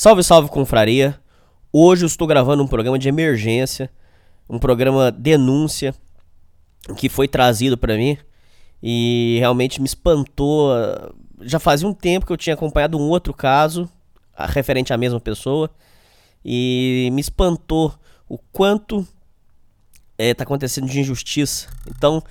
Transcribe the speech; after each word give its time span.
Salve, 0.00 0.24
salve, 0.24 0.48
confraria. 0.48 1.20
Hoje 1.70 2.04
eu 2.04 2.06
estou 2.06 2.26
gravando 2.26 2.62
um 2.62 2.66
programa 2.66 2.98
de 2.98 3.06
emergência, 3.06 3.90
um 4.48 4.58
programa 4.58 5.12
denúncia 5.12 5.94
que 6.96 7.06
foi 7.10 7.28
trazido 7.28 7.76
para 7.76 7.98
mim 7.98 8.16
e 8.82 9.36
realmente 9.40 9.78
me 9.78 9.86
espantou. 9.86 10.72
Já 11.42 11.58
fazia 11.58 11.86
um 11.86 11.92
tempo 11.92 12.24
que 12.24 12.32
eu 12.32 12.38
tinha 12.38 12.54
acompanhado 12.54 12.96
um 12.98 13.10
outro 13.10 13.34
caso 13.34 13.90
referente 14.34 14.90
à 14.90 14.96
mesma 14.96 15.20
pessoa 15.20 15.68
e 16.42 17.10
me 17.12 17.20
espantou 17.20 17.94
o 18.26 18.38
quanto 18.38 19.06
está 20.18 20.44
acontecendo 20.44 20.88
de 20.88 20.98
injustiça. 20.98 21.68
Então, 21.86 22.22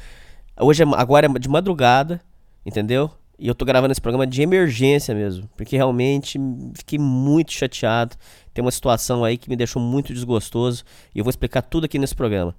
hoje 0.59 0.81
é, 0.81 0.87
agora 0.97 1.27
é 1.27 1.29
de 1.37 1.47
madrugada, 1.47 2.19
entendeu? 2.65 3.11
E 3.39 3.47
eu 3.47 3.55
tô 3.55 3.63
gravando 3.63 3.93
esse 3.93 4.01
programa 4.01 4.27
de 4.27 4.41
emergência 4.41 5.15
mesmo, 5.15 5.49
porque 5.55 5.77
realmente 5.77 6.37
fiquei 6.75 6.99
muito 6.99 7.53
chateado. 7.53 8.17
Tem 8.53 8.61
uma 8.61 8.71
situação 8.71 9.23
aí 9.23 9.37
que 9.37 9.49
me 9.49 9.55
deixou 9.55 9.81
muito 9.81 10.13
desgostoso 10.13 10.83
e 11.15 11.19
eu 11.19 11.23
vou 11.23 11.29
explicar 11.29 11.61
tudo 11.61 11.85
aqui 11.85 11.97
nesse 11.97 12.13
programa. 12.13 12.53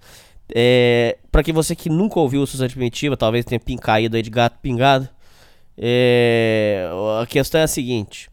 É, 0.54 1.18
para 1.30 1.42
que 1.42 1.52
você 1.52 1.76
que 1.76 1.90
nunca 1.90 2.18
ouviu 2.18 2.42
o 2.42 2.46
Sociedade 2.46 2.74
Primitiva, 2.74 3.16
talvez 3.16 3.44
tenha 3.44 3.60
caído 3.78 4.16
aí 4.16 4.22
de 4.22 4.30
gato 4.30 4.58
pingado, 4.60 5.08
é, 5.76 6.88
a 7.20 7.26
questão 7.26 7.60
é 7.60 7.64
a 7.64 7.68
seguinte: 7.68 8.30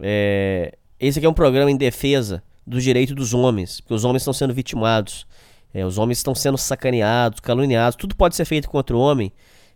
é, 0.00 0.74
esse 1.00 1.18
aqui 1.18 1.26
é 1.26 1.28
um 1.28 1.34
programa 1.34 1.70
em 1.70 1.76
defesa 1.76 2.42
dos 2.66 2.84
direitos 2.84 3.14
dos 3.14 3.34
homens, 3.34 3.80
porque 3.80 3.94
os 3.94 4.04
homens 4.04 4.22
estão 4.22 4.32
sendo 4.32 4.54
vitimados, 4.54 5.26
é, 5.74 5.84
os 5.84 5.98
homens 5.98 6.18
estão 6.18 6.34
sendo 6.34 6.56
sacaneados, 6.56 7.40
caluniados, 7.40 7.96
tudo 7.96 8.14
pode 8.14 8.36
ser 8.36 8.44
feito 8.44 8.68
contra 8.68 8.96
o 8.96 9.00
homem, 9.00 9.32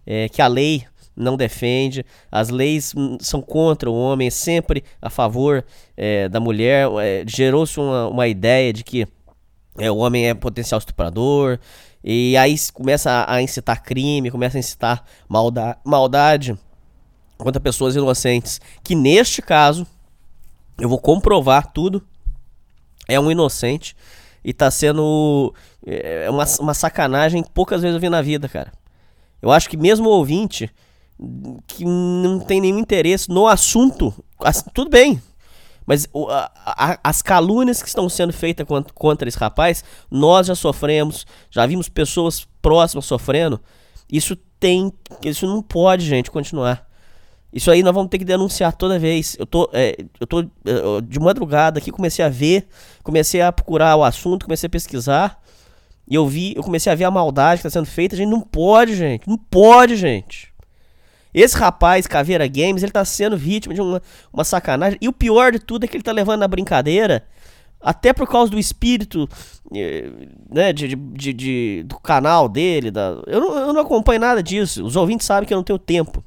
é, 0.06 0.28
que 0.28 0.40
a 0.40 0.46
lei 0.46 0.84
não 1.16 1.36
defende, 1.36 2.04
as 2.30 2.50
leis 2.50 2.92
hum, 2.94 3.16
são 3.20 3.40
contra 3.40 3.90
o 3.90 3.94
homem, 3.94 4.28
é 4.28 4.30
sempre 4.30 4.84
a 5.00 5.08
favor 5.08 5.64
é, 5.96 6.28
da 6.28 6.38
mulher. 6.38 6.88
É, 7.02 7.24
Gerou-se 7.26 7.80
uma, 7.80 8.08
uma 8.08 8.28
ideia 8.28 8.72
de 8.72 8.84
que 8.84 9.08
é, 9.78 9.90
o 9.90 9.96
homem 9.96 10.28
é 10.28 10.34
potencial 10.34 10.78
estuprador, 10.78 11.58
e 12.04 12.36
aí 12.36 12.54
começa 12.72 13.10
a, 13.10 13.34
a 13.34 13.42
incitar 13.42 13.82
crime, 13.82 14.30
começa 14.30 14.56
a 14.56 14.60
incitar 14.60 15.04
malda 15.28 15.76
maldade 15.84 16.56
contra 17.36 17.60
pessoas 17.60 17.96
inocentes, 17.96 18.60
que 18.82 18.94
neste 18.94 19.42
caso, 19.42 19.86
eu 20.78 20.88
vou 20.88 20.98
comprovar 20.98 21.72
tudo, 21.72 22.02
é 23.08 23.18
um 23.20 23.30
inocente 23.30 23.94
e 24.44 24.52
tá 24.52 24.70
sendo 24.70 25.52
é, 25.86 26.30
uma, 26.30 26.44
uma 26.60 26.74
sacanagem 26.74 27.42
poucas 27.42 27.82
vezes 27.82 27.94
eu 27.96 28.00
vi 28.00 28.08
na 28.08 28.22
vida, 28.22 28.48
cara. 28.48 28.72
Eu 29.42 29.50
acho 29.50 29.68
que 29.68 29.76
mesmo 29.76 30.08
o 30.08 30.12
ouvinte 30.12 30.70
que 31.66 31.84
não 31.84 32.40
tem 32.40 32.60
nenhum 32.60 32.78
interesse 32.78 33.28
no 33.28 33.46
assunto, 33.46 34.12
tudo 34.74 34.90
bem. 34.90 35.20
Mas 35.86 36.08
as 37.04 37.22
calúnias 37.22 37.80
que 37.80 37.88
estão 37.88 38.08
sendo 38.08 38.32
feitas 38.32 38.66
contra, 38.66 38.92
contra 38.92 39.28
esse 39.28 39.38
rapaz, 39.38 39.84
nós 40.10 40.48
já 40.48 40.54
sofremos, 40.54 41.24
já 41.48 41.64
vimos 41.64 41.88
pessoas 41.88 42.46
próximas 42.60 43.04
sofrendo. 43.04 43.60
Isso 44.10 44.34
tem. 44.58 44.92
Isso 45.22 45.46
não 45.46 45.62
pode, 45.62 46.04
gente, 46.04 46.30
continuar. 46.30 46.84
Isso 47.52 47.70
aí 47.70 47.82
nós 47.82 47.94
vamos 47.94 48.10
ter 48.10 48.18
que 48.18 48.24
denunciar 48.24 48.72
toda 48.72 48.98
vez. 48.98 49.36
Eu 49.38 49.46
tô, 49.46 49.70
é, 49.72 49.96
eu 50.20 50.26
tô 50.26 50.40
é, 50.40 51.00
de 51.06 51.20
madrugada 51.20 51.78
aqui, 51.78 51.92
comecei 51.92 52.24
a 52.24 52.28
ver, 52.28 52.66
comecei 53.02 53.40
a 53.40 53.52
procurar 53.52 53.96
o 53.96 54.04
assunto, 54.04 54.44
comecei 54.44 54.66
a 54.66 54.70
pesquisar. 54.70 55.40
E 56.08 56.14
eu 56.14 56.26
vi, 56.26 56.54
eu 56.56 56.62
comecei 56.62 56.92
a 56.92 56.94
ver 56.94 57.04
a 57.04 57.10
maldade 57.10 57.60
que 57.60 57.66
está 57.66 57.78
sendo 57.78 57.86
feita. 57.86 58.14
A 58.14 58.18
gente 58.18 58.28
não 58.28 58.40
pode, 58.40 58.94
gente. 58.94 59.28
Não 59.28 59.38
pode, 59.38 59.96
gente. 59.96 60.52
Esse 61.36 61.54
rapaz, 61.54 62.06
Caveira 62.06 62.48
Games, 62.48 62.82
ele 62.82 62.90
tá 62.90 63.04
sendo 63.04 63.36
vítima 63.36 63.74
de 63.74 63.80
uma, 63.82 64.00
uma 64.32 64.42
sacanagem. 64.42 64.98
E 65.02 65.06
o 65.06 65.12
pior 65.12 65.52
de 65.52 65.58
tudo 65.58 65.84
é 65.84 65.86
que 65.86 65.94
ele 65.94 66.02
tá 66.02 66.10
levando 66.10 66.40
na 66.40 66.48
brincadeira, 66.48 67.26
até 67.78 68.14
por 68.14 68.26
causa 68.26 68.50
do 68.50 68.58
espírito, 68.58 69.28
eh, 69.74 70.10
né, 70.50 70.72
de, 70.72 70.96
de, 70.96 71.32
de, 71.34 71.82
do 71.84 72.00
canal 72.00 72.48
dele. 72.48 72.90
Da... 72.90 73.22
Eu, 73.26 73.38
não, 73.38 73.58
eu 73.58 73.72
não 73.74 73.82
acompanho 73.82 74.18
nada 74.18 74.42
disso. 74.42 74.82
Os 74.82 74.96
ouvintes 74.96 75.26
sabem 75.26 75.46
que 75.46 75.52
eu 75.52 75.56
não 75.56 75.62
tenho 75.62 75.78
tempo. 75.78 76.24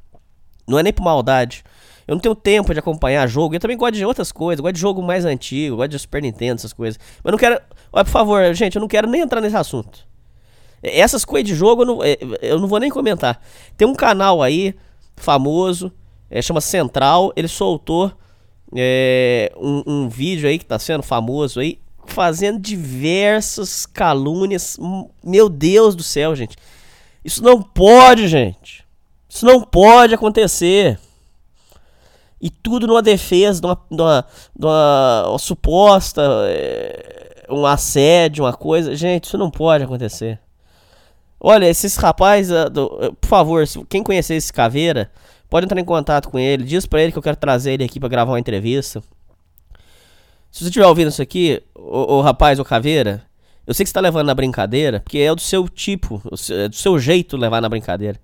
Não 0.68 0.78
é 0.78 0.84
nem 0.84 0.94
por 0.94 1.02
maldade. 1.02 1.64
Eu 2.08 2.14
não 2.14 2.20
tenho 2.22 2.36
tempo 2.36 2.72
de 2.72 2.80
acompanhar 2.80 3.26
jogo. 3.26 3.56
Eu 3.56 3.60
também 3.60 3.78
gosto 3.78 3.96
de 3.96 4.06
outras 4.06 4.32
coisas. 4.32 4.62
gosto 4.62 4.76
de 4.76 4.80
jogo 4.80 5.02
mais 5.02 5.26
antigo. 5.26 5.76
gosto 5.78 5.90
de 5.90 5.98
Super 5.98 6.22
Nintendo, 6.22 6.60
essas 6.60 6.72
coisas. 6.72 7.00
Mas 7.24 7.32
não 7.32 7.40
quero. 7.40 7.60
Olha, 7.92 8.06
por 8.06 8.12
favor, 8.12 8.54
gente, 8.54 8.76
eu 8.76 8.80
não 8.80 8.88
quero 8.88 9.10
nem 9.10 9.22
entrar 9.22 9.42
nesse 9.42 9.58
assunto. 9.58 10.08
Essas 10.84 11.26
coisas 11.26 11.50
de 11.50 11.56
jogo 11.56 11.82
eu 11.82 11.86
não, 11.88 12.04
eh, 12.04 12.20
eu 12.44 12.60
não 12.60 12.68
vou 12.68 12.80
nem 12.80 12.92
comentar. 12.92 13.42
Tem 13.76 13.88
um 13.88 13.96
canal 13.96 14.44
aí 14.44 14.76
famoso, 15.22 15.92
é, 16.30 16.42
chama 16.42 16.62
Central, 16.62 17.32
ele 17.36 17.48
soltou 17.48 18.12
é, 18.76 19.52
um, 19.58 19.84
um, 19.86 20.10
vídeo 20.10 20.48
aí 20.48 20.60
que 20.60 20.66
tá 20.66 20.78
sendo 20.78 21.04
famoso 21.04 21.60
aí, 21.60 21.80
fazendo 22.06 22.60
diversas 22.60 23.86
calúnias. 23.86 24.78
Meu 25.24 25.50
Deus 25.50 25.96
do 25.96 26.04
céu, 26.04 26.36
gente. 26.36 26.56
Isso 27.24 27.44
não 27.44 27.62
pode, 27.62 28.28
gente. 28.28 28.86
Isso 29.28 29.46
não 29.46 29.62
pode 29.62 30.14
acontecer. 30.14 31.00
E 32.42 32.50
tudo 32.50 32.88
numa 32.88 33.02
defesa, 33.02 33.62
numa, 33.62 33.78
numa, 33.90 34.26
numa 34.58 35.30
uma 35.30 35.40
suposta. 35.40 36.22
É, 36.48 37.46
um 37.50 37.66
assédio, 37.66 38.46
uma 38.46 38.54
coisa. 38.54 38.96
Gente, 38.96 39.26
isso 39.26 39.38
não 39.38 39.50
pode 39.50 39.84
acontecer. 39.84 40.40
Olha, 41.40 41.66
esses 41.68 41.96
rapazes, 41.96 42.52
uh, 42.52 42.68
uh, 42.68 43.14
por 43.14 43.28
favor, 43.28 43.64
quem 43.88 44.04
conhecer 44.04 44.36
esse 44.36 44.52
caveira, 44.52 45.10
pode 45.50 45.66
entrar 45.66 45.80
em 45.80 45.86
contato 45.86 46.30
com 46.30 46.38
ele. 46.38 46.64
Diz 46.64 46.86
pra 46.86 47.02
ele 47.02 47.12
que 47.12 47.18
eu 47.18 47.24
quero 47.24 47.38
trazer 47.38 47.74
ele 47.74 47.84
aqui 47.84 48.00
para 48.00 48.10
gravar 48.10 48.34
uma 48.34 48.40
entrevista. 48.40 49.02
Se 50.52 50.64
você 50.64 50.66
estiver 50.66 50.86
ouvindo 50.86 51.10
isso 51.10 51.22
aqui, 51.22 51.62
o, 51.76 52.16
o 52.16 52.22
rapaz, 52.22 52.60
o 52.60 52.66
caveira, 52.66 53.24
eu 53.66 53.74
sei 53.74 53.84
que 53.84 53.90
você 53.90 53.94
tá 53.94 54.02
levando 54.02 54.28
na 54.28 54.34
brincadeira, 54.34 55.00
porque 55.00 55.20
é 55.20 55.34
do 55.34 55.40
seu 55.40 55.70
tipo, 55.70 56.22
é 56.52 56.68
do 56.68 56.76
seu 56.76 56.98
jeito 56.98 57.38
levar 57.38 57.62
na 57.62 57.70
brincadeira. 57.70 58.20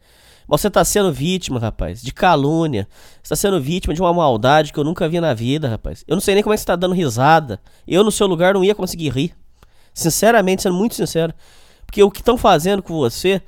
Mas 0.48 0.62
você 0.62 0.70
tá 0.70 0.84
sendo 0.84 1.12
vítima, 1.12 1.60
rapaz, 1.60 2.02
de 2.02 2.12
calúnia. 2.12 2.88
Você 3.22 3.30
tá 3.30 3.36
sendo 3.36 3.60
vítima 3.60 3.94
de 3.94 4.02
uma 4.02 4.14
maldade 4.14 4.72
que 4.72 4.80
eu 4.80 4.84
nunca 4.84 5.08
vi 5.10 5.20
na 5.20 5.34
vida, 5.34 5.68
rapaz. 5.68 6.04
Eu 6.08 6.16
não 6.16 6.22
sei 6.22 6.36
nem 6.36 6.44
como 6.44 6.54
é 6.54 6.58
que 6.58 6.62
você 6.62 6.68
tá 6.68 6.76
dando 6.76 6.94
risada. 6.94 7.60
Eu, 7.88 8.04
no 8.04 8.12
seu 8.12 8.28
lugar, 8.28 8.54
não 8.54 8.64
ia 8.64 8.76
conseguir 8.76 9.10
rir. 9.10 9.36
Sinceramente, 9.94 10.62
sendo 10.62 10.76
muito 10.76 10.94
sincero. 10.94 11.34
Porque 11.96 12.04
o 12.04 12.12
que 12.12 12.20
estão 12.20 12.38
fazendo 12.38 12.84
com 12.84 12.94
você 12.94 13.42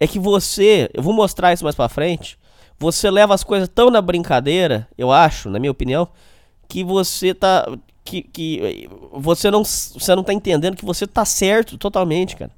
é 0.00 0.06
que 0.06 0.18
você, 0.18 0.88
eu 0.94 1.02
vou 1.02 1.12
mostrar 1.12 1.52
isso 1.52 1.62
mais 1.62 1.76
pra 1.76 1.90
frente, 1.90 2.38
você 2.78 3.10
leva 3.10 3.34
as 3.34 3.44
coisas 3.44 3.68
tão 3.68 3.90
na 3.90 4.00
brincadeira, 4.00 4.88
eu 4.96 5.12
acho, 5.12 5.50
na 5.50 5.58
minha 5.58 5.70
opinião, 5.70 6.08
que 6.66 6.82
você 6.82 7.34
tá. 7.34 7.70
Que, 8.02 8.22
que 8.22 8.88
você 9.12 9.50
não 9.50 9.62
você 9.62 10.16
não 10.16 10.24
tá 10.24 10.32
entendendo 10.32 10.74
que 10.74 10.86
você 10.86 11.06
tá 11.06 11.26
certo 11.26 11.76
totalmente, 11.76 12.34
cara. 12.34 12.50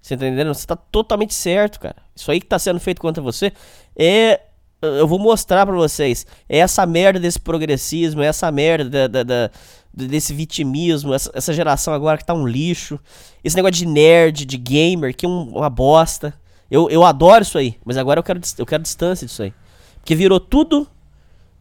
Você 0.00 0.16
tá 0.16 0.26
entendendo? 0.26 0.54
Você 0.54 0.66
tá 0.66 0.76
totalmente 0.76 1.34
certo, 1.34 1.78
cara. 1.78 1.96
Isso 2.16 2.30
aí 2.30 2.40
que 2.40 2.46
tá 2.46 2.58
sendo 2.58 2.80
feito 2.80 3.02
contra 3.02 3.22
você 3.22 3.52
é. 3.94 4.40
Eu 4.80 5.06
vou 5.06 5.18
mostrar 5.18 5.66
pra 5.66 5.76
vocês. 5.76 6.26
É 6.48 6.56
essa 6.56 6.86
merda 6.86 7.20
desse 7.20 7.38
progressismo, 7.38 8.22
é 8.22 8.26
essa 8.28 8.50
merda 8.50 8.88
da, 8.88 9.08
da, 9.08 9.22
da 9.22 9.50
desse 9.94 10.34
vitimismo, 10.34 11.14
essa, 11.14 11.52
geração 11.52 11.94
agora 11.94 12.18
que 12.18 12.24
tá 12.24 12.34
um 12.34 12.46
lixo, 12.46 12.98
esse 13.44 13.54
negócio 13.54 13.76
de 13.76 13.86
nerd, 13.86 14.44
de 14.44 14.56
gamer, 14.56 15.14
que 15.14 15.24
é 15.24 15.28
um, 15.28 15.56
uma 15.56 15.70
bosta. 15.70 16.34
Eu, 16.68 16.90
eu 16.90 17.04
adoro 17.04 17.42
isso 17.42 17.56
aí, 17.56 17.76
mas 17.84 17.96
agora 17.96 18.18
eu 18.18 18.24
quero, 18.24 18.40
eu 18.58 18.66
quero 18.66 18.82
distância 18.82 19.26
disso 19.26 19.42
aí. 19.42 19.54
Porque 19.96 20.16
virou 20.16 20.40
tudo 20.40 20.88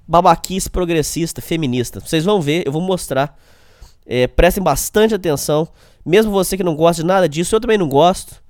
babaquice 0.07 0.69
progressista, 0.69 1.41
feminista. 1.41 2.00
Vocês 2.00 2.25
vão 2.25 2.41
ver, 2.41 2.63
eu 2.65 2.71
vou 2.71 2.81
mostrar. 2.81 3.38
É, 4.06 4.27
prestem 4.27 4.63
bastante 4.63 5.13
atenção. 5.13 5.68
Mesmo 6.06 6.31
você 6.31 6.57
que 6.57 6.63
não 6.63 6.75
gosta 6.75 7.01
de 7.01 7.07
nada 7.07 7.30
disso, 7.30 7.56
eu 7.56 7.62
também 7.62 7.77
não 7.77 7.88
gosto. 7.88 8.41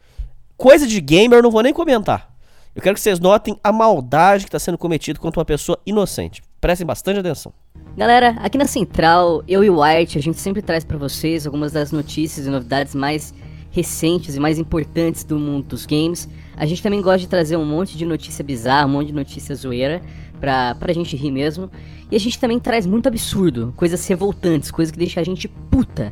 Coisa 0.56 0.88
de 0.88 1.00
gamer 1.02 1.40
eu 1.40 1.44
não 1.44 1.52
vou 1.52 1.62
nem 1.62 1.74
comentar. 1.74 2.34
Eu 2.74 2.82
quero 2.82 2.96
que 2.96 3.02
vocês 3.02 3.20
notem 3.20 3.60
a 3.64 3.72
maldade 3.72 4.46
que 4.46 4.50
está 4.50 4.58
sendo 4.58 4.78
cometida 4.78 5.20
contra 5.20 5.40
uma 5.40 5.46
pessoa 5.46 5.78
inocente. 5.86 6.42
Prestem 6.60 6.88
bastante 6.88 7.20
atenção. 7.20 7.54
Galera, 7.96 8.30
aqui 8.40 8.58
na 8.58 8.66
Central, 8.66 9.44
eu 9.48 9.64
e 9.64 9.70
o 9.70 9.80
White, 9.80 10.18
a 10.18 10.22
gente 10.22 10.40
sempre 10.40 10.64
traz 10.64 10.84
para 10.84 10.98
vocês 10.98 11.46
algumas 11.46 11.72
das 11.72 11.92
notícias 11.92 12.48
e 12.48 12.50
novidades 12.50 12.96
mais 12.96 13.32
recentes 13.70 14.36
e 14.36 14.40
mais 14.40 14.58
importantes 14.58 15.24
do 15.24 15.38
mundo 15.38 15.68
dos 15.68 15.86
games. 15.86 16.28
A 16.58 16.66
gente 16.66 16.82
também 16.82 17.04
gosta 17.04 17.20
de 17.20 17.28
trazer 17.28 17.56
um 17.56 17.64
monte 17.64 17.96
de 17.96 18.04
notícia 18.04 18.44
bizarra, 18.44 18.88
um 18.88 18.90
monte 18.90 19.08
de 19.08 19.14
notícia 19.14 19.54
zoeira 19.54 20.02
pra, 20.40 20.74
pra 20.74 20.92
gente 20.92 21.16
rir 21.16 21.30
mesmo. 21.30 21.70
E 22.10 22.16
a 22.16 22.20
gente 22.20 22.40
também 22.40 22.60
traz 22.60 22.88
muito 22.88 23.06
absurdo, 23.06 23.72
coisas 23.78 24.08
revoltantes, 24.08 24.72
coisas 24.72 24.92
que 24.92 24.98
deixam 24.98 25.22
a 25.22 25.24
gente 25.24 25.48
puta. 25.48 26.12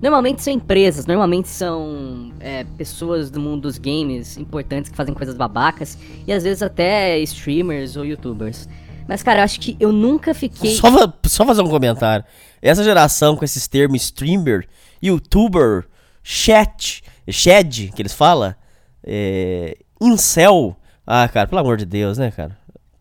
Normalmente 0.00 0.40
são 0.40 0.54
empresas, 0.54 1.04
normalmente 1.04 1.48
são 1.48 2.32
é, 2.40 2.64
pessoas 2.78 3.30
do 3.30 3.38
mundo 3.38 3.60
dos 3.62 3.76
games 3.76 4.38
importantes 4.38 4.90
que 4.90 4.96
fazem 4.96 5.12
coisas 5.12 5.36
babacas 5.36 5.98
e 6.26 6.32
às 6.32 6.44
vezes 6.44 6.62
até 6.62 7.18
streamers 7.18 7.98
ou 7.98 8.06
youtubers. 8.06 8.66
Mas, 9.10 9.24
cara, 9.24 9.40
eu 9.40 9.44
acho 9.44 9.58
que 9.58 9.76
eu 9.80 9.92
nunca 9.92 10.32
fiquei. 10.32 10.76
Só, 10.76 10.88
só 11.24 11.44
fazer 11.44 11.62
um 11.62 11.68
comentário. 11.68 12.24
Essa 12.62 12.84
geração 12.84 13.34
com 13.34 13.44
esses 13.44 13.66
termos 13.66 14.02
streamer, 14.02 14.68
youtuber, 15.02 15.88
chat, 16.22 17.02
shed, 17.28 17.90
que 17.92 18.00
eles 18.00 18.12
falam, 18.12 18.54
é, 19.02 19.76
incel. 20.00 20.76
Ah, 21.04 21.26
cara, 21.26 21.48
pelo 21.48 21.60
amor 21.60 21.76
de 21.76 21.84
Deus, 21.84 22.18
né, 22.18 22.30
cara? 22.30 22.56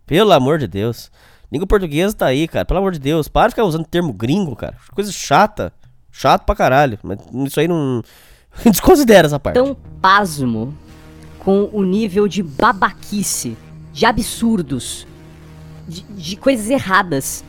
Pelo 0.07 0.33
amor 0.33 0.57
de 0.57 0.65
Deus. 0.65 1.11
Língua 1.51 1.67
portuguesa 1.67 2.15
tá 2.15 2.25
aí, 2.25 2.47
cara. 2.47 2.65
Pelo 2.65 2.79
amor 2.79 2.91
de 2.91 2.99
Deus. 2.99 3.27
Para 3.27 3.49
de 3.49 3.53
ficar 3.53 3.65
usando 3.65 3.85
termo 3.85 4.11
gringo, 4.11 4.55
cara. 4.55 4.77
Coisa 4.95 5.11
chata. 5.11 5.71
Chato 6.11 6.43
pra 6.43 6.55
caralho. 6.55 6.97
Mas 7.03 7.19
isso 7.45 7.59
aí 7.59 7.67
não. 7.67 8.01
Desconsidera 8.65 9.27
essa 9.27 9.39
parte. 9.39 9.53
Tão 9.53 9.77
pasmo 10.01 10.75
com 11.37 11.69
o 11.71 11.83
nível 11.83 12.27
de 12.27 12.41
babaquice, 12.41 13.55
de 13.93 14.07
absurdos, 14.07 15.05
de, 15.89 16.03
de 16.03 16.35
coisas 16.35 16.69
erradas. 16.69 17.43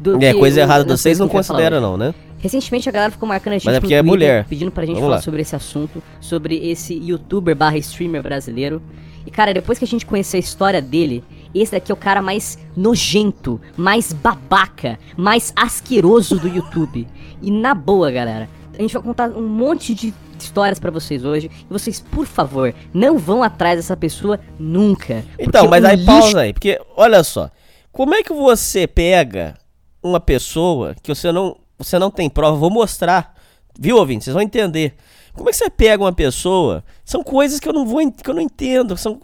Do 0.00 0.22
é, 0.22 0.34
coisa 0.34 0.60
errada 0.60 0.84
vocês 0.84 1.18
não 1.18 1.28
considera 1.28 1.80
não, 1.80 1.96
né? 1.96 2.12
Recentemente 2.38 2.88
a 2.88 2.92
galera 2.92 3.12
ficou 3.12 3.28
marcando 3.28 3.52
a 3.52 3.58
gente 3.58 3.66
Mas 3.66 3.76
é 3.76 3.80
porque 3.80 3.94
é 3.94 4.02
mulher. 4.02 4.44
pedindo 4.46 4.72
pra 4.72 4.84
gente 4.84 4.96
Vamos 4.96 5.06
falar 5.06 5.16
lá. 5.16 5.22
sobre 5.22 5.42
esse 5.42 5.54
assunto, 5.54 6.02
sobre 6.20 6.56
esse 6.56 6.92
youtuber 6.92 7.54
barra 7.54 7.78
streamer 7.78 8.20
brasileiro. 8.20 8.82
E 9.24 9.30
cara, 9.30 9.54
depois 9.54 9.78
que 9.78 9.84
a 9.84 9.88
gente 9.88 10.04
conhecer 10.04 10.38
a 10.38 10.40
história 10.40 10.82
dele, 10.82 11.22
esse 11.54 11.70
daqui 11.70 11.92
é 11.92 11.94
o 11.94 11.96
cara 11.96 12.20
mais 12.20 12.58
nojento, 12.76 13.60
mais 13.76 14.12
babaca, 14.12 14.98
mais 15.16 15.52
asqueroso 15.54 16.36
do 16.40 16.48
YouTube. 16.48 17.06
E 17.40 17.48
na 17.48 17.74
boa, 17.74 18.10
galera, 18.10 18.48
a 18.76 18.82
gente 18.82 18.94
vai 18.94 19.02
contar 19.02 19.28
um 19.30 19.46
monte 19.46 19.94
de 19.94 20.12
histórias 20.36 20.80
para 20.80 20.90
vocês 20.90 21.24
hoje. 21.24 21.48
E 21.48 21.72
vocês, 21.72 22.00
por 22.00 22.26
favor, 22.26 22.74
não 22.92 23.18
vão 23.18 23.42
atrás 23.42 23.76
dessa 23.76 23.96
pessoa 23.96 24.40
nunca. 24.58 25.24
Então, 25.38 25.68
mas 25.68 25.84
aí 25.84 25.96
lixo... 25.96 26.06
pausa 26.06 26.40
aí, 26.40 26.52
porque 26.52 26.80
olha 26.96 27.22
só. 27.22 27.50
Como 27.92 28.14
é 28.14 28.22
que 28.22 28.32
você 28.32 28.86
pega 28.86 29.54
uma 30.02 30.18
pessoa 30.18 30.96
que 31.02 31.14
você 31.14 31.30
não, 31.30 31.58
você 31.78 31.98
não 31.98 32.10
tem 32.10 32.28
prova? 32.30 32.56
Vou 32.56 32.70
mostrar. 32.70 33.34
Viu, 33.78 33.98
ouvinte? 33.98 34.24
Vocês 34.24 34.34
vão 34.34 34.42
entender. 34.42 34.94
Como 35.34 35.48
é 35.48 35.52
que 35.52 35.58
você 35.58 35.70
pega 35.70 36.02
uma 36.02 36.12
pessoa? 36.12 36.82
São 37.04 37.22
coisas 37.22 37.60
que 37.60 37.68
eu 37.68 37.72
não 37.72 37.86
vou 37.86 38.10
que 38.10 38.28
eu 38.28 38.34
não 38.34 38.42
entendo. 38.42 38.96
São 38.96 39.20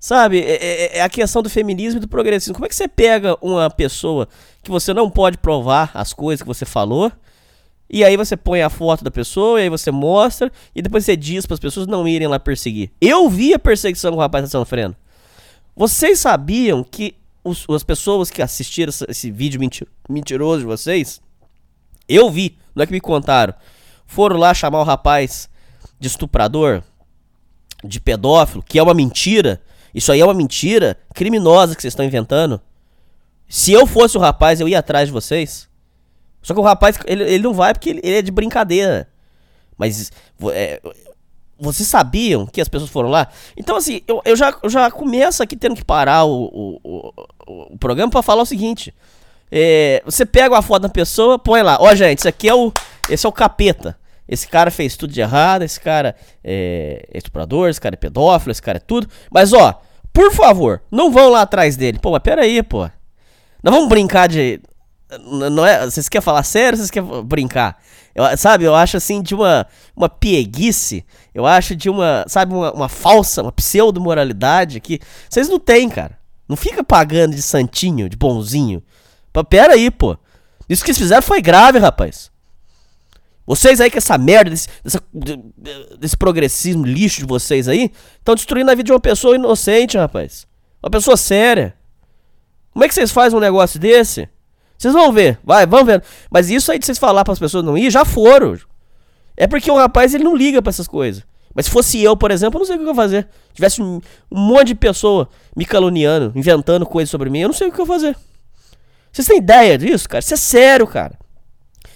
Sabe, 0.00 0.40
é, 0.40 0.52
é, 0.52 0.98
é, 0.98 1.02
a 1.02 1.08
questão 1.08 1.42
do 1.42 1.50
feminismo 1.50 1.98
e 1.98 2.00
do 2.00 2.06
progressismo. 2.06 2.54
Como 2.54 2.66
é 2.66 2.68
que 2.68 2.76
você 2.76 2.86
pega 2.86 3.36
uma 3.42 3.68
pessoa 3.68 4.28
que 4.62 4.70
você 4.70 4.94
não 4.94 5.10
pode 5.10 5.38
provar 5.38 5.90
as 5.92 6.12
coisas 6.12 6.40
que 6.40 6.46
você 6.46 6.64
falou, 6.64 7.10
e 7.90 8.04
aí 8.04 8.16
você 8.16 8.36
põe 8.36 8.62
a 8.62 8.70
foto 8.70 9.02
da 9.02 9.10
pessoa, 9.10 9.58
e 9.58 9.64
aí 9.64 9.68
você 9.68 9.90
mostra, 9.90 10.52
e 10.72 10.80
depois 10.80 11.04
você 11.04 11.16
diz 11.16 11.46
para 11.46 11.54
as 11.54 11.60
pessoas 11.60 11.88
não 11.88 12.06
irem 12.06 12.28
lá 12.28 12.38
perseguir. 12.38 12.92
Eu 13.00 13.28
vi 13.28 13.52
a 13.52 13.58
perseguição 13.58 14.12
que 14.12 14.18
o 14.18 14.20
rapaz 14.20 14.44
está 14.44 14.56
sofrendo. 14.56 14.94
Vocês 15.74 16.20
sabiam 16.20 16.84
que 16.84 17.16
os, 17.48 17.66
as 17.68 17.82
pessoas 17.82 18.30
que 18.30 18.42
assistiram 18.42 18.90
esse, 18.90 19.04
esse 19.08 19.30
vídeo 19.30 19.60
mentir, 19.60 19.86
mentiroso 20.08 20.60
de 20.60 20.66
vocês, 20.66 21.20
eu 22.08 22.30
vi, 22.30 22.56
não 22.74 22.82
é 22.82 22.86
que 22.86 22.92
me 22.92 23.00
contaram, 23.00 23.54
foram 24.06 24.36
lá 24.36 24.54
chamar 24.54 24.80
o 24.80 24.84
rapaz 24.84 25.48
de 25.98 26.08
estuprador, 26.08 26.82
de 27.84 28.00
pedófilo, 28.00 28.62
que 28.62 28.78
é 28.78 28.82
uma 28.82 28.94
mentira, 28.94 29.60
isso 29.94 30.10
aí 30.12 30.20
é 30.20 30.24
uma 30.24 30.34
mentira 30.34 30.96
criminosa 31.14 31.74
que 31.74 31.82
vocês 31.82 31.92
estão 31.92 32.04
inventando. 32.04 32.60
Se 33.48 33.72
eu 33.72 33.86
fosse 33.86 34.16
o 34.16 34.20
rapaz, 34.20 34.60
eu 34.60 34.68
ia 34.68 34.78
atrás 34.78 35.08
de 35.08 35.12
vocês. 35.12 35.68
Só 36.42 36.54
que 36.54 36.60
o 36.60 36.62
rapaz, 36.62 36.98
ele, 37.06 37.24
ele 37.24 37.42
não 37.42 37.54
vai 37.54 37.72
porque 37.72 37.90
ele, 37.90 38.00
ele 38.02 38.16
é 38.16 38.22
de 38.22 38.30
brincadeira. 38.30 39.08
Mas 39.76 40.10
é, 40.52 40.80
vocês 41.58 41.88
sabiam 41.88 42.46
que 42.46 42.60
as 42.60 42.68
pessoas 42.68 42.90
foram 42.90 43.08
lá? 43.08 43.28
Então, 43.56 43.76
assim, 43.76 44.02
eu, 44.06 44.22
eu, 44.24 44.36
já, 44.36 44.56
eu 44.62 44.70
já 44.70 44.90
começo 44.90 45.42
aqui 45.42 45.56
tendo 45.56 45.74
que 45.74 45.84
parar 45.84 46.24
o, 46.24 46.44
o, 46.44 46.80
o, 46.84 47.74
o 47.74 47.78
programa 47.78 48.10
para 48.10 48.22
falar 48.22 48.42
o 48.42 48.46
seguinte. 48.46 48.94
É, 49.50 50.02
você 50.04 50.24
pega 50.24 50.54
uma 50.54 50.62
foto 50.62 50.82
da 50.82 50.88
pessoa, 50.88 51.38
põe 51.38 51.62
lá. 51.62 51.78
Ó, 51.80 51.90
oh, 51.90 51.94
gente, 51.94 52.18
esse 52.18 52.28
aqui 52.28 52.48
é 52.48 52.54
o. 52.54 52.72
Esse 53.08 53.26
é 53.26 53.28
o 53.28 53.32
capeta. 53.32 53.98
Esse 54.28 54.46
cara 54.46 54.70
fez 54.70 54.94
tudo 54.94 55.12
de 55.12 55.22
errado, 55.22 55.62
esse 55.62 55.80
cara 55.80 56.14
é 56.44 57.08
estuprador, 57.14 57.70
esse 57.70 57.80
cara 57.80 57.94
é 57.94 57.96
pedófilo, 57.96 58.52
esse 58.52 58.60
cara 58.60 58.76
é 58.76 58.80
tudo. 58.80 59.08
Mas 59.30 59.54
ó, 59.54 59.80
por 60.12 60.30
favor, 60.32 60.82
não 60.90 61.10
vão 61.10 61.30
lá 61.30 61.42
atrás 61.42 61.76
dele. 61.76 61.98
Pô, 61.98 62.10
mas 62.10 62.22
pera 62.22 62.42
aí, 62.42 62.62
pô. 62.62 62.90
Não 63.62 63.72
vamos 63.72 63.88
brincar 63.88 64.28
de. 64.28 64.60
Não 65.24 65.64
é, 65.64 65.86
vocês 65.86 66.08
querem 66.10 66.22
falar 66.22 66.42
sério 66.42 66.72
ou 66.72 66.76
vocês 66.76 66.90
querem 66.90 67.24
brincar? 67.24 67.80
Eu, 68.18 68.36
sabe, 68.36 68.64
eu 68.64 68.74
acho 68.74 68.96
assim 68.96 69.22
de 69.22 69.32
uma, 69.32 69.64
uma 69.94 70.08
pieguice, 70.08 71.06
eu 71.32 71.46
acho 71.46 71.76
de 71.76 71.88
uma, 71.88 72.24
sabe, 72.26 72.52
uma, 72.52 72.72
uma 72.72 72.88
falsa, 72.88 73.42
uma 73.42 73.52
pseudo-moralidade 73.52 74.80
que 74.80 74.98
vocês 75.30 75.48
não 75.48 75.60
têm, 75.60 75.88
cara. 75.88 76.18
Não 76.48 76.56
fica 76.56 76.82
pagando 76.82 77.36
de 77.36 77.42
santinho, 77.42 78.08
de 78.08 78.16
bonzinho. 78.16 78.82
Pera 79.48 79.74
aí, 79.74 79.88
pô. 79.88 80.18
Isso 80.68 80.82
que 80.82 80.90
eles 80.90 80.98
fizeram 80.98 81.22
foi 81.22 81.40
grave, 81.40 81.78
rapaz. 81.78 82.28
Vocês 83.46 83.80
aí 83.80 83.88
com 83.88 83.98
essa 83.98 84.18
merda, 84.18 84.50
desse, 84.50 84.68
dessa, 84.82 85.00
desse 85.96 86.16
progressismo 86.16 86.84
lixo 86.84 87.20
de 87.20 87.26
vocês 87.26 87.68
aí, 87.68 87.92
estão 88.18 88.34
destruindo 88.34 88.68
a 88.68 88.74
vida 88.74 88.86
de 88.86 88.92
uma 88.92 88.98
pessoa 88.98 89.36
inocente, 89.36 89.96
rapaz. 89.96 90.44
Uma 90.82 90.90
pessoa 90.90 91.16
séria. 91.16 91.76
Como 92.72 92.84
é 92.84 92.88
que 92.88 92.94
vocês 92.94 93.12
fazem 93.12 93.38
um 93.38 93.40
negócio 93.40 93.78
desse? 93.78 94.28
Vocês 94.78 94.94
vão 94.94 95.12
ver, 95.12 95.38
vai, 95.42 95.66
vamos 95.66 95.86
ver. 95.86 96.02
Mas 96.30 96.48
isso 96.48 96.70
aí 96.70 96.78
de 96.78 96.86
vocês 96.86 96.98
falar 96.98 97.24
para 97.24 97.32
as 97.32 97.38
pessoas 97.38 97.64
não 97.64 97.76
ir, 97.76 97.90
já 97.90 98.04
foram. 98.04 98.56
É 99.36 99.46
porque 99.46 99.70
o 99.70 99.76
rapaz 99.76 100.14
ele 100.14 100.22
não 100.22 100.36
liga 100.36 100.62
para 100.62 100.70
essas 100.70 100.86
coisas. 100.86 101.24
Mas 101.54 101.66
se 101.66 101.72
fosse 101.72 102.00
eu, 102.00 102.16
por 102.16 102.30
exemplo, 102.30 102.56
eu 102.56 102.60
não 102.60 102.66
sei 102.66 102.76
o 102.76 102.78
que 102.78 102.84
eu 102.84 102.90
ia 102.90 102.94
fazer. 102.94 103.28
Se 103.48 103.54
tivesse 103.54 103.82
um, 103.82 104.00
um 104.30 104.38
monte 104.38 104.68
de 104.68 104.74
pessoa 104.76 105.28
me 105.56 105.64
caluniando, 105.64 106.32
inventando 106.36 106.86
coisas 106.86 107.10
sobre 107.10 107.28
mim, 107.28 107.40
eu 107.40 107.48
não 107.48 107.54
sei 107.54 107.68
o 107.68 107.72
que 107.72 107.80
eu 107.80 107.84
ia 107.84 107.92
fazer. 107.92 108.16
Vocês 109.10 109.26
têm 109.26 109.38
ideia 109.38 109.76
disso, 109.76 110.08
cara? 110.08 110.20
Isso 110.20 110.34
é 110.34 110.36
sério, 110.36 110.86
cara. 110.86 111.18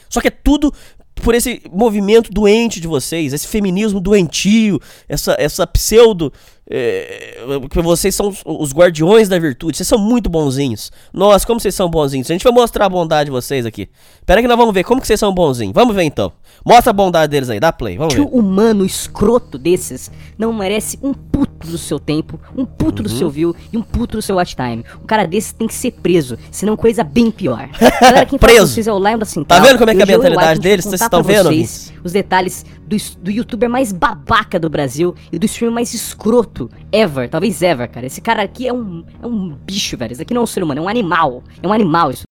Só 0.09 0.21
que 0.21 0.29
é 0.29 0.33
tudo 0.33 0.73
por 1.15 1.35
esse 1.35 1.62
movimento 1.71 2.31
doente 2.33 2.81
de 2.81 2.89
vocês, 2.89 3.33
esse 3.33 3.47
feminismo 3.47 4.01
doentio, 4.01 4.81
essa, 5.09 5.37
essa 5.39 5.67
pseudo. 5.67 6.33
É, 6.75 7.37
vocês 7.83 8.14
são 8.14 8.35
os 8.47 8.73
guardiões 8.73 9.29
da 9.29 9.38
virtude, 9.38 9.76
vocês 9.76 9.87
são 9.87 9.99
muito 9.99 10.31
bonzinhos. 10.31 10.91
Nossa, 11.12 11.47
como 11.47 11.61
vocês 11.61 11.75
são 11.75 11.87
bonzinhos. 11.91 12.31
A 12.31 12.33
gente 12.33 12.45
vai 12.45 12.52
mostrar 12.52 12.87
a 12.87 12.88
bondade 12.88 13.26
de 13.26 13.31
vocês 13.31 13.67
aqui. 13.67 13.91
Pera 14.25 14.41
que 14.41 14.49
nós 14.49 14.57
vamos 14.57 14.73
ver 14.73 14.83
como 14.83 14.99
que 14.99 15.07
vocês 15.07 15.21
são 15.21 15.35
bonzinhos. 15.35 15.75
Vamos 15.75 15.95
ver 15.95 16.05
então. 16.05 16.33
Mostra 16.64 16.88
a 16.88 16.93
bondade 16.95 17.31
deles 17.31 17.50
aí, 17.50 17.61
dá 17.61 17.71
play, 17.75 17.99
vamos 17.99 18.14
que 18.14 18.21
ver. 18.21 18.26
Que 18.26 18.35
humano 18.35 18.87
escroto 18.87 19.59
desses 19.59 20.11
não 20.38 20.50
merece 20.50 20.99
um 21.02 21.12
puto 21.12 21.67
do 21.67 21.76
seu 21.76 22.00
tempo, 22.00 22.41
um 22.57 22.64
puto 22.64 23.02
uhum. 23.02 23.09
do 23.09 23.09
seu 23.11 23.29
view 23.29 23.55
e 23.71 23.76
um 23.76 23.83
puto 23.83 24.17
do 24.17 24.23
seu 24.23 24.37
watch 24.37 24.57
time. 24.57 24.83
Um 25.02 25.07
cara 25.07 25.26
desse 25.26 25.55
tem 25.55 25.69
que 25.69 25.75
ser 25.75 25.91
preso, 25.91 26.38
senão 26.50 26.75
coisa 26.75 27.05
bem 27.05 27.31
pior. 27.31 27.69
Galera, 28.00 28.25
quem 28.25 28.38
preso. 28.41 28.73
vocês 28.73 28.87
é 28.87 28.93
o 28.93 28.99
Lion 28.99 29.19
da 29.19 29.26
Central. 29.26 29.61
Tá 29.61 29.67
vendo 29.67 29.76
como 29.76 29.91
é 29.91 29.95
que 29.95 30.00
é 30.00 30.05
a 30.05 30.07
mentalidade 30.07 30.61
deles? 30.61 30.87
Vocês 30.87 31.02
estão 31.02 31.23
vendo? 31.23 31.50
Vocês, 31.50 31.93
os 32.02 32.12
detalhes 32.12 32.64
do, 32.93 33.17
do 33.19 33.31
youtuber 33.31 33.71
mais 33.71 33.93
babaca 33.93 34.59
do 34.59 34.69
Brasil 34.69 35.15
e 35.31 35.39
do 35.39 35.47
streamer 35.47 35.75
mais 35.75 35.95
escroto 35.95 36.71
ever, 36.91 37.29
talvez 37.29 37.63
ever, 37.63 37.89
cara. 37.89 38.07
Esse 38.07 38.21
cara 38.21 38.43
aqui 38.43 38.69
é 38.69 38.73
um, 38.73 39.05
é 39.23 39.27
um 39.27 39.55
bicho, 39.55 39.97
velho. 39.97 40.13
Esse 40.13 40.23
aqui 40.23 40.35
não 40.35 40.43
é 40.43 40.45
um 40.45 40.47
ser 40.47 40.63
humano, 40.63 40.81
é 40.81 40.85
um 40.85 40.89
animal. 40.89 41.43
É 41.63 41.67
um 41.67 41.73
animal 41.73 42.11
isso. 42.11 42.25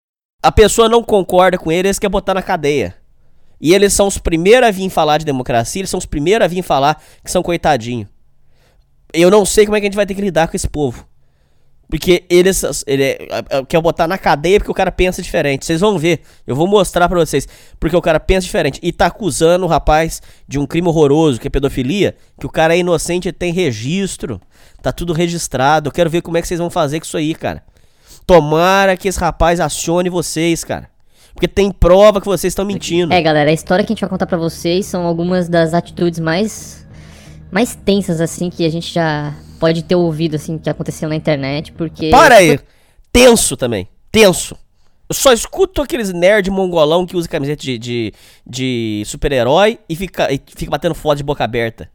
A 0.42 0.52
pessoa 0.52 0.88
não 0.88 1.02
concorda 1.02 1.58
com 1.58 1.70
ele, 1.72 1.88
eles 1.88 1.98
querem 1.98 2.12
botar 2.12 2.34
na 2.34 2.42
cadeia. 2.42 2.94
E 3.60 3.74
eles 3.74 3.92
são 3.92 4.06
os 4.06 4.18
primeiros 4.18 4.68
a 4.68 4.70
vir 4.70 4.88
falar 4.88 5.18
de 5.18 5.24
democracia, 5.24 5.80
eles 5.80 5.90
são 5.90 5.98
os 5.98 6.06
primeiros 6.06 6.44
a 6.44 6.48
vir 6.48 6.62
falar 6.62 7.02
que 7.22 7.30
são 7.30 7.42
coitadinho. 7.42 8.08
Eu 9.12 9.30
não 9.30 9.44
sei 9.44 9.66
como 9.66 9.76
é 9.76 9.80
que 9.80 9.86
a 9.86 9.88
gente 9.88 9.96
vai 9.96 10.06
ter 10.06 10.14
que 10.14 10.20
lidar 10.20 10.48
com 10.48 10.56
esse 10.56 10.68
povo. 10.68 11.06
Porque 11.90 12.24
eles 12.30 12.62
ele 12.86 13.02
é, 13.02 13.18
quer 13.68 13.80
botar 13.80 14.06
na 14.06 14.16
cadeia 14.16 14.60
porque 14.60 14.70
o 14.70 14.74
cara 14.74 14.92
pensa 14.92 15.20
diferente. 15.20 15.66
Vocês 15.66 15.80
vão 15.80 15.98
ver. 15.98 16.20
Eu 16.46 16.54
vou 16.54 16.68
mostrar 16.68 17.08
pra 17.08 17.18
vocês. 17.18 17.48
Porque 17.80 17.96
o 17.96 18.00
cara 18.00 18.20
pensa 18.20 18.42
diferente. 18.42 18.78
E 18.80 18.92
tá 18.92 19.06
acusando 19.06 19.64
o 19.64 19.68
rapaz 19.68 20.22
de 20.46 20.58
um 20.58 20.66
crime 20.66 20.86
horroroso, 20.86 21.40
que 21.40 21.48
é 21.48 21.50
pedofilia. 21.50 22.14
Que 22.38 22.46
o 22.46 22.48
cara 22.48 22.76
é 22.76 22.78
inocente 22.78 23.28
e 23.28 23.32
tem 23.32 23.52
registro. 23.52 24.40
Tá 24.80 24.92
tudo 24.92 25.12
registrado. 25.12 25.88
Eu 25.88 25.92
quero 25.92 26.08
ver 26.08 26.22
como 26.22 26.36
é 26.36 26.42
que 26.42 26.46
vocês 26.46 26.60
vão 26.60 26.70
fazer 26.70 27.00
com 27.00 27.06
isso 27.06 27.16
aí, 27.16 27.34
cara. 27.34 27.64
Tomara 28.24 28.96
que 28.96 29.08
esse 29.08 29.18
rapaz 29.18 29.58
acione 29.58 30.08
vocês, 30.08 30.62
cara. 30.62 30.88
Porque 31.34 31.48
tem 31.48 31.72
prova 31.72 32.20
que 32.20 32.26
vocês 32.26 32.52
estão 32.52 32.64
mentindo. 32.64 33.12
É, 33.12 33.20
galera, 33.20 33.50
a 33.50 33.52
história 33.52 33.84
que 33.84 33.92
a 33.92 33.94
gente 33.94 34.00
vai 34.00 34.10
contar 34.10 34.26
pra 34.26 34.38
vocês 34.38 34.86
são 34.86 35.04
algumas 35.04 35.48
das 35.48 35.74
atitudes 35.74 36.20
mais 36.20 36.86
mais 37.50 37.74
tensas 37.74 38.20
assim 38.20 38.48
que 38.48 38.64
a 38.64 38.70
gente 38.70 38.94
já 38.94 39.34
pode 39.60 39.84
ter 39.84 39.94
ouvido 39.94 40.36
assim 40.36 40.58
que 40.58 40.70
aconteceu 40.70 41.08
na 41.08 41.14
internet, 41.14 41.70
porque 41.72 42.10
Para 42.10 42.36
aí. 42.36 42.58
Tenso 43.12 43.56
também. 43.56 43.86
Tenso. 44.10 44.56
Eu 45.08 45.14
só 45.14 45.32
escuto 45.32 45.82
aqueles 45.82 46.12
nerd 46.12 46.50
mongolão 46.50 47.04
que 47.04 47.16
usa 47.16 47.28
camiseta 47.28 47.62
de, 47.62 47.78
de, 47.78 48.14
de 48.46 49.02
super-herói 49.04 49.78
e 49.88 49.94
fica, 49.94 50.32
e 50.32 50.40
fica 50.56 50.70
batendo 50.70 50.94
foto 50.94 51.18
de 51.18 51.24
boca 51.24 51.44
aberta. 51.44 51.90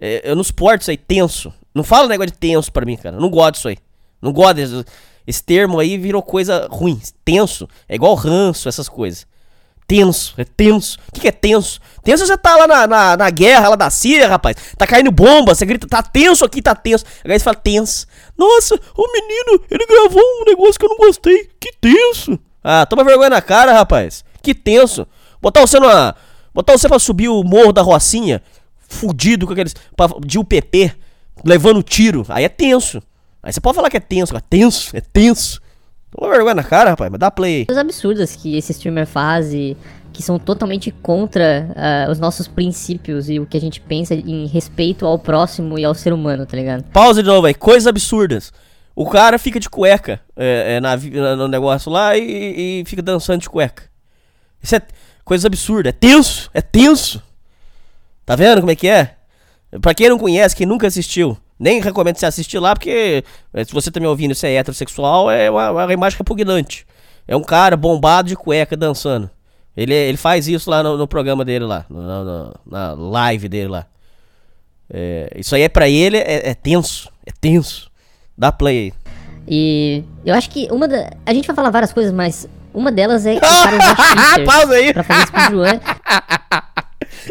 É, 0.00 0.28
eu 0.28 0.36
não 0.36 0.44
suporto 0.44 0.82
isso 0.82 0.90
aí, 0.90 0.96
tenso. 0.96 1.52
Não 1.74 1.82
fala 1.82 2.08
negócio 2.08 2.32
de 2.32 2.38
tenso 2.38 2.70
pra 2.70 2.84
mim, 2.84 2.96
cara. 2.96 3.16
Eu 3.16 3.20
não 3.20 3.30
gosto 3.30 3.54
disso 3.54 3.68
aí. 3.68 3.78
Não 4.20 4.32
gosto 4.32 4.54
desse, 4.54 4.84
esse 5.26 5.42
termo 5.42 5.78
aí 5.78 5.96
virou 5.96 6.22
coisa 6.22 6.68
ruim. 6.70 7.00
Tenso. 7.24 7.68
É 7.88 7.94
igual 7.94 8.14
ranço, 8.14 8.68
essas 8.68 8.88
coisas. 8.88 9.26
Tenso, 9.86 10.34
é 10.38 10.44
tenso. 10.44 10.98
O 11.08 11.12
que, 11.12 11.20
que 11.20 11.28
é 11.28 11.32
tenso? 11.32 11.78
Tenso 12.02 12.26
você 12.26 12.36
tá 12.38 12.56
lá 12.56 12.66
na, 12.66 12.86
na, 12.86 13.16
na, 13.16 13.30
guerra 13.30 13.68
lá 13.68 13.76
da 13.76 13.90
Síria, 13.90 14.28
rapaz. 14.28 14.56
Tá 14.78 14.86
caindo 14.86 15.10
bomba, 15.10 15.54
você 15.54 15.66
grita, 15.66 15.86
tá 15.86 16.02
tenso 16.02 16.44
aqui, 16.44 16.62
tá 16.62 16.74
tenso. 16.74 17.04
Aí 17.24 17.38
você 17.38 17.44
fala, 17.44 17.56
tenso. 17.56 18.06
Nossa, 18.36 18.74
o 18.96 19.12
menino, 19.12 19.64
ele 19.70 19.86
gravou 19.86 20.22
um 20.22 20.44
negócio 20.46 20.78
que 20.78 20.86
eu 20.86 20.90
não 20.90 20.96
gostei. 20.96 21.50
Que 21.60 21.72
tenso. 21.80 22.38
Ah, 22.62 22.86
toma 22.86 23.04
vergonha 23.04 23.28
na 23.28 23.42
cara, 23.42 23.74
rapaz. 23.74 24.24
Que 24.42 24.54
tenso. 24.54 25.06
Botar 25.40 25.60
você 25.60 25.78
numa. 25.78 26.16
Botar 26.54 26.72
você 26.72 26.88
pra 26.88 26.98
subir 26.98 27.28
o 27.28 27.42
morro 27.42 27.72
da 27.72 27.82
Rocinha, 27.82 28.42
fudido 28.88 29.46
com 29.46 29.52
aqueles. 29.52 29.74
Pra, 29.94 30.08
de 30.24 30.38
UPP, 30.38 30.94
levando 31.44 31.82
tiro. 31.82 32.24
Aí 32.30 32.44
é 32.44 32.48
tenso. 32.48 33.02
Aí 33.42 33.52
você 33.52 33.60
pode 33.60 33.76
falar 33.76 33.90
que 33.90 33.98
é 33.98 34.00
tenso, 34.00 34.34
é 34.34 34.40
tenso, 34.40 34.96
é 34.96 35.02
tenso. 35.02 35.60
Toma 36.16 36.30
vergonha 36.30 36.54
na 36.54 36.62
cara, 36.62 36.90
rapaz, 36.90 37.10
mas 37.10 37.18
dá 37.18 37.30
play. 37.30 37.66
Coisas 37.66 37.80
absurdas 37.80 38.36
que 38.36 38.56
esse 38.56 38.70
streamer 38.70 39.06
faz 39.06 39.52
e 39.52 39.76
que 40.12 40.22
são 40.22 40.38
totalmente 40.38 40.92
contra 40.92 41.68
uh, 41.70 42.10
os 42.10 42.20
nossos 42.20 42.46
princípios 42.46 43.28
e 43.28 43.40
o 43.40 43.46
que 43.46 43.56
a 43.56 43.60
gente 43.60 43.80
pensa 43.80 44.14
em 44.14 44.46
respeito 44.46 45.04
ao 45.04 45.18
próximo 45.18 45.76
e 45.76 45.84
ao 45.84 45.92
ser 45.92 46.12
humano, 46.12 46.46
tá 46.46 46.56
ligado? 46.56 46.84
Pausa 46.84 47.20
de 47.20 47.28
novo 47.28 47.48
aí, 47.48 47.54
coisas 47.54 47.88
absurdas. 47.88 48.52
O 48.94 49.10
cara 49.10 49.40
fica 49.40 49.58
de 49.58 49.68
cueca 49.68 50.20
é, 50.36 50.76
é, 50.76 50.80
na, 50.80 50.96
no 51.34 51.48
negócio 51.48 51.90
lá 51.90 52.16
e, 52.16 52.80
e, 52.80 52.84
fica 52.86 53.02
dançando 53.02 53.40
de 53.40 53.50
cueca. 53.50 53.82
Isso 54.62 54.76
é 54.76 54.82
coisa 55.24 55.48
absurda, 55.48 55.88
é 55.88 55.92
tenso, 55.92 56.48
é 56.54 56.62
tenso. 56.62 57.20
Tá 58.24 58.36
vendo 58.36 58.60
como 58.60 58.70
é 58.70 58.76
que 58.76 58.86
é? 58.86 59.16
Pra 59.82 59.92
quem 59.92 60.08
não 60.08 60.18
conhece, 60.18 60.54
quem 60.54 60.64
nunca 60.64 60.86
assistiu, 60.86 61.36
nem 61.58 61.80
recomendo 61.80 62.16
você 62.16 62.26
assistir 62.26 62.58
lá, 62.58 62.74
porque 62.74 63.24
eh, 63.52 63.64
se 63.64 63.72
você 63.72 63.90
tá 63.90 64.00
me 64.00 64.06
ouvindo 64.06 64.32
e 64.32 64.46
é 64.46 64.56
heterossexual, 64.56 65.30
é 65.30 65.50
uma, 65.50 65.70
uma 65.70 65.92
imagem 65.92 66.18
repugnante. 66.18 66.86
É 67.26 67.36
um 67.36 67.42
cara 67.42 67.76
bombado 67.76 68.28
de 68.28 68.36
cueca 68.36 68.76
dançando. 68.76 69.30
Ele, 69.76 69.94
ele 69.94 70.16
faz 70.16 70.46
isso 70.46 70.70
lá 70.70 70.82
no, 70.82 70.96
no 70.96 71.08
programa 71.08 71.44
dele 71.44 71.64
lá, 71.64 71.84
no, 71.88 72.24
no, 72.24 72.54
na 72.66 72.92
live 72.92 73.48
dele 73.48 73.68
lá. 73.68 73.86
É, 74.88 75.30
isso 75.36 75.54
aí 75.54 75.62
é 75.62 75.68
pra 75.68 75.88
ele, 75.88 76.18
é, 76.18 76.50
é, 76.50 76.54
tenso, 76.54 77.10
é 77.26 77.32
tenso. 77.40 77.90
Dá 78.36 78.52
play 78.52 78.78
aí. 78.78 78.92
E 79.46 80.04
eu 80.24 80.34
acho 80.34 80.50
que 80.50 80.68
uma 80.70 80.86
da... 80.86 81.10
A 81.26 81.32
gente 81.32 81.46
vai 81.46 81.56
falar 81.56 81.70
várias 81.70 81.92
coisas, 81.92 82.12
mas 82.12 82.48
uma 82.72 82.92
delas 82.92 83.26
é 83.26 83.34
o 83.36 83.40
cara 83.40 83.76
usar 83.76 84.44
Pausa 84.46 84.74
aí. 84.74 84.92
pra 84.92 85.02
fazer 85.02 85.26
speedrun. 85.26 85.64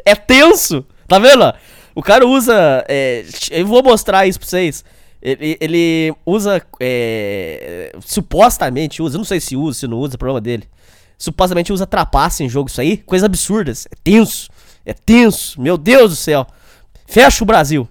é 0.06 0.16
tenso, 0.16 0.86
tá 1.08 1.20
vendo? 1.20 1.54
O 1.96 2.02
cara 2.02 2.26
usa. 2.28 2.84
É, 2.88 3.24
eu 3.52 3.66
vou 3.66 3.84
mostrar 3.84 4.28
isso 4.28 4.40
pra 4.40 4.48
vocês. 4.48 4.84
Ele, 5.22 5.58
ele 5.60 6.14
usa. 6.26 6.62
É, 6.80 7.96
supostamente 8.02 9.02
usa, 9.02 9.18
não 9.18 9.26
sei 9.26 9.40
se 9.40 9.56
usa, 9.56 9.80
se 9.80 9.88
não 9.88 9.98
usa, 10.00 10.16
é 10.16 10.18
problema 10.18 10.42
dele. 10.42 10.68
Supostamente 11.18 11.72
usa 11.72 11.88
trapaça 11.88 12.44
em 12.44 12.50
jogo, 12.50 12.70
isso 12.70 12.82
aí. 12.82 12.98
Coisa 12.98 13.28
absurda. 13.28 13.72
É 13.72 13.96
tenso. 14.04 14.50
É 14.86 14.94
tenso. 14.94 15.62
Meu 15.62 15.78
Deus 15.78 16.12
do 16.12 16.16
céu. 16.16 16.46
Fecha 17.06 17.44
o 17.44 17.48
Brasil. 17.48 17.88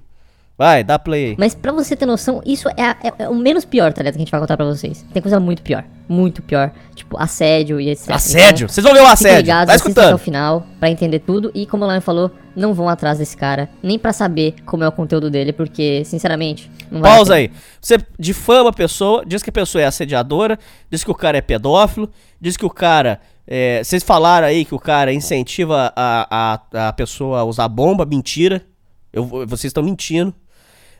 Vai, 0.63 0.85
dá 0.85 0.97
play 0.97 1.31
aí. 1.31 1.35
Mas 1.37 1.57
pra 1.57 1.73
você 1.73 1.97
ter 1.97 2.07
noção, 2.07 2.41
isso 2.47 2.69
é, 2.69 2.91
é, 3.03 3.13
é, 3.19 3.29
o 3.29 3.35
menos 3.35 3.65
pior, 3.65 3.93
tá 3.93 4.01
ligado? 4.01 4.15
Que 4.15 4.19
a 4.19 4.21
gente 4.21 4.31
vai 4.31 4.41
contar 4.41 4.57
pra 4.57 4.65
vocês. 4.65 5.05
Tem 5.13 5.21
coisa 5.21 5.41
muito 5.41 5.61
pior. 5.61 5.83
Muito 6.09 6.41
pior. 6.41 6.71
Tipo, 6.95 7.21
assédio 7.21 7.81
e 7.81 7.91
etc. 7.91 8.11
Assédio? 8.11 8.67
Então, 8.67 8.69
Vocês 8.69 8.85
vão 8.85 8.95
ver 8.95 9.03
o 9.03 9.07
assédio. 9.09 9.39
Ligados, 9.39 9.67
tá 9.67 9.75
escutando? 9.75 10.05
até 10.05 10.15
o 10.15 10.19
final 10.19 10.65
pra 10.79 10.89
entender 10.89 11.19
tudo. 11.19 11.51
E 11.53 11.67
como 11.67 11.85
o 11.85 11.91
Lion 11.91 12.01
falou, 12.01 12.31
não 12.55 12.75
vão 12.75 12.89
atrás 12.89 13.19
desse 13.19 13.37
cara. 13.37 13.69
Nem 13.83 13.99
pra 13.99 14.13
saber 14.13 14.55
como 14.65 14.85
é 14.85 14.89
o 14.89 14.93
conteúdo 14.93 15.29
dele. 15.29 15.53
Porque, 15.53 16.05
sinceramente, 16.05 16.71
não 16.89 17.01
vai 17.01 17.11
Pausa 17.11 17.35
aí. 17.35 17.51
Você 17.81 17.99
difama 18.17 18.71
a 18.71 18.73
pessoa, 18.73 19.25
diz 19.27 19.43
que 19.43 19.51
a 19.51 19.53
pessoa 19.53 19.83
é 19.83 19.87
assediadora, 19.87 20.57
diz 20.89 21.03
que 21.03 21.11
o 21.11 21.15
cara 21.17 21.39
é 21.39 21.41
pedófilo, 21.41 22.09
diz 22.41 22.57
que 22.57 22.65
o 22.65 22.71
cara. 22.71 23.21
É, 23.49 23.83
vocês 23.83 24.05
falaram 24.05 24.47
aí 24.47 24.65
que 24.65 24.77
o 24.77 24.79
cara 24.79 25.13
incentiva 25.13 25.93
a, 25.97 26.61
a, 26.73 26.89
a 26.89 26.93
pessoa 26.93 27.41
a 27.41 27.45
usar 27.45 27.67
bomba, 27.67 28.07
mentira. 28.07 28.65
Eu, 29.13 29.27
vocês 29.27 29.65
estão 29.65 29.83
mentindo. 29.83 30.33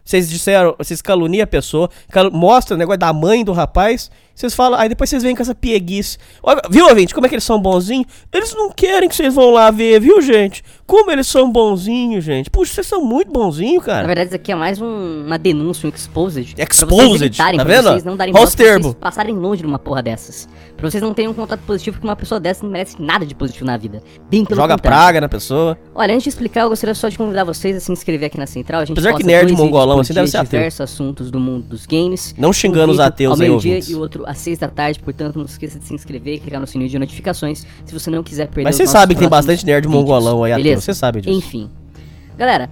Vocês 0.05 0.29
disseram, 0.29 0.75
vocês 0.77 1.01
caluniam 1.01 1.45
a 1.45 1.47
pessoa, 1.47 1.89
cal 2.11 2.31
mostra 2.31 2.75
o 2.75 2.79
negócio 2.79 2.99
da 2.99 3.13
mãe 3.13 3.45
do 3.45 3.53
rapaz, 3.53 4.11
vocês 4.35 4.55
falam, 4.55 4.79
aí 4.79 4.89
depois 4.89 5.09
vocês 5.11 5.23
vêm 5.23 5.35
com 5.37 5.43
essa 5.43 5.55
pieguice. 5.55 6.19
Viu, 6.71 6.89
gente 6.99 7.15
como 7.15 7.27
é 7.27 7.29
que 7.29 7.35
eles 7.35 7.45
são 7.45 7.61
bonzinhos? 7.61 8.07
Eles 8.33 8.55
não 8.55 8.71
querem 8.71 9.09
que 9.09 9.15
vocês 9.15 9.35
vão 9.35 9.51
lá 9.51 9.71
ver, 9.71 10.01
viu, 10.01 10.21
gente? 10.21 10.63
Como 10.87 11.11
eles 11.11 11.27
são 11.27 11.51
bonzinhos, 11.51 12.25
gente. 12.25 12.51
Puxa, 12.51 12.75
vocês 12.75 12.87
são 12.87 13.05
muito 13.05 13.31
bonzinhos, 13.31 13.85
cara. 13.85 14.03
Na 14.03 14.07
verdade, 14.07 14.29
isso 14.29 14.37
aqui 14.37 14.53
é 14.53 14.55
mais 14.55 14.81
um, 14.81 15.25
uma 15.27 15.39
denúncia, 15.39 15.87
um 15.89 15.93
exposed. 15.95 16.55
Exposed, 16.59 17.37
tá 17.37 17.51
vendo? 17.65 17.89
vocês 17.91 18.05
não 18.05 18.17
darem 18.17 18.35
Olha 18.35 18.45
os 18.45 18.55
termos. 18.55 18.95
passarem 18.95 19.35
longe 19.35 19.63
de 19.63 19.67
uma 19.67 19.79
porra 19.79 20.03
dessas. 20.03 20.49
Pra 20.77 20.91
vocês 20.91 21.03
não 21.03 21.15
terem 21.15 21.31
um 21.31 21.35
contato 21.35 21.61
positivo, 21.61 21.95
porque 21.97 22.07
uma 22.09 22.17
pessoa 22.17 22.41
dessa 22.41 22.65
não 22.65 22.71
merece 22.71 23.01
nada 23.01 23.25
de 23.25 23.35
positivo 23.35 23.65
na 23.65 23.77
vida. 23.77 24.03
Bem 24.29 24.45
pelo 24.45 24.61
Joga 24.61 24.75
contrário. 24.75 24.99
praga 24.99 25.21
na 25.21 25.29
pessoa. 25.29 25.79
Olha, 25.95 26.13
antes 26.13 26.25
de 26.25 26.29
explicar, 26.31 26.63
eu 26.63 26.69
gostaria 26.71 26.95
só 26.95 27.09
de 27.09 27.17
convidar 27.17 27.45
vocês 27.45 27.77
a 27.77 27.81
se 27.81 27.93
inscrever 27.93 28.27
aqui 28.27 28.39
na 28.39 28.47
Central. 28.47 28.81
A 28.81 28.85
gente 28.85 28.99
Apesar 28.99 29.15
que 29.17 29.25
nerd 29.25 29.53
mongolão 29.53 30.01
assim 30.01 30.13
deve 30.13 30.29
ser 30.29 30.39
ateu. 30.39 30.59
diversos 30.59 30.81
assuntos 30.81 31.31
do 31.31 31.39
mundo 31.39 31.65
dos 31.69 31.87
games. 31.87 32.35
Não 32.37 32.53
xingando 32.53 32.91
um 32.91 32.95
os 32.95 33.01
ateus 33.01 33.41
aí, 33.41 33.57
dia 33.59 33.79
E 33.89 33.95
outro 33.95 34.22
4 34.23 34.31
às 34.31 34.39
6 34.39 34.59
da 34.59 34.69
tarde, 34.69 35.01
portanto 35.01 35.37
não 35.37 35.45
esqueça 35.45 35.79
de 35.79 35.85
se 35.85 35.95
inscrever 35.95 36.35
e 36.37 36.41
clicar 36.41 36.61
no 36.61 36.67
sininho 36.67 36.89
de 36.89 36.99
notificações 36.99 37.67
se 37.85 37.93
você 37.93 38.11
não 38.11 38.23
quiser 38.23 38.47
perder 38.47 38.65
Mas 38.65 38.77
você 38.77 38.87
sabe 38.87 39.15
que 39.15 39.21
tem 39.21 39.29
bastante 39.29 39.67
nerd 39.67 39.87
vídeos, 39.87 40.01
mongolão 40.01 40.45
aí, 40.45 40.55
beleza? 40.55 40.81
você 40.81 40.95
sabe 40.95 41.21
disso. 41.21 41.37
Enfim. 41.37 41.71
Galera, 42.37 42.71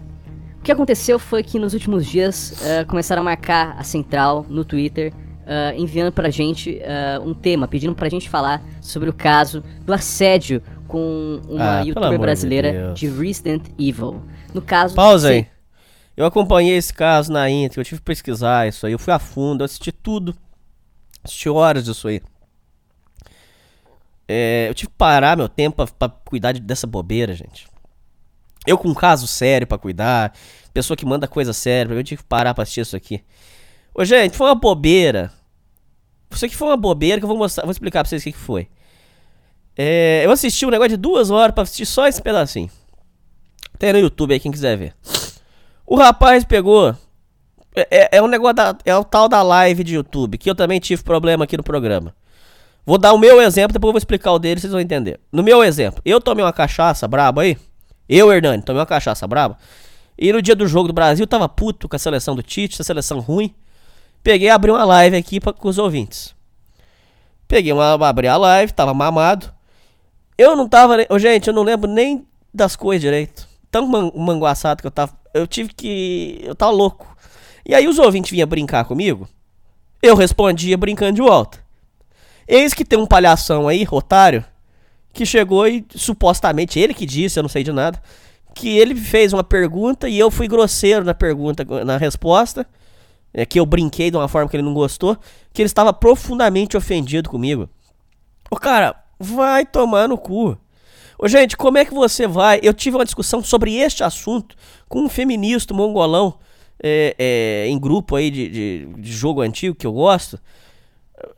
o 0.58 0.62
que 0.62 0.72
aconteceu 0.72 1.18
foi 1.18 1.42
que 1.42 1.58
nos 1.58 1.74
últimos 1.74 2.06
dias 2.06 2.60
uh, 2.62 2.86
começaram 2.86 3.22
a 3.22 3.24
marcar 3.24 3.76
a 3.78 3.82
central 3.82 4.46
no 4.48 4.64
Twitter, 4.64 5.12
uh, 5.12 5.76
enviando 5.76 6.12
pra 6.12 6.30
gente 6.30 6.80
uh, 6.80 7.26
um 7.26 7.34
tema, 7.34 7.66
pedindo 7.66 7.94
pra 7.94 8.08
gente 8.08 8.28
falar 8.28 8.62
sobre 8.80 9.08
o 9.08 9.12
caso 9.12 9.62
do 9.84 9.92
assédio 9.92 10.62
com 10.86 11.40
uma 11.48 11.78
ah, 11.78 11.82
youtuber 11.82 12.18
brasileira 12.18 12.92
de, 12.92 13.08
de, 13.08 13.16
Resident 13.16 13.62
Evil. 13.78 14.22
No 14.52 14.60
caso. 14.60 14.94
Pausa 14.94 15.28
aí. 15.28 15.46
Eu 16.16 16.26
acompanhei 16.26 16.76
esse 16.76 16.92
caso 16.92 17.32
na 17.32 17.48
íntegra, 17.48 17.80
eu 17.80 17.84
tive 17.84 18.00
que 18.00 18.04
pesquisar 18.04 18.66
isso 18.68 18.84
aí, 18.84 18.92
eu 18.92 18.98
fui 18.98 19.12
a 19.12 19.18
fundo, 19.18 19.62
eu 19.62 19.64
assisti 19.64 19.92
tudo. 19.92 20.34
Assisti 21.22 21.48
horas 21.48 21.84
disso 21.84 22.08
aí. 22.08 22.22
É, 24.28 24.68
eu 24.68 24.74
tive 24.74 24.90
que 24.90 24.96
parar 24.96 25.36
meu 25.36 25.48
tempo 25.48 25.84
pra, 25.98 26.08
cuidar 26.08 26.52
dessa 26.54 26.86
bobeira, 26.86 27.34
gente. 27.34 27.66
Eu 28.66 28.78
com 28.78 28.88
um 28.88 28.94
caso 28.94 29.26
sério 29.26 29.66
para 29.66 29.78
cuidar, 29.78 30.32
pessoa 30.72 30.96
que 30.96 31.04
manda 31.04 31.26
coisa 31.26 31.52
séria, 31.52 31.92
eu 31.92 32.04
tive 32.04 32.22
que 32.22 32.28
parar 32.28 32.54
pra 32.54 32.62
assistir 32.62 32.82
isso 32.82 32.96
aqui. 32.96 33.24
Ô, 33.94 34.04
gente, 34.04 34.36
foi 34.36 34.46
uma 34.46 34.54
bobeira. 34.54 35.32
Isso 36.30 36.44
aqui 36.46 36.54
foi 36.54 36.68
uma 36.68 36.76
bobeira 36.76 37.18
que 37.18 37.24
eu 37.24 37.28
vou 37.28 37.36
mostrar, 37.36 37.64
vou 37.64 37.72
explicar 37.72 38.02
pra 38.02 38.08
vocês 38.08 38.22
o 38.22 38.24
que, 38.24 38.32
que 38.32 38.38
foi. 38.38 38.68
É, 39.76 40.24
eu 40.24 40.30
assisti 40.30 40.64
um 40.64 40.70
negócio 40.70 40.90
de 40.90 40.96
duas 40.96 41.30
horas 41.30 41.54
pra 41.54 41.62
assistir 41.62 41.86
só 41.86 42.06
esse 42.06 42.22
pedacinho. 42.22 42.70
Tem 43.78 43.92
no 43.92 43.98
YouTube 43.98 44.32
aí, 44.32 44.38
quem 44.38 44.52
quiser 44.52 44.76
ver. 44.76 44.94
O 45.86 45.96
rapaz 45.96 46.44
pegou. 46.44 46.94
É, 47.74 47.88
é, 47.90 48.08
é 48.18 48.22
um 48.22 48.26
negócio 48.26 48.54
da. 48.54 48.76
É 48.84 48.96
o 48.96 49.04
tal 49.04 49.28
da 49.28 49.42
live 49.42 49.84
de 49.84 49.94
YouTube, 49.94 50.38
que 50.38 50.50
eu 50.50 50.54
também 50.54 50.80
tive 50.80 51.02
problema 51.02 51.44
aqui 51.44 51.56
no 51.56 51.62
programa. 51.62 52.14
Vou 52.84 52.98
dar 52.98 53.12
o 53.12 53.18
meu 53.18 53.40
exemplo, 53.40 53.72
depois 53.72 53.90
eu 53.90 53.92
vou 53.92 53.98
explicar 53.98 54.32
o 54.32 54.38
dele, 54.38 54.60
vocês 54.60 54.72
vão 54.72 54.80
entender. 54.80 55.20
No 55.30 55.42
meu 55.42 55.62
exemplo, 55.62 56.00
eu 56.04 56.20
tomei 56.20 56.44
uma 56.44 56.52
cachaça 56.52 57.06
braba 57.06 57.42
aí. 57.42 57.56
Eu, 58.08 58.32
Hernani, 58.32 58.62
tomei 58.62 58.80
uma 58.80 58.86
cachaça 58.86 59.26
braba. 59.26 59.56
E 60.18 60.32
no 60.32 60.42
dia 60.42 60.56
do 60.56 60.66
jogo 60.66 60.88
do 60.88 60.94
Brasil, 60.94 61.26
tava 61.26 61.48
puto 61.48 61.88
com 61.88 61.96
a 61.96 61.98
seleção 61.98 62.34
do 62.34 62.42
Tite, 62.42 62.74
essa 62.74 62.84
seleção 62.84 63.20
ruim. 63.20 63.54
Peguei 64.22 64.48
e 64.48 64.50
abri 64.50 64.70
uma 64.70 64.84
live 64.84 65.16
aqui 65.16 65.40
pra, 65.40 65.52
com 65.52 65.68
os 65.68 65.78
ouvintes. 65.78 66.34
Peguei 67.46 67.72
uma, 67.72 67.94
abri 68.06 68.28
a 68.28 68.36
live, 68.36 68.72
tava 68.72 68.92
mamado. 68.92 69.52
Eu 70.36 70.56
não 70.56 70.68
tava. 70.68 70.96
Oh, 71.08 71.18
gente, 71.18 71.48
eu 71.48 71.54
não 71.54 71.62
lembro 71.62 71.88
nem 71.88 72.26
das 72.52 72.76
coisas 72.76 73.00
direito. 73.00 73.48
Tão 73.70 73.86
man, 73.86 74.10
manguaçado 74.14 74.80
que 74.80 74.86
eu 74.86 74.90
tava. 74.90 75.12
Eu 75.32 75.46
tive 75.46 75.72
que. 75.72 76.40
Eu 76.42 76.54
tava 76.54 76.72
louco. 76.72 77.09
E 77.66 77.74
aí 77.74 77.86
os 77.86 77.98
ouvintes 77.98 78.30
vinham 78.30 78.48
brincar 78.48 78.84
comigo. 78.84 79.28
Eu 80.02 80.16
respondia 80.16 80.76
brincando 80.76 81.14
de 81.14 81.22
volta. 81.22 81.58
Eis 82.48 82.74
que 82.74 82.84
tem 82.84 82.98
um 82.98 83.06
palhação 83.06 83.68
aí, 83.68 83.86
otário, 83.90 84.44
que 85.12 85.24
chegou 85.26 85.68
e 85.68 85.84
supostamente 85.94 86.78
ele 86.78 86.94
que 86.94 87.06
disse, 87.06 87.38
eu 87.38 87.42
não 87.42 87.48
sei 87.48 87.62
de 87.62 87.72
nada, 87.72 88.02
que 88.54 88.68
ele 88.78 88.94
fez 88.94 89.32
uma 89.32 89.44
pergunta 89.44 90.08
e 90.08 90.18
eu 90.18 90.30
fui 90.30 90.48
grosseiro 90.48 91.04
na 91.04 91.14
pergunta, 91.14 91.64
na 91.84 91.96
resposta. 91.96 92.66
é, 93.32 93.46
que 93.46 93.58
eu 93.58 93.66
brinquei 93.66 94.10
de 94.10 94.16
uma 94.16 94.28
forma 94.28 94.48
que 94.48 94.56
ele 94.56 94.62
não 94.62 94.74
gostou, 94.74 95.16
que 95.52 95.62
ele 95.62 95.66
estava 95.66 95.92
profundamente 95.92 96.76
ofendido 96.76 97.30
comigo. 97.30 97.68
Ô 98.50 98.56
cara, 98.56 98.96
vai 99.18 99.64
tomar 99.64 100.08
no 100.08 100.18
cu. 100.18 100.58
Ô 101.18 101.28
gente, 101.28 101.56
como 101.56 101.78
é 101.78 101.84
que 101.84 101.94
você 101.94 102.26
vai? 102.26 102.60
Eu 102.62 102.74
tive 102.74 102.96
uma 102.96 103.04
discussão 103.04 103.42
sobre 103.42 103.76
este 103.76 104.02
assunto 104.02 104.56
com 104.88 105.00
um 105.00 105.08
feminista 105.08 105.74
mongolão 105.74 106.38
é, 106.82 107.14
é, 107.18 107.68
em 107.68 107.78
grupo 107.78 108.16
aí 108.16 108.30
de, 108.30 108.48
de, 108.48 108.86
de 108.98 109.12
jogo 109.12 109.42
antigo 109.42 109.74
que 109.74 109.86
eu 109.86 109.92
gosto. 109.92 110.40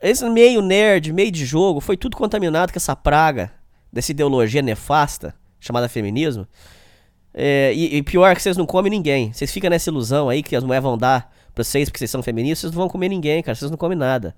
Esse 0.01 0.27
meio 0.29 0.61
nerd, 0.61 1.11
meio 1.11 1.31
de 1.31 1.45
jogo, 1.45 1.81
foi 1.81 1.97
tudo 1.97 2.15
contaminado 2.15 2.71
com 2.71 2.79
essa 2.79 2.95
praga 2.95 3.51
dessa 3.91 4.11
ideologia 4.11 4.61
nefasta 4.61 5.35
chamada 5.59 5.89
feminismo. 5.89 6.47
É, 7.33 7.73
e, 7.73 7.97
e, 7.97 8.03
pior 8.03 8.35
que 8.35 8.41
vocês 8.41 8.55
não 8.55 8.65
comem 8.65 8.91
ninguém. 8.91 9.33
Vocês 9.33 9.51
ficam 9.51 9.69
nessa 9.69 9.89
ilusão 9.89 10.29
aí 10.29 10.43
que 10.43 10.55
as 10.55 10.63
mulheres 10.63 10.83
vão 10.83 10.97
dar 10.97 11.33
pra 11.53 11.63
vocês 11.63 11.89
porque 11.89 11.99
vocês 11.99 12.11
são 12.11 12.23
feministas, 12.23 12.61
vocês 12.61 12.73
não 12.73 12.81
vão 12.81 12.89
comer 12.89 13.09
ninguém, 13.09 13.41
cara. 13.41 13.55
Vocês 13.55 13.71
não 13.71 13.77
comem 13.77 13.97
nada. 13.97 14.35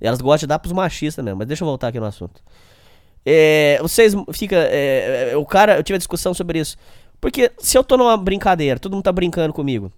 E 0.00 0.06
elas 0.06 0.20
gostam 0.20 0.46
de 0.46 0.48
dar 0.48 0.58
pros 0.58 0.72
machistas 0.72 1.24
mesmo. 1.24 1.38
Mas 1.38 1.46
deixa 1.46 1.62
eu 1.62 1.68
voltar 1.68 1.88
aqui 1.88 2.00
no 2.00 2.06
assunto. 2.06 2.42
É, 3.24 3.78
vocês 3.80 4.14
fica 4.32 4.56
é, 4.56 5.30
é, 5.32 5.36
o 5.36 5.46
cara, 5.46 5.76
eu 5.76 5.82
tive 5.82 5.94
uma 5.94 5.98
discussão 5.98 6.34
sobre 6.34 6.58
isso. 6.58 6.76
Porque 7.20 7.52
se 7.58 7.78
eu 7.78 7.84
tô 7.84 7.96
numa 7.96 8.16
brincadeira, 8.16 8.80
todo 8.80 8.92
mundo 8.94 9.04
tá 9.04 9.12
brincando 9.12 9.52
comigo. 9.52 9.92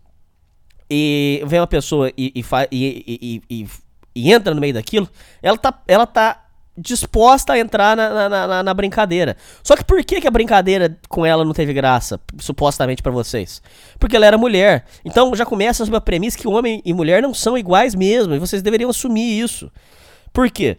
E 0.91 1.43
vem 1.47 1.61
uma 1.61 1.67
pessoa 1.67 2.11
e, 2.17 2.33
e, 2.35 2.45
e, 2.71 3.43
e, 3.51 3.69
e 4.15 4.33
entra 4.33 4.55
no 4.55 4.61
meio 4.61 4.75
daquilo, 4.75 5.09
ela 5.43 5.57
tá, 5.57 5.83
ela 5.89 6.07
tá 6.07 6.45
disposta 6.77 7.53
a 7.53 7.59
entrar 7.59 7.97
na, 7.97 8.29
na, 8.29 8.47
na, 8.47 8.63
na, 8.63 8.75
brincadeira. 8.75 9.37
Só 9.63 9.77
que 9.77 9.85
por 9.85 10.03
que, 10.05 10.21
que 10.21 10.27
a 10.27 10.31
brincadeira 10.31 10.99
com 11.09 11.25
ela 11.25 11.45
não 11.45 11.53
teve 11.53 11.73
graça, 11.73 12.21
supostamente 12.39 13.03
para 13.03 13.13
vocês? 13.13 13.63
Porque 13.99 14.17
ela 14.17 14.27
era 14.27 14.37
mulher. 14.37 14.85
Então 15.05 15.35
já 15.35 15.47
começa 15.47 15.85
a 15.85 16.01
premissa 16.01 16.37
que 16.37 16.49
homem 16.49 16.83
e 16.85 16.93
mulher 16.93 17.23
não 17.23 17.33
são 17.33 17.57
iguais 17.57 17.95
mesmo, 17.95 18.35
e 18.35 18.39
vocês 18.39 18.61
deveriam 18.61 18.91
assumir 18.91 19.41
isso. 19.41 19.71
Por 20.33 20.51
quê? 20.51 20.77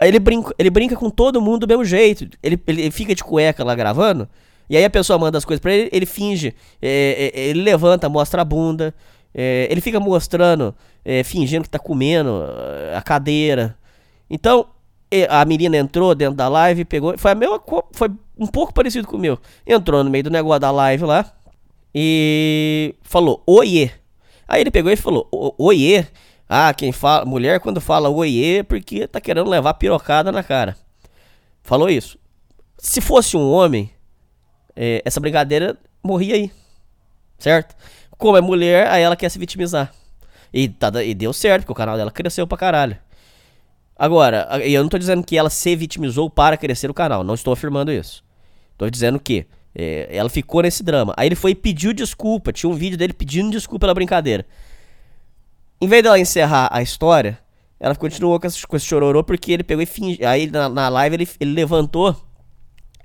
Ele 0.00 0.18
brinca, 0.18 0.54
ele 0.58 0.70
brinca 0.70 0.96
com 0.96 1.10
todo 1.10 1.40
mundo 1.40 1.66
do 1.66 1.68
mesmo 1.68 1.84
jeito. 1.84 2.28
Ele, 2.42 2.60
ele 2.66 2.90
fica 2.90 3.14
de 3.14 3.22
cueca 3.22 3.64
lá 3.64 3.74
gravando, 3.74 4.28
e 4.68 4.76
aí 4.76 4.84
a 4.84 4.90
pessoa 4.90 5.18
manda 5.18 5.38
as 5.38 5.44
coisas 5.44 5.60
pra 5.60 5.72
ele, 5.72 5.88
ele 5.92 6.06
finge, 6.06 6.54
é, 6.82 7.32
é, 7.34 7.40
ele 7.48 7.62
levanta, 7.62 8.08
mostra 8.08 8.42
a 8.42 8.44
bunda, 8.44 8.94
é, 9.40 9.68
ele 9.70 9.80
fica 9.80 10.00
mostrando, 10.00 10.74
é, 11.04 11.22
fingindo 11.22 11.62
que 11.62 11.70
tá 11.70 11.78
comendo 11.78 12.42
é, 12.90 12.96
a 12.96 13.00
cadeira. 13.00 13.78
Então, 14.28 14.66
a 15.30 15.44
menina 15.44 15.76
entrou 15.76 16.12
dentro 16.12 16.34
da 16.34 16.48
live, 16.48 16.84
pegou. 16.84 17.16
Foi 17.16 17.30
a 17.30 17.34
mesma 17.36 17.62
Foi 17.92 18.10
um 18.36 18.48
pouco 18.48 18.74
parecido 18.74 19.06
com 19.06 19.16
o 19.16 19.20
meu. 19.20 19.38
Entrou 19.64 20.02
no 20.02 20.10
meio 20.10 20.24
do 20.24 20.30
negócio 20.30 20.58
da 20.58 20.72
live 20.72 21.04
lá. 21.04 21.32
E 21.94 22.96
falou, 23.00 23.40
oiê. 23.46 23.92
Aí 24.48 24.60
ele 24.60 24.72
pegou 24.72 24.90
e 24.90 24.96
falou, 24.96 25.28
oiê. 25.56 26.04
Ah, 26.48 26.74
quem 26.74 26.90
fala. 26.90 27.24
Mulher 27.24 27.60
quando 27.60 27.80
fala 27.80 28.08
oiê, 28.08 28.64
porque 28.64 29.06
tá 29.06 29.20
querendo 29.20 29.48
levar 29.48 29.74
pirocada 29.74 30.32
na 30.32 30.42
cara. 30.42 30.76
Falou 31.62 31.88
isso. 31.88 32.18
Se 32.76 33.00
fosse 33.00 33.36
um 33.36 33.48
homem, 33.48 33.88
é, 34.74 35.00
essa 35.04 35.20
brincadeira 35.20 35.78
morria 36.02 36.34
aí. 36.34 36.50
Certo? 37.38 37.76
Como 38.18 38.36
é 38.36 38.40
mulher, 38.40 38.88
aí 38.88 39.02
ela 39.02 39.16
quer 39.16 39.30
se 39.30 39.38
vitimizar. 39.38 39.92
E, 40.52 40.68
tá, 40.68 41.02
e 41.02 41.14
deu 41.14 41.32
certo, 41.32 41.62
porque 41.62 41.72
o 41.72 41.74
canal 41.74 41.96
dela 41.96 42.10
cresceu 42.10 42.46
pra 42.46 42.58
caralho. 42.58 42.98
Agora, 43.96 44.48
eu 44.62 44.82
não 44.82 44.88
tô 44.88 44.98
dizendo 44.98 45.24
que 45.24 45.36
ela 45.36 45.50
se 45.50 45.74
vitimizou 45.74 46.28
para 46.28 46.56
crescer 46.56 46.90
o 46.90 46.94
canal, 46.94 47.24
não 47.24 47.34
estou 47.34 47.52
afirmando 47.52 47.90
isso. 47.90 48.24
Tô 48.76 48.88
dizendo 48.90 49.18
que 49.18 49.46
é, 49.74 50.08
ela 50.10 50.28
ficou 50.28 50.62
nesse 50.62 50.82
drama. 50.82 51.14
Aí 51.16 51.28
ele 51.28 51.34
foi 51.34 51.52
e 51.52 51.54
pediu 51.54 51.92
desculpa, 51.92 52.52
tinha 52.52 52.70
um 52.70 52.74
vídeo 52.74 52.98
dele 52.98 53.12
pedindo 53.12 53.50
desculpa 53.50 53.80
pela 53.80 53.94
brincadeira. 53.94 54.44
Em 55.80 55.86
vez 55.86 56.02
dela 56.02 56.18
encerrar 56.18 56.68
a 56.72 56.82
história, 56.82 57.38
ela 57.78 57.94
continuou 57.94 58.38
com 58.40 58.46
esse, 58.46 58.58
chororô 58.80 59.22
porque 59.22 59.52
ele 59.52 59.62
pegou 59.62 59.82
e 59.82 59.86
fingiu. 59.86 60.28
Aí 60.28 60.50
na, 60.50 60.68
na 60.68 60.88
live 60.88 61.16
ele, 61.16 61.28
ele 61.38 61.52
levantou 61.52 62.16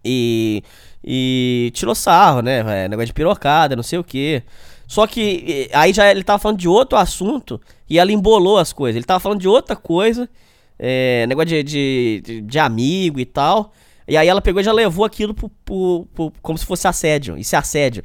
e, 0.03 0.63
e 1.03 1.71
tirou 1.73 1.93
sarro, 1.93 2.41
né? 2.41 2.85
É, 2.85 2.87
negócio 2.87 3.07
de 3.07 3.13
pirocada, 3.13 3.75
não 3.75 3.83
sei 3.83 3.99
o 3.99 4.03
que. 4.03 4.43
Só 4.87 5.07
que 5.07 5.69
aí 5.73 5.93
já 5.93 6.11
ele 6.11 6.23
tava 6.23 6.39
falando 6.39 6.59
de 6.59 6.67
outro 6.67 6.97
assunto 6.97 7.59
e 7.89 7.97
ela 7.97 8.11
embolou 8.11 8.57
as 8.57 8.73
coisas. 8.73 8.97
Ele 8.97 9.05
tava 9.05 9.19
falando 9.19 9.39
de 9.39 9.47
outra 9.47 9.75
coisa 9.75 10.29
é, 10.77 11.25
negócio 11.27 11.63
de, 11.63 12.21
de, 12.21 12.41
de, 12.41 12.59
amigo 12.59 13.19
e 13.19 13.25
tal. 13.25 13.71
E 14.07 14.17
aí 14.17 14.27
ela 14.27 14.41
pegou 14.41 14.61
e 14.61 14.63
já 14.63 14.73
levou 14.73 15.05
aquilo 15.05 15.33
pro, 15.33 15.49
pro, 15.63 16.07
pro, 16.13 16.33
como 16.41 16.57
se 16.57 16.65
fosse 16.65 16.87
assédio. 16.87 17.37
Isso 17.37 17.55
é 17.55 17.59
assédio. 17.59 18.03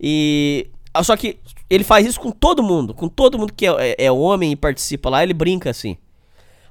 E. 0.00 0.68
Só 1.02 1.16
que 1.16 1.38
ele 1.70 1.84
faz 1.84 2.06
isso 2.06 2.20
com 2.20 2.30
todo 2.30 2.62
mundo. 2.62 2.92
Com 2.92 3.08
todo 3.08 3.38
mundo 3.38 3.52
que 3.52 3.66
é, 3.66 3.70
é, 3.70 4.04
é 4.06 4.12
homem 4.12 4.52
e 4.52 4.56
participa 4.56 5.08
lá, 5.08 5.22
ele 5.22 5.34
brinca 5.34 5.70
assim. 5.70 5.96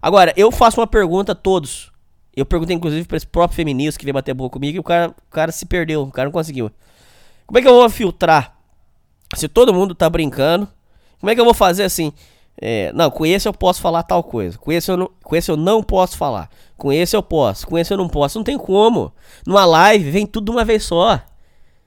Agora, 0.01 0.33
eu 0.35 0.51
faço 0.51 0.79
uma 0.79 0.87
pergunta 0.87 1.31
a 1.31 1.35
todos. 1.35 1.91
Eu 2.35 2.45
perguntei, 2.45 2.75
inclusive, 2.75 3.07
pra 3.07 3.17
esse 3.17 3.25
próprio 3.25 3.55
feminista 3.55 3.97
que 3.97 4.05
veio 4.05 4.13
bater 4.13 4.33
boca 4.33 4.53
comigo 4.53 4.75
e 4.75 4.79
o 4.79 4.83
cara, 4.83 5.09
o 5.09 5.31
cara 5.31 5.51
se 5.51 5.65
perdeu, 5.65 6.03
o 6.03 6.11
cara 6.11 6.25
não 6.25 6.31
conseguiu. 6.31 6.69
Como 7.47 7.57
é 7.57 7.61
que 7.61 7.67
eu 7.67 7.73
vou 7.73 7.89
filtrar? 7.89 8.56
Se 9.35 9.47
todo 9.47 9.73
mundo 9.73 9.93
tá 9.93 10.09
brincando, 10.09 10.67
como 11.19 11.29
é 11.29 11.35
que 11.35 11.41
eu 11.41 11.45
vou 11.45 11.53
fazer 11.53 11.83
assim? 11.83 12.13
É, 12.59 12.91
não, 12.93 13.11
com 13.11 13.25
esse 13.25 13.47
eu 13.47 13.53
posso 13.53 13.81
falar 13.81 14.03
tal 14.03 14.23
coisa. 14.23 14.57
Com 14.57 14.71
esse, 14.71 14.89
eu 14.89 14.97
não, 14.97 15.09
com 15.23 15.35
esse 15.35 15.51
eu 15.51 15.57
não 15.57 15.83
posso 15.83 16.17
falar. 16.17 16.49
Com 16.75 16.91
esse 16.91 17.15
eu 17.15 17.21
posso. 17.21 17.67
Com 17.67 17.77
esse 17.77 17.93
eu 17.93 17.97
não 17.97 18.07
posso. 18.07 18.39
Não 18.39 18.43
tem 18.43 18.57
como. 18.57 19.13
Numa 19.45 19.65
live 19.65 20.09
vem 20.09 20.25
tudo 20.25 20.45
de 20.45 20.51
uma 20.51 20.65
vez 20.65 20.83
só. 20.83 21.21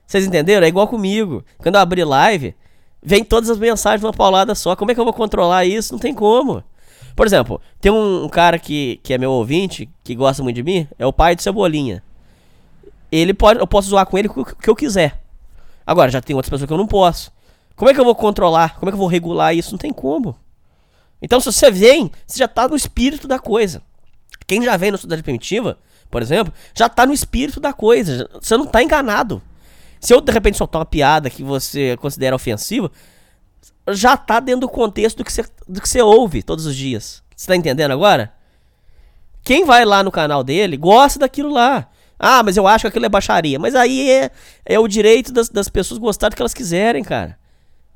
Vocês 0.06 0.26
entenderam? 0.26 0.64
É 0.64 0.68
igual 0.68 0.86
comigo. 0.86 1.44
Quando 1.58 1.74
eu 1.74 1.80
abrir 1.80 2.04
live, 2.04 2.54
vem 3.02 3.24
todas 3.24 3.50
as 3.50 3.58
mensagens 3.58 4.00
de 4.00 4.06
uma 4.06 4.12
paulada 4.12 4.54
só. 4.54 4.76
Como 4.76 4.90
é 4.90 4.94
que 4.94 5.00
eu 5.00 5.04
vou 5.04 5.14
controlar 5.14 5.64
isso? 5.64 5.92
Não 5.92 5.98
tem 5.98 6.14
como. 6.14 6.62
Por 7.16 7.26
exemplo, 7.26 7.60
tem 7.80 7.90
um, 7.90 8.24
um 8.24 8.28
cara 8.28 8.58
que, 8.58 9.00
que 9.02 9.12
é 9.12 9.18
meu 9.18 9.32
ouvinte, 9.32 9.88
que 10.02 10.14
gosta 10.14 10.42
muito 10.42 10.56
de 10.56 10.62
mim, 10.62 10.86
é 10.98 11.06
o 11.06 11.12
pai 11.12 11.34
de 11.34 11.42
Cebolinha. 11.42 12.02
Ele 13.10 13.34
pode, 13.34 13.58
eu 13.58 13.66
posso 13.66 13.88
zoar 13.88 14.06
com 14.06 14.16
ele 14.16 14.28
o 14.28 14.44
que 14.44 14.70
eu 14.70 14.76
quiser. 14.76 15.19
Agora, 15.90 16.08
já 16.08 16.20
tem 16.20 16.36
outras 16.36 16.48
pessoas 16.48 16.68
que 16.68 16.72
eu 16.72 16.78
não 16.78 16.86
posso. 16.86 17.32
Como 17.74 17.90
é 17.90 17.92
que 17.92 17.98
eu 17.98 18.04
vou 18.04 18.14
controlar? 18.14 18.78
Como 18.78 18.88
é 18.88 18.92
que 18.92 18.94
eu 18.94 18.98
vou 19.00 19.08
regular 19.08 19.52
isso? 19.52 19.72
Não 19.72 19.78
tem 19.78 19.92
como. 19.92 20.38
Então, 21.20 21.40
se 21.40 21.52
você 21.52 21.68
vem, 21.68 22.12
você 22.24 22.38
já 22.38 22.46
tá 22.46 22.68
no 22.68 22.76
espírito 22.76 23.26
da 23.26 23.40
coisa. 23.40 23.82
Quem 24.46 24.62
já 24.62 24.76
vem 24.76 24.92
na 24.92 24.96
Sociedade 24.96 25.24
Primitiva, 25.24 25.80
por 26.08 26.22
exemplo, 26.22 26.54
já 26.76 26.88
tá 26.88 27.04
no 27.04 27.12
espírito 27.12 27.58
da 27.58 27.72
coisa. 27.72 28.30
Você 28.40 28.56
não 28.56 28.66
tá 28.66 28.80
enganado. 28.80 29.42
Se 29.98 30.14
eu, 30.14 30.20
de 30.20 30.30
repente, 30.30 30.56
soltar 30.58 30.78
uma 30.78 30.86
piada 30.86 31.28
que 31.28 31.42
você 31.42 31.96
considera 31.96 32.36
ofensiva, 32.36 32.88
já 33.88 34.16
tá 34.16 34.38
dentro 34.38 34.60
do 34.60 34.68
contexto 34.68 35.16
do 35.16 35.24
que 35.24 35.32
você, 35.32 35.44
do 35.66 35.80
que 35.80 35.88
você 35.88 36.00
ouve 36.00 36.44
todos 36.44 36.66
os 36.66 36.76
dias. 36.76 37.20
Você 37.34 37.48
tá 37.48 37.56
entendendo 37.56 37.90
agora? 37.90 38.32
Quem 39.42 39.64
vai 39.64 39.84
lá 39.84 40.04
no 40.04 40.12
canal 40.12 40.44
dele 40.44 40.76
gosta 40.76 41.18
daquilo 41.18 41.52
lá. 41.52 41.88
Ah, 42.22 42.42
mas 42.42 42.58
eu 42.58 42.66
acho 42.66 42.82
que 42.82 42.88
aquilo 42.88 43.06
é 43.06 43.08
baixaria. 43.08 43.58
Mas 43.58 43.74
aí 43.74 44.10
é, 44.10 44.30
é 44.66 44.78
o 44.78 44.86
direito 44.86 45.32
das, 45.32 45.48
das 45.48 45.70
pessoas 45.70 45.98
gostar 45.98 46.28
do 46.28 46.36
que 46.36 46.42
elas 46.42 46.52
quiserem, 46.52 47.02
cara. 47.02 47.38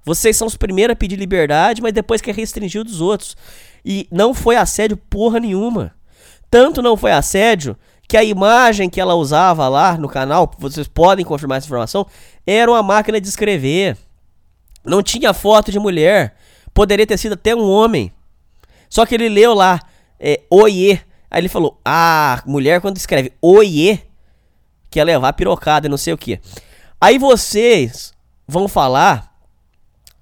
Vocês 0.02 0.34
são 0.34 0.46
os 0.46 0.56
primeiros 0.56 0.94
a 0.94 0.96
pedir 0.96 1.16
liberdade, 1.16 1.82
mas 1.82 1.92
depois 1.92 2.22
quer 2.22 2.34
restringir 2.34 2.80
o 2.80 2.84
dos 2.84 3.02
outros. 3.02 3.36
E 3.84 4.08
não 4.10 4.32
foi 4.32 4.56
assédio 4.56 4.96
porra 4.96 5.38
nenhuma. 5.38 5.92
Tanto 6.50 6.80
não 6.80 6.96
foi 6.96 7.12
assédio 7.12 7.76
que 8.08 8.16
a 8.16 8.24
imagem 8.24 8.88
que 8.88 9.00
ela 9.00 9.14
usava 9.14 9.68
lá 9.68 9.98
no 9.98 10.08
canal, 10.08 10.50
vocês 10.58 10.88
podem 10.88 11.24
confirmar 11.24 11.58
essa 11.58 11.66
informação, 11.66 12.06
era 12.46 12.70
uma 12.70 12.82
máquina 12.82 13.20
de 13.20 13.28
escrever. 13.28 13.96
Não 14.82 15.02
tinha 15.02 15.34
foto 15.34 15.70
de 15.70 15.78
mulher. 15.78 16.34
Poderia 16.72 17.06
ter 17.06 17.18
sido 17.18 17.34
até 17.34 17.54
um 17.54 17.68
homem. 17.68 18.10
Só 18.88 19.04
que 19.04 19.14
ele 19.14 19.28
leu 19.28 19.52
lá, 19.52 19.80
é, 20.18 20.40
oiê. 20.50 20.98
Aí 21.30 21.40
ele 21.40 21.48
falou, 21.48 21.78
ah, 21.84 22.42
mulher 22.46 22.80
quando 22.80 22.96
escreve 22.96 23.32
oiê, 23.42 24.00
quer 24.94 25.02
levar 25.02 25.32
pirocada 25.32 25.88
e 25.88 25.90
não 25.90 25.96
sei 25.96 26.14
o 26.14 26.18
que. 26.18 26.40
Aí 27.00 27.18
vocês 27.18 28.14
vão 28.46 28.68
falar 28.68 29.36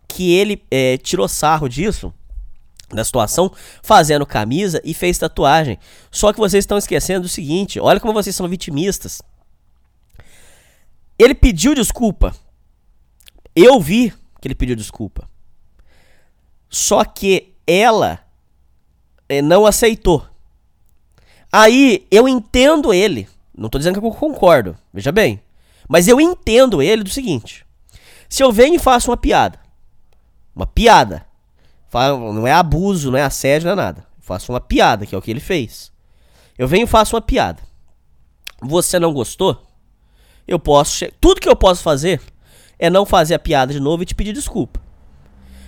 que 0.08 0.32
ele 0.32 0.64
é, 0.70 0.96
tirou 0.96 1.28
sarro 1.28 1.68
disso, 1.68 2.12
da 2.90 3.04
situação, 3.04 3.52
fazendo 3.82 4.24
camisa 4.24 4.80
e 4.82 4.94
fez 4.94 5.18
tatuagem. 5.18 5.78
Só 6.10 6.32
que 6.32 6.38
vocês 6.38 6.62
estão 6.62 6.78
esquecendo 6.78 7.22
do 7.22 7.28
seguinte: 7.28 7.78
olha 7.78 8.00
como 8.00 8.14
vocês 8.14 8.34
são 8.34 8.48
vitimistas. 8.48 9.20
Ele 11.18 11.34
pediu 11.34 11.74
desculpa. 11.74 12.34
Eu 13.54 13.78
vi 13.78 14.10
que 14.40 14.48
ele 14.48 14.54
pediu 14.54 14.74
desculpa. 14.74 15.28
Só 16.70 17.04
que 17.04 17.52
ela 17.66 18.20
é, 19.28 19.42
não 19.42 19.66
aceitou. 19.66 20.26
Aí 21.52 22.06
eu 22.10 22.26
entendo 22.26 22.94
ele. 22.94 23.28
Não 23.56 23.66
estou 23.66 23.78
dizendo 23.78 24.00
que 24.00 24.06
eu 24.06 24.10
concordo, 24.12 24.76
veja 24.92 25.12
bem. 25.12 25.42
Mas 25.88 26.08
eu 26.08 26.20
entendo 26.20 26.82
ele 26.82 27.02
do 27.02 27.10
seguinte: 27.10 27.66
se 28.28 28.42
eu 28.42 28.50
venho 28.50 28.76
e 28.76 28.78
faço 28.78 29.10
uma 29.10 29.16
piada, 29.16 29.58
uma 30.54 30.66
piada. 30.66 31.26
Não 31.92 32.46
é 32.46 32.52
abuso, 32.52 33.10
não 33.10 33.18
é 33.18 33.22
assédio, 33.22 33.66
não 33.66 33.72
é 33.72 33.76
nada. 33.76 34.00
Eu 34.00 34.22
faço 34.22 34.50
uma 34.50 34.60
piada, 34.60 35.04
que 35.04 35.14
é 35.14 35.18
o 35.18 35.20
que 35.20 35.30
ele 35.30 35.40
fez. 35.40 35.92
Eu 36.56 36.66
venho 36.66 36.84
e 36.84 36.86
faço 36.86 37.14
uma 37.14 37.20
piada. 37.20 37.62
Você 38.62 38.98
não 38.98 39.12
gostou? 39.12 39.62
Eu 40.48 40.58
posso. 40.58 41.04
Tudo 41.20 41.40
que 41.40 41.48
eu 41.48 41.56
posso 41.56 41.82
fazer 41.82 42.20
é 42.78 42.88
não 42.88 43.04
fazer 43.04 43.34
a 43.34 43.38
piada 43.38 43.72
de 43.72 43.80
novo 43.80 44.02
e 44.02 44.06
te 44.06 44.14
pedir 44.14 44.32
desculpa. 44.32 44.80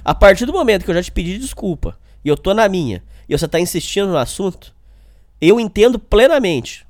A 0.04 0.14
partir 0.14 0.46
do 0.46 0.52
momento 0.52 0.84
que 0.84 0.90
eu 0.90 0.94
já 0.94 1.02
te 1.02 1.12
pedi 1.12 1.38
desculpa 1.38 1.98
e 2.24 2.28
eu 2.28 2.36
tô 2.36 2.54
na 2.54 2.68
minha 2.68 3.02
e 3.28 3.36
você 3.36 3.46
tá 3.46 3.60
insistindo 3.60 4.08
no 4.08 4.18
assunto, 4.18 4.74
eu 5.40 5.60
entendo 5.60 5.98
plenamente 5.98 6.83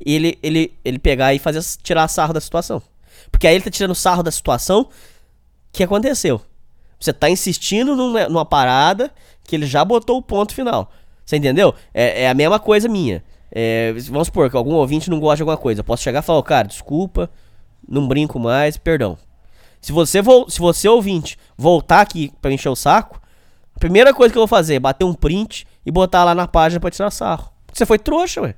ele, 0.00 0.38
ele, 0.42 0.72
ele 0.84 0.98
pegar 0.98 1.34
e 1.34 1.38
fazer 1.38 1.62
tirar 1.82 2.08
sarro 2.08 2.32
da 2.32 2.40
situação. 2.40 2.82
Porque 3.30 3.46
aí 3.46 3.54
ele 3.54 3.64
tá 3.64 3.70
tirando 3.70 3.94
sarro 3.94 4.22
da 4.22 4.30
situação 4.30 4.88
que 5.72 5.82
aconteceu. 5.82 6.40
Você 6.98 7.12
tá 7.12 7.28
insistindo 7.28 7.94
numa, 7.94 8.28
numa 8.28 8.44
parada 8.44 9.10
que 9.44 9.54
ele 9.54 9.66
já 9.66 9.84
botou 9.84 10.18
o 10.18 10.22
ponto 10.22 10.54
final. 10.54 10.90
Você 11.24 11.36
entendeu? 11.36 11.74
É, 11.92 12.22
é 12.22 12.28
a 12.28 12.34
mesma 12.34 12.58
coisa 12.58 12.88
minha. 12.88 13.22
É, 13.50 13.92
vamos 14.10 14.26
supor 14.28 14.50
que 14.50 14.56
algum 14.56 14.74
ouvinte 14.74 15.10
não 15.10 15.20
gosta 15.20 15.36
de 15.36 15.42
alguma 15.42 15.56
coisa. 15.56 15.80
Eu 15.80 15.84
posso 15.84 16.02
chegar 16.02 16.20
e 16.20 16.22
falar, 16.22 16.42
cara, 16.42 16.68
desculpa, 16.68 17.30
não 17.88 18.06
brinco 18.06 18.38
mais, 18.38 18.76
perdão. 18.76 19.18
Se 19.80 19.92
você, 19.92 20.20
se 20.48 20.58
você 20.58 20.88
ouvinte 20.88 21.38
voltar 21.56 22.00
aqui 22.00 22.32
pra 22.40 22.52
encher 22.52 22.68
o 22.68 22.76
saco, 22.76 23.20
a 23.74 23.78
primeira 23.78 24.12
coisa 24.12 24.32
que 24.32 24.38
eu 24.38 24.40
vou 24.40 24.48
fazer 24.48 24.74
é 24.74 24.80
bater 24.80 25.04
um 25.04 25.14
print 25.14 25.66
e 25.84 25.90
botar 25.90 26.24
lá 26.24 26.34
na 26.34 26.48
página 26.48 26.80
pra 26.80 26.90
tirar 26.90 27.10
sarro. 27.10 27.50
Você 27.72 27.84
foi 27.84 27.98
trouxa, 27.98 28.40
ué. 28.40 28.54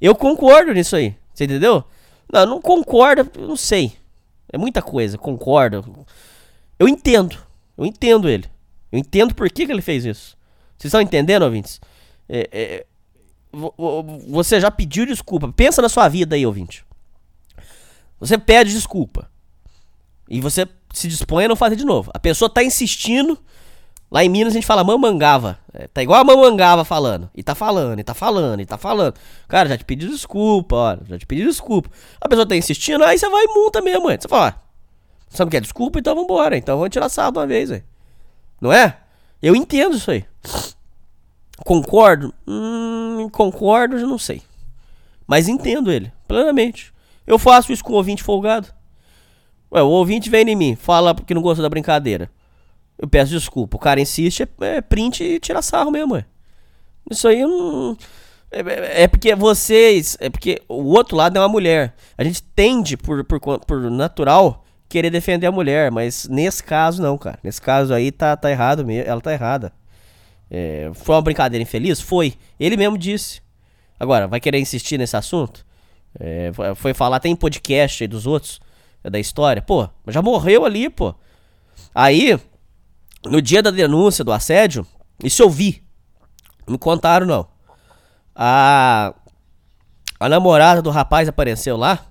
Eu 0.00 0.14
concordo 0.14 0.72
nisso 0.72 0.96
aí. 0.96 1.14
Você 1.32 1.44
entendeu? 1.44 1.84
Não, 2.32 2.46
não 2.46 2.60
concordo, 2.60 3.28
não 3.40 3.56
sei. 3.56 3.92
É 4.52 4.56
muita 4.58 4.80
coisa, 4.82 5.18
concordo. 5.18 6.06
Eu 6.78 6.88
entendo. 6.88 7.36
Eu 7.76 7.84
entendo 7.84 8.28
ele. 8.28 8.48
Eu 8.90 8.98
entendo 8.98 9.34
por 9.34 9.50
que, 9.50 9.66
que 9.66 9.72
ele 9.72 9.82
fez 9.82 10.04
isso. 10.04 10.36
Vocês 10.76 10.88
estão 10.88 11.00
entendendo, 11.00 11.42
ouvintes? 11.42 11.80
É, 12.28 12.48
é, 12.52 12.86
você 14.28 14.60
já 14.60 14.70
pediu 14.70 15.06
desculpa. 15.06 15.52
Pensa 15.52 15.82
na 15.82 15.88
sua 15.88 16.08
vida 16.08 16.36
aí, 16.36 16.46
ouvinte. 16.46 16.84
Você 18.18 18.38
pede 18.38 18.72
desculpa. 18.72 19.30
E 20.28 20.40
você 20.40 20.66
se 20.92 21.08
dispõe 21.08 21.44
a 21.44 21.48
não 21.48 21.56
fazer 21.56 21.76
de 21.76 21.84
novo. 21.84 22.10
A 22.14 22.18
pessoa 22.18 22.48
tá 22.48 22.62
insistindo 22.62 23.38
Lá 24.10 24.24
em 24.24 24.28
Minas 24.28 24.52
a 24.52 24.54
gente 24.54 24.66
fala 24.66 24.82
mamangava. 24.82 25.58
É, 25.72 25.86
tá 25.86 26.02
igual 26.02 26.20
a 26.20 26.24
mamangava 26.24 26.84
falando. 26.84 27.30
E 27.34 27.42
tá 27.42 27.54
falando, 27.54 28.00
e 28.00 28.02
tá 28.02 28.12
falando, 28.12 28.60
e 28.60 28.66
tá 28.66 28.76
falando. 28.76 29.14
Cara, 29.46 29.68
já 29.68 29.78
te 29.78 29.84
pedi 29.84 30.08
desculpa, 30.08 30.74
ó. 30.74 30.96
Já 31.08 31.18
te 31.18 31.26
pedi 31.26 31.44
desculpa. 31.44 31.88
A 32.20 32.28
pessoa 32.28 32.46
tá 32.46 32.56
insistindo, 32.56 33.04
aí 33.04 33.16
você 33.16 33.28
vai 33.28 33.44
e 33.44 33.48
multa 33.48 33.80
mesmo, 33.80 34.04
mãe. 34.04 34.18
Você 34.20 34.26
fala, 34.26 34.56
ó, 34.56 34.70
você 35.28 35.44
não 35.44 35.50
quer 35.50 35.60
desculpa? 35.60 36.00
Então 36.00 36.16
vambora. 36.16 36.56
Então 36.56 36.76
vamos 36.76 36.90
tirar 36.90 37.08
sábado 37.08 37.38
uma 37.38 37.46
vez, 37.46 37.70
velho. 37.70 37.84
Não 38.60 38.72
é? 38.72 38.98
Eu 39.40 39.54
entendo 39.54 39.96
isso 39.96 40.10
aí. 40.10 40.24
Concordo? 41.64 42.34
Hum, 42.46 43.28
concordo, 43.30 43.96
eu 43.96 44.08
não 44.08 44.18
sei. 44.18 44.42
Mas 45.26 45.46
entendo 45.46 45.92
ele, 45.92 46.12
plenamente. 46.26 46.92
Eu 47.26 47.38
faço 47.38 47.72
isso 47.72 47.84
com 47.84 47.92
o 47.92 47.96
ouvinte 47.96 48.24
folgado. 48.24 48.66
Ué, 49.72 49.80
o 49.82 49.88
ouvinte 49.88 50.28
vem 50.28 50.48
em 50.48 50.56
mim, 50.56 50.74
fala 50.74 51.14
que 51.14 51.32
não 51.32 51.40
gosta 51.42 51.62
da 51.62 51.68
brincadeira. 51.68 52.28
Eu 53.00 53.08
peço 53.08 53.32
desculpa. 53.32 53.78
O 53.78 53.80
cara 53.80 53.98
insiste, 53.98 54.42
é, 54.42 54.76
é 54.76 54.80
print 54.82 55.24
e 55.24 55.40
tira 55.40 55.62
sarro 55.62 55.90
mesmo, 55.90 56.16
é. 56.16 56.24
Isso 57.10 57.26
aí 57.26 57.40
não. 57.40 57.96
É, 58.50 58.60
é, 58.60 59.02
é, 59.04 59.08
porque 59.08 59.34
vocês. 59.34 60.18
É 60.20 60.28
porque 60.28 60.60
o 60.68 60.92
outro 60.92 61.16
lado 61.16 61.36
é 61.36 61.40
uma 61.40 61.48
mulher. 61.48 61.94
A 62.18 62.22
gente 62.22 62.42
tende, 62.42 62.98
por, 62.98 63.24
por, 63.24 63.40
por 63.40 63.90
natural, 63.90 64.64
querer 64.86 65.08
defender 65.08 65.46
a 65.46 65.52
mulher. 65.52 65.90
Mas 65.90 66.28
nesse 66.28 66.62
caso, 66.62 67.00
não, 67.00 67.16
cara. 67.16 67.38
Nesse 67.42 67.62
caso 67.62 67.94
aí 67.94 68.12
tá, 68.12 68.36
tá 68.36 68.50
errado 68.50 68.84
mesmo. 68.84 69.08
Ela 69.08 69.20
tá 69.20 69.32
errada. 69.32 69.72
É, 70.50 70.90
foi 70.94 71.14
uma 71.14 71.22
brincadeira 71.22 71.62
infeliz? 71.62 72.02
Foi. 72.02 72.34
Ele 72.58 72.76
mesmo 72.76 72.98
disse. 72.98 73.40
Agora, 73.98 74.28
vai 74.28 74.40
querer 74.40 74.58
insistir 74.58 74.98
nesse 74.98 75.16
assunto? 75.16 75.64
É, 76.18 76.50
foi 76.74 76.92
falar, 76.92 77.20
tem 77.20 77.36
podcast 77.36 78.02
aí 78.02 78.08
dos 78.08 78.26
outros, 78.26 78.60
da 79.02 79.18
história. 79.18 79.62
Pô, 79.62 79.88
já 80.08 80.20
morreu 80.20 80.64
ali, 80.64 80.90
pô. 80.90 81.14
Aí, 81.94 82.38
no 83.24 83.40
dia 83.42 83.62
da 83.62 83.70
denúncia 83.70 84.24
do 84.24 84.32
assédio, 84.32 84.86
isso 85.22 85.42
eu 85.42 85.50
vi. 85.50 85.82
Não 86.66 86.72
me 86.72 86.78
contaram, 86.78 87.26
não. 87.26 87.46
A, 88.34 89.14
a 90.18 90.28
namorada 90.28 90.80
do 90.80 90.90
rapaz 90.90 91.28
apareceu 91.28 91.76
lá. 91.76 92.06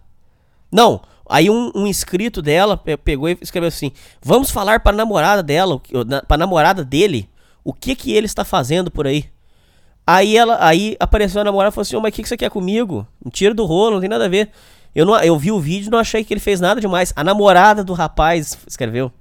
Não, 0.72 1.02
aí 1.28 1.50
um, 1.50 1.72
um 1.74 1.88
inscrito 1.88 2.42
dela 2.42 2.78
pegou 2.78 3.30
e 3.30 3.38
escreveu 3.42 3.70
assim: 3.70 3.92
Vamos 4.22 4.52
falar 4.52 4.82
para 4.82 4.96
namorada 4.96 5.42
dela, 5.42 5.82
para 6.28 6.38
namorada 6.38 6.84
dele, 6.84 7.30
o 7.64 7.74
que 7.74 7.96
que 7.96 8.12
ele 8.12 8.26
está 8.26 8.44
fazendo 8.44 8.92
por 8.92 9.08
aí. 9.08 9.30
Aí 10.06 10.36
ela, 10.36 10.58
aí 10.60 10.98
apareceu 11.00 11.42
a 11.42 11.44
namorada 11.44 11.72
e 11.72 11.76
falou 11.76 11.84
assim: 11.84 11.96
oh, 11.96 12.02
mas 12.02 12.12
o 12.12 12.16
que, 12.16 12.24
que 12.24 12.30
você 12.30 12.38
quer 12.38 12.50
comigo? 12.50 13.08
Me 13.24 13.32
tira 13.32 13.54
do 13.54 13.66
rolo, 13.66 13.94
não 13.94 14.00
tem 14.00 14.10
nada 14.10 14.26
a 14.26 14.30
ver. 14.30 14.50
Eu, 14.96 15.06
não, 15.06 15.16
eu 15.20 15.38
vi 15.38 15.52
o 15.52 15.60
vídeo 15.60 15.92
não 15.92 16.00
achei 16.00 16.24
que 16.24 16.34
ele 16.34 16.40
fez 16.40 16.60
nada 16.60 16.82
demais. 16.82 17.14
A 17.16 17.24
namorada 17.24 17.84
do 17.84 17.94
rapaz 17.94 18.58
escreveu. 18.68 19.12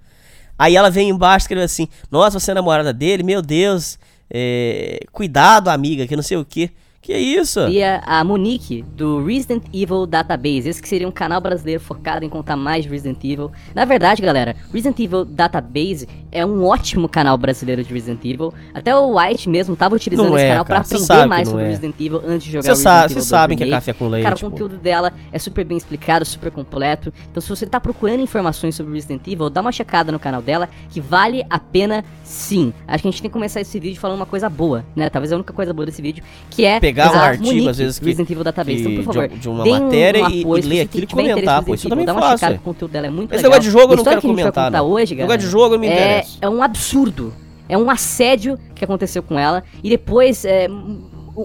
Aí 0.59 0.75
ela 0.75 0.91
vem 0.91 1.09
embaixo 1.09 1.45
e 1.45 1.47
escreveu 1.47 1.65
assim: 1.65 1.89
Nossa, 2.11 2.41
você 2.41 2.51
é 2.51 2.55
namorada 2.55 2.93
dele? 2.93 3.23
Meu 3.23 3.41
Deus, 3.41 3.99
é, 4.31 5.01
cuidado, 5.13 5.69
amiga, 5.69 6.07
que 6.07 6.17
não 6.17 6.23
sei 6.23 6.37
o 6.37 6.45
que. 6.45 6.71
Que 7.09 7.17
isso? 7.17 7.67
E 7.69 7.83
a, 7.83 8.03
a 8.05 8.23
Monique, 8.23 8.85
do 8.95 9.25
Resident 9.25 9.63
Evil 9.73 10.05
Database. 10.05 10.69
Esse 10.69 10.83
que 10.83 10.87
seria 10.87 11.09
um 11.09 11.11
canal 11.11 11.41
brasileiro 11.41 11.81
focado 11.81 12.23
em 12.23 12.29
contar 12.29 12.55
mais 12.55 12.85
de 12.85 12.91
Resident 12.91 13.25
Evil. 13.25 13.51
Na 13.75 13.87
verdade, 13.87 14.21
galera, 14.21 14.55
Resident 14.71 15.01
Evil 15.01 15.25
Database 15.25 16.07
é 16.31 16.45
um 16.45 16.67
ótimo 16.67 17.09
canal 17.09 17.39
brasileiro 17.39 17.83
de 17.83 17.91
Resident 17.91 18.23
Evil. 18.23 18.53
Até 18.75 18.95
o 18.95 19.19
White 19.19 19.49
mesmo 19.49 19.75
tava 19.75 19.95
utilizando 19.95 20.29
não 20.29 20.37
esse 20.37 20.45
é, 20.45 20.49
canal 20.51 20.67
para 20.67 20.81
aprender 20.81 21.27
mais 21.27 21.49
sobre 21.49 21.65
é. 21.65 21.69
Resident 21.69 21.95
Evil 21.99 22.23
antes 22.27 22.45
de 22.45 22.53
jogar 22.53 22.63
Cê 22.63 22.69
Resident 22.69 22.85
sabe, 22.85 23.05
Evil. 23.05 23.15
Vocês 23.15 23.27
sabem 23.27 23.57
que 23.57 23.65
é 23.65 23.71
café 23.71 23.93
com 23.95 24.09
leite. 24.09 24.25
Cara, 24.25 24.37
o 24.37 24.51
conteúdo 24.51 24.77
dela 24.77 25.13
é 25.33 25.39
super 25.39 25.65
bem 25.65 25.79
explicado, 25.79 26.27
super 26.27 26.51
completo. 26.51 27.11
Então, 27.31 27.41
se 27.41 27.49
você 27.49 27.65
tá 27.65 27.81
procurando 27.81 28.21
informações 28.21 28.75
sobre 28.75 28.93
Resident 28.93 29.27
Evil, 29.27 29.49
dá 29.49 29.63
uma 29.63 29.73
checada 29.73 30.13
no 30.13 30.19
canal 30.19 30.43
dela, 30.43 30.69
que 30.91 31.01
vale 31.01 31.43
a 31.49 31.59
pena 31.59 32.05
sim. 32.23 32.75
Acho 32.87 33.01
que 33.01 33.09
a 33.09 33.11
gente 33.11 33.23
tem 33.23 33.31
que 33.31 33.33
começar 33.33 33.63
esse 33.63 33.81
vídeo 33.81 33.99
falando 33.99 34.19
uma 34.19 34.27
coisa 34.27 34.51
boa, 34.51 34.85
né? 34.95 35.09
Talvez 35.09 35.33
a 35.33 35.37
única 35.37 35.55
coisa 35.55 35.73
boa 35.73 35.87
desse 35.87 36.03
vídeo, 36.03 36.23
que 36.51 36.67
é 36.67 36.79
pegar 36.79 36.98
um 37.07 37.21
artigo, 37.21 37.69
às 37.69 37.79
vezes, 37.79 37.99
que, 37.99 38.07
Resident 38.07 38.31
Evil 38.31 38.45
Database. 38.45 38.81
Então, 38.81 38.95
por 38.97 39.05
favor, 39.05 39.29
de, 39.29 39.39
de 39.39 39.49
uma 39.49 39.65
matéria 39.65 40.25
um 40.25 40.31
e, 40.31 40.41
e 40.41 40.63
ler 40.63 40.81
aquilo 40.83 41.05
e 41.05 41.07
comentar, 41.07 41.63
pô. 41.65 41.75
Isso 41.75 41.89
também 41.89 42.05
dá 42.05 42.15
uma 42.15 42.31
checada, 42.33 42.57
o 42.57 42.61
conteúdo 42.61 42.91
dela 42.91 43.07
é 43.07 43.11
muito 43.11 43.33
Esse 43.33 43.43
legal. 43.43 43.51
negócio 43.51 43.71
de 43.71 43.79
jogo 43.79 43.93
eu 43.93 43.97
não 43.97 44.05
quero 44.05 44.23
comentar, 44.23 44.71
não. 44.71 44.87
Hoje, 44.87 45.15
negócio 45.15 45.41
de 45.41 45.47
jogo 45.47 45.75
não 45.75 45.81
me 45.81 45.89
é, 45.89 45.93
interessa. 45.93 46.39
É 46.41 46.49
um 46.49 46.63
absurdo. 46.63 47.33
É 47.69 47.77
um 47.77 47.91
assédio 47.91 48.59
que 48.75 48.85
aconteceu 48.85 49.23
com 49.23 49.39
ela. 49.39 49.63
E 49.83 49.91
depois, 49.91 50.45
é, 50.45 50.69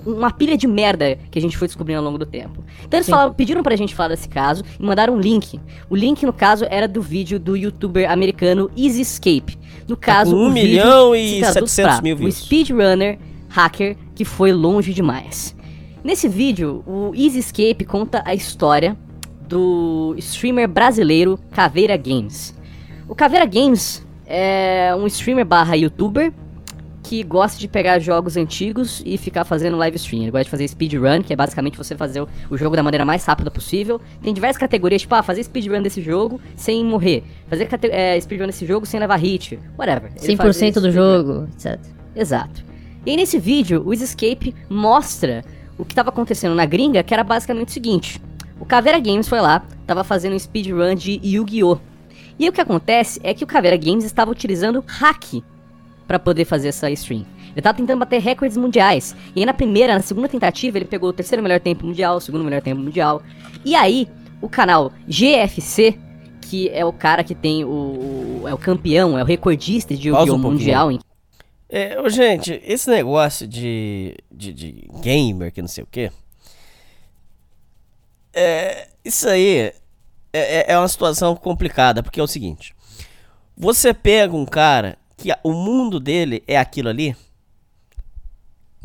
uma 0.05 0.31
pilha 0.31 0.57
de 0.57 0.67
merda 0.67 1.17
que 1.29 1.37
a 1.37 1.41
gente 1.41 1.57
foi 1.57 1.67
descobrindo 1.67 1.99
ao 1.99 2.05
longo 2.05 2.17
do 2.17 2.25
tempo. 2.25 2.63
Então 2.83 2.97
eles 2.97 3.07
falaram, 3.07 3.33
pediram 3.33 3.61
pra 3.61 3.75
gente 3.75 3.93
falar 3.93 4.09
desse 4.09 4.27
caso 4.27 4.63
e 4.79 4.83
mandaram 4.83 5.15
um 5.15 5.19
link. 5.19 5.59
O 5.89 5.95
link, 5.95 6.25
no 6.25 6.33
caso, 6.33 6.65
era 6.69 6.87
do 6.87 7.01
vídeo 7.01 7.39
do 7.39 7.55
youtuber 7.55 8.09
americano 8.09 8.71
Easy 8.75 9.01
Escape. 9.01 9.57
No 9.87 9.95
tá 9.95 10.13
caso, 10.13 10.31
tá 10.31 10.37
1 10.37 10.49
milhão 10.49 11.15
e 11.15 11.43
700 11.43 12.01
mil 12.01 12.17
views. 12.17 12.35
O 12.35 12.45
speedrunner 12.45 13.19
hacker 13.49 13.95
que 14.15 14.25
foi 14.25 14.51
longe 14.51 14.93
demais. 14.93 15.55
Nesse 16.03 16.27
vídeo, 16.27 16.83
o 16.85 17.13
Easy 17.15 17.39
Escape 17.39 17.85
conta 17.85 18.21
a 18.25 18.33
história 18.33 18.97
do 19.47 20.15
streamer 20.17 20.67
brasileiro 20.67 21.39
Caveira 21.51 21.95
Games. 21.95 22.53
O 23.07 23.15
Caveira 23.15 23.45
Games 23.45 24.05
é 24.25 24.93
um 24.97 25.07
streamer 25.07 25.45
barra 25.45 25.75
youtuber 25.75 26.33
que 27.03 27.21
gosta 27.21 27.59
de 27.59 27.67
pegar 27.67 27.99
jogos 27.99 28.37
antigos 28.37 29.03
e 29.05 29.17
ficar 29.17 29.43
fazendo 29.43 29.77
live 29.77 29.97
stream. 29.97 30.23
Ele 30.23 30.31
gosta 30.31 30.45
de 30.45 30.49
fazer 30.49 30.67
speedrun, 30.67 31.21
que 31.21 31.33
é 31.33 31.35
basicamente 31.35 31.77
você 31.77 31.95
fazer 31.95 32.25
o, 32.49 32.57
jogo 32.57 32.75
da 32.75 32.81
maneira 32.81 33.05
mais 33.05 33.25
rápida 33.25 33.51
possível. 33.51 33.99
Tem 34.21 34.33
diversas 34.33 34.57
categorias, 34.57 35.01
tipo, 35.01 35.13
ah, 35.13 35.21
fazer 35.21 35.43
speedrun 35.43 35.81
desse 35.81 36.01
jogo 36.01 36.39
sem 36.55 36.83
morrer. 36.83 37.23
Fazer 37.47 37.67
é, 37.91 38.19
speedrun 38.19 38.47
desse 38.47 38.65
jogo 38.65 38.85
sem 38.85 38.99
levar 38.99 39.17
hit. 39.17 39.59
Whatever. 39.77 40.11
100% 40.13 40.79
do 40.79 40.91
jogo, 40.91 41.47
etc. 41.53 41.79
Exato. 42.15 42.72
E 43.05 43.11
aí 43.11 43.17
nesse 43.17 43.37
vídeo, 43.37 43.83
o 43.85 43.93
Escape 43.93 44.55
mostra 44.69 45.43
o 45.77 45.83
que 45.83 45.91
estava 45.91 46.09
acontecendo 46.09 46.55
na 46.55 46.65
gringa, 46.65 47.03
que 47.03 47.13
era 47.13 47.23
basicamente 47.23 47.69
o 47.69 47.71
seguinte. 47.71 48.21
O 48.59 48.65
Caveira 48.65 48.99
Games 48.99 49.27
foi 49.27 49.41
lá, 49.41 49.65
estava 49.81 50.03
fazendo 50.03 50.35
um 50.35 50.39
speedrun 50.39 50.95
de 50.95 51.19
Yu-Gi-Oh! 51.23 51.77
E 52.39 52.45
aí 52.45 52.49
o 52.49 52.53
que 52.53 52.61
acontece 52.61 53.19
é 53.23 53.33
que 53.33 53.43
o 53.43 53.47
Caveira 53.47 53.77
Games 53.77 54.05
estava 54.05 54.31
utilizando 54.31 54.83
hack 54.87 55.43
para 56.07 56.17
poder 56.17 56.45
fazer 56.45 56.69
essa 56.69 56.89
stream. 56.91 57.25
Ele 57.51 57.61
tava 57.61 57.77
tentando 57.77 57.99
bater 57.99 58.21
recordes 58.21 58.57
mundiais. 58.57 59.15
E 59.35 59.39
aí 59.39 59.45
na 59.45 59.53
primeira, 59.53 59.93
na 59.93 60.01
segunda 60.01 60.27
tentativa, 60.27 60.77
ele 60.77 60.85
pegou 60.85 61.09
o 61.09 61.13
terceiro 61.13 61.43
melhor 61.43 61.59
tempo 61.59 61.85
mundial, 61.85 62.17
o 62.17 62.21
segundo 62.21 62.43
melhor 62.43 62.61
tempo 62.61 62.81
mundial. 62.81 63.21
E 63.63 63.75
aí, 63.75 64.07
o 64.41 64.49
canal 64.49 64.91
GFC, 65.07 65.97
que 66.41 66.69
é 66.69 66.83
o 66.83 66.91
cara 66.91 67.23
que 67.23 67.35
tem 67.35 67.63
o. 67.63 68.43
é 68.45 68.53
o 68.53 68.57
campeão, 68.57 69.17
é 69.17 69.23
o 69.23 69.25
recordista 69.25 69.95
de 69.95 70.09
Yu-Gi-Oh! 70.09 70.35
Um 70.35 70.39
mundial. 70.39 70.91
Em... 70.91 70.99
É, 71.75 72.07
gente, 72.07 72.61
esse 72.63 72.87
negócio 72.87 73.47
de, 73.47 74.15
de, 74.31 74.53
de 74.53 74.87
gamer, 75.01 75.51
que 75.51 75.59
não 75.59 75.67
sei 75.67 75.83
o 75.83 75.87
que. 75.87 76.11
É, 78.31 78.89
isso 79.03 79.27
aí 79.27 79.57
é, 79.57 79.73
é, 80.31 80.71
é 80.73 80.77
uma 80.77 80.87
situação 80.87 81.35
complicada, 81.35 82.03
porque 82.03 82.19
é 82.19 82.23
o 82.23 82.27
seguinte: 82.27 82.75
você 83.57 83.91
pega 83.91 84.35
um 84.35 84.45
cara 84.45 84.99
que 85.17 85.31
o 85.43 85.51
mundo 85.51 85.99
dele 85.99 86.43
é 86.47 86.59
aquilo 86.59 86.89
ali 86.89 87.15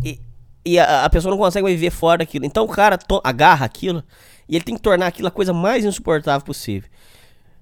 e, 0.03 0.19
e 0.65 0.79
a, 0.79 1.05
a, 1.05 1.11
pessoa 1.11 1.31
não 1.31 1.39
consegue 1.39 1.67
viver 1.67 1.91
fora 1.91 2.25
daquilo. 2.25 2.47
Então 2.47 2.65
o 2.65 2.69
cara 2.69 2.99
agarra 3.23 3.67
aquilo 3.67 4.03
e 4.49 4.57
ele 4.57 4.65
tem 4.65 4.77
que 4.77 4.81
tornar 4.81 5.09
aquilo 5.09 5.29
a 5.29 5.31
coisa 5.31 5.53
mais 5.53 5.85
insuportável 5.85 6.43
possível. 6.43 6.89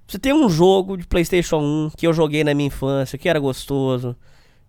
Você 0.07 0.17
tem 0.17 0.31
um 0.31 0.47
jogo 0.47 0.95
de 0.95 1.05
PlayStation 1.05 1.59
1 1.59 1.91
que 1.97 2.07
eu 2.07 2.13
joguei 2.13 2.45
na 2.45 2.53
minha 2.53 2.67
infância, 2.67 3.17
que 3.17 3.27
era 3.27 3.41
gostoso. 3.41 4.15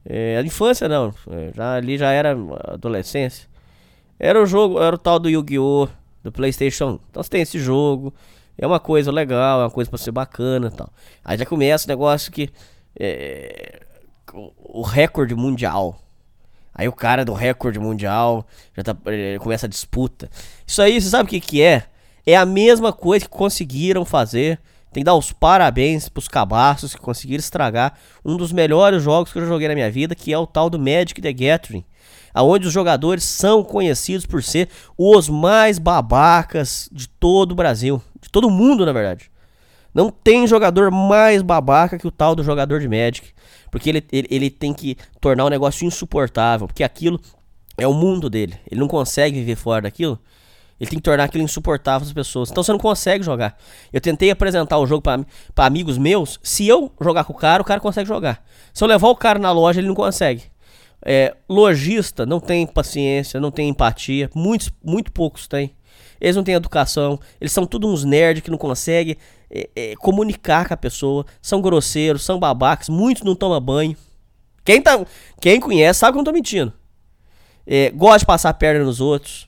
É, 0.04 0.40
infância 0.42 0.88
não, 0.88 1.14
é, 1.30 1.52
já, 1.54 1.74
ali 1.74 1.98
já 1.98 2.11
era 2.11 2.37
adolescência. 2.64 3.48
Era 4.18 4.42
o 4.42 4.46
jogo, 4.46 4.80
era 4.80 4.94
o 4.94 4.98
tal 4.98 5.18
do 5.18 5.28
Yu-Gi-Oh! 5.28 5.88
do 6.22 6.32
PlayStation 6.32 6.92
1. 6.92 7.00
Então 7.11 7.22
você 7.22 7.30
tem 7.30 7.42
esse 7.42 7.58
jogo, 7.58 8.12
é 8.56 8.66
uma 8.66 8.80
coisa 8.80 9.11
legal, 9.12 9.61
é 9.61 9.64
uma 9.64 9.70
coisa 9.70 9.88
pra 9.88 9.98
ser 9.98 10.11
bacana 10.11 10.70
tal. 10.70 10.90
Aí 11.24 11.38
já 11.38 11.46
começa 11.46 11.87
o 11.87 11.88
negócio 11.88 12.32
que. 12.32 12.50
É, 12.98 13.82
o 14.34 14.82
recorde 14.82 15.34
mundial. 15.34 15.98
Aí 16.74 16.87
o 16.87 16.92
cara 16.92 17.24
do 17.24 17.32
recorde 17.32 17.78
mundial 17.78 18.46
já 18.76 18.82
tá, 18.84 18.96
começa 19.40 19.66
a 19.66 19.68
disputa. 19.68 20.30
Isso 20.66 20.82
aí, 20.82 21.00
você 21.00 21.08
sabe 21.08 21.24
o 21.24 21.28
que, 21.28 21.40
que 21.40 21.62
é? 21.62 21.84
É 22.26 22.37
a 22.37 22.44
mesma 22.44 22.92
coisa 22.92 23.24
que 23.24 23.30
conseguiram 23.30 24.04
fazer 24.04 24.61
tem 24.92 25.03
que 25.03 25.05
dar 25.05 25.14
os 25.14 25.33
parabéns 25.33 26.09
pros 26.09 26.29
cabaços 26.29 26.94
que 26.94 27.01
conseguiram 27.01 27.40
estragar 27.40 27.98
um 28.24 28.37
dos 28.37 28.53
melhores 28.53 29.03
jogos 29.03 29.33
que 29.33 29.38
eu 29.38 29.46
joguei 29.46 29.68
na 29.68 29.74
minha 29.74 29.90
vida, 29.90 30.14
que 30.14 30.33
é 30.33 30.38
o 30.38 30.46
tal 30.46 30.70
do 30.70 30.79
Magic 30.79 31.20
the 31.20 31.33
Gathering. 31.33 31.85
Onde 32.35 32.66
os 32.68 32.72
jogadores 32.72 33.24
são 33.24 33.64
conhecidos 33.64 34.24
por 34.24 34.42
ser 34.42 34.68
os 34.96 35.29
mais 35.29 35.79
babacas 35.79 36.88
de 36.92 37.09
todo 37.09 37.53
o 37.53 37.55
Brasil. 37.55 38.01
De 38.20 38.29
todo 38.31 38.51
mundo, 38.51 38.87
na 38.87 38.92
verdade. 38.92 39.31
Não 39.92 40.11
tem 40.11 40.46
jogador 40.46 40.90
mais 40.90 41.42
babaca 41.42 41.98
que 41.98 42.07
o 42.07 42.11
tal 42.11 42.35
do 42.37 42.44
jogador 42.44 42.81
de 42.81 42.88
Magic. 42.88 43.31
Porque 43.70 43.88
ele, 43.88 44.05
ele, 44.12 44.29
ele 44.31 44.51
tem 44.51 44.72
que 44.72 44.96
tornar 45.20 45.44
o 45.44 45.51
negócio 45.51 45.87
insuportável. 45.87 46.68
Porque 46.68 46.85
aquilo 46.85 47.20
é 47.77 47.87
o 47.87 47.94
mundo 47.94 48.31
dele. 48.31 48.55
Ele 48.70 48.81
não 48.81 48.88
consegue 48.88 49.38
viver 49.38 49.57
fora 49.57 49.83
daquilo. 49.83 50.18
Ele 50.81 50.91
tem 50.91 50.99
que 50.99 51.03
tornar 51.03 51.25
aquilo 51.25 51.43
insuportável 51.43 52.07
as 52.07 52.12
pessoas. 52.12 52.51
Então 52.51 52.62
você 52.62 52.71
não 52.71 52.79
consegue 52.79 53.25
jogar. 53.25 53.59
Eu 53.93 54.01
tentei 54.01 54.31
apresentar 54.31 54.79
o 54.79 54.87
jogo 54.87 55.03
para 55.03 55.25
amigos 55.57 55.99
meus. 55.99 56.38
Se 56.43 56.67
eu 56.69 56.93
jogar 57.01 57.25
com 57.25 57.33
o 57.33 57.37
cara, 57.37 57.62
o 57.62 57.67
cara 57.67 57.81
consegue 57.81 58.07
jogar. 58.07 58.45
Se 58.73 58.85
eu 58.85 58.88
levar 58.88 59.09
o 59.09 59.17
cara 59.17 59.38
na 59.38 59.51
loja, 59.51 59.81
ele 59.81 59.88
não 59.88 59.95
consegue. 59.95 60.45
É, 61.05 61.35
lojista 61.49 62.25
não 62.25 62.38
tem 62.38 62.67
paciência, 62.67 63.41
não 63.41 63.51
tem 63.51 63.69
empatia. 63.69 64.31
Muitos, 64.35 64.71
muito 64.85 65.11
poucos 65.11 65.49
têm. 65.49 65.75
Eles 66.21 66.37
não 66.37 66.45
têm 66.45 66.55
educação. 66.55 67.19
Eles 67.41 67.53
são 67.53 67.67
tudo 67.67 67.88
uns 67.88 68.05
nerds 68.05 68.43
que 68.43 68.51
não 68.51 68.59
conseguem 68.59 69.17
é, 69.51 69.69
é, 69.75 69.97
comunicar 69.97 70.69
com 70.69 70.75
a 70.75 70.77
pessoa. 70.77 71.27
São 71.43 71.61
grosseiros, 71.61 72.25
são 72.25 72.38
babacas. 72.38 72.88
Muitos 72.88 73.25
não 73.25 73.35
tomam 73.35 73.61
banho. 73.61 73.97
Quem, 74.64 74.81
tá, 74.81 75.05
quem 75.41 75.59
conhece 75.59 76.01
sabe 76.01 76.12
que 76.12 76.19
eu 76.19 76.21
não 76.21 76.25
tô 76.25 76.33
mentindo. 76.33 76.73
É, 77.67 77.91
gosta 77.91 78.21
de 78.21 78.27
passar 78.27 78.55
perna 78.55 78.85
nos 78.85 79.01
outros 79.01 79.47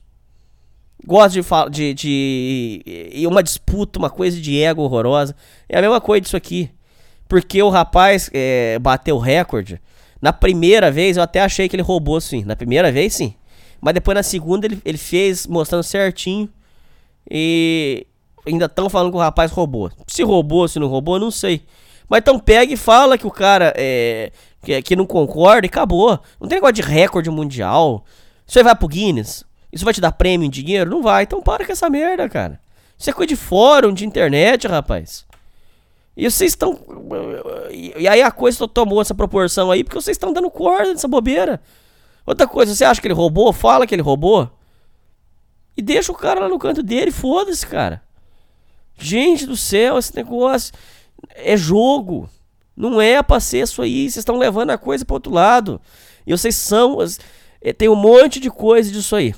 gosta 1.06 1.30
de 1.30 1.42
falar 1.42 1.70
de, 1.70 1.94
de, 1.94 3.12
de 3.14 3.26
uma 3.26 3.42
disputa, 3.42 3.98
uma 3.98 4.10
coisa 4.10 4.40
de 4.40 4.62
ego 4.62 4.82
horrorosa. 4.82 5.34
É 5.68 5.78
a 5.78 5.82
mesma 5.82 6.00
coisa 6.00 6.20
disso 6.20 6.36
aqui. 6.36 6.70
Porque 7.28 7.62
o 7.62 7.68
rapaz 7.68 8.28
é, 8.32 8.78
bateu 8.78 9.18
recorde. 9.18 9.80
Na 10.20 10.32
primeira 10.32 10.90
vez 10.90 11.16
eu 11.16 11.22
até 11.22 11.40
achei 11.40 11.68
que 11.68 11.76
ele 11.76 11.82
roubou 11.82 12.20
sim. 12.20 12.44
Na 12.44 12.56
primeira 12.56 12.90
vez 12.90 13.14
sim. 13.14 13.34
Mas 13.80 13.94
depois 13.94 14.14
na 14.14 14.22
segunda 14.22 14.66
ele, 14.66 14.80
ele 14.84 14.98
fez 14.98 15.46
mostrando 15.46 15.82
certinho. 15.82 16.48
E 17.30 18.06
ainda 18.46 18.66
estão 18.66 18.90
falando 18.90 19.12
que 19.12 19.16
o 19.16 19.20
rapaz 19.20 19.50
roubou. 19.50 19.90
Se 20.06 20.22
roubou, 20.22 20.66
se 20.68 20.78
não 20.78 20.88
roubou, 20.88 21.18
não 21.18 21.30
sei. 21.30 21.62
Mas 22.08 22.18
então 22.18 22.38
pega 22.38 22.72
e 22.72 22.76
fala 22.76 23.16
que 23.16 23.26
o 23.26 23.30
cara 23.30 23.72
é, 23.76 24.32
que, 24.62 24.82
que 24.82 24.96
não 24.96 25.06
concorda 25.06 25.66
e 25.66 25.68
acabou. 25.68 26.18
Não 26.40 26.48
tem 26.48 26.56
negócio 26.56 26.74
de 26.74 26.82
recorde 26.82 27.30
mundial. 27.30 28.04
Você 28.46 28.62
vai 28.62 28.74
pro 28.74 28.88
Guinness. 28.88 29.44
Isso 29.72 29.84
vai 29.84 29.94
te 29.94 30.00
dar 30.00 30.12
prêmio 30.12 30.46
em 30.46 30.50
dinheiro? 30.50 30.90
Não 30.90 31.02
vai. 31.02 31.24
Então 31.24 31.40
para 31.40 31.64
com 31.64 31.72
essa 31.72 31.88
merda, 31.88 32.28
cara. 32.28 32.60
Isso 32.98 33.08
é 33.08 33.12
coisa 33.12 33.28
de 33.28 33.36
fórum, 33.36 33.92
de 33.92 34.04
internet, 34.04 34.66
rapaz. 34.66 35.24
E 36.16 36.30
vocês 36.30 36.52
estão. 36.52 36.78
E 37.70 38.06
aí 38.06 38.20
a 38.20 38.30
coisa 38.30 38.68
tomou 38.68 39.00
essa 39.00 39.14
proporção 39.14 39.70
aí 39.70 39.82
porque 39.82 39.98
vocês 40.00 40.16
estão 40.16 40.32
dando 40.32 40.50
corda 40.50 40.92
nessa 40.92 41.08
bobeira. 41.08 41.60
Outra 42.26 42.46
coisa, 42.46 42.74
você 42.74 42.84
acha 42.84 43.00
que 43.00 43.06
ele 43.06 43.14
roubou? 43.14 43.52
Fala 43.52 43.86
que 43.86 43.94
ele 43.94 44.02
roubou. 44.02 44.50
E 45.76 45.82
deixa 45.82 46.12
o 46.12 46.14
cara 46.14 46.40
lá 46.40 46.48
no 46.48 46.58
canto 46.58 46.82
dele, 46.82 47.10
foda-se, 47.10 47.66
cara. 47.66 48.02
Gente 48.98 49.46
do 49.46 49.56
céu, 49.56 49.96
esse 49.98 50.14
negócio 50.14 50.74
é 51.34 51.56
jogo. 51.56 52.28
Não 52.76 53.00
é 53.00 53.22
pra 53.22 53.40
ser 53.40 53.62
isso 53.62 53.80
aí. 53.80 54.02
Vocês 54.02 54.18
estão 54.18 54.36
levando 54.36 54.70
a 54.70 54.78
coisa 54.78 55.04
pro 55.04 55.14
outro 55.14 55.32
lado. 55.32 55.80
E 56.26 56.32
vocês 56.32 56.54
são. 56.54 56.98
Eh, 57.62 57.72
tem 57.72 57.88
um 57.88 57.96
monte 57.96 58.38
de 58.38 58.50
coisa 58.50 58.90
disso 58.90 59.16
aí. 59.16 59.34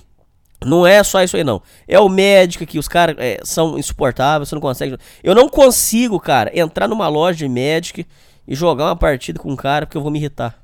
Não 0.64 0.87
é 0.87 1.03
só 1.03 1.22
isso 1.22 1.37
aí, 1.37 1.44
não. 1.44 1.62
É 1.87 1.98
o 1.98 2.09
médico 2.09 2.66
que 2.66 2.79
os 2.79 2.88
caras 2.88 3.16
é, 3.18 3.40
são 3.44 3.79
insuportáveis, 3.79 4.48
você 4.48 4.55
não 4.55 4.62
consegue. 4.62 4.96
Eu 5.22 5.35
não 5.35 5.48
consigo, 5.48 6.18
cara, 6.18 6.51
entrar 6.59 6.88
numa 6.88 7.09
loja 7.09 7.38
de 7.38 7.48
médico 7.48 8.05
e 8.46 8.55
jogar 8.55 8.87
uma 8.87 8.96
partida 8.96 9.38
com 9.38 9.51
um 9.51 9.57
cara 9.57 9.87
porque 9.87 9.96
eu 9.96 10.03
vou 10.03 10.11
me 10.11 10.18
irritar. 10.18 10.59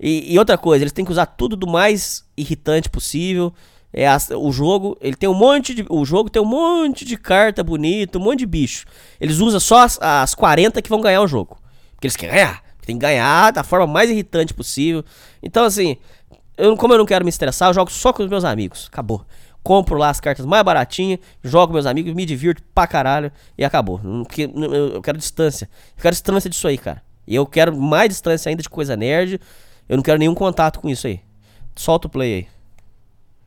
E, 0.00 0.32
e 0.32 0.38
outra 0.38 0.58
coisa, 0.58 0.82
eles 0.82 0.92
têm 0.92 1.04
que 1.04 1.12
usar 1.12 1.26
tudo 1.26 1.54
do 1.54 1.66
mais 1.66 2.24
irritante 2.36 2.90
possível. 2.90 3.52
É 3.92 4.08
a, 4.08 4.18
o 4.36 4.50
jogo, 4.50 4.96
ele 5.00 5.14
tem 5.14 5.28
um 5.28 5.34
monte 5.34 5.74
de. 5.74 5.84
O 5.88 6.04
jogo 6.04 6.30
tem 6.30 6.40
um 6.40 6.46
monte 6.46 7.04
de 7.04 7.16
carta 7.16 7.62
bonita, 7.62 8.18
um 8.18 8.22
monte 8.22 8.40
de 8.40 8.46
bicho. 8.46 8.86
Eles 9.20 9.38
usam 9.38 9.60
só 9.60 9.80
as, 9.84 9.98
as 10.00 10.34
40 10.34 10.80
que 10.80 10.88
vão 10.88 11.00
ganhar 11.00 11.20
o 11.20 11.28
jogo. 11.28 11.58
Porque 11.94 12.06
eles 12.06 12.16
querem 12.16 12.34
ganhar. 12.34 12.62
Tem 12.84 12.96
que 12.96 13.02
ganhar 13.02 13.52
da 13.52 13.62
forma 13.62 13.86
mais 13.86 14.10
irritante 14.10 14.52
possível. 14.52 15.04
Então, 15.40 15.64
assim, 15.64 15.96
eu, 16.62 16.76
como 16.76 16.94
eu 16.94 16.98
não 16.98 17.06
quero 17.06 17.24
me 17.24 17.28
estressar, 17.28 17.68
eu 17.70 17.74
jogo 17.74 17.90
só 17.90 18.12
com 18.12 18.22
os 18.22 18.28
meus 18.28 18.44
amigos. 18.44 18.88
Acabou. 18.90 19.24
Compro 19.62 19.96
lá 19.96 20.10
as 20.10 20.20
cartas 20.20 20.44
mais 20.46 20.62
baratinhas, 20.62 21.20
jogo 21.42 21.68
com 21.68 21.72
meus 21.74 21.86
amigos, 21.86 22.14
me 22.14 22.24
divirto 22.24 22.62
pra 22.74 22.86
caralho 22.86 23.30
e 23.56 23.64
acabou. 23.64 23.98
Porque 23.98 24.50
eu 24.94 25.02
quero 25.02 25.18
distância. 25.18 25.68
Eu 25.96 26.02
quero 26.02 26.14
distância 26.14 26.50
disso 26.50 26.66
aí, 26.66 26.78
cara. 26.78 27.02
E 27.26 27.34
eu 27.34 27.46
quero 27.46 27.76
mais 27.76 28.08
distância 28.08 28.48
ainda 28.48 28.62
de 28.62 28.68
coisa 28.68 28.96
nerd. 28.96 29.40
Eu 29.88 29.96
não 29.96 30.02
quero 30.02 30.18
nenhum 30.18 30.34
contato 30.34 30.80
com 30.80 30.88
isso 30.88 31.06
aí. 31.06 31.20
Solta 31.76 32.06
o 32.06 32.10
play 32.10 32.34
aí 32.34 32.48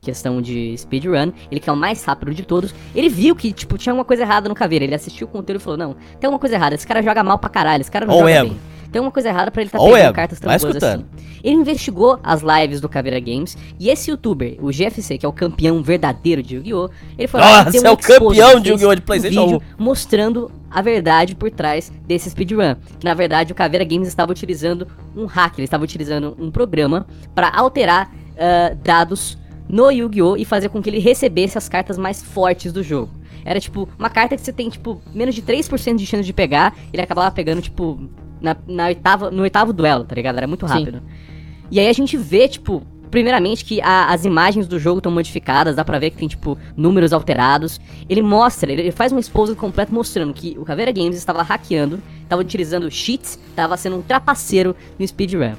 questão 0.01 0.39
de 0.39 0.77
speedrun, 0.77 1.31
ele 1.49 1.59
que 1.59 1.67
é 1.67 1.73
o 1.73 1.75
mais 1.75 2.03
rápido 2.03 2.31
de 2.31 2.43
todos, 2.43 2.75
ele 2.93 3.09
viu 3.09 3.35
que, 3.35 3.51
tipo, 3.51 3.75
tinha 3.75 3.91
alguma 3.91 4.05
coisa 4.05 4.21
errada 4.21 4.47
no 4.47 4.53
caveira, 4.53 4.85
ele 4.85 4.93
assistiu 4.93 5.25
o 5.25 5.29
conteúdo 5.29 5.59
e 5.59 5.63
falou, 5.63 5.77
não, 5.79 5.93
tem 5.93 6.27
alguma 6.27 6.37
coisa 6.37 6.53
errada, 6.53 6.75
esse 6.75 6.85
cara 6.85 7.01
joga 7.01 7.23
mal 7.23 7.39
pra 7.39 7.49
caralho, 7.49 7.81
esse 7.81 7.89
cara 7.89 8.05
não 8.05 8.13
oh, 8.13 8.19
joga 8.19 8.43
bem. 8.43 8.57
Tem 8.91 9.01
uma 9.01 9.11
coisa 9.11 9.29
errada 9.29 9.51
para 9.51 9.61
ele 9.61 9.67
estar 9.67 9.79
tá 9.79 9.85
pegando 9.85 10.13
cartas 10.13 10.39
tão 10.39 10.57
boas 10.57 10.83
assim. 10.83 11.05
Ele 11.43 11.55
investigou 11.57 12.19
as 12.23 12.41
lives 12.41 12.81
do 12.81 12.89
Caveira 12.89 13.19
Games 13.19 13.55
e 13.79 13.89
esse 13.89 14.09
youtuber, 14.09 14.57
o 14.59 14.71
GFC, 14.71 15.19
que 15.19 15.25
é 15.25 15.29
o 15.29 15.33
campeão 15.33 15.83
verdadeiro 15.83 16.41
de 16.41 16.55
Yu-Gi-Oh! 16.55 16.89
Ele 17.17 17.27
foi 17.27 17.39
Nossa, 17.39 17.79
um 17.79 17.85
é 17.85 17.91
o 17.91 17.97
campeão 17.97 18.59
de 18.59 18.71
Yu-Gi-Oh! 18.71 18.95
de 18.95 19.01
PlayStation 19.01 19.45
vídeo 19.45 19.61
mostrando 19.77 20.51
a 20.71 20.81
verdade 20.81 21.35
por 21.35 21.51
trás 21.51 21.91
desse 22.07 22.31
speedrun. 22.31 22.75
Que 22.99 23.05
na 23.05 23.13
verdade 23.13 23.51
o 23.51 23.55
Caveira 23.55 23.85
Games 23.85 24.07
estava 24.07 24.31
utilizando 24.31 24.87
um 25.15 25.25
hack, 25.25 25.59
ele 25.59 25.65
estava 25.65 25.83
utilizando 25.83 26.35
um 26.39 26.49
programa 26.49 27.05
para 27.35 27.49
alterar 27.55 28.11
uh, 28.11 28.75
dados 28.83 29.37
no 29.69 29.91
Yu-Gi-Oh! 29.91 30.37
e 30.37 30.45
fazer 30.45 30.69
com 30.69 30.81
que 30.81 30.89
ele 30.89 30.99
recebesse 30.99 31.57
as 31.57 31.69
cartas 31.69 31.97
mais 31.97 32.23
fortes 32.23 32.73
do 32.73 32.81
jogo. 32.81 33.11
Era 33.45 33.59
tipo 33.59 33.87
uma 33.99 34.09
carta 34.09 34.35
que 34.35 34.41
você 34.41 34.51
tem, 34.51 34.69
tipo, 34.69 34.99
menos 35.13 35.35
de 35.35 35.43
3% 35.43 35.95
de 35.95 36.05
chance 36.07 36.23
de 36.23 36.33
pegar, 36.33 36.75
ele 36.91 37.01
acabava 37.03 37.29
pegando, 37.29 37.61
tipo, 37.61 38.09
na, 38.45 38.55
na 38.67 38.85
oitava, 38.85 39.31
no 39.31 39.41
oitavo 39.41 39.73
duelo, 39.73 40.03
tá 40.03 40.15
ligado? 40.15 40.37
Era 40.37 40.47
muito 40.47 40.65
rápido. 40.65 40.99
Sim. 40.99 41.35
E 41.71 41.79
aí 41.79 41.87
a 41.87 41.93
gente 41.93 42.15
vê, 42.15 42.47
tipo, 42.47 42.83
primeiramente 43.09 43.65
que 43.65 43.81
a, 43.81 44.13
as 44.13 44.23
imagens 44.23 44.67
do 44.67 44.79
jogo 44.79 44.99
estão 44.99 45.11
modificadas, 45.11 45.75
dá 45.75 45.83
pra 45.83 45.97
ver 45.97 46.11
que 46.11 46.17
tem, 46.17 46.27
tipo, 46.27 46.57
números 46.77 47.11
alterados. 47.11 47.79
Ele 48.07 48.21
mostra, 48.21 48.71
ele, 48.71 48.83
ele 48.83 48.91
faz 48.91 49.11
um 49.11 49.17
exposed 49.17 49.55
completo 49.57 49.93
mostrando 49.93 50.33
que 50.33 50.55
o 50.59 50.63
Caveira 50.63 50.91
Games 50.91 51.17
estava 51.17 51.41
hackeando, 51.41 52.01
estava 52.21 52.41
utilizando 52.41 52.89
cheats, 52.91 53.39
estava 53.49 53.75
sendo 53.77 53.97
um 53.97 54.01
trapaceiro 54.01 54.75
no 54.99 55.07
speedrun. 55.07 55.53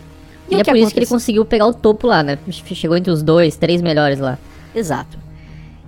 E, 0.48 0.54
e 0.54 0.60
é 0.60 0.62
por 0.64 0.70
acontece? 0.70 0.82
isso 0.82 0.92
que 0.92 0.98
ele 1.00 1.06
conseguiu 1.06 1.44
pegar 1.44 1.66
o 1.66 1.74
topo 1.74 2.06
lá, 2.06 2.22
né? 2.22 2.38
Chegou 2.50 2.96
entre 2.96 3.10
os 3.10 3.22
dois, 3.22 3.56
três 3.56 3.82
melhores 3.82 4.20
lá. 4.20 4.38
Exato. 4.74 5.18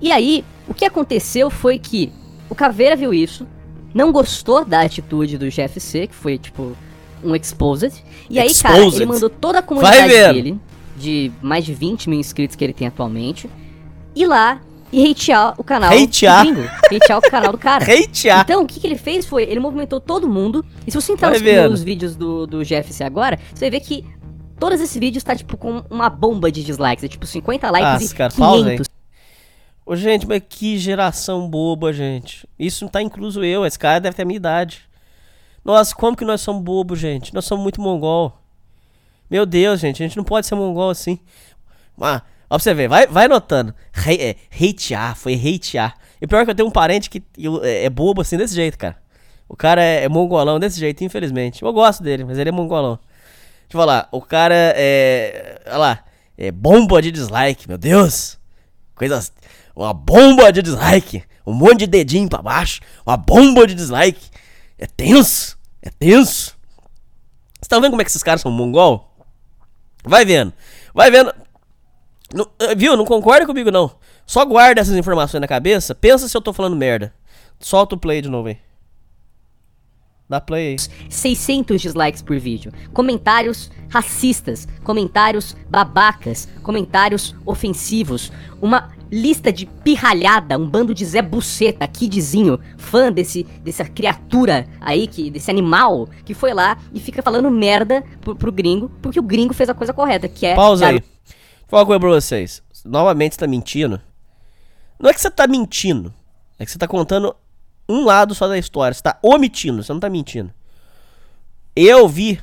E 0.01 0.11
aí, 0.11 0.45
o 0.67 0.75
que 0.75 0.85
aconteceu 0.85 1.49
foi 1.49 1.79
que 1.79 2.13
o 2.51 2.55
Caveira 2.55 2.97
viu 2.97 3.15
isso, 3.15 3.47
não 3.95 4.13
gostou 4.13 4.65
da 4.65 4.81
atitude 4.81 5.39
do 5.39 5.47
GFC, 5.47 6.07
que 6.07 6.15
foi, 6.15 6.39
tipo, 6.39 6.77
um 7.23 7.35
exposed. 7.35 7.93
E 8.29 8.39
aí, 8.39 8.49
exposed. 8.49 8.63
cara, 8.63 8.97
ele 8.97 9.07
mandou 9.07 9.31
toda 9.31 9.59
a 9.59 9.63
comunidade 9.63 10.09
dele, 10.09 10.61
de 10.97 11.33
mais 11.43 11.65
de 11.65 11.75
20 11.75 12.09
mil 12.11 12.19
inscritos 12.19 12.57
que 12.57 12.65
ele 12.65 12.73
tem 12.73 12.87
atualmente, 12.87 13.49
ir 14.15 14.27
lá 14.27 14.61
e 14.93 15.11
hatear 15.11 15.55
o 15.59 15.65
canal 15.65 15.93
hatear. 15.93 16.45
do 16.45 16.53
gringo. 16.53 16.71
Hatear 16.87 17.19
o 17.19 17.23
canal 17.23 17.53
do 17.53 17.59
cara. 17.59 17.85
hatear. 17.93 18.41
Então, 18.41 18.63
o 18.63 18.67
que, 18.67 18.81
que 18.81 18.87
ele 18.87 18.97
fez 18.97 19.27
foi, 19.27 19.43
ele 19.45 19.61
movimentou 19.61 20.01
todo 20.01 20.29
mundo. 20.29 20.65
E 20.87 20.91
se 20.91 21.01
você 21.01 21.13
entrar 21.13 21.31
nos, 21.69 21.83
vídeos 21.83 22.17
do, 22.17 22.47
do 22.47 22.59
GFC 22.61 23.05
agora, 23.05 23.39
você 23.55 23.69
vai 23.69 23.71
ver 23.71 23.81
que 23.81 24.05
todos 24.59 24.81
esses 24.81 24.97
vídeos 24.99 25.23
tá, 25.23 25.37
tipo, 25.37 25.57
com 25.57 25.83
uma 25.91 26.09
bomba 26.09 26.51
de 26.51 26.65
dislikes. 26.65 27.05
É 27.05 27.09
tipo 27.09 27.27
50 27.27 27.71
likes 27.71 28.11
ah, 28.11 28.15
e 28.15 28.17
cara, 28.17 28.33
500. 28.33 28.39
Pausa, 28.39 28.89
Ô, 29.85 29.97
gente, 29.97 30.27
mas 30.27 30.43
que 30.47 30.77
geração 30.77 31.49
boba, 31.49 31.93
gente. 31.95 32.47
Isso 32.59 32.85
não 32.85 32.91
tá 32.91 33.01
incluso 33.01 33.43
eu, 33.43 33.65
esse 33.65 33.79
cara 33.79 33.99
deve 33.99 34.15
ter 34.15 34.23
a 34.23 34.25
minha 34.27 34.37
idade. 34.37 34.88
Nossa, 35.65 35.95
como 35.95 36.17
que 36.17 36.25
nós 36.25 36.41
somos 36.41 36.63
bobos, 36.63 36.99
gente? 36.99 37.35
Nós 37.35 37.45
somos 37.45 37.63
muito 37.63 37.81
mongol. 37.81 38.39
Meu 39.31 39.45
Deus, 39.45 39.81
gente, 39.81 40.03
a 40.03 40.07
gente 40.07 40.17
não 40.17 40.25
pode 40.25 40.47
ser 40.47 40.55
mongol 40.55 40.91
assim. 40.91 41.19
Ah, 42.01 42.23
ó 42.49 42.57
pra 42.57 42.59
você 42.59 42.73
ver, 42.73 42.89
vai, 42.89 43.07
vai 43.07 43.29
notando. 43.29 43.75
Re, 43.93 44.15
é, 44.15 44.37
hatear, 44.53 45.17
foi 45.17 45.35
hatear. 45.35 45.95
E 46.21 46.27
pior 46.27 46.45
que 46.45 46.51
eu 46.51 46.55
tenho 46.55 46.69
um 46.69 46.73
parente 46.73 47.11
que 47.11 47.23
é, 47.63 47.85
é 47.85 47.91
bobo 47.91 48.23
assim 48.23 48.37
desse 48.37 48.55
jeito, 48.55 48.79
cara. 48.79 48.97
O 49.49 49.57
cara 49.57 49.83
é, 49.83 50.05
é 50.05 50.09
mongolão 50.09 50.59
desse 50.59 50.79
jeito, 50.79 51.03
infelizmente. 51.05 51.63
Eu 51.63 51.73
gosto 51.73 52.03
dele, 52.03 52.25
mas 52.25 52.39
ele 52.39 52.51
é 52.51 52.53
mongolão. 52.53 52.99
Deixa 53.69 53.75
eu 53.75 53.81
falar, 53.81 54.09
o 54.13 54.21
cara 54.21 54.55
é. 54.55 55.61
Olha 55.67 55.77
lá, 55.77 56.05
é 56.37 56.51
bomba 56.51 57.03
de 57.03 57.11
dislike, 57.11 57.69
meu 57.69 57.79
Deus. 57.79 58.39
Coisas. 58.95 59.33
Uma 59.75 59.95
bomba 59.95 60.53
de 60.53 60.63
dislike. 60.63 61.23
Um 61.47 61.53
monte 61.53 61.81
de 61.81 61.87
dedinho 61.87 62.29
pra 62.29 62.43
baixo. 62.43 62.81
Uma 63.07 63.17
bomba 63.17 63.67
de 63.67 63.75
dislike. 63.75 64.31
É 64.79 64.87
tenso. 64.87 65.59
É 65.83 65.91
tenso. 65.91 66.57
Vocês 67.55 67.63
estão 67.63 67.81
vendo 67.81 67.91
como 67.91 68.03
é 68.03 68.05
que 68.05 68.11
esses 68.11 68.23
caras 68.23 68.41
são 68.41 68.51
mongol? 68.51 69.13
Vai 70.05 70.25
vendo. 70.25 70.53
Vai 70.95 71.11
vendo. 71.11 71.35
Não- 72.33 72.51
eh, 72.61 72.75
viu? 72.75 72.97
Não 72.97 73.05
concorda 73.05 73.47
comigo, 73.47 73.71
não. 73.71 73.91
Só 74.27 74.45
guarda 74.45 74.81
essas 74.81 74.97
informações 74.97 75.41
na 75.41 75.49
cabeça. 75.49 75.95
Pensa 75.95 76.29
se 76.29 76.37
eu 76.37 76.41
tô 76.43 76.53
falando 76.53 76.77
merda. 76.77 77.13
Solta 77.59 77.95
o 77.95 77.99
play 77.99 78.21
de 78.23 78.29
novo 78.29 78.49
aí. 78.49 78.59
Dá 80.29 80.41
play 80.41 80.73
aí. 80.73 80.77
600 81.11 81.81
dislikes 81.81 82.21
por 82.21 82.39
vídeo. 82.39 82.71
Comentários 82.93 83.71
racistas, 83.89 84.69
comentários 84.85 85.57
babacas, 85.71 86.47
comentários 86.63 87.35
ofensivos. 87.47 88.31
Uma 88.61 88.93
lista 89.11 89.53
de 89.53 89.67
pirralhada, 89.67 90.59
um 90.59 90.69
bando 90.69 90.95
de 90.95 91.05
Zé 91.05 91.23
Buceta, 91.23 91.87
kidzinho, 91.87 92.59
fã 92.77 93.11
desse, 93.11 93.45
dessa 93.63 93.85
criatura 93.85 94.67
aí, 94.81 95.07
que, 95.07 95.31
desse 95.31 95.51
animal, 95.51 96.09
que 96.25 96.35
foi 96.35 96.53
lá 96.53 96.79
e 96.93 97.01
fica 97.01 97.23
falando 97.23 97.51
merda 97.51 98.05
pro, 98.21 98.37
pro 98.37 98.53
gringo, 98.53 98.91
porque 99.03 99.19
o 99.19 99.23
gringo 99.23 99.55
fez 99.55 99.69
a 99.69 99.75
coisa 99.75 99.93
correta, 99.93 100.29
que 100.29 100.47
é... 100.47 100.55
Pausa 100.55 100.87
aí. 100.87 101.01
Vou 101.01 101.69
falar 101.69 101.83
uma 101.83 101.87
coisa 101.87 102.01
pra 102.01 102.09
vocês. 102.11 102.63
Novamente 102.85 103.35
você 103.35 103.41
tá 103.41 103.47
mentindo. 103.47 104.01
Não 104.99 105.11
é 105.11 105.15
que 105.15 105.21
você 105.21 105.31
tá 105.31 105.47
mentindo. 105.47 106.13
É 106.59 106.65
que 106.65 106.71
você 106.71 106.79
tá 106.79 106.89
contando 106.89 107.35
um 107.89 108.05
lado 108.05 108.35
só 108.35 108.49
da 108.49 108.59
história. 108.59 108.95
Você 108.95 109.03
tá 109.03 109.19
omitindo, 109.23 109.83
você 109.83 109.93
não 109.93 110.01
tá 110.01 110.11
mentindo. 110.11 110.53
Eu 111.75 112.09
vi, 112.09 112.41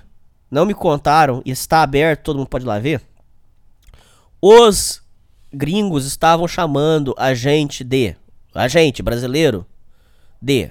não 0.50 0.66
me 0.66 0.74
contaram, 0.74 1.42
e 1.46 1.52
está 1.52 1.82
aberto, 1.82 2.24
todo 2.24 2.38
mundo 2.38 2.48
pode 2.48 2.64
ir 2.64 2.68
lá 2.68 2.80
ver. 2.80 3.02
Os 4.42 5.02
gringos 5.56 6.06
estavam 6.06 6.48
chamando 6.48 7.14
a 7.18 7.34
gente 7.34 7.84
de. 7.84 8.16
A 8.54 8.68
gente, 8.68 9.02
brasileiro, 9.04 9.66
de 10.42 10.70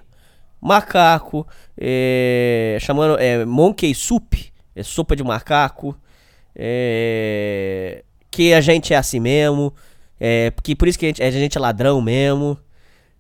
macaco, 0.61 1.47
é, 1.79 2.79
chamando 2.81 3.19
é, 3.19 3.45
monkey 3.45 3.95
soup, 3.95 4.53
é, 4.75 4.83
sopa 4.83 5.15
de 5.15 5.23
macaco, 5.23 5.95
é, 6.57 8.03
que 8.31 8.55
a 8.55 8.61
gente 8.61 8.95
é 8.95 8.97
assim 8.97 9.21
mesmo, 9.21 9.75
é, 10.19 10.53
que 10.63 10.75
por 10.75 10.89
isso 10.89 10.99
que 10.99 11.05
a 11.05 11.09
gente, 11.09 11.23
a 11.23 11.31
gente 11.31 11.59
é 11.59 11.61
ladrão 11.61 12.01
mesmo, 12.01 12.59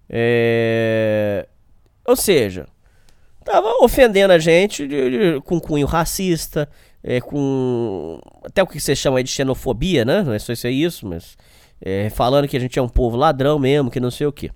é, 0.09 1.47
ou 2.07 2.17
seja, 2.17 2.67
tava 3.45 3.69
ofendendo 3.83 4.33
a 4.33 4.39
gente 4.39 4.87
de- 4.89 5.11
de- 5.35 5.41
com 5.43 5.61
cunho 5.61 5.87
racista, 5.87 6.69
é, 7.03 7.21
com 7.21 8.19
até 8.43 8.63
o 8.63 8.67
que 8.67 8.81
você 8.81 8.97
chama 8.97 9.23
de 9.23 9.29
xenofobia, 9.31 10.05
né? 10.05 10.23
Não 10.23 10.33
é 10.33 10.39
só 10.39 10.53
isso, 10.53 10.67
é 10.67 10.71
isso, 10.71 11.07
mas 11.07 11.37
é, 11.87 12.09
falando 12.09 12.49
que 12.49 12.57
a 12.57 12.61
gente 12.61 12.79
é 12.79 12.83
um 12.83 12.89
povo 12.89 13.15
ladrão 13.17 13.59
mesmo, 13.59 13.91
que 13.91 14.01
não 14.01 14.11
sei 14.11 14.27
o 14.27 14.33
que. 14.33 14.51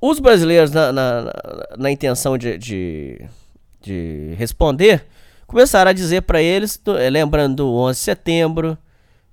Os 0.00 0.18
brasileiros, 0.18 0.70
na, 0.72 0.92
na, 0.92 1.32
na- 1.78 1.90
intenção 1.90 2.36
de, 2.36 2.58
de, 2.58 3.24
de 3.80 4.34
responder, 4.36 5.06
começaram 5.46 5.90
a 5.90 5.94
dizer 5.94 6.22
pra 6.22 6.42
eles, 6.42 6.80
eh, 6.98 7.08
lembrando 7.08 7.56
do 7.56 7.72
11 7.72 7.98
de 7.98 8.04
setembro, 8.04 8.76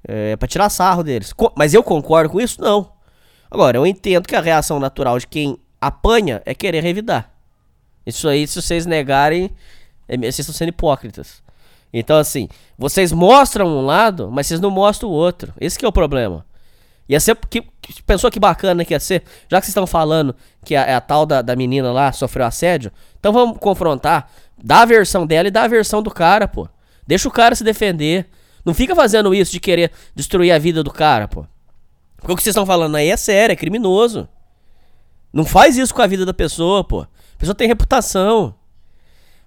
é, 0.07 0.35
para 0.35 0.47
tirar 0.47 0.69
sarro 0.69 1.03
deles. 1.03 1.33
Mas 1.55 1.73
eu 1.73 1.81
concordo 1.83 2.29
com 2.29 2.39
isso? 2.39 2.61
Não. 2.61 2.91
Agora, 3.49 3.77
eu 3.77 3.85
entendo 3.85 4.27
que 4.27 4.35
a 4.35 4.41
reação 4.41 4.79
natural 4.79 5.17
de 5.17 5.25
quem 5.27 5.57
apanha 5.79 6.41
é 6.45 6.53
querer 6.53 6.83
revidar. 6.83 7.31
Isso 8.05 8.27
aí, 8.29 8.47
se 8.47 8.61
vocês 8.61 8.85
negarem, 8.85 9.49
é, 10.07 10.15
vocês 10.17 10.39
estão 10.39 10.53
sendo 10.53 10.69
hipócritas. 10.69 11.41
Então, 11.93 12.17
assim, 12.17 12.47
vocês 12.77 13.11
mostram 13.11 13.67
um 13.67 13.85
lado, 13.85 14.29
mas 14.31 14.47
vocês 14.47 14.59
não 14.59 14.71
mostram 14.71 15.09
o 15.09 15.13
outro. 15.13 15.53
Esse 15.59 15.77
que 15.77 15.85
é 15.85 15.87
o 15.87 15.91
problema. 15.91 16.45
Ia 17.09 17.19
ser. 17.19 17.35
Que, 17.49 17.61
pensou 18.05 18.31
que 18.31 18.39
bacana 18.39 18.85
que 18.85 18.93
ia 18.93 18.99
ser? 18.99 19.23
Já 19.49 19.59
que 19.59 19.65
vocês 19.65 19.69
estão 19.69 19.85
falando 19.85 20.33
que 20.63 20.75
a, 20.75 20.97
a 20.97 21.01
tal 21.01 21.25
da, 21.25 21.41
da 21.41 21.55
menina 21.55 21.91
lá 21.91 22.11
sofreu 22.11 22.45
assédio, 22.45 22.91
então 23.19 23.33
vamos 23.33 23.57
confrontar. 23.57 24.31
Dá 24.63 24.81
a 24.81 24.85
versão 24.85 25.27
dela 25.27 25.47
e 25.47 25.51
dá 25.51 25.63
a 25.63 25.67
versão 25.67 26.01
do 26.01 26.09
cara, 26.11 26.47
pô. 26.47 26.69
Deixa 27.05 27.27
o 27.27 27.31
cara 27.31 27.55
se 27.55 27.63
defender. 27.63 28.27
Não 28.63 28.73
fica 28.73 28.95
fazendo 28.95 29.33
isso 29.33 29.51
de 29.51 29.59
querer 29.59 29.91
destruir 30.15 30.51
a 30.51 30.59
vida 30.59 30.83
do 30.83 30.91
cara, 30.91 31.27
pô. 31.27 31.45
Porque 32.15 32.31
o 32.31 32.35
que 32.35 32.43
vocês 32.43 32.53
estão 32.53 32.65
falando 32.65 32.95
aí 32.95 33.09
é 33.09 33.17
sério, 33.17 33.51
é 33.51 33.55
criminoso. 33.55 34.29
Não 35.33 35.43
faz 35.43 35.77
isso 35.77 35.93
com 35.93 36.01
a 36.01 36.07
vida 36.07 36.25
da 36.25 36.33
pessoa, 36.33 36.83
pô. 36.83 37.01
A 37.01 37.07
pessoa 37.37 37.55
tem 37.55 37.67
reputação. 37.67 38.55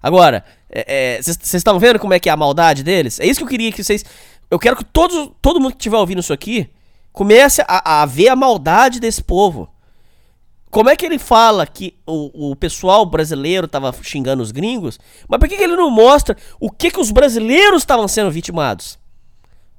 Agora, 0.03 0.45
é, 0.75 1.23
vocês 1.23 1.55
estão 1.55 1.79
vendo 1.79 1.99
como 1.99 2.15
é 2.15 2.19
que 2.19 2.29
é 2.29 2.33
a 2.33 2.37
maldade 2.37 2.83
deles? 2.83 3.21
É 3.21 3.27
isso 3.27 3.39
que 3.39 3.45
eu 3.45 3.49
queria 3.49 3.71
que 3.71 3.83
vocês. 3.83 4.05
Eu 4.51 4.59
quero 4.59 4.77
que 4.77 4.85
todos, 4.85 5.31
todo 5.41 5.61
mundo 5.61 5.73
que 5.73 5.79
estiver 5.79 5.97
ouvindo 5.97 6.21
isso 6.21 6.33
aqui 6.33 6.69
comece 7.13 7.63
a, 7.67 8.03
a 8.03 8.07
ver 8.07 8.29
a 8.29 8.37
maldade 8.37 8.99
desse 8.99 9.23
povo. 9.23 9.69
Como 10.75 10.91
é 10.91 10.97
que 10.97 11.07
ele 11.07 11.21
fala 11.21 11.65
que 11.65 11.97
o, 12.05 12.51
o 12.51 12.57
pessoal 12.57 13.07
brasileiro 13.07 13.69
tava 13.69 13.95
xingando 14.03 14.43
os 14.43 14.51
gringos? 14.51 14.99
Mas 15.29 15.39
por 15.39 15.49
que, 15.49 15.57
que 15.57 15.63
ele 15.63 15.77
não 15.77 15.89
mostra 15.89 16.37
o 16.59 16.69
que, 16.69 16.91
que 16.91 16.99
os 16.99 17.13
brasileiros 17.13 17.83
estavam 17.83 18.09
sendo 18.09 18.33
vitimados? 18.33 18.99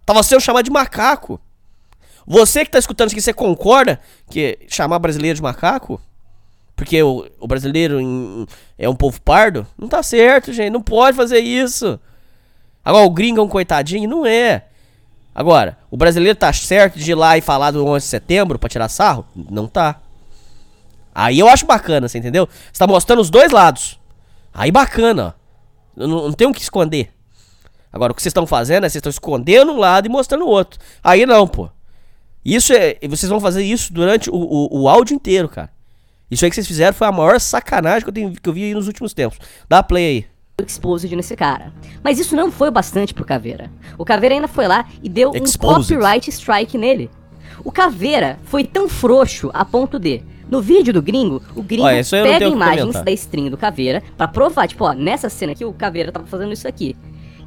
Tava 0.06 0.24
sendo 0.24 0.40
chamado 0.40 0.64
de 0.64 0.72
macaco. 0.72 1.42
Você 2.26 2.64
que 2.64 2.72
tá 2.72 2.80
escutando 2.80 3.08
isso 3.08 3.16
aqui, 3.16 3.22
você 3.22 3.34
concorda 3.34 4.00
que 4.30 4.58
chamar 4.70 4.98
brasileiro 5.00 5.36
de 5.36 5.42
macaco? 5.42 6.00
Porque 6.76 7.02
o, 7.02 7.26
o 7.40 7.48
brasileiro 7.48 8.00
em- 8.02 8.46
é 8.78 8.88
um 8.90 8.96
povo 8.96 9.22
pardo? 9.22 9.66
Não 9.78 9.88
tá 9.88 10.04
certo, 10.04 10.52
gente. 10.52 10.72
Não 10.72 10.82
pode 10.82 11.16
fazer 11.16 11.40
isso. 11.40 12.00
Agora, 12.84 13.06
o 13.06 13.10
gringo 13.10 13.40
é 13.40 13.44
um 13.44 13.48
coitadinho? 13.48 14.10
Não 14.10 14.26
é. 14.26 14.66
Agora, 15.34 15.78
o 15.90 15.98
brasileiro 15.98 16.38
tá 16.38 16.52
certo 16.54 16.98
de 17.00 17.12
ir 17.12 17.16
lá 17.16 17.38
e 17.38 17.42
falar 17.42 17.72
do 17.72 17.86
11 17.86 18.06
de 18.06 18.10
setembro 18.10 18.60
pra 18.60 18.70
tirar 18.70 18.90
sarro? 18.90 19.26
Não 19.36 19.68
tá. 19.68 20.00
Aí 21.14 21.40
eu 21.40 21.48
acho 21.48 21.66
bacana, 21.66 22.08
você 22.08 22.18
entendeu? 22.18 22.48
Você 22.72 22.80
tá 22.80 22.88
mostrando 22.88 23.22
os 23.22 23.30
dois 23.30 23.52
lados. 23.52 24.00
Aí 24.54 24.72
bacana, 24.72 25.36
ó. 25.38 25.46
Não, 25.96 26.08
não 26.08 26.34
tem 26.34 26.48
o 26.48 26.54
que 26.54 26.62
esconder. 26.62 27.12
Agora, 27.92 28.12
o 28.12 28.16
que 28.16 28.22
vocês 28.22 28.32
estão 28.32 28.46
fazendo 28.46 28.86
é 28.86 28.90
vocês 28.90 28.98
estão 28.98 29.10
escondendo 29.10 29.72
um 29.72 29.78
lado 29.80 30.06
e 30.08 30.10
mostrando 30.10 30.44
o 30.46 30.50
outro. 30.50 30.78
Aí 31.02 31.26
não, 31.26 31.48
pô. 31.48 31.70
Isso 32.44 32.74
é. 32.74 32.98
Vocês 33.08 33.30
vão 33.30 33.40
fazer 33.40 33.64
isso 33.64 33.94
durante 33.94 34.30
o, 34.30 34.36
o, 34.36 34.82
o 34.82 34.90
áudio 34.90 35.16
inteiro, 35.16 35.48
cara. 35.48 35.70
Isso 36.30 36.44
aí 36.44 36.50
que 36.50 36.56
vocês 36.56 36.68
fizeram 36.68 36.94
foi 36.94 37.08
a 37.08 37.12
maior 37.12 37.40
sacanagem 37.40 38.02
que 38.02 38.10
eu, 38.10 38.14
tenho, 38.14 38.32
que 38.32 38.50
eu 38.50 38.54
vi 38.54 38.64
aí 38.64 38.74
nos 38.74 38.88
últimos 38.88 39.14
tempos. 39.14 39.38
Dá 39.70 39.84
play 39.84 40.06
aí. 40.06 40.26
exposed 40.66 41.16
nesse 41.16 41.36
cara. 41.36 41.72
Mas 42.04 42.18
isso 42.20 42.36
não 42.36 42.52
foi 42.52 42.72
bastante 42.72 43.14
pro 43.14 43.26
Caveira. 43.26 43.70
O 43.98 44.06
Caveira 44.06 44.36
ainda 44.36 44.48
foi 44.48 44.68
lá 44.68 44.88
e 45.04 45.10
deu 45.10 45.32
Exposed. 45.36 45.94
um 45.94 45.98
copyright 46.00 46.30
strike 46.30 46.78
nele. 46.78 47.10
O 47.64 47.72
Caveira 47.72 48.40
foi 48.46 48.64
tão 48.64 48.90
frouxo 48.90 49.50
a 49.54 49.64
ponto 49.64 50.00
de, 50.00 50.24
no 50.50 50.62
vídeo 50.62 50.94
do 50.94 51.02
gringo, 51.02 51.42
o 51.56 51.62
gringo 51.62 51.84
Olha, 51.84 52.04
pega 52.04 52.48
imagens 52.48 53.02
da 53.02 53.12
string 53.12 53.50
do 53.50 53.58
Caveira 53.58 54.04
pra 54.18 54.28
provar, 54.28 54.68
tipo, 54.68 54.84
ó, 54.84 54.94
nessa 54.94 55.30
cena 55.30 55.54
aqui 55.54 55.66
o 55.66 55.74
Caveira 55.74 56.12
tava 56.12 56.26
fazendo 56.26 56.54
isso 56.54 56.68
aqui. 56.68 56.96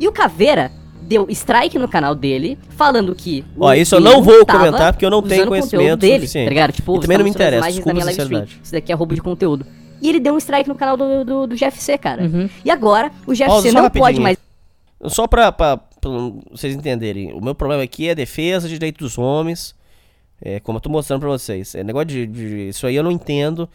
E 0.01 0.07
o 0.07 0.12
Caveira 0.12 0.71
deu 1.09 1.27
strike 1.31 1.79
no 1.79 1.88
canal 1.88 2.14
dele, 2.14 2.59
falando 2.77 3.14
que. 3.14 3.44
o 3.57 3.64
Ó, 3.64 3.73
isso 3.75 3.94
eu 3.94 4.01
não 4.01 4.23
vou 4.23 4.44
comentar, 4.44 4.92
porque 4.92 5.07
eu 5.07 5.11
não 5.11 5.23
tenho 5.23 5.47
conhecimento 5.47 6.01
dele, 6.01 6.14
suficiente. 6.21 6.44
Tá 6.44 6.51
ligado? 6.51 6.73
Tipo, 6.73 6.97
E 6.97 7.01
também 7.01 7.16
não 7.18 7.25
me 7.25 7.31
interessa, 7.31 7.57
imagens 7.66 7.85
da 7.85 7.92
minha 7.94 8.05
desculpa 8.07 8.23
a 8.23 8.27
sinceridade. 8.27 8.61
Isso 8.62 8.73
daqui 8.73 8.92
é 8.92 8.94
roubo 8.94 9.14
de 9.14 9.23
conteúdo. 9.23 9.66
E 10.01 10.09
ele 10.09 10.21
deu 10.21 10.35
um 10.35 10.38
strike 10.38 10.68
no 10.68 10.75
canal 10.75 10.97
do, 10.97 11.25
do, 11.25 11.47
do 11.49 11.57
GFC, 11.57 11.99
cara. 11.99 12.23
E 12.64 12.71
agora 12.71 13.11
o 13.27 13.33
GFC 13.33 13.47
Pausa 13.47 13.73
não 13.73 13.83
rapidinho. 13.83 14.05
pode 14.05 14.21
mais 14.21 14.37
Só 15.07 15.27
pra, 15.27 15.51
pra, 15.51 15.77
pra 15.79 16.11
vocês 16.53 16.75
entenderem, 16.75 17.33
o 17.33 17.40
meu 17.40 17.55
problema 17.55 17.83
aqui 17.83 18.09
é 18.09 18.14
defesa 18.14 18.68
de 18.68 18.75
direitos 18.75 19.01
dos 19.01 19.18
homens. 19.18 19.75
É, 20.40 20.61
como 20.61 20.77
eu 20.79 20.81
tô 20.81 20.88
mostrando 20.88 21.21
pra 21.21 21.31
vocês. 21.31 21.75
É 21.75 21.83
negócio 21.83 22.07
de, 22.07 22.27
de- 22.27 22.68
Isso 22.68 22.87
aí 22.87 22.94
eu 22.94 23.03
não 23.03 23.11
entendo. 23.11 23.68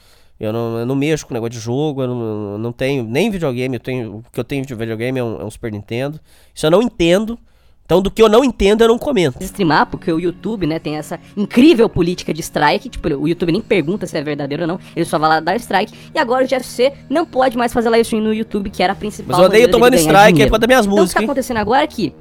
Eu 0.43 0.51
não, 0.53 0.77
eu 0.79 0.85
não 0.85 0.95
mexo 0.95 1.25
com 1.25 1.33
negócio 1.33 1.51
de 1.51 1.59
jogo, 1.59 2.01
eu 2.01 2.07
não, 2.07 2.51
eu 2.53 2.57
não 2.57 2.71
tenho 2.71 3.03
nem 3.03 3.29
videogame. 3.29 3.75
Eu 3.75 3.79
tenho, 3.79 4.15
o 4.17 4.23
que 4.31 4.39
eu 4.39 4.43
tenho 4.43 4.65
de 4.65 4.75
videogame 4.75 5.19
é 5.19 5.23
um, 5.23 5.41
é 5.41 5.45
um 5.45 5.49
Super 5.51 5.71
Nintendo. 5.71 6.19
Isso 6.53 6.65
eu 6.65 6.71
não 6.71 6.81
entendo. 6.81 7.37
Então, 7.85 8.01
do 8.01 8.09
que 8.09 8.21
eu 8.21 8.29
não 8.29 8.43
entendo, 8.45 8.81
eu 8.81 8.87
não 8.87 8.97
comento. 8.97 9.37
streamar, 9.43 9.85
porque 9.87 10.11
o 10.11 10.17
YouTube, 10.17 10.65
né, 10.65 10.79
tem 10.79 10.95
essa 10.95 11.19
incrível 11.35 11.89
política 11.89 12.33
de 12.33 12.41
strike, 12.41 12.87
tipo, 12.87 13.09
o 13.09 13.27
YouTube 13.27 13.51
nem 13.51 13.61
pergunta 13.61 14.07
se 14.07 14.17
é 14.17 14.23
verdadeiro 14.23 14.63
ou 14.63 14.67
não, 14.67 14.79
ele 14.95 15.05
só 15.05 15.19
vai 15.19 15.29
lá 15.29 15.39
dar 15.41 15.57
strike, 15.57 15.93
e 16.15 16.17
agora 16.17 16.45
o 16.45 16.47
GFC 16.47 16.93
não 17.09 17.25
pode 17.25 17.57
mais 17.57 17.73
fazer 17.73 17.89
live 17.89 18.03
stream 18.03 18.23
no 18.23 18.33
YouTube, 18.33 18.69
que 18.69 18.81
era 18.81 18.93
a 18.93 18.95
principal 18.95 19.31
Mas 19.31 19.39
eu 19.39 19.45
odeio 19.45 19.69
tomando 19.69 19.95
strike 19.95 20.31
dinheiro. 20.33 20.43
é 20.43 20.45
por 20.45 20.51
causa 20.51 20.59
das 20.61 20.67
minhas 20.69 20.85
Então, 20.85 20.93
o 20.93 20.95
que 20.95 20.97
tá 20.97 21.01
músicas, 21.01 21.21
hein? 21.21 21.25
acontecendo 21.25 21.57
agora 21.57 21.83
é 21.83 21.87
que 21.87 22.13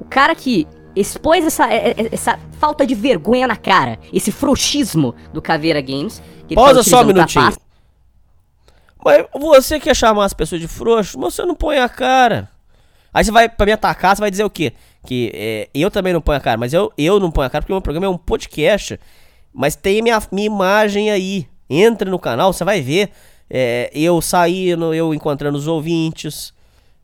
o 0.00 0.04
cara 0.06 0.34
que 0.34 0.66
expôs 0.96 1.44
essa, 1.44 1.70
é- 1.70 1.90
é- 1.90 2.08
essa 2.10 2.38
falta 2.58 2.86
de 2.86 2.94
vergonha 2.94 3.46
na 3.46 3.56
cara, 3.56 3.98
esse 4.14 4.32
frouxismo 4.32 5.14
do 5.32 5.42
Caveira 5.42 5.82
Games, 5.82 6.22
Pausa 6.54 6.82
só 6.82 7.02
um 7.02 7.06
minutinho. 7.06 7.52
Mas 9.04 9.26
você 9.34 9.80
quer 9.80 9.94
chamar 9.94 10.24
as 10.24 10.32
pessoas 10.32 10.60
de 10.60 10.68
frouxo, 10.68 11.18
mas 11.18 11.34
você 11.34 11.44
não 11.44 11.54
põe 11.54 11.78
a 11.78 11.88
cara. 11.88 12.48
Aí 13.12 13.24
você 13.24 13.32
vai 13.32 13.48
pra 13.48 13.66
me 13.66 13.72
atacar, 13.72 14.16
você 14.16 14.20
vai 14.20 14.30
dizer 14.30 14.44
o 14.44 14.50
quê? 14.50 14.72
Que 15.04 15.30
é, 15.34 15.68
eu 15.74 15.90
também 15.90 16.12
não 16.12 16.20
ponho 16.20 16.38
a 16.38 16.40
cara, 16.40 16.56
mas 16.56 16.72
eu, 16.72 16.92
eu 16.96 17.18
não 17.18 17.30
ponho 17.30 17.46
a 17.46 17.50
cara 17.50 17.62
porque 17.62 17.72
o 17.72 17.76
meu 17.76 17.82
programa 17.82 18.06
é 18.06 18.08
um 18.08 18.18
podcast. 18.18 18.98
Mas 19.52 19.76
tem 19.76 20.00
minha, 20.00 20.20
minha 20.30 20.46
imagem 20.46 21.10
aí. 21.10 21.46
Entra 21.68 22.10
no 22.10 22.18
canal, 22.18 22.52
você 22.52 22.64
vai 22.64 22.80
ver 22.80 23.10
é, 23.54 23.90
eu 23.92 24.22
saindo, 24.22 24.94
eu 24.94 25.12
encontrando 25.12 25.58
os 25.58 25.66
ouvintes. 25.66 26.54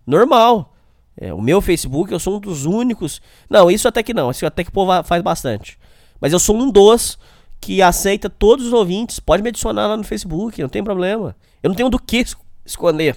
Normal. 0.06 0.74
É, 1.20 1.34
o 1.34 1.42
meu 1.42 1.60
Facebook, 1.60 2.10
eu 2.10 2.18
sou 2.18 2.36
um 2.36 2.40
dos 2.40 2.64
únicos. 2.64 3.20
Não, 3.50 3.70
isso 3.70 3.86
até 3.86 4.02
que 4.02 4.14
não. 4.14 4.30
Isso 4.30 4.46
até 4.46 4.64
que 4.64 4.70
o 4.70 4.72
povo 4.72 5.02
faz 5.02 5.22
bastante. 5.22 5.78
Mas 6.18 6.32
eu 6.32 6.38
sou 6.38 6.56
um 6.56 6.70
dos 6.70 7.18
que 7.60 7.82
aceita 7.82 8.30
todos 8.30 8.66
os 8.66 8.72
ouvintes. 8.72 9.20
Pode 9.20 9.42
me 9.42 9.48
adicionar 9.48 9.86
lá 9.86 9.96
no 9.96 10.04
Facebook, 10.04 10.60
não 10.60 10.68
tem 10.68 10.82
problema. 10.82 11.36
Eu 11.62 11.68
não 11.68 11.74
tenho 11.74 11.90
do 11.90 11.98
que 11.98 12.24
esconder. 12.64 13.16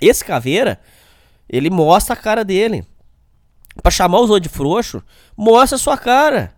Esse 0.00 0.24
caveira, 0.24 0.80
ele 1.48 1.70
mostra 1.70 2.14
a 2.14 2.16
cara 2.16 2.44
dele. 2.44 2.84
Pra 3.82 3.90
chamar 3.90 4.20
os 4.20 4.30
outros 4.30 4.50
de 4.50 4.56
frouxo, 4.56 5.02
mostra 5.36 5.76
a 5.76 5.78
sua 5.78 5.98
cara. 5.98 6.54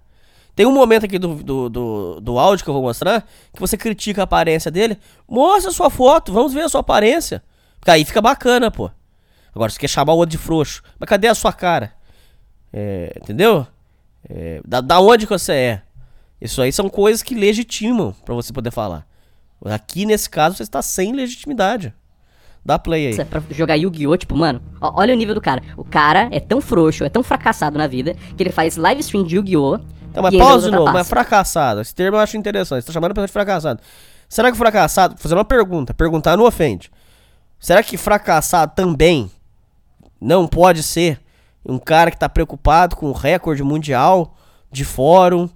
Tem 0.54 0.66
um 0.66 0.72
momento 0.72 1.04
aqui 1.04 1.18
do, 1.18 1.36
do, 1.36 1.68
do, 1.68 2.20
do, 2.20 2.38
áudio 2.38 2.64
que 2.64 2.70
eu 2.70 2.74
vou 2.74 2.82
mostrar 2.82 3.24
que 3.52 3.60
você 3.60 3.76
critica 3.76 4.22
a 4.22 4.24
aparência 4.24 4.70
dele. 4.70 4.98
Mostra 5.28 5.70
a 5.70 5.74
sua 5.74 5.88
foto, 5.88 6.32
vamos 6.32 6.52
ver 6.52 6.62
a 6.62 6.68
sua 6.68 6.80
aparência. 6.80 7.42
Porque 7.78 7.92
aí 7.92 8.04
fica 8.04 8.20
bacana, 8.20 8.70
pô. 8.70 8.90
Agora 9.54 9.70
você 9.70 9.78
quer 9.78 9.88
chamar 9.88 10.14
o 10.14 10.16
outro 10.16 10.32
de 10.32 10.38
frouxo. 10.38 10.82
Mas 10.98 11.08
cadê 11.08 11.28
a 11.28 11.34
sua 11.34 11.52
cara? 11.52 11.92
É, 12.72 13.12
entendeu? 13.20 13.66
É, 14.28 14.60
da, 14.64 14.80
da 14.80 15.00
onde 15.00 15.26
que 15.26 15.32
você 15.32 15.52
é? 15.52 15.82
Isso 16.40 16.62
aí 16.62 16.72
são 16.72 16.88
coisas 16.88 17.22
que 17.22 17.34
legitimam 17.34 18.14
para 18.24 18.34
você 18.34 18.52
poder 18.52 18.70
falar. 18.70 19.06
Aqui 19.64 20.06
nesse 20.06 20.30
caso 20.30 20.56
você 20.56 20.62
está 20.62 20.80
sem 20.80 21.12
legitimidade. 21.12 21.92
Dá 22.64 22.78
play 22.78 23.08
aí. 23.08 23.24
Pra 23.24 23.42
jogar 23.50 23.74
Yu-Gi-Oh! 23.76 24.16
Tipo, 24.16 24.36
mano, 24.36 24.60
ó, 24.80 25.00
olha 25.00 25.14
o 25.14 25.16
nível 25.16 25.34
do 25.34 25.40
cara. 25.40 25.62
O 25.76 25.84
cara 25.84 26.28
é 26.30 26.38
tão 26.38 26.60
frouxo, 26.60 27.04
é 27.04 27.08
tão 27.08 27.22
fracassado 27.22 27.78
na 27.78 27.86
vida, 27.86 28.14
que 28.36 28.42
ele 28.42 28.50
faz 28.50 28.76
live 28.76 29.00
stream 29.00 29.24
de 29.24 29.36
Yu-Gi-Oh! 29.36 29.80
Então, 30.10 30.22
mas 30.22 30.36
pausa 30.36 30.70
de 30.70 30.76
novo, 30.76 30.92
mas 30.92 31.08
fracassado. 31.08 31.80
Esse 31.80 31.94
termo 31.94 32.16
eu 32.16 32.20
acho 32.20 32.36
interessante. 32.36 32.82
Você 32.82 32.86
tá 32.86 32.92
chamando 32.92 33.12
a 33.12 33.14
pessoa 33.14 33.26
de 33.26 33.32
fracassado. 33.32 33.80
Será 34.28 34.50
que 34.50 34.58
fracassado. 34.58 35.14
Vou 35.14 35.22
fazer 35.22 35.34
uma 35.34 35.44
pergunta. 35.44 35.94
Perguntar 35.94 36.36
não 36.36 36.44
ofende. 36.44 36.90
Será 37.58 37.82
que 37.82 37.96
fracassado 37.96 38.72
também 38.74 39.30
não 40.20 40.46
pode 40.46 40.82
ser 40.82 41.20
um 41.64 41.78
cara 41.78 42.10
que 42.10 42.18
tá 42.18 42.28
preocupado 42.28 42.96
com 42.96 43.06
o 43.06 43.12
recorde 43.12 43.62
mundial 43.62 44.36
de 44.70 44.84
fórum 44.84 45.48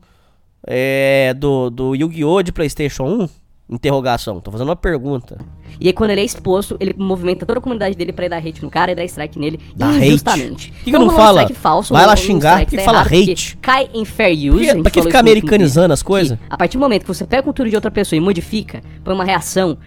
é, 0.67 1.35
do, 1.35 1.71
do 1.71 1.95
Yu-Gi-Oh! 1.95 2.43
de 2.43 2.53
PlayStation 2.53 3.05
1? 3.05 3.29
Interrogação, 3.71 4.39
tô 4.39 4.51
fazendo 4.51 4.69
uma 4.69 4.77
pergunta. 4.77 5.39
E 5.81 5.87
aí, 5.87 5.93
quando 5.95 6.11
ele 6.11 6.21
é 6.21 6.25
exposto, 6.25 6.77
ele 6.79 6.95
movimenta 6.99 7.47
toda 7.47 7.59
a 7.59 7.63
comunidade 7.63 7.97
dele 7.97 8.13
pra 8.13 8.27
ir 8.27 8.29
dar 8.29 8.37
hate 8.37 8.63
no 8.63 8.71
cara 8.71 8.93
e 8.93 8.95
dar 8.95 9.05
strike 9.05 9.39
nele 9.39 9.59
dá 9.75 9.93
injustamente. 9.95 10.69
Hate? 10.69 10.85
Que, 10.85 10.91
que 10.91 10.99
não 10.99 11.09
fala? 11.11 11.49
falso, 11.49 11.95
Vai 11.95 12.05
lá 12.05 12.15
xingar, 12.15 12.67
que, 12.67 12.77
que 12.77 12.83
fala 12.83 13.01
hate? 13.01 13.57
Cai 13.63 13.89
em 13.95 14.05
fair 14.05 14.53
use. 14.53 14.83
Pra 14.83 14.91
que 14.91 15.01
ficar 15.01 15.21
americanizando 15.21 15.95
as 15.95 16.03
coisas? 16.03 16.39
A 16.51 16.57
partir 16.57 16.77
do 16.77 16.81
momento 16.81 17.03
que 17.03 17.09
você 17.09 17.25
pega 17.25 17.41
a 17.41 17.45
cultura 17.45 17.71
de 17.71 17.75
outra 17.75 17.91
pessoa 17.91 18.17
e 18.17 18.21
modifica, 18.21 18.83
põe 19.03 19.15
uma 19.15 19.25
reação, 19.25 19.79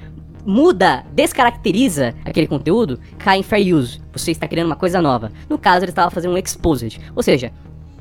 muda, 0.46 1.04
descaracteriza 1.14 2.14
aquele 2.24 2.48
conteúdo, 2.48 3.00
cai 3.18 3.40
em 3.40 3.44
fair 3.44 3.76
use. 3.76 4.00
Você 4.14 4.32
está 4.32 4.48
criando 4.48 4.68
uma 4.68 4.76
coisa 4.76 5.02
nova. 5.02 5.32
No 5.50 5.58
caso, 5.58 5.86
ele 5.86 5.92
estava 5.92 6.10
fazendo 6.10 6.34
um 6.34 6.38
exposed. 6.38 7.00
Ou 7.16 7.22
seja, 7.22 7.52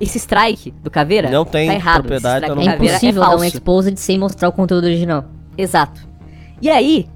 esse 0.05 0.19
strike 0.19 0.71
do 0.83 0.91
Caveira 0.91 1.31
não 1.31 1.45
tem 1.45 1.69
tá 1.69 1.75
errado. 1.75 2.03
propriedade. 2.03 2.49
Não... 2.49 2.61
É 2.61 2.75
impossível 2.77 3.23
é 3.23 3.27
dar 3.27 3.37
um 3.37 3.45
exposed 3.45 3.97
sem 3.99 4.19
mostrar 4.19 4.49
o 4.49 4.53
conteúdo 4.53 4.85
original. 4.85 5.25
Exato. 5.57 6.07
E 6.61 6.71
aí, 6.71 7.07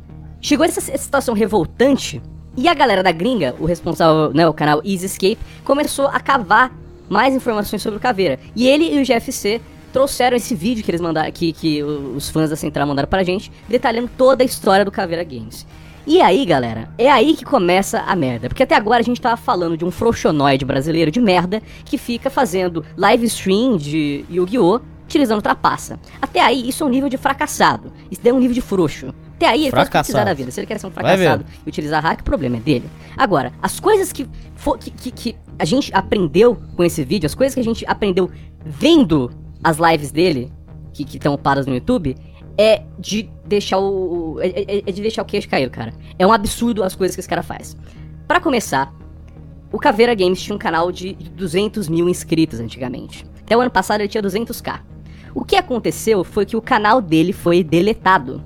chegou 0.40 0.66
essa, 0.66 0.80
essa 0.80 1.04
situação 1.04 1.34
revoltante 1.34 2.20
e 2.56 2.66
a 2.66 2.74
galera 2.74 3.02
da 3.02 3.12
gringa, 3.12 3.54
o 3.60 3.66
responsável, 3.66 4.32
né, 4.34 4.46
o 4.48 4.52
canal 4.52 4.80
Easy 4.84 5.06
Escape, 5.06 5.38
começou 5.64 6.08
a 6.08 6.18
cavar 6.18 6.72
mais 7.08 7.34
informações 7.34 7.80
sobre 7.80 7.98
o 7.98 8.00
Caveira. 8.00 8.38
E 8.54 8.66
ele 8.66 8.94
e 8.94 9.00
o 9.00 9.04
GFC 9.04 9.60
trouxeram 9.92 10.36
esse 10.36 10.54
vídeo 10.54 10.84
que 10.84 10.90
eles 10.90 11.00
mandaram, 11.00 11.30
que, 11.30 11.52
que 11.52 11.82
os 11.82 12.28
fãs 12.28 12.50
da 12.50 12.56
Central 12.56 12.86
mandaram 12.86 13.08
pra 13.08 13.22
gente, 13.22 13.50
detalhando 13.68 14.10
toda 14.16 14.42
a 14.42 14.46
história 14.46 14.84
do 14.84 14.90
Caveira 14.90 15.24
Games. 15.24 15.66
E 16.08 16.22
aí, 16.22 16.42
galera, 16.46 16.88
é 16.96 17.10
aí 17.10 17.36
que 17.36 17.44
começa 17.44 18.00
a 18.00 18.16
merda. 18.16 18.48
Porque 18.48 18.62
até 18.62 18.74
agora 18.74 19.00
a 19.00 19.04
gente 19.04 19.20
tava 19.20 19.36
falando 19.36 19.76
de 19.76 19.84
um 19.84 19.90
frouxonoide 19.90 20.64
brasileiro 20.64 21.10
de 21.10 21.20
merda 21.20 21.62
que 21.84 21.98
fica 21.98 22.30
fazendo 22.30 22.82
live 22.96 23.26
stream 23.26 23.76
de 23.76 24.24
Yu-Gi-Oh! 24.30 24.80
utilizando 25.04 25.42
trapaça. 25.42 26.00
Até 26.20 26.40
aí, 26.40 26.66
isso 26.66 26.82
é 26.82 26.86
um 26.86 26.88
nível 26.88 27.10
de 27.10 27.18
fracassado. 27.18 27.92
Isso 28.10 28.22
é 28.24 28.32
um 28.32 28.38
nível 28.38 28.54
de 28.54 28.62
frouxo. 28.62 29.14
Até 29.36 29.48
aí, 29.48 29.64
ele 29.64 29.70
pode 29.70 29.90
precisar 29.90 30.24
da 30.24 30.32
vida. 30.32 30.50
Se 30.50 30.60
ele 30.60 30.66
quer 30.66 30.78
ser 30.78 30.86
um 30.86 30.90
fracassado 30.90 31.44
e 31.66 31.68
utilizar 31.68 32.02
hack, 32.02 32.20
o 32.20 32.24
problema 32.24 32.56
é 32.56 32.60
dele. 32.60 32.88
Agora, 33.14 33.52
as 33.60 33.78
coisas 33.78 34.10
que, 34.10 34.26
que, 34.80 34.90
que, 34.90 35.10
que 35.10 35.36
a 35.58 35.64
gente 35.66 35.94
aprendeu 35.94 36.56
com 36.74 36.84
esse 36.84 37.04
vídeo, 37.04 37.26
as 37.26 37.34
coisas 37.34 37.52
que 37.54 37.60
a 37.60 37.64
gente 37.64 37.84
aprendeu 37.86 38.30
vendo 38.64 39.30
as 39.62 39.76
lives 39.76 40.10
dele, 40.10 40.50
que 40.94 41.02
estão 41.04 41.34
upadas 41.34 41.66
no 41.66 41.74
YouTube, 41.74 42.16
é 42.58 42.82
de 42.98 43.30
deixar 43.46 43.78
o. 43.78 44.38
É, 44.40 44.48
é, 44.48 44.78
é, 44.86 44.92
de 44.92 45.00
deixar 45.00 45.22
o 45.22 45.24
queixo 45.24 45.48
cair, 45.48 45.70
cara. 45.70 45.94
É 46.18 46.26
um 46.26 46.32
absurdo 46.32 46.82
as 46.82 46.96
coisas 46.96 47.14
que 47.14 47.20
esse 47.20 47.28
cara 47.28 47.42
faz. 47.42 47.76
Para 48.26 48.40
começar, 48.40 48.92
o 49.72 49.78
Caveira 49.78 50.14
Games 50.14 50.42
tinha 50.42 50.56
um 50.56 50.58
canal 50.58 50.90
de 50.90 51.14
200 51.14 51.88
mil 51.88 52.08
inscritos 52.08 52.58
antigamente. 52.58 53.24
Até 53.40 53.56
o 53.56 53.60
ano 53.60 53.70
passado 53.70 54.00
ele 54.00 54.08
tinha 54.08 54.22
200k. 54.22 54.80
O 55.34 55.44
que 55.44 55.56
aconteceu 55.56 56.24
foi 56.24 56.44
que 56.44 56.56
o 56.56 56.60
canal 56.60 57.00
dele 57.00 57.32
foi 57.32 57.62
deletado. 57.62 58.44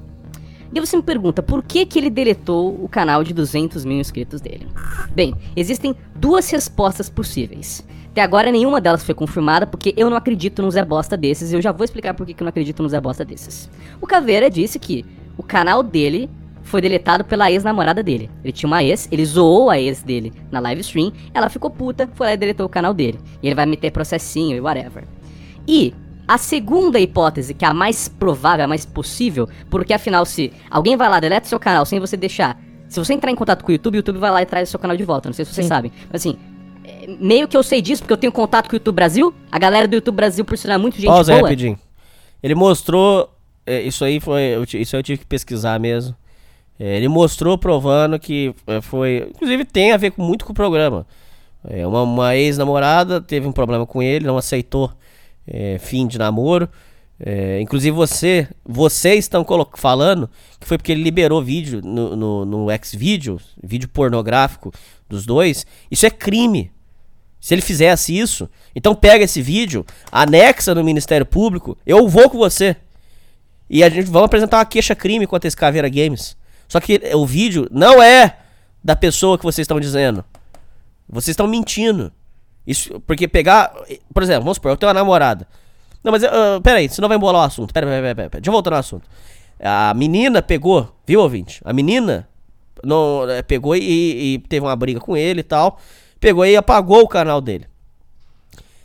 E 0.75 0.81
você 0.81 0.97
me 0.97 1.03
pergunta, 1.03 1.43
por 1.43 1.63
que, 1.63 1.85
que 1.85 1.99
ele 1.99 2.09
deletou 2.09 2.83
o 2.83 2.89
canal 2.89 3.23
de 3.23 3.35
200 3.35 3.85
mil 3.85 3.99
inscritos 3.99 4.41
dele? 4.41 4.67
Bem, 5.15 5.35
existem 5.55 5.95
duas 6.15 6.51
respostas 6.51 7.11
possíveis. 7.11 7.85
Até 8.13 8.21
agora 8.21 8.53
nenhuma 8.53 8.79
delas 8.79 9.03
foi 9.03 9.15
confirmada, 9.15 9.67
porque 9.67 9.95
eu 9.97 10.11
não 10.11 10.19
acredito 10.19 10.61
num 10.61 10.71
Zé 10.71 10.85
Bosta 10.85 11.17
desses, 11.17 11.51
e 11.51 11.57
eu 11.57 11.63
já 11.63 11.73
vou 11.73 11.83
explicar 11.83 12.13
por 12.13 12.27
que 12.27 12.35
eu 12.39 12.45
não 12.45 12.51
acredito 12.51 12.83
num 12.83 12.89
Zé 12.89 13.01
Bosta 13.01 13.25
desses. 13.25 13.71
O 14.03 14.07
Caveira 14.07 14.51
disse 14.51 14.79
que 14.79 15.03
o 15.39 15.43
canal 15.43 15.83
dele 15.83 16.29
foi 16.63 16.83
deletado 16.83 17.25
pela 17.25 17.51
ex-namorada 17.51 18.03
dele. 18.03 18.31
Ele 18.45 18.53
tinha 18.53 18.69
uma 18.69 18.85
ex, 18.85 19.09
ele 19.11 19.25
zoou 19.25 19.71
a 19.71 19.81
ex 19.81 20.03
dele 20.03 20.31
na 20.51 20.61
live 20.61 20.83
stream, 20.83 21.11
ela 21.33 21.49
ficou 21.49 21.71
puta, 21.71 22.07
foi 22.13 22.27
lá 22.27 22.35
e 22.35 22.37
deletou 22.37 22.67
o 22.67 22.69
canal 22.69 22.93
dele. 22.93 23.19
E 23.43 23.47
ele 23.47 23.55
vai 23.55 23.65
meter 23.65 23.91
processinho 23.91 24.59
e 24.59 24.61
whatever. 24.61 25.05
E 25.67 25.95
a 26.29 26.37
segunda 26.37 27.01
hipótese, 27.01 27.55
que 27.55 27.65
é 27.65 27.69
a 27.69 27.73
mais 27.73 28.09
provável, 28.09 28.67
a 28.67 28.69
mais 28.69 28.85
possível, 28.85 29.49
porque 29.71 29.95
afinal, 29.95 30.27
se 30.27 30.53
alguém 30.71 30.99
vai 30.99 31.09
lá, 31.09 31.19
deleta 31.19 31.49
seu 31.49 31.59
canal 31.59 31.87
sem 31.87 31.99
você 31.99 32.17
deixar. 32.17 32.61
Se 32.89 32.99
você 32.99 33.15
entrar 33.15 33.31
em 33.31 33.35
contato 33.35 33.65
com 33.65 33.71
o 33.71 33.73
YouTube, 33.73 33.95
o 33.95 33.97
YouTube 33.97 34.19
vai 34.19 34.31
lá 34.31 34.43
e 34.43 34.47
traz 34.47 34.69
o 34.69 34.71
seu 34.71 34.79
canal 34.79 34.97
de 34.99 35.03
volta. 35.03 35.27
Não 35.27 35.33
sei 35.33 35.47
se 35.47 35.55
vocês 35.55 35.65
Sim. 35.65 35.69
sabem. 35.69 35.93
Mas 36.11 36.21
assim, 36.21 36.37
meio 37.21 37.49
que 37.49 37.57
eu 37.57 37.63
sei 37.63 37.81
disso, 37.83 38.03
porque 38.03 38.13
eu 38.13 38.17
tenho 38.17 38.33
contato 38.33 38.69
com 38.69 38.75
o 38.75 38.77
YouTube 38.77 38.95
Brasil. 38.95 39.35
A 39.51 39.59
galera 39.59 39.89
do 39.89 39.95
YouTube 39.95 40.17
Brasil, 40.17 40.45
por 40.45 40.57
sinal, 40.57 40.77
é 40.77 40.79
muito 40.79 40.97
gente 40.97 41.07
Pausa 41.07 41.33
boa. 41.33 41.43
rapidinho. 41.43 41.79
Ele 42.43 42.55
mostrou. 42.55 43.29
É, 43.65 43.81
isso 43.83 44.05
aí 44.05 44.21
foi. 44.21 44.63
Isso 44.75 44.97
aí 44.97 45.01
eu 45.01 45.03
tive 45.03 45.19
que 45.19 45.27
pesquisar 45.27 45.79
mesmo. 45.79 46.15
É, 46.79 46.97
ele 46.97 47.09
mostrou 47.09 47.57
provando 47.57 48.19
que 48.19 48.55
é, 48.67 48.81
foi. 48.81 49.29
Inclusive 49.31 49.65
tem 49.65 49.93
a 49.93 49.97
ver 49.97 50.13
muito 50.17 50.45
com 50.45 50.53
o 50.53 50.55
programa. 50.55 51.07
É, 51.69 51.87
uma, 51.87 52.03
uma 52.03 52.37
ex-namorada 52.37 53.21
teve 53.21 53.47
um 53.47 53.53
problema 53.53 53.87
com 53.87 54.03
ele, 54.03 54.27
não 54.27 54.37
aceitou 54.37 54.93
é, 55.47 55.79
fim 55.79 56.07
de 56.07 56.19
namoro. 56.19 56.69
É, 57.25 57.61
inclusive 57.61 57.95
você, 57.95 58.49
vocês 58.65 59.21
estão 59.21 59.47
falando 59.77 60.29
que 60.59 60.67
foi 60.67 60.77
porque 60.77 60.91
ele 60.91 61.05
liberou 61.05 61.41
vídeo 61.41 61.81
no, 61.81 62.17
no, 62.17 62.45
no 62.45 62.67
Xvideos, 62.85 63.55
vídeo 63.63 63.89
pornográfico 63.89 64.73
dos 65.09 65.25
dois. 65.25 65.65
Isso 65.89 66.05
é 66.05 66.11
crime. 66.11 66.73
Se 67.43 67.53
ele 67.53 67.61
fizesse 67.61 68.17
isso, 68.17 68.49
então 68.73 68.95
pega 68.95 69.25
esse 69.25 69.43
vídeo, 69.43 69.85
anexa 70.13 70.77
no 70.77 70.85
Ministério 70.85 71.27
Público, 71.27 71.77
eu 71.85 72.09
vou 72.09 72.31
com 72.31 72.39
você. 72.39 72.77
E 73.69 73.83
a 73.83 73.89
gente 73.89 74.09
vamos 74.09 74.27
apresentar 74.27 74.59
uma 74.59 74.65
queixa-crime 74.65 75.27
contra 75.27 75.49
esse 75.49 75.57
Caveira 75.57 75.89
Games. 75.89 76.37
Só 76.69 76.79
que 76.79 77.01
o 77.13 77.27
vídeo 77.27 77.67
não 77.73 78.01
é 78.01 78.37
da 78.83 78.95
pessoa 78.95 79.37
que 79.37 79.43
vocês 79.43 79.65
estão 79.65 79.81
dizendo. 79.81 80.25
Vocês 81.09 81.33
estão 81.33 81.49
mentindo. 81.49 82.13
Isso, 82.65 83.01
porque 83.01 83.27
pegar. 83.27 83.73
Por 84.15 84.23
exemplo, 84.23 84.45
vamos 84.45 84.59
supor, 84.59 84.71
eu 84.71 84.77
tenho 84.77 84.89
uma 84.89 84.95
namorada. 84.95 85.45
Não, 86.05 86.13
mas 86.13 86.23
uh, 86.23 86.61
peraí, 86.63 86.89
senão 86.89 87.09
vai 87.09 87.17
embolar 87.17 87.43
o 87.43 87.45
assunto. 87.45 87.75
Pera, 87.75 87.89
pera, 87.89 88.03
pera, 88.03 88.15
pera, 88.15 88.29
Deixa 88.41 88.51
eu 88.51 88.53
voltar 88.53 88.71
no 88.71 88.77
assunto. 88.77 89.09
A 89.59 89.93
menina 89.95 90.41
pegou, 90.41 90.95
viu, 91.05 91.21
ouvinte? 91.21 91.61
A 91.65 91.73
menina 91.73 92.29
não, 92.85 93.29
é, 93.29 93.43
pegou 93.43 93.75
e, 93.75 94.35
e 94.35 94.39
teve 94.49 94.65
uma 94.65 94.77
briga 94.77 95.01
com 95.01 95.17
ele 95.17 95.41
e 95.41 95.45
tal. 95.45 95.81
Pegou 96.23 96.47
e 96.47 96.57
apagou 96.57 97.03
o 97.03 97.09
canal 97.09 97.41
dele. 97.41 97.67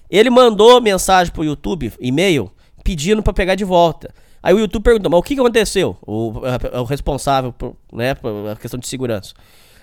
Ele 0.09 0.27
mandou 0.27 0.81
mensagem 0.81 1.31
pro 1.31 1.43
YouTube, 1.43 1.93
e-mail, 1.99 2.51
pedindo 2.83 3.21
para 3.21 3.31
pegar 3.31 3.53
de 3.53 3.63
volta. 3.63 4.11
Aí 4.41 4.55
o 4.55 4.59
YouTube 4.59 4.81
perguntou, 4.81 5.11
mas 5.11 5.19
o 5.19 5.21
que, 5.21 5.35
aconteceu? 5.35 5.95
O, 6.01 6.33
o 6.79 6.83
responsável, 6.83 7.53
por, 7.53 7.75
né, 7.93 8.15
por 8.15 8.49
a 8.49 8.55
questão 8.55 8.79
de 8.79 8.87
segurança. 8.87 9.35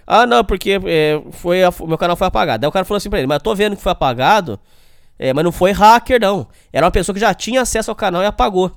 Ah, 0.05 0.27
não, 0.27 0.43
porque 0.43 0.81
é, 0.85 1.23
foi 1.31 1.63
a, 1.63 1.73
meu 1.87 1.97
canal 1.97 2.17
foi 2.17 2.27
apagado. 2.27 2.67
Aí 2.67 2.69
o 2.69 2.73
cara 2.73 2.85
falou 2.85 2.97
assim 2.97 3.09
pra 3.09 3.21
ele, 3.21 3.29
mas 3.29 3.37
eu 3.37 3.43
tô 3.45 3.55
vendo 3.55 3.77
que 3.77 3.83
foi 3.83 3.93
apagado, 3.93 4.59
é, 5.17 5.33
mas 5.33 5.45
não 5.45 5.53
foi 5.53 5.71
hacker, 5.71 6.21
não. 6.21 6.49
Era 6.73 6.85
uma 6.85 6.91
pessoa 6.91 7.15
que 7.15 7.21
já 7.21 7.33
tinha 7.33 7.61
acesso 7.63 7.89
ao 7.89 7.95
canal 7.95 8.21
e 8.21 8.27
apagou. 8.27 8.73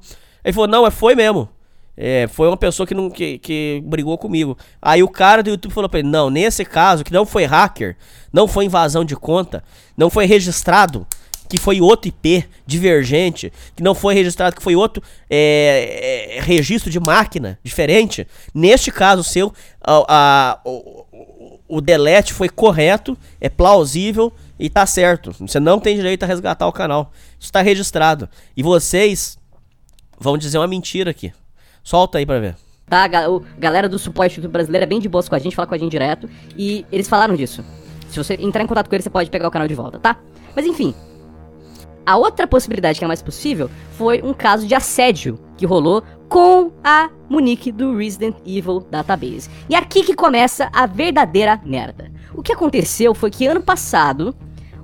Ele 0.46 0.54
falou, 0.54 0.68
não, 0.68 0.92
foi 0.92 1.16
mesmo. 1.16 1.50
É, 1.98 2.28
foi 2.28 2.48
uma 2.48 2.56
pessoa 2.56 2.86
que, 2.86 2.94
não, 2.94 3.10
que, 3.10 3.40
que 3.40 3.82
brigou 3.84 4.18
comigo. 4.18 4.56
Aí 4.80 5.02
o 5.02 5.10
cara 5.10 5.42
do 5.42 5.50
YouTube 5.50 5.74
falou 5.74 5.90
pra 5.90 6.00
ele, 6.00 6.08
não, 6.08 6.30
nesse 6.30 6.64
caso, 6.64 7.04
que 7.04 7.12
não 7.12 7.26
foi 7.26 7.46
hacker, 7.46 7.98
não 8.32 8.48
foi 8.48 8.66
invasão 8.66 9.04
de 9.04 9.16
conta, 9.16 9.64
não 9.98 10.10
foi 10.10 10.26
registrado 10.26 11.08
que 11.50 11.58
foi 11.58 11.80
outro 11.80 12.10
IP 12.10 12.46
divergente, 12.66 13.52
que 13.76 13.82
não 13.82 13.96
foi 13.96 14.14
registrado, 14.14 14.56
que 14.56 14.62
foi 14.62 14.76
outro 14.76 15.02
é, 15.30 16.36
é, 16.38 16.42
registro 16.42 16.92
de 16.92 17.00
máquina 17.00 17.58
diferente. 17.64 18.28
Neste 18.54 18.92
caso 18.92 19.24
seu, 19.24 19.54
a, 19.82 20.04
a, 20.08 20.60
o, 20.66 21.06
o 21.68 21.82
delete 21.82 22.34
foi 22.34 22.50
correto, 22.50 23.18
é 23.40 23.50
plausível 23.50 24.32
e 24.60 24.70
tá 24.70 24.86
certo. 24.86 25.34
Você 25.40 25.60
não 25.60 25.80
tem 25.80 25.96
direito 25.96 26.24
a 26.24 26.28
resgatar 26.28 26.68
o 26.68 26.74
canal. 26.74 27.12
Isso 27.40 27.52
tá 27.52 27.62
registrado. 27.62 28.30
E 28.56 28.62
vocês 28.62 29.38
vão 30.20 30.38
dizer 30.38 30.58
uma 30.58 30.68
mentira 30.68 31.12
aqui. 31.12 31.32
Solta 31.88 32.18
aí 32.18 32.26
pra 32.26 32.38
ver. 32.38 32.54
Tá, 32.86 33.08
o 33.30 33.42
galera 33.58 33.88
do 33.88 33.98
suporte 33.98 34.46
brasileiro 34.46 34.84
é 34.84 34.86
bem 34.86 35.00
de 35.00 35.08
boas 35.08 35.30
com 35.30 35.36
a 35.36 35.40
gente, 35.40 35.56
fala 35.56 35.66
com 35.70 35.74
a 35.74 35.78
gente 35.78 35.90
direto. 35.90 36.30
E 36.58 36.86
eles 36.92 37.08
falaram 37.08 37.34
disso. 37.34 37.64
Se 38.10 38.18
você 38.22 38.34
entrar 38.34 38.62
em 38.62 38.68
contato 38.68 38.90
com 38.90 38.96
eles, 38.96 39.06
você 39.06 39.10
pode 39.10 39.30
pegar 39.30 39.48
o 39.48 39.52
canal 39.52 39.70
de 39.70 39.74
volta, 39.74 39.98
tá? 39.98 40.18
Mas 40.54 40.66
enfim. 40.66 40.94
A 42.06 42.18
outra 42.18 42.46
possibilidade 42.46 43.00
que 43.00 43.06
é 43.06 43.08
mais 43.08 43.22
possível 43.22 43.70
foi 43.92 44.22
um 44.22 44.34
caso 44.34 44.68
de 44.68 44.76
assédio 44.76 45.40
que 45.56 45.66
rolou 45.66 46.04
com 46.28 46.74
a 46.84 47.10
Monique 47.30 47.72
do 47.72 47.96
Resident 47.96 48.36
Evil 48.46 48.82
Database. 48.92 49.50
E 49.70 49.74
aqui 49.74 50.04
que 50.04 50.14
começa 50.14 50.70
a 50.74 50.86
verdadeira 50.86 51.58
merda. 51.64 52.12
O 52.36 52.44
que 52.44 52.52
aconteceu 52.52 53.16
foi 53.16 53.32
que 53.32 53.48
ano 53.48 53.62
passado, 53.62 54.36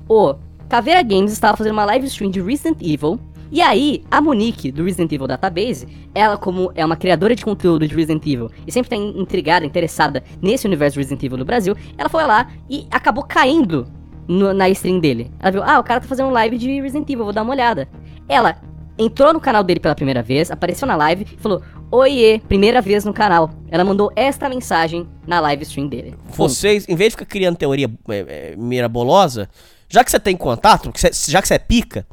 o 0.07 0.35
Caveira 0.69 1.03
Games 1.03 1.33
estava 1.33 1.57
fazendo 1.57 1.73
uma 1.73 1.83
live 1.83 2.07
stream 2.07 2.31
de 2.31 2.39
Resident 2.39 2.77
Evil. 2.81 3.19
E 3.53 3.61
aí, 3.61 4.03
a 4.09 4.19
Monique, 4.19 4.71
do 4.71 4.83
Resident 4.83 5.11
Evil 5.11 5.27
Database, 5.27 5.87
ela 6.15 6.37
como 6.37 6.71
é 6.73 6.83
uma 6.83 6.95
criadora 6.95 7.35
de 7.35 7.45
conteúdo 7.45 7.87
de 7.87 7.95
Resident 7.95 8.25
Evil 8.25 8.49
e 8.65 8.71
sempre 8.71 8.89
tá 8.89 8.95
intrigada, 8.95 9.63
interessada 9.63 10.23
nesse 10.41 10.65
universo 10.65 10.97
Resident 10.97 11.21
Evil 11.21 11.37
do 11.37 11.45
Brasil, 11.45 11.75
ela 11.95 12.09
foi 12.09 12.23
lá 12.25 12.49
e 12.67 12.87
acabou 12.89 13.23
caindo 13.23 13.85
no- 14.27 14.55
na 14.55 14.67
stream 14.71 14.99
dele. 14.99 15.29
Ela 15.39 15.51
viu, 15.51 15.61
ah, 15.63 15.77
o 15.79 15.83
cara 15.83 16.01
tá 16.01 16.07
fazendo 16.07 16.29
um 16.29 16.31
live 16.31 16.57
de 16.57 16.81
Resident 16.81 17.07
Evil, 17.07 17.25
vou 17.25 17.31
dar 17.33 17.43
uma 17.43 17.53
olhada. 17.53 17.87
Ela 18.27 18.55
entrou 18.97 19.31
no 19.31 19.39
canal 19.39 19.63
dele 19.63 19.79
pela 19.79 19.93
primeira 19.93 20.23
vez, 20.23 20.49
apareceu 20.49 20.87
na 20.87 20.95
live 20.95 21.23
e 21.31 21.37
falou, 21.39 21.61
oiê, 21.91 22.41
primeira 22.47 22.81
vez 22.81 23.05
no 23.05 23.13
canal. 23.13 23.51
Ela 23.69 23.83
mandou 23.83 24.11
esta 24.15 24.49
mensagem 24.49 25.07
na 25.27 25.39
live 25.39 25.61
stream 25.61 25.87
dele. 25.87 26.15
Vocês, 26.25 26.89
em 26.89 26.95
vez 26.95 27.09
de 27.11 27.17
ficar 27.17 27.25
criando 27.29 27.55
teoria 27.55 27.87
é, 28.09 28.15
é, 28.17 28.55
mirabolosa, 28.57 29.47
já 29.87 30.03
que 30.03 30.09
você 30.09 30.19
tem 30.19 30.35
contato, 30.35 30.91
já 31.29 31.39
que 31.39 31.47
você 31.47 31.53
é 31.53 31.59
pica, 31.59 32.07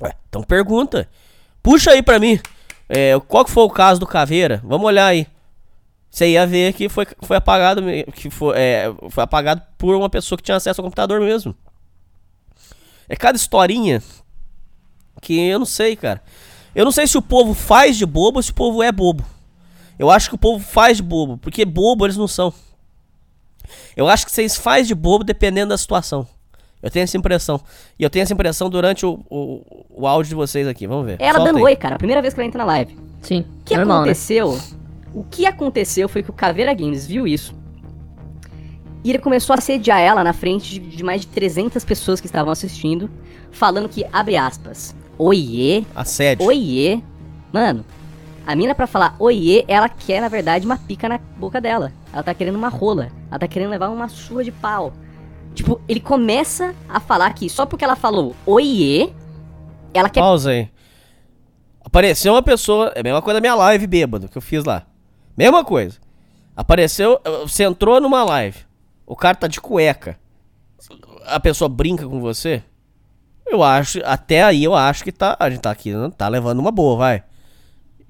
ué, 0.00 0.14
então 0.28 0.42
pergunta. 0.42 1.08
Puxa 1.62 1.90
aí 1.90 2.02
pra 2.02 2.18
mim. 2.18 2.38
é, 2.88 3.18
qual 3.26 3.44
que 3.44 3.50
foi 3.50 3.64
o 3.64 3.70
caso 3.70 4.00
do 4.00 4.06
Caveira? 4.06 4.60
Vamos 4.64 4.86
olhar 4.86 5.06
aí. 5.06 5.26
Você 6.10 6.30
ia 6.30 6.46
ver 6.46 6.72
que 6.72 6.88
foi, 6.88 7.06
foi 7.22 7.36
apagado 7.36 7.82
que 8.14 8.30
foi, 8.30 8.58
é, 8.58 8.92
foi 9.10 9.22
apagado 9.22 9.62
por 9.76 9.94
uma 9.94 10.08
pessoa 10.08 10.36
que 10.36 10.42
tinha 10.42 10.56
acesso 10.56 10.80
ao 10.80 10.84
computador 10.84 11.20
mesmo. 11.20 11.54
É 13.08 13.14
cada 13.14 13.36
historinha 13.36 14.02
que 15.20 15.38
eu 15.38 15.58
não 15.58 15.66
sei, 15.66 15.96
cara. 15.96 16.22
Eu 16.74 16.84
não 16.84 16.92
sei 16.92 17.06
se 17.06 17.18
o 17.18 17.22
povo 17.22 17.54
faz 17.54 17.96
de 17.96 18.06
bobo 18.06 18.38
ou 18.38 18.42
se 18.42 18.50
o 18.50 18.54
povo 18.54 18.82
é 18.82 18.90
bobo. 18.90 19.24
Eu 19.98 20.10
acho 20.10 20.28
que 20.28 20.34
o 20.34 20.38
povo 20.38 20.64
faz 20.64 20.98
de 20.98 21.02
bobo, 21.02 21.36
porque 21.38 21.64
bobo 21.64 22.06
eles 22.06 22.16
não 22.16 22.28
são. 22.28 22.52
Eu 23.96 24.08
acho 24.08 24.24
que 24.24 24.32
vocês 24.32 24.56
fazem 24.56 24.86
de 24.86 24.94
bobo 24.94 25.24
dependendo 25.24 25.70
da 25.70 25.78
situação. 25.78 26.26
Eu 26.82 26.90
tenho 26.90 27.02
essa 27.04 27.16
impressão. 27.16 27.60
E 27.98 28.02
eu 28.04 28.10
tenho 28.10 28.22
essa 28.22 28.32
impressão 28.32 28.70
durante 28.70 29.04
o, 29.04 29.20
o, 29.28 29.84
o 29.90 30.06
áudio 30.06 30.28
de 30.30 30.34
vocês 30.34 30.66
aqui. 30.68 30.86
Vamos 30.86 31.06
ver. 31.06 31.16
Ela 31.18 31.34
Solta 31.38 31.44
dando 31.52 31.56
aí. 31.58 31.64
oi, 31.64 31.76
cara, 31.76 31.96
a 31.96 31.98
primeira 31.98 32.22
vez 32.22 32.32
que 32.34 32.40
ela 32.40 32.46
entra 32.46 32.58
na 32.58 32.64
live. 32.64 32.96
Sim, 33.22 33.40
O 33.60 33.64
que 33.64 33.76
normal, 33.76 33.96
né? 33.96 34.02
aconteceu? 34.02 34.58
O 35.12 35.24
que 35.24 35.44
aconteceu 35.46 36.08
foi 36.08 36.22
que 36.22 36.30
o 36.30 36.32
Caveira 36.32 36.72
Games 36.72 37.06
viu 37.06 37.26
isso. 37.26 37.54
E 39.04 39.10
ele 39.10 39.18
começou 39.18 39.54
a 39.54 39.58
assediar 39.58 40.00
ela 40.00 40.22
na 40.22 40.32
frente 40.32 40.74
de, 40.74 40.96
de 40.96 41.02
mais 41.02 41.22
de 41.22 41.28
300 41.28 41.84
pessoas 41.84 42.20
que 42.20 42.26
estavam 42.26 42.52
assistindo, 42.52 43.08
falando 43.50 43.88
que, 43.88 44.04
abre 44.12 44.36
aspas, 44.36 44.94
oiê, 45.16 45.84
Assédio. 45.94 46.46
oiê. 46.46 47.00
Mano, 47.52 47.84
a 48.46 48.54
mina 48.54 48.74
pra 48.74 48.86
falar 48.86 49.14
oiê, 49.18 49.64
ela 49.66 49.88
quer, 49.88 50.20
na 50.20 50.28
verdade, 50.28 50.66
uma 50.66 50.76
pica 50.76 51.08
na 51.08 51.18
boca 51.36 51.60
dela. 51.60 51.92
Ela 52.12 52.22
tá 52.22 52.34
querendo 52.34 52.56
uma 52.56 52.68
rola. 52.68 53.08
Ela 53.30 53.38
tá 53.38 53.48
querendo 53.48 53.70
levar 53.70 53.88
uma 53.88 54.08
surra 54.08 54.44
de 54.44 54.52
pau. 54.52 54.92
Tipo, 55.54 55.80
ele 55.88 56.00
começa 56.00 56.74
a 56.88 57.00
falar 57.00 57.32
que 57.32 57.48
só 57.50 57.66
porque 57.66 57.84
ela 57.84 57.96
falou 57.96 58.34
oiê, 58.46 59.10
ela 59.92 60.08
quer 60.08 60.20
Pausa 60.20 60.50
aí. 60.50 60.70
Apareceu 61.84 62.34
uma 62.34 62.42
pessoa. 62.42 62.92
É 62.94 63.00
a 63.00 63.02
mesma 63.02 63.22
coisa 63.22 63.36
da 63.36 63.40
minha 63.40 63.54
live 63.54 63.86
bêbado 63.86 64.28
que 64.28 64.36
eu 64.36 64.42
fiz 64.42 64.62
lá. 64.64 64.84
Mesma 65.36 65.64
coisa. 65.64 65.98
Apareceu. 66.54 67.20
Você 67.42 67.64
entrou 67.64 68.00
numa 68.00 68.22
live. 68.24 68.58
O 69.06 69.16
cara 69.16 69.34
tá 69.34 69.46
de 69.46 69.60
cueca. 69.60 70.18
A 71.26 71.40
pessoa 71.40 71.68
brinca 71.68 72.06
com 72.06 72.20
você. 72.20 72.62
Eu 73.46 73.62
acho. 73.62 74.00
Até 74.04 74.42
aí 74.42 74.62
eu 74.62 74.74
acho 74.74 75.02
que 75.02 75.10
tá. 75.10 75.36
A 75.40 75.48
gente 75.48 75.60
tá 75.60 75.70
aqui. 75.70 75.92
Tá 76.16 76.28
levando 76.28 76.58
uma 76.58 76.70
boa, 76.70 76.96
vai. 76.96 77.22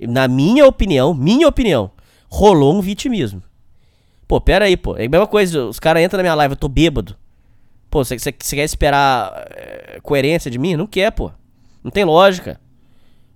Na 0.01 0.27
minha 0.27 0.67
opinião, 0.67 1.15
minha 1.15 1.47
opinião, 1.47 1.91
rolou 2.29 2.75
um 2.75 2.81
vitimismo. 2.81 3.43
Pô, 4.27 4.41
pera 4.41 4.65
aí, 4.65 4.77
pô. 4.77 4.97
É 4.97 5.07
a 5.07 5.09
mesma 5.09 5.27
coisa. 5.27 5.67
Os 5.67 5.79
caras 5.79 6.03
entram 6.03 6.19
na 6.19 6.23
minha 6.25 6.35
live, 6.35 6.53
eu 6.53 6.59
tô 6.59 6.69
bêbado. 6.69 7.17
Pô, 7.91 8.05
você 8.05 8.33
quer 8.33 8.65
esperar 8.65 9.33
é, 9.51 9.99
coerência 10.03 10.51
de 10.51 10.59
mim? 10.59 10.77
Não 10.77 10.87
quer, 10.87 11.11
pô. 11.11 11.31
Não 11.83 11.91
tem 11.91 12.05
lógica. 12.05 12.61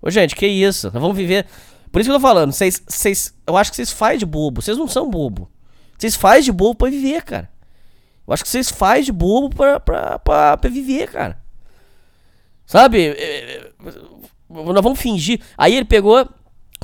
Ô, 0.01 0.11
gente, 0.11 0.35
que 0.35 0.45
isso? 0.45 0.91
Nós 0.93 1.01
vamos 1.01 1.17
viver. 1.17 1.45
Por 1.91 1.99
isso 1.99 2.09
que 2.09 2.15
eu 2.15 2.19
tô 2.19 2.27
falando, 2.27 2.51
vocês. 2.51 2.81
vocês 2.87 3.33
eu 3.47 3.55
acho 3.57 3.71
que 3.71 3.75
vocês 3.75 3.91
fazem 3.91 4.19
de 4.19 4.25
bobo. 4.25 4.61
Vocês 4.61 4.77
não 4.77 4.87
são 4.87 5.09
bobo. 5.09 5.49
Vocês 5.97 6.15
fazem 6.15 6.43
de 6.43 6.51
bobo 6.51 6.75
pra 6.75 6.89
viver, 6.89 7.23
cara. 7.23 7.49
Eu 8.27 8.33
acho 8.33 8.43
que 8.43 8.49
vocês 8.49 8.69
fazem 8.69 9.03
de 9.03 9.11
bobo 9.11 9.55
pra, 9.55 9.79
pra, 9.79 10.19
pra, 10.19 10.57
pra 10.57 10.69
viver, 10.69 11.09
cara. 11.09 11.41
Sabe? 12.65 13.07
É, 13.07 13.23
é, 13.23 13.71
Nós 14.49 14.83
vamos 14.83 14.99
fingir. 14.99 15.41
Aí 15.57 15.75
ele 15.75 15.85
pegou. 15.85 16.27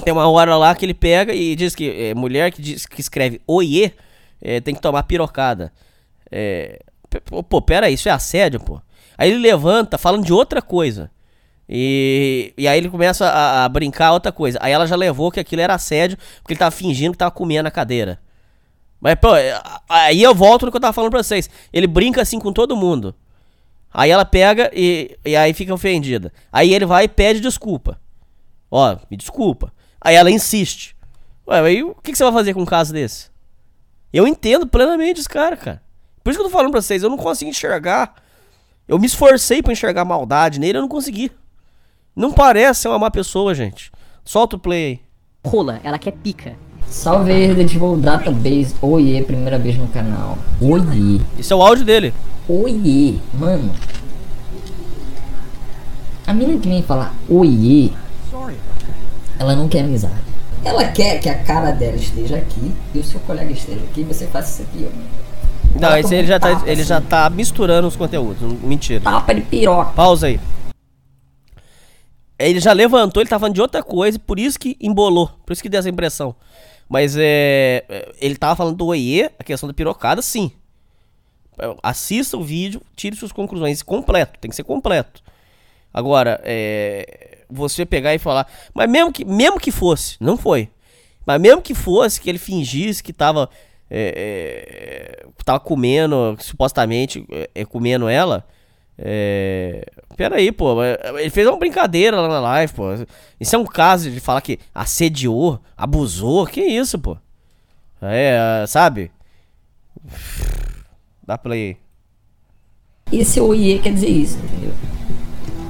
Tem 0.04 0.14
uma 0.14 0.30
hora 0.30 0.56
lá 0.56 0.74
que 0.74 0.86
ele 0.86 0.94
pega 0.94 1.34
e 1.34 1.56
diz 1.56 1.76
que 1.76 1.90
é, 1.90 2.16
mulher 2.16 2.52
que, 2.54 2.62
diz, 2.62 2.86
que 2.86 3.02
escreve 3.02 3.42
oiê 3.46 3.92
é, 4.42 4.62
tem 4.62 4.74
que 4.74 4.82
tomar 4.82 5.04
pirocada. 5.04 5.74
É, 6.32 6.80
pô, 7.48 7.62
pera 7.62 7.88
aí, 7.88 7.94
isso 7.94 8.10
é 8.10 8.12
assédio, 8.12 8.60
pô. 8.60 8.82
Aí 9.18 9.30
ele 9.30 9.40
levanta 9.40 9.98
falando 9.98 10.26
de 10.26 10.34
outra 10.34 10.62
coisa. 10.62 11.12
E, 11.68 12.54
e 12.58 12.68
aí 12.68 12.78
ele 12.78 12.90
começa 12.90 13.28
a, 13.28 13.66
a 13.66 13.70
brincar 13.70 14.12
outra 14.12 14.32
coisa. 14.32 14.58
Aí 14.62 14.72
ela 14.72 14.88
já 14.88 14.96
levou 14.96 15.32
que 15.32 15.40
aquilo 15.40 15.62
era 15.62 15.76
assédio, 15.76 16.18
porque 16.42 16.54
ele 16.54 16.60
tava 16.60 16.72
fingindo 16.72 17.12
que 17.12 17.18
tava 17.18 17.32
comendo 17.32 17.68
a 17.68 17.72
cadeira. 17.72 18.20
Mas, 19.00 19.16
pô, 19.16 19.36
é, 19.36 19.60
aí 19.88 20.22
eu 20.22 20.34
volto 20.34 20.66
no 20.66 20.72
que 20.72 20.78
eu 20.78 20.82
tava 20.82 20.94
falando 20.94 21.12
pra 21.12 21.24
vocês. 21.24 21.50
Ele 21.72 21.86
brinca 21.88 22.22
assim 22.22 22.40
com 22.40 22.52
todo 22.52 22.76
mundo. 22.76 23.16
Aí 23.94 24.10
ela 24.10 24.26
pega 24.26 24.70
e, 24.74 25.18
e 25.26 25.36
aí 25.36 25.54
fica 25.54 25.74
ofendida. 25.74 26.32
Aí 26.52 26.74
ele 26.74 26.86
vai 26.86 27.06
e 27.06 27.08
pede 27.08 27.40
desculpa. 27.40 28.00
Ó, 28.70 28.98
me 29.10 29.18
desculpa. 29.18 29.74
Aí 30.02 30.16
ela 30.16 30.30
insiste. 30.30 30.96
Ué, 31.48 31.60
aí 31.60 31.84
o 31.84 31.96
que, 31.96 32.12
que 32.12 32.18
você 32.18 32.24
vai 32.24 32.34
fazer 32.34 32.54
com 32.54 32.62
um 32.62 32.66
caso 32.66 32.94
desse? 32.94 33.30
Eu 34.12 34.28
entendo 34.28 34.68
plenamente 34.68 35.20
esse 35.20 35.30
cara, 35.30 35.56
cara. 35.58 35.82
Por 36.24 36.30
isso 36.32 36.40
que 36.40 36.46
eu 36.46 36.50
tô 36.50 36.56
falando 36.56 36.72
pra 36.72 36.82
vocês, 36.82 37.04
eu 37.04 37.10
não 37.10 37.18
consigo 37.18 37.50
enxergar. 37.50 38.14
Eu 38.88 38.98
me 38.98 39.06
esforcei 39.06 39.62
pra 39.62 39.72
enxergar 39.72 40.04
maldade 40.06 40.60
nele, 40.60 40.78
eu 40.78 40.82
não 40.82 40.90
consegui. 40.90 41.32
Não 42.16 42.32
parece 42.32 42.82
ser 42.82 42.88
uma 42.88 43.00
má 43.00 43.12
pessoa, 43.12 43.54
gente. 43.54 43.92
Solta 44.26 44.56
o 44.56 44.60
play 44.60 44.86
aí. 44.86 45.00
rola, 45.46 45.80
ela 45.84 45.98
quer 45.98 46.12
pica. 46.12 46.56
Salve 46.88 47.32
aí, 47.32 47.46
Resident 47.46 47.76
Evil 47.76 47.98
Database. 47.98 48.76
Oiê, 48.82 49.22
primeira 49.22 49.60
vez 49.60 49.78
no 49.78 49.88
canal. 49.88 50.38
Oiê. 50.60 51.22
Esse 51.38 51.54
é 51.54 51.56
o 51.56 51.62
áudio 51.62 51.86
dele. 51.86 52.14
Oiê. 52.48 53.16
Mano. 53.34 53.74
A 56.26 56.34
mina 56.34 56.60
que 56.60 56.68
vem 56.68 56.84
falar 56.84 57.14
oiê. 57.28 57.92
Ela 59.40 59.56
não 59.56 59.68
quer 59.68 59.82
amizade. 59.82 60.14
Ela 60.64 60.86
quer 60.90 61.20
que 61.20 61.30
a 61.30 61.44
cara 61.44 61.72
dela 61.72 61.96
esteja 61.96 62.36
aqui 62.36 62.74
e 62.94 63.00
o 63.00 63.04
seu 63.04 63.20
colega 63.22 63.52
esteja 63.52 63.80
aqui 63.80 64.02
e 64.02 64.04
você 64.04 64.28
faça 64.28 64.62
isso 64.62 64.70
aqui, 64.70 64.88
ó. 64.88 65.29
Não, 65.80 65.98
esse 65.98 66.16
ele 66.16 66.28
já 66.28 66.40
tá, 66.40 66.56
tapa, 66.56 66.70
ele 66.70 66.84
já 66.84 66.98
assim. 66.98 67.08
tá 67.08 67.30
misturando 67.30 67.88
os 67.88 67.96
conteúdos. 67.96 68.42
Mentira. 68.62 69.02
Tapa 69.02 69.34
de 69.34 69.42
piroca. 69.42 69.92
Pausa 69.92 70.28
aí. 70.28 70.40
Ele 72.40 72.60
já 72.62 72.72
levantou, 72.72 73.22
ele 73.22 73.30
tá 73.30 73.38
falando 73.38 73.56
de 73.56 73.62
outra 73.62 73.84
coisa, 73.84 74.18
por 74.18 74.40
isso 74.40 74.58
que 74.58 74.78
embolou. 74.80 75.28
Por 75.46 75.52
isso 75.52 75.62
que 75.62 75.68
deu 75.68 75.80
essa 75.80 75.90
impressão. 75.90 76.34
Mas 76.88 77.16
é. 77.18 77.84
é, 77.88 78.12
Ele 78.20 78.36
tava 78.36 78.56
falando 78.56 78.78
do 78.78 78.88
oiê, 78.88 79.30
a 79.38 79.44
questão 79.44 79.68
da 79.68 79.74
pirocada, 79.74 80.22
sim. 80.22 80.52
Assista 81.84 82.38
o 82.38 82.44
vídeo, 82.44 82.82
tire 82.96 83.16
suas 83.16 83.34
conclusões. 83.34 83.84
Completo, 83.84 84.40
tem 84.40 84.50
que 84.50 84.56
ser 84.56 84.64
completo. 84.64 85.22
Agora, 85.94 86.42
é. 86.44 87.38
Você 87.52 87.86
pegar 87.86 88.14
e 88.16 88.20
falar. 88.20 88.48
Mas 88.74 88.90
mesmo 88.90 89.12
que, 89.12 89.26
mesmo 89.26 89.60
que 89.60 89.72
fosse, 89.72 90.16
não 90.20 90.38
foi. 90.38 90.70
Mas 91.26 91.42
mesmo 91.42 91.62
que 91.62 91.76
fosse, 91.76 92.22
que 92.22 92.30
ele 92.30 92.40
fingisse 92.40 93.04
que 93.04 93.12
tava. 93.14 93.50
É, 93.90 95.24
é, 95.24 95.28
tava 95.44 95.60
comendo, 95.60 96.38
supostamente 96.40 97.26
é, 97.32 97.50
é, 97.56 97.66
comendo 97.66 98.08
ela. 98.08 98.46
É. 98.98 99.84
Aí, 100.34 100.52
pô. 100.52 100.76
mas 100.76 100.98
Ele 101.20 101.30
fez 101.30 101.48
uma 101.48 101.58
brincadeira 101.58 102.20
lá 102.20 102.28
na 102.28 102.40
live, 102.40 102.74
pô. 102.74 102.86
Isso 103.40 103.56
é 103.56 103.60
um 103.60 103.66
caso 103.66 104.12
de 104.12 104.20
falar 104.20 104.42
que 104.42 104.60
assediou, 104.76 105.60
abusou. 105.76 106.46
Que 106.46 106.62
isso, 106.62 107.00
pô? 107.00 107.18
É, 108.02 108.66
sabe? 108.68 109.12
Dá 111.26 111.38
play. 111.38 111.78
Esse 113.12 113.40
oiê 113.40 113.80
quer 113.80 113.94
dizer 113.94 114.10
isso, 114.10 114.38
entendeu? 114.38 114.72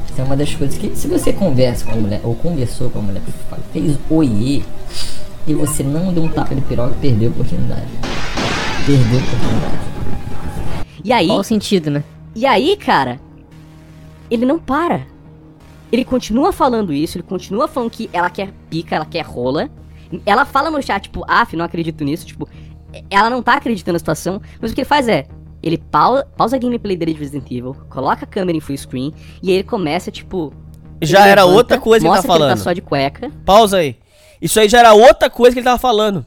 Isso 0.10 0.20
é 0.20 0.24
uma 0.24 0.36
das 0.36 0.54
coisas 0.54 0.78
que, 0.78 0.96
se 0.96 1.08
você 1.08 1.32
conversa 1.32 1.86
com 1.86 1.92
a 1.92 1.96
mulher, 1.96 2.22
ou 2.24 2.36
conversou 2.36 2.90
com 2.90 3.00
a 3.00 3.02
mulher, 3.02 3.22
fez 3.72 3.98
oiê, 4.10 4.64
e 5.48 5.54
você 5.54 5.84
não 5.84 6.14
deu 6.14 6.24
um 6.24 6.28
tapa 6.30 6.54
de 6.56 6.62
piroca, 6.62 6.96
perdeu 7.02 7.30
a 7.30 7.32
oportunidade. 7.32 7.88
Perdeu 8.86 9.20
a 9.20 9.22
oportunidade. 9.24 9.80
E 11.04 11.14
aí, 11.14 11.28
Qual 11.28 11.40
o 11.40 11.44
sentido, 11.44 11.90
né? 11.90 12.04
e 12.36 12.46
aí, 12.46 12.76
cara, 12.78 13.20
ele 14.30 14.46
não 14.46 14.60
para. 14.60 15.08
Ele 15.92 16.06
continua 16.06 16.52
falando 16.52 16.94
isso, 16.94 17.18
ele 17.18 17.24
continua 17.24 17.68
falando 17.68 17.90
que 17.90 18.10
ela 18.14 18.30
quer 18.30 18.52
pica, 18.70 18.96
ela 18.96 19.06
quer 19.06 19.26
rola. 19.26 19.70
Ela 20.26 20.46
fala 20.46 20.70
no 20.70 20.82
chat, 20.82 21.04
tipo, 21.04 21.24
af, 21.28 21.56
não 21.56 21.66
acredito 21.66 22.04
nisso, 22.04 22.26
tipo, 22.26 22.48
ela 23.10 23.30
não 23.30 23.42
tá 23.42 23.54
acreditando 23.56 23.94
na 23.94 24.00
situação, 24.00 24.42
mas 24.62 24.72
o 24.72 24.76
que 24.76 24.82
ele 24.82 24.88
faz 24.88 25.08
é, 25.08 25.26
ele 25.64 25.78
pau- 25.78 26.24
pausa 26.36 26.56
a 26.56 26.60
gameplay 26.60 26.96
dele 26.98 27.14
de 27.14 27.20
Resident 27.20 27.46
Evil, 27.52 27.76
coloca 27.90 28.24
a 28.24 28.28
câmera 28.28 28.58
em 28.58 28.62
full 28.62 28.76
screen, 28.78 29.14
e 29.42 29.50
aí 29.50 29.56
ele 29.58 29.64
começa, 29.64 30.10
tipo... 30.12 30.52
Já 31.02 31.22
ele 31.22 31.30
era 31.30 31.42
levanta, 31.44 31.58
outra 31.58 31.78
coisa 31.80 32.04
que 32.04 32.08
ele 32.08 32.12
tá 32.12 32.16
mostra 32.18 32.32
ele 32.34 32.40
falando. 32.40 32.58
tá 32.58 32.64
só 32.64 32.74
de 32.74 32.82
cueca. 32.82 33.32
Pausa 33.46 33.78
aí. 33.78 33.96
Isso 34.42 34.60
aí 34.60 34.70
já 34.70 34.80
era 34.80 34.94
outra 34.94 35.30
coisa 35.30 35.54
que 35.54 35.60
ele 35.60 35.66
tava 35.66 35.78
falando. 35.78 36.26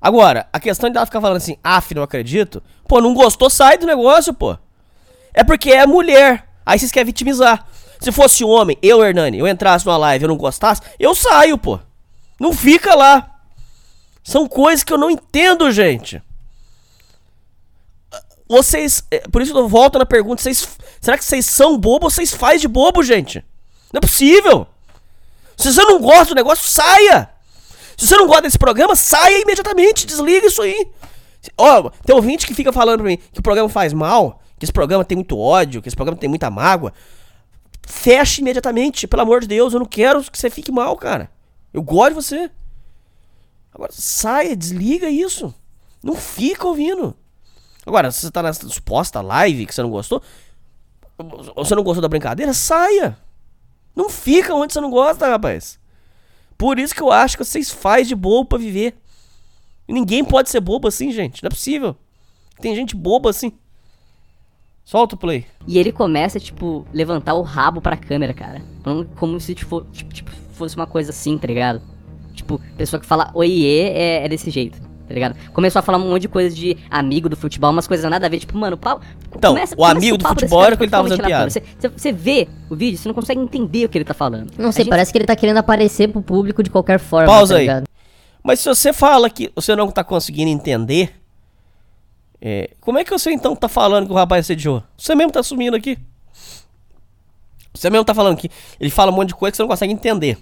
Agora, 0.00 0.48
a 0.52 0.58
questão 0.58 0.90
de 0.90 0.96
ela 0.96 1.06
ficar 1.06 1.20
falando 1.20 1.36
assim, 1.36 1.56
af, 1.62 1.94
não 1.94 2.02
acredito. 2.02 2.62
Pô, 2.88 3.00
não 3.00 3.14
gostou, 3.14 3.48
sai 3.48 3.78
do 3.78 3.86
negócio, 3.86 4.34
pô. 4.34 4.58
É 5.32 5.44
porque 5.44 5.70
é 5.70 5.86
mulher. 5.86 6.48
Aí 6.66 6.78
vocês 6.78 6.90
querem 6.90 7.06
vitimizar. 7.06 7.66
Se 8.00 8.10
fosse 8.10 8.44
homem, 8.44 8.76
eu, 8.82 9.04
Hernani, 9.04 9.38
eu 9.38 9.46
entrasse 9.46 9.86
numa 9.86 9.96
live 9.96 10.24
e 10.24 10.26
eu 10.26 10.28
não 10.28 10.36
gostasse, 10.36 10.82
eu 10.98 11.14
saio, 11.14 11.56
pô. 11.56 11.78
Não 12.38 12.52
fica 12.52 12.96
lá. 12.96 13.30
São 14.24 14.48
coisas 14.48 14.82
que 14.82 14.92
eu 14.92 14.98
não 14.98 15.10
entendo, 15.10 15.70
gente. 15.70 16.20
Vocês. 18.48 19.04
é, 19.10 19.20
Por 19.20 19.40
isso 19.40 19.56
eu 19.56 19.68
volto 19.68 19.98
na 19.98 20.06
pergunta: 20.06 20.42
vocês, 20.42 20.76
será 21.00 21.16
que 21.16 21.24
vocês 21.24 21.46
são 21.46 21.78
bobo 21.78 22.06
ou 22.06 22.10
vocês 22.10 22.34
fazem 22.34 22.58
de 22.58 22.68
bobo, 22.68 23.02
gente? 23.02 23.44
Não 23.92 23.98
é 23.98 24.00
possível. 24.00 24.66
Se 25.62 25.72
você 25.72 25.84
não 25.84 26.00
gosta 26.00 26.34
do 26.34 26.34
negócio, 26.34 26.68
saia! 26.68 27.30
Se 27.96 28.08
você 28.08 28.16
não 28.16 28.26
gosta 28.26 28.42
desse 28.42 28.58
programa, 28.58 28.96
saia 28.96 29.40
imediatamente, 29.42 30.04
desliga 30.04 30.48
isso 30.48 30.60
aí. 30.60 30.88
Ó, 31.56 31.88
tem 32.04 32.16
ouvinte 32.16 32.48
que 32.48 32.52
fica 32.52 32.72
falando 32.72 32.98
pra 32.98 33.08
mim 33.08 33.16
que 33.16 33.38
o 33.38 33.42
programa 33.42 33.68
faz 33.68 33.92
mal, 33.92 34.42
que 34.58 34.64
esse 34.64 34.72
programa 34.72 35.04
tem 35.04 35.14
muito 35.14 35.38
ódio, 35.38 35.80
que 35.80 35.88
esse 35.88 35.94
programa 35.94 36.18
tem 36.18 36.28
muita 36.28 36.50
mágoa. 36.50 36.92
Feche 37.86 38.40
imediatamente, 38.40 39.06
pelo 39.06 39.22
amor 39.22 39.40
de 39.40 39.46
Deus, 39.46 39.72
eu 39.72 39.78
não 39.78 39.86
quero 39.86 40.24
que 40.24 40.36
você 40.36 40.50
fique 40.50 40.72
mal, 40.72 40.96
cara. 40.96 41.30
Eu 41.72 41.80
gosto 41.80 42.08
de 42.08 42.14
você. 42.14 42.50
Agora, 43.72 43.92
saia, 43.92 44.56
desliga 44.56 45.08
isso. 45.08 45.54
Não 46.02 46.16
fica 46.16 46.66
ouvindo. 46.66 47.14
Agora, 47.86 48.10
se 48.10 48.22
você 48.22 48.32
tá 48.32 48.42
nessa 48.42 48.68
suposta 48.68 49.20
live 49.20 49.64
que 49.64 49.72
você 49.72 49.82
não 49.82 49.90
gostou, 49.90 50.20
ou 51.54 51.64
você 51.64 51.76
não 51.76 51.84
gostou 51.84 52.02
da 52.02 52.08
brincadeira, 52.08 52.52
saia. 52.52 53.16
Não 53.94 54.08
fica 54.08 54.54
onde 54.54 54.72
você 54.72 54.80
não 54.80 54.90
gosta, 54.90 55.28
rapaz. 55.28 55.78
Por 56.56 56.78
isso 56.78 56.94
que 56.94 57.02
eu 57.02 57.10
acho 57.10 57.36
que 57.36 57.44
vocês 57.44 57.70
fazem 57.70 58.06
de 58.06 58.14
bobo 58.14 58.50
pra 58.50 58.58
viver. 58.58 58.94
Ninguém 59.88 60.24
pode 60.24 60.48
ser 60.48 60.60
bobo 60.60 60.88
assim, 60.88 61.10
gente. 61.10 61.42
Não 61.42 61.48
é 61.48 61.50
possível. 61.50 61.96
Tem 62.60 62.74
gente 62.74 62.94
boba 62.96 63.30
assim. 63.30 63.52
Solta 64.84 65.14
o 65.14 65.18
play. 65.18 65.46
E 65.66 65.78
ele 65.78 65.92
começa, 65.92 66.40
tipo, 66.40 66.86
levantar 66.92 67.34
o 67.34 67.42
rabo 67.42 67.80
pra 67.80 67.96
câmera, 67.96 68.32
cara. 68.34 68.62
Como 69.16 69.38
se 69.38 69.54
tipo, 69.54 69.82
tipo, 69.92 70.12
tipo, 70.12 70.30
fosse 70.52 70.76
uma 70.76 70.86
coisa 70.86 71.10
assim, 71.10 71.38
tá 71.38 71.46
ligado? 71.46 71.82
Tipo, 72.34 72.60
pessoa 72.76 72.98
que 72.98 73.06
fala 73.06 73.30
oiê 73.34 73.90
é, 73.90 74.24
é 74.24 74.28
desse 74.28 74.50
jeito, 74.50 74.80
tá 75.12 75.14
ligado? 75.14 75.36
Começou 75.52 75.80
a 75.80 75.82
falar 75.82 75.98
um 75.98 76.08
monte 76.08 76.22
de 76.22 76.28
coisa 76.28 76.54
de 76.54 76.76
amigo 76.90 77.28
do 77.28 77.36
futebol, 77.36 77.70
umas 77.70 77.86
coisas 77.86 78.10
nada 78.10 78.26
a 78.26 78.28
ver, 78.30 78.38
tipo, 78.40 78.56
mano, 78.56 78.76
pau. 78.76 79.00
Então, 79.36 79.54
o 79.76 79.84
amigo 79.84 80.16
do 80.16 80.22
papo 80.22 80.34
desse 80.36 80.46
futebol 80.46 80.64
era 80.64 80.76
que 80.76 80.82
ele 80.84 80.90
tava 80.90 81.08
fazendo 81.08 81.24
aleatório. 81.24 81.52
Você, 81.52 81.88
você- 81.88 82.12
vê 82.12 82.48
o 82.70 82.74
vídeo, 82.76 82.98
você 82.98 83.08
não 83.08 83.14
consegue 83.14 83.40
entender 83.40 83.84
o 83.84 83.88
que 83.88 83.98
ele 83.98 84.04
tá 84.04 84.14
falando. 84.14 84.50
Não 84.58 84.70
A 84.70 84.72
sei, 84.72 84.84
gente- 84.84 84.90
parece 84.90 85.12
que 85.12 85.18
ele 85.18 85.26
tá 85.26 85.36
querendo 85.36 85.58
aparecer 85.58 86.08
pro 86.08 86.22
público 86.22 86.62
de 86.62 86.70
qualquer 86.70 86.98
forma, 86.98 87.26
Pausa 87.26 87.54
tá 87.54 87.58
aí. 87.58 87.66
ligado? 87.66 87.84
Mas 88.42 88.60
se 88.60 88.68
você 88.68 88.92
fala 88.92 89.28
que 89.30 89.52
você 89.54 89.76
não 89.76 89.90
tá 89.90 90.02
conseguindo 90.02 90.50
entender, 90.50 91.14
é, 92.40 92.70
como 92.80 92.98
é 92.98 93.04
que 93.04 93.10
você 93.10 93.30
então 93.30 93.54
tá 93.54 93.68
falando 93.68 94.06
que 94.06 94.12
o 94.12 94.16
rapaz 94.16 94.46
assediou? 94.46 94.82
Você 94.96 95.14
mesmo 95.14 95.30
tá 95.32 95.40
assumindo 95.40 95.76
aqui. 95.76 95.96
Você 97.74 97.88
mesmo 97.88 98.04
tá 98.04 98.14
falando 98.14 98.36
que 98.36 98.50
ele 98.78 98.90
fala 98.90 99.10
um 99.10 99.14
monte 99.14 99.28
de 99.28 99.34
coisa 99.34 99.52
que 99.52 99.56
você 99.56 99.62
não 99.62 99.68
consegue 99.68 99.92
entender. 99.92 100.38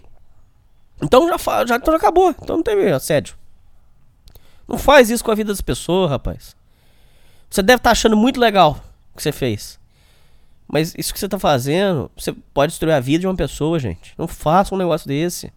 Então 1.03 1.29
já, 1.29 1.37
já, 1.67 1.77
então 1.77 1.93
já 1.93 1.99
acabou. 1.99 2.35
Então 2.43 2.57
não 2.57 2.63
teve 2.63 2.91
assédio. 2.91 3.35
Não 4.71 4.79
faz 4.79 5.11
isso 5.11 5.25
com 5.25 5.33
a 5.33 5.35
vida 5.35 5.49
das 5.49 5.61
pessoas, 5.61 6.09
rapaz. 6.09 6.55
Você 7.51 7.61
deve 7.61 7.79
estar 7.79 7.91
achando 7.91 8.17
muito 8.17 8.39
legal 8.39 8.79
o 9.13 9.17
que 9.17 9.23
você 9.25 9.33
fez. 9.33 9.81
Mas 10.73 10.95
isso 10.97 11.13
que 11.13 11.19
você 11.19 11.29
tá 11.29 11.41
fazendo, 11.41 12.09
você 12.17 12.33
pode 12.55 12.71
destruir 12.71 12.93
a 12.93 13.01
vida 13.01 13.23
de 13.23 13.27
uma 13.27 13.35
pessoa, 13.35 13.81
gente. 13.81 14.15
Não 14.17 14.29
faça 14.29 14.73
um 14.73 14.79
negócio 14.79 15.09
desse. 15.09 15.53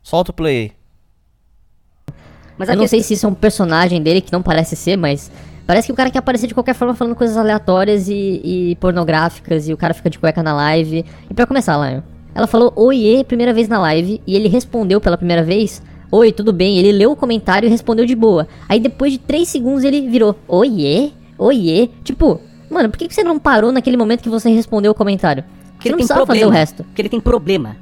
Solta 0.00 0.30
o 0.30 0.34
play 0.34 0.56
aí. 0.56 2.14
Mas 2.56 2.68
Eu 2.68 2.76
não 2.76 2.86
sei 2.86 3.02
se 3.02 3.14
isso 3.14 3.26
é 3.26 3.28
um 3.28 3.34
personagem 3.34 4.00
dele 4.00 4.20
que 4.20 4.32
não 4.32 4.40
parece 4.40 4.76
ser, 4.76 4.96
mas 4.96 5.32
parece 5.66 5.86
que 5.86 5.92
o 5.92 5.96
cara 5.96 6.08
quer 6.08 6.20
aparecer 6.20 6.46
de 6.46 6.54
qualquer 6.54 6.74
forma 6.74 6.94
falando 6.94 7.16
coisas 7.16 7.36
aleatórias 7.36 8.08
e, 8.08 8.40
e 8.44 8.76
pornográficas 8.76 9.68
e 9.68 9.72
o 9.72 9.76
cara 9.76 9.92
fica 9.92 10.08
de 10.08 10.20
cueca 10.20 10.40
na 10.40 10.54
live. 10.54 11.04
E 11.28 11.34
pra 11.34 11.48
começar, 11.48 11.76
Lion, 11.78 12.00
ela 12.32 12.46
falou 12.46 12.72
oiê 12.76 13.24
primeira 13.24 13.52
vez 13.52 13.66
na 13.66 13.80
live 13.80 14.22
e 14.24 14.36
ele 14.36 14.46
respondeu 14.46 15.00
pela 15.00 15.18
primeira 15.18 15.42
vez. 15.42 15.82
Oi, 16.16 16.30
tudo 16.30 16.52
bem? 16.52 16.78
Ele 16.78 16.92
leu 16.92 17.10
o 17.10 17.16
comentário 17.16 17.66
e 17.66 17.70
respondeu 17.70 18.06
de 18.06 18.14
boa. 18.14 18.46
Aí 18.68 18.78
depois 18.78 19.10
de 19.12 19.18
3 19.18 19.48
segundos 19.48 19.82
ele 19.82 20.08
virou 20.08 20.36
Oiê? 20.46 21.10
Oiê? 21.36 21.88
Tipo, 22.04 22.40
mano, 22.70 22.88
por 22.88 22.96
que 22.98 23.12
você 23.12 23.24
não 23.24 23.36
parou 23.36 23.72
naquele 23.72 23.96
momento 23.96 24.22
que 24.22 24.28
você 24.28 24.48
respondeu 24.48 24.92
o 24.92 24.94
comentário? 24.94 25.42
Porque 25.72 25.88
Você 25.88 25.90
não 25.90 25.98
ele 25.98 26.06
tem 26.06 26.06
precisava 26.06 26.24
problema. 26.24 26.46
fazer 26.46 26.46
o 26.46 26.50
resto. 26.56 26.84
Porque 26.84 27.02
ele 27.02 27.08
tem 27.08 27.18
problema. 27.20 27.76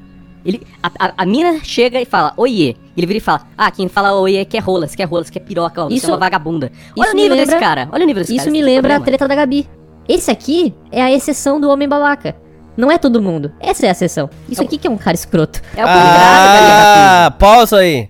Ele, 0.46 0.66
a, 0.82 0.90
a, 0.98 1.12
a 1.18 1.26
mina 1.26 1.60
chega 1.62 2.00
e 2.00 2.06
fala, 2.06 2.32
oiê. 2.38 2.74
Ele 2.96 3.06
vira 3.06 3.18
e 3.18 3.20
fala, 3.20 3.42
ah, 3.56 3.70
quem 3.70 3.86
fala 3.86 4.14
oiê 4.18 4.46
quer 4.46 4.60
rolas, 4.60 4.94
quer 4.94 5.04
rolas, 5.04 5.28
quer 5.28 5.40
piroca, 5.40 5.82
ó, 5.84 5.88
você 5.90 5.96
Isso- 5.96 6.06
é 6.06 6.10
uma 6.12 6.16
vagabunda. 6.18 6.72
Olha 6.96 7.04
isso 7.04 7.12
o 7.12 7.16
me 7.16 7.22
nível 7.24 7.36
lembra- 7.36 7.52
desse 7.54 7.60
cara, 7.64 7.88
olha 7.92 8.02
o 8.02 8.06
nível 8.06 8.22
desse 8.22 8.32
Isso 8.34 8.44
cara. 8.46 8.50
me 8.50 8.58
esse 8.58 8.66
tem 8.66 8.74
lembra 8.76 8.96
a 8.96 9.00
treta 9.00 9.28
da 9.28 9.34
Gabi. 9.34 9.68
Esse 10.08 10.30
aqui 10.30 10.74
é 10.90 11.02
a 11.02 11.12
exceção 11.12 11.60
do 11.60 11.68
homem 11.68 11.86
babaca. 11.86 12.34
Não 12.76 12.90
é 12.90 12.96
todo 12.96 13.20
mundo. 13.20 13.52
Essa 13.60 13.84
é 13.84 13.88
a 13.90 13.92
exceção. 13.92 14.30
Isso 14.48 14.62
aqui 14.62 14.78
que 14.78 14.86
é 14.86 14.90
um 14.90 14.96
cara 14.96 15.14
escroto. 15.14 15.60
É 15.76 15.84
o 15.84 15.86
contrário 15.86 16.66
da 16.66 17.26
Ah, 17.26 17.30
pausa 17.32 17.76
aí. 17.76 18.08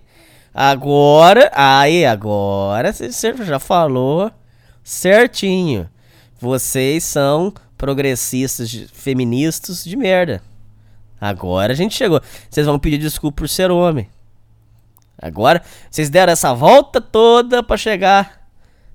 Agora, 0.54 1.50
aí, 1.54 2.04
agora 2.04 2.92
você 2.92 3.10
já 3.44 3.58
falou 3.58 4.30
certinho. 4.84 5.88
Vocês 6.38 7.04
são 7.04 7.52
progressistas, 7.78 8.68
de- 8.68 8.86
feministas 8.88 9.82
de 9.84 9.96
merda. 9.96 10.42
Agora 11.20 11.72
a 11.72 11.76
gente 11.76 11.94
chegou. 11.94 12.20
Vocês 12.50 12.66
vão 12.66 12.78
pedir 12.78 12.98
desculpa 12.98 13.36
por 13.36 13.48
ser 13.48 13.70
homem. 13.70 14.08
Agora, 15.20 15.62
vocês 15.90 16.10
deram 16.10 16.32
essa 16.32 16.52
volta 16.52 17.00
toda 17.00 17.62
pra 17.62 17.76
chegar 17.76 18.42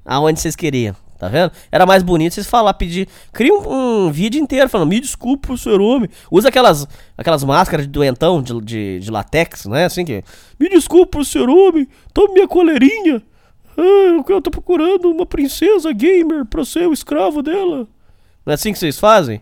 aonde 0.06 0.40
vocês 0.40 0.56
queriam. 0.56 0.96
Tá 1.18 1.28
vendo? 1.28 1.52
Era 1.72 1.86
mais 1.86 2.04
bonito 2.04 2.34
vocês 2.34 2.46
falar, 2.46 2.74
pedir. 2.76 3.08
Cria 3.34 3.52
um, 3.52 4.06
um 4.06 4.12
vídeo 4.12 4.40
inteiro 4.40 4.70
falando, 4.70 4.90
me 4.90 5.00
desculpa 5.00 5.48
por 5.48 5.58
ser 5.58 5.82
homem. 5.82 6.10
Usa 6.30 6.50
aquelas, 6.50 6.88
aquelas 7.18 7.44
máscaras 7.44 7.86
de 7.86 7.92
doentão 7.92 8.42
de, 8.42 8.62
de, 8.62 9.00
de 9.00 9.12
latex, 9.12 9.66
né? 9.66 9.86
Assim 9.86 10.06
que. 10.06 10.24
Me 10.60 10.70
desculpa 10.70 11.18
por 11.18 11.26
ser 11.26 11.50
homem, 11.50 11.88
tome 12.14 12.36
minha 12.36 12.48
coleirinha. 12.48 13.22
Ah, 13.78 14.24
eu 14.28 14.42
tô 14.42 14.52
procurando 14.52 15.10
uma 15.10 15.26
princesa 15.26 15.92
gamer 15.92 16.46
pra 16.46 16.64
ser 16.64 16.88
o 16.88 16.94
escravo 16.94 17.42
dela. 17.42 17.88
Não 18.46 18.52
é 18.52 18.54
assim 18.54 18.72
que 18.72 18.80
vocês 18.80 19.00
fazem? 19.00 19.42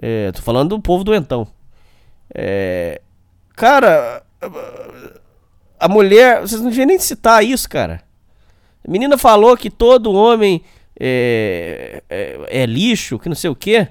É, 0.00 0.32
tô 0.32 0.42
falando 0.42 0.70
do 0.70 0.82
povo 0.82 1.04
doentão. 1.04 1.46
É. 2.34 3.00
Cara. 3.54 4.22
A 5.78 5.88
mulher. 5.88 6.40
Vocês 6.40 6.60
não 6.60 6.70
deviam 6.70 6.86
nem 6.86 6.98
citar 6.98 7.44
isso, 7.44 7.68
cara. 7.68 8.02
A 8.86 8.90
menina 8.90 9.16
falou 9.16 9.56
que 9.56 9.70
todo 9.70 10.12
homem 10.12 10.62
é, 10.98 12.02
é, 12.08 12.62
é 12.62 12.66
lixo, 12.66 13.18
que 13.18 13.28
não 13.28 13.36
sei 13.36 13.50
o 13.50 13.56
quê. 13.56 13.88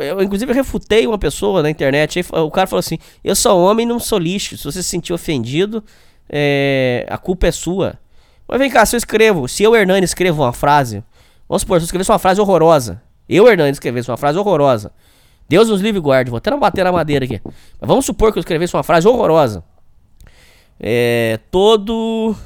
Eu, 0.00 0.22
inclusive, 0.22 0.52
refutei 0.52 1.06
uma 1.06 1.18
pessoa 1.18 1.62
na 1.62 1.70
internet. 1.70 2.18
Aí, 2.18 2.40
o 2.40 2.50
cara 2.50 2.66
falou 2.66 2.80
assim: 2.80 2.98
Eu 3.22 3.36
sou 3.36 3.62
homem 3.62 3.84
não 3.84 3.98
sou 3.98 4.18
lixo. 4.18 4.56
Se 4.56 4.64
você 4.64 4.82
se 4.82 4.88
sentir 4.88 5.12
ofendido, 5.12 5.84
é, 6.28 7.06
a 7.08 7.18
culpa 7.18 7.46
é 7.46 7.52
sua. 7.52 7.98
Mas 8.46 8.58
vem 8.58 8.70
cá, 8.70 8.84
se 8.84 8.94
eu 8.94 8.98
escrevo, 8.98 9.48
se 9.48 9.62
eu, 9.62 9.74
Hernani, 9.74 10.04
escrevo 10.04 10.42
uma 10.42 10.52
frase, 10.52 11.02
vamos 11.48 11.62
supor, 11.62 11.78
se 11.80 11.84
eu 11.84 11.86
escrevesse 11.86 12.10
uma 12.10 12.18
frase 12.18 12.40
horrorosa, 12.40 13.00
eu, 13.28 13.48
Hernani, 13.48 13.70
escrevesse 13.70 14.10
uma 14.10 14.16
frase 14.16 14.38
horrorosa, 14.38 14.92
Deus 15.48 15.68
nos 15.68 15.80
livre 15.80 15.98
e 15.98 16.02
guarde, 16.02 16.30
vou 16.30 16.38
até 16.38 16.50
não 16.50 16.58
bater 16.58 16.84
na 16.84 16.92
madeira 16.92 17.24
aqui, 17.24 17.40
mas 17.44 17.88
vamos 17.88 18.04
supor 18.04 18.32
que 18.32 18.38
eu 18.38 18.40
escrevesse 18.40 18.74
uma 18.76 18.82
frase 18.82 19.08
horrorosa, 19.08 19.64
é, 20.78 21.40
todo, 21.50 22.36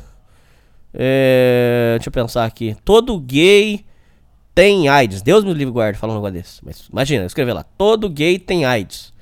é, 0.94 1.94
deixa 1.98 2.08
eu 2.08 2.12
pensar 2.12 2.44
aqui, 2.44 2.76
todo 2.84 3.18
gay 3.20 3.84
tem 4.54 4.88
AIDS, 4.88 5.22
Deus 5.22 5.44
me 5.44 5.52
livre 5.54 5.72
guarde, 5.72 5.98
falando 5.98 6.16
um 6.16 6.18
negócio 6.20 6.34
desse, 6.42 6.64
mas 6.64 6.88
imagina, 6.90 7.24
escrever 7.24 7.52
lá, 7.52 7.62
todo 7.62 8.08
gay 8.08 8.38
tem 8.38 8.64
AIDS, 8.64 9.12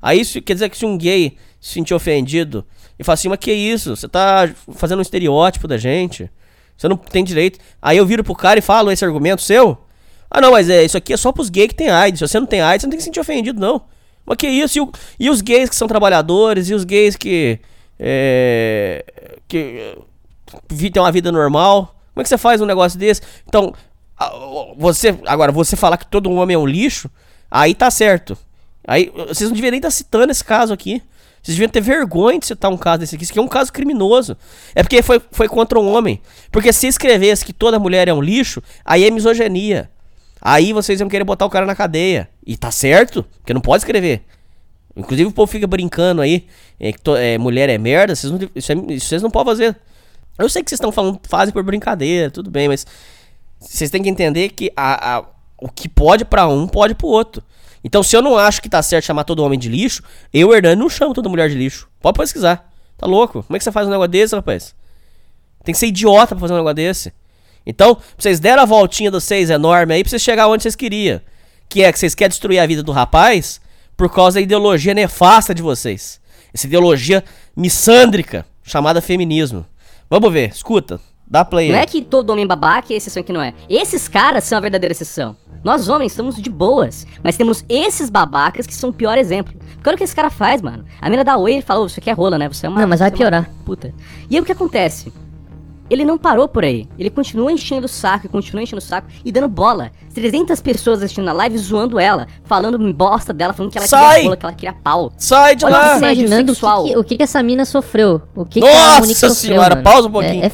aí 0.00 0.20
isso 0.20 0.40
quer 0.42 0.54
dizer 0.54 0.68
que 0.68 0.76
se 0.78 0.86
um 0.86 0.96
gay 0.96 1.36
se 1.60 1.72
sentir 1.74 1.92
ofendido 1.94 2.64
e 2.98 3.04
fala 3.04 3.14
assim, 3.14 3.28
mas 3.28 3.38
que 3.38 3.52
isso? 3.52 3.94
Você 3.96 4.08
tá 4.08 4.48
fazendo 4.72 4.98
um 4.98 5.02
estereótipo 5.02 5.68
da 5.68 5.76
gente. 5.76 6.28
Você 6.76 6.88
não 6.88 6.96
tem 6.96 7.22
direito. 7.22 7.58
Aí 7.80 7.96
eu 7.96 8.04
viro 8.06 8.24
pro 8.24 8.34
cara 8.34 8.58
e 8.58 8.62
falo 8.62 8.90
esse 8.90 9.04
argumento 9.04 9.40
seu. 9.42 9.78
Ah, 10.28 10.40
não, 10.40 10.50
mas 10.52 10.68
é, 10.68 10.84
isso 10.84 10.96
aqui 10.96 11.12
é 11.12 11.16
só 11.16 11.30
pros 11.30 11.48
gays 11.48 11.68
que 11.68 11.74
tem 11.76 11.90
AIDS. 11.90 12.18
Se 12.18 12.26
você 12.28 12.40
não 12.40 12.46
tem 12.46 12.60
AIDS, 12.60 12.82
você 12.82 12.86
não 12.86 12.90
tem 12.90 12.96
que 12.98 13.02
se 13.02 13.06
sentir 13.06 13.20
ofendido, 13.20 13.60
não. 13.60 13.82
Mas 14.26 14.36
que 14.36 14.48
isso? 14.48 14.78
E, 14.78 14.80
o- 14.80 14.92
e 15.18 15.30
os 15.30 15.40
gays 15.40 15.68
que 15.70 15.76
são 15.76 15.86
trabalhadores? 15.86 16.70
E 16.70 16.74
os 16.74 16.82
gays 16.84 17.14
que. 17.16 17.60
É, 18.00 19.04
que. 19.46 19.96
Tem 20.68 21.02
uma 21.02 21.12
vida 21.12 21.30
normal? 21.32 21.94
Como 22.14 22.20
é 22.20 22.22
que 22.22 22.28
você 22.28 22.38
faz 22.38 22.60
um 22.60 22.66
negócio 22.66 22.98
desse? 22.98 23.22
Então, 23.46 23.72
você. 24.76 25.18
Agora, 25.26 25.52
você 25.52 25.76
falar 25.76 25.96
que 25.96 26.06
todo 26.06 26.30
homem 26.32 26.54
é 26.54 26.58
um 26.58 26.66
lixo, 26.66 27.10
aí 27.50 27.74
tá 27.74 27.90
certo. 27.90 28.36
Aí, 28.86 29.12
vocês 29.14 29.42
não 29.48 29.54
deveriam 29.54 29.72
nem 29.72 29.78
estar 29.78 29.90
citando 29.90 30.30
esse 30.32 30.42
caso 30.44 30.72
aqui. 30.72 31.02
Vocês 31.42 31.56
deviam 31.56 31.68
ter 31.68 31.80
vergonha 31.80 32.38
de 32.38 32.46
citar 32.46 32.70
um 32.70 32.76
caso 32.76 33.00
desse 33.00 33.14
aqui. 33.14 33.24
Isso 33.24 33.32
aqui 33.32 33.38
é 33.38 33.42
um 33.42 33.48
caso 33.48 33.72
criminoso. 33.72 34.36
É 34.74 34.82
porque 34.82 35.02
foi, 35.02 35.20
foi 35.30 35.46
contra 35.48 35.78
um 35.78 35.92
homem. 35.94 36.20
Porque 36.50 36.72
se 36.72 36.86
escrevesse 36.86 37.44
que 37.44 37.52
toda 37.52 37.78
mulher 37.78 38.08
é 38.08 38.12
um 38.14 38.20
lixo, 38.20 38.62
aí 38.84 39.04
é 39.04 39.10
misoginia. 39.10 39.90
Aí 40.40 40.72
vocês 40.72 41.00
iam 41.00 41.08
querer 41.08 41.24
botar 41.24 41.44
o 41.46 41.50
cara 41.50 41.64
na 41.66 41.74
cadeia. 41.74 42.28
E 42.46 42.56
tá 42.56 42.70
certo, 42.70 43.24
porque 43.40 43.54
não 43.54 43.60
pode 43.60 43.82
escrever. 43.82 44.22
Inclusive 44.96 45.28
o 45.28 45.32
povo 45.32 45.50
fica 45.50 45.66
brincando 45.66 46.20
aí, 46.22 46.46
é, 46.80 46.92
que 46.92 47.00
to- 47.00 47.16
é, 47.16 47.38
mulher 47.38 47.68
é 47.68 47.78
merda, 47.78 48.16
vocês 48.16 48.32
não, 48.32 48.40
isso, 48.54 48.72
é- 48.72 48.94
isso 48.94 49.06
vocês 49.06 49.22
não 49.22 49.30
podem 49.30 49.52
fazer. 49.52 49.76
Eu 50.38 50.48
sei 50.48 50.62
que 50.62 50.70
vocês 50.70 50.78
estão 50.78 50.92
falando, 50.92 51.20
fazem 51.28 51.52
por 51.52 51.62
brincadeira, 51.62 52.30
tudo 52.30 52.50
bem, 52.50 52.68
mas 52.68 52.86
vocês 53.58 53.90
têm 53.90 54.02
que 54.02 54.08
entender 54.08 54.50
que 54.50 54.72
a, 54.76 55.16
a- 55.18 55.24
o 55.60 55.68
que 55.68 55.88
pode 55.88 56.24
pra 56.24 56.46
um, 56.46 56.66
pode 56.68 56.94
pro 56.94 57.08
outro. 57.08 57.42
Então, 57.82 58.02
se 58.02 58.16
eu 58.16 58.22
não 58.22 58.36
acho 58.36 58.60
que 58.62 58.68
tá 58.68 58.82
certo 58.82 59.04
chamar 59.06 59.24
todo 59.24 59.42
homem 59.42 59.58
de 59.58 59.68
lixo, 59.68 60.02
eu, 60.32 60.52
Hernani, 60.54 60.76
não 60.80 60.88
chamo 60.88 61.14
toda 61.14 61.28
mulher 61.28 61.48
de 61.48 61.54
lixo. 61.56 61.88
Pode 62.00 62.18
pesquisar. 62.18 62.70
Tá 62.96 63.06
louco? 63.06 63.42
Como 63.44 63.56
é 63.56 63.58
que 63.58 63.64
você 63.64 63.72
faz 63.72 63.86
um 63.86 63.90
negócio 63.90 64.10
desse, 64.10 64.34
rapaz? 64.34 64.74
Tem 65.64 65.72
que 65.72 65.78
ser 65.78 65.86
idiota 65.86 66.34
pra 66.34 66.38
fazer 66.40 66.54
um 66.54 66.56
negócio 66.56 66.74
desse. 66.76 67.12
Então, 67.66 67.96
vocês 68.16 68.40
deram 68.40 68.62
a 68.62 68.66
voltinha 68.66 69.10
dos 69.10 69.24
seis 69.24 69.50
enorme 69.50 69.94
aí 69.94 70.02
pra 70.02 70.10
vocês 70.10 70.22
chegar 70.22 70.48
onde 70.48 70.62
vocês 70.62 70.74
queriam. 70.74 71.20
Que 71.68 71.82
é 71.84 71.92
que 71.92 71.98
vocês 71.98 72.14
querem 72.14 72.30
destruir 72.30 72.58
a 72.58 72.66
vida 72.66 72.82
do 72.82 72.92
rapaz 72.92 73.60
por 73.96 74.12
causa 74.12 74.36
da 74.36 74.40
ideologia 74.40 74.94
nefasta 74.94 75.54
de 75.54 75.62
vocês. 75.62 76.20
Essa 76.52 76.66
ideologia 76.66 77.22
missândrica 77.56 78.46
chamada 78.62 79.00
feminismo. 79.00 79.64
Vamos 80.10 80.32
ver, 80.32 80.48
escuta. 80.48 80.98
Dá 81.30 81.44
play 81.44 81.70
Não 81.70 81.78
é 81.78 81.84
que 81.84 82.00
todo 82.00 82.30
homem 82.30 82.46
babaca 82.46 82.94
é 82.94 82.96
exceção 82.96 83.22
que 83.22 83.32
não 83.32 83.42
é. 83.42 83.52
Esses 83.68 84.08
caras 84.08 84.44
são 84.44 84.56
a 84.56 84.60
verdadeira 84.60 84.92
exceção. 84.92 85.36
Nós 85.62 85.88
homens 85.88 86.12
estamos 86.12 86.40
de 86.40 86.48
boas, 86.48 87.06
mas 87.22 87.36
temos 87.36 87.62
esses 87.68 88.08
babacas 88.08 88.66
que 88.66 88.74
são 88.74 88.88
o 88.88 88.92
pior 88.92 89.18
exemplo. 89.18 89.52
Porque 89.74 89.88
olha 89.88 89.96
o 89.96 89.98
que 89.98 90.04
esse 90.04 90.16
cara 90.16 90.30
faz, 90.30 90.62
mano. 90.62 90.86
A 90.98 91.10
mina 91.10 91.22
da 91.22 91.36
Oi, 91.36 91.54
ele 91.54 91.62
falou, 91.62 91.86
você 91.86 92.00
quer 92.00 92.12
rola, 92.12 92.38
né? 92.38 92.48
Você 92.48 92.64
é 92.64 92.68
uma... 92.70 92.80
Não, 92.80 92.88
mas 92.88 93.00
vai 93.00 93.08
é 93.08 93.12
uma 93.12 93.18
piorar. 93.18 93.50
Puta. 93.66 93.92
E 94.30 94.36
aí 94.36 94.40
o 94.40 94.44
que 94.44 94.52
acontece? 94.52 95.12
Ele 95.90 96.04
não 96.04 96.18
parou 96.18 96.46
por 96.48 96.64
aí. 96.64 96.86
Ele 96.98 97.08
continua 97.10 97.50
enchendo 97.50 97.86
o 97.86 97.88
saco, 97.88 98.26
e 98.26 98.28
continua 98.28 98.62
enchendo 98.62 98.78
o 98.78 98.84
saco 98.84 99.08
e 99.24 99.32
dando 99.32 99.48
bola. 99.48 99.90
300 100.14 100.60
pessoas 100.60 100.98
assistindo 101.02 101.24
na 101.24 101.32
live 101.32 101.56
zoando 101.58 101.98
ela, 101.98 102.26
falando 102.44 102.78
bosta 102.92 103.32
dela, 103.32 103.52
falando 103.52 103.72
que 103.72 103.78
ela 103.78 103.86
Sai! 103.86 104.08
queria 104.14 104.24
rola, 104.24 104.36
que 104.36 104.44
ela 104.46 104.52
queria 104.54 104.72
pau. 104.74 105.12
Sai 105.16 105.56
de 105.56 105.64
Olha 105.64 105.76
lá! 105.76 105.90
que. 105.92 105.98
Imaginando 105.98 106.52
o 106.52 106.54
que, 106.54 106.60
que- 106.92 106.98
o 106.98 107.04
que, 107.04 107.16
que 107.16 107.22
essa 107.22 107.42
mina 107.42 107.64
sofreu. 107.64 108.20
O 108.34 108.44
que, 108.44 108.60
que 108.60 108.66
a 108.68 109.00
Nossa 109.00 109.14
sofreu, 109.14 109.34
senhora, 109.34 109.74
mano. 109.76 109.82
pausa 109.84 110.08
um 110.08 110.12
pouquinho. 110.12 110.44
É- 110.44 110.46
é 110.48 110.52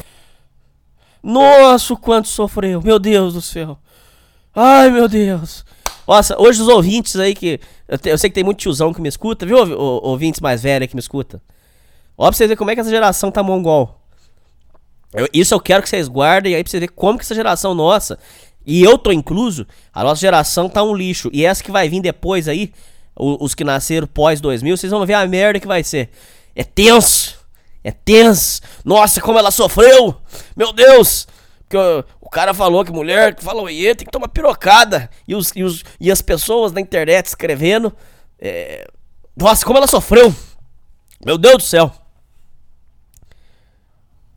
Nossa, 1.21 1.93
o 1.93 1.97
quanto 1.97 2.27
sofreu. 2.27 2.81
Meu 2.81 2.99
Deus 2.99 3.33
do 3.33 3.41
céu. 3.41 3.77
Ai, 4.55 4.89
meu 4.89 5.07
Deus. 5.07 5.65
Nossa, 6.07 6.39
hoje 6.39 6.61
os 6.61 6.67
ouvintes 6.67 7.15
aí 7.15 7.33
que. 7.33 7.59
Eu, 7.87 7.97
te- 7.97 8.09
eu 8.09 8.17
sei 8.17 8.29
que 8.29 8.35
tem 8.35 8.43
muito 8.43 8.59
tiozão 8.59 8.93
que 8.93 9.01
me 9.01 9.09
escuta, 9.09 9.45
viu, 9.45 9.57
ouvintes 9.77 10.39
mais 10.39 10.61
velhos 10.61 10.87
que 10.87 10.95
me 10.95 10.99
escuta? 10.99 11.41
Ó, 12.17 12.27
pra 12.27 12.31
vocês 12.37 12.47
verem 12.47 12.57
como 12.57 12.71
é 12.71 12.75
que 12.75 12.81
essa 12.81 12.89
geração 12.89 13.31
tá 13.31 13.41
mongol. 13.43 13.99
Eu- 15.13 15.27
isso 15.33 15.53
eu 15.53 15.59
quero 15.59 15.81
que 15.83 15.89
vocês 15.89 16.07
guardem 16.07 16.55
aí 16.55 16.63
pra 16.63 16.69
vocês 16.71 16.79
verem 16.81 16.95
como 16.95 17.17
que 17.17 17.23
essa 17.23 17.35
geração 17.35 17.73
nossa, 17.73 18.17
e 18.65 18.83
eu 18.83 18.97
tô 18.97 19.11
incluso, 19.11 19.65
a 19.93 20.03
nossa 20.03 20.19
geração 20.21 20.67
tá 20.67 20.83
um 20.83 20.93
lixo. 20.95 21.29
E 21.31 21.45
essa 21.45 21.63
que 21.63 21.71
vai 21.71 21.87
vir 21.87 22.01
depois 22.01 22.47
aí, 22.47 22.71
o- 23.15 23.43
os 23.43 23.53
que 23.55 23.63
nasceram 23.63 24.07
pós 24.07 24.41
2000, 24.41 24.75
vocês 24.75 24.91
vão 24.91 25.05
ver 25.05 25.13
a 25.13 25.25
merda 25.27 25.59
que 25.59 25.67
vai 25.67 25.83
ser. 25.83 26.09
É 26.55 26.63
tenso. 26.63 27.37
É 27.83 27.91
tenso. 27.91 28.61
Nossa, 28.83 29.21
como 29.21 29.37
ela 29.37 29.51
sofreu. 29.51 30.15
Meu 30.55 30.73
Deus. 30.73 31.27
Porque 31.67 31.77
o, 32.19 32.29
cara 32.29 32.53
falou 32.53 32.83
que 32.83 32.91
mulher 32.91 33.35
fala 33.39 33.61
oiê 33.61 33.93
tem 33.95 34.05
que 34.05 34.11
tomar 34.11 34.27
pirocada. 34.27 35.09
E, 35.27 35.33
os, 35.35 35.51
e, 35.55 35.63
os, 35.63 35.83
e 35.99 36.11
as 36.11 36.21
pessoas 36.21 36.71
na 36.71 36.81
internet 36.81 37.27
escrevendo. 37.27 37.93
é, 38.39 38.87
Nossa, 39.37 39.65
como 39.65 39.77
ela 39.77 39.87
sofreu. 39.87 40.33
Meu 41.25 41.37
Deus 41.37 41.57
do 41.57 41.63
céu. 41.63 41.91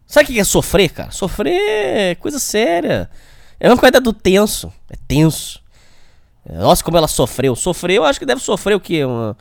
Sabe 0.08 0.24
o 0.24 0.32
que 0.32 0.40
é 0.40 0.44
sofrer, 0.44 0.88
cara? 0.88 1.10
Sofrer 1.10 1.52
é 1.52 2.14
coisa 2.14 2.38
séria. 2.38 3.10
É 3.60 3.68
uma 3.68 3.76
coisa 3.76 4.00
do 4.00 4.10
tenso. 4.10 4.72
É 4.88 4.96
tenso. 5.06 5.60
Nossa, 6.50 6.82
como 6.82 6.96
ela 6.96 7.06
sofreu. 7.06 7.54
Sofreu, 7.54 7.96
eu 7.96 8.04
acho 8.04 8.18
que 8.18 8.24
deve 8.24 8.40
sofrer 8.40 8.74
o 8.74 8.80
quê? 8.80 9.04
Uma. 9.04 9.36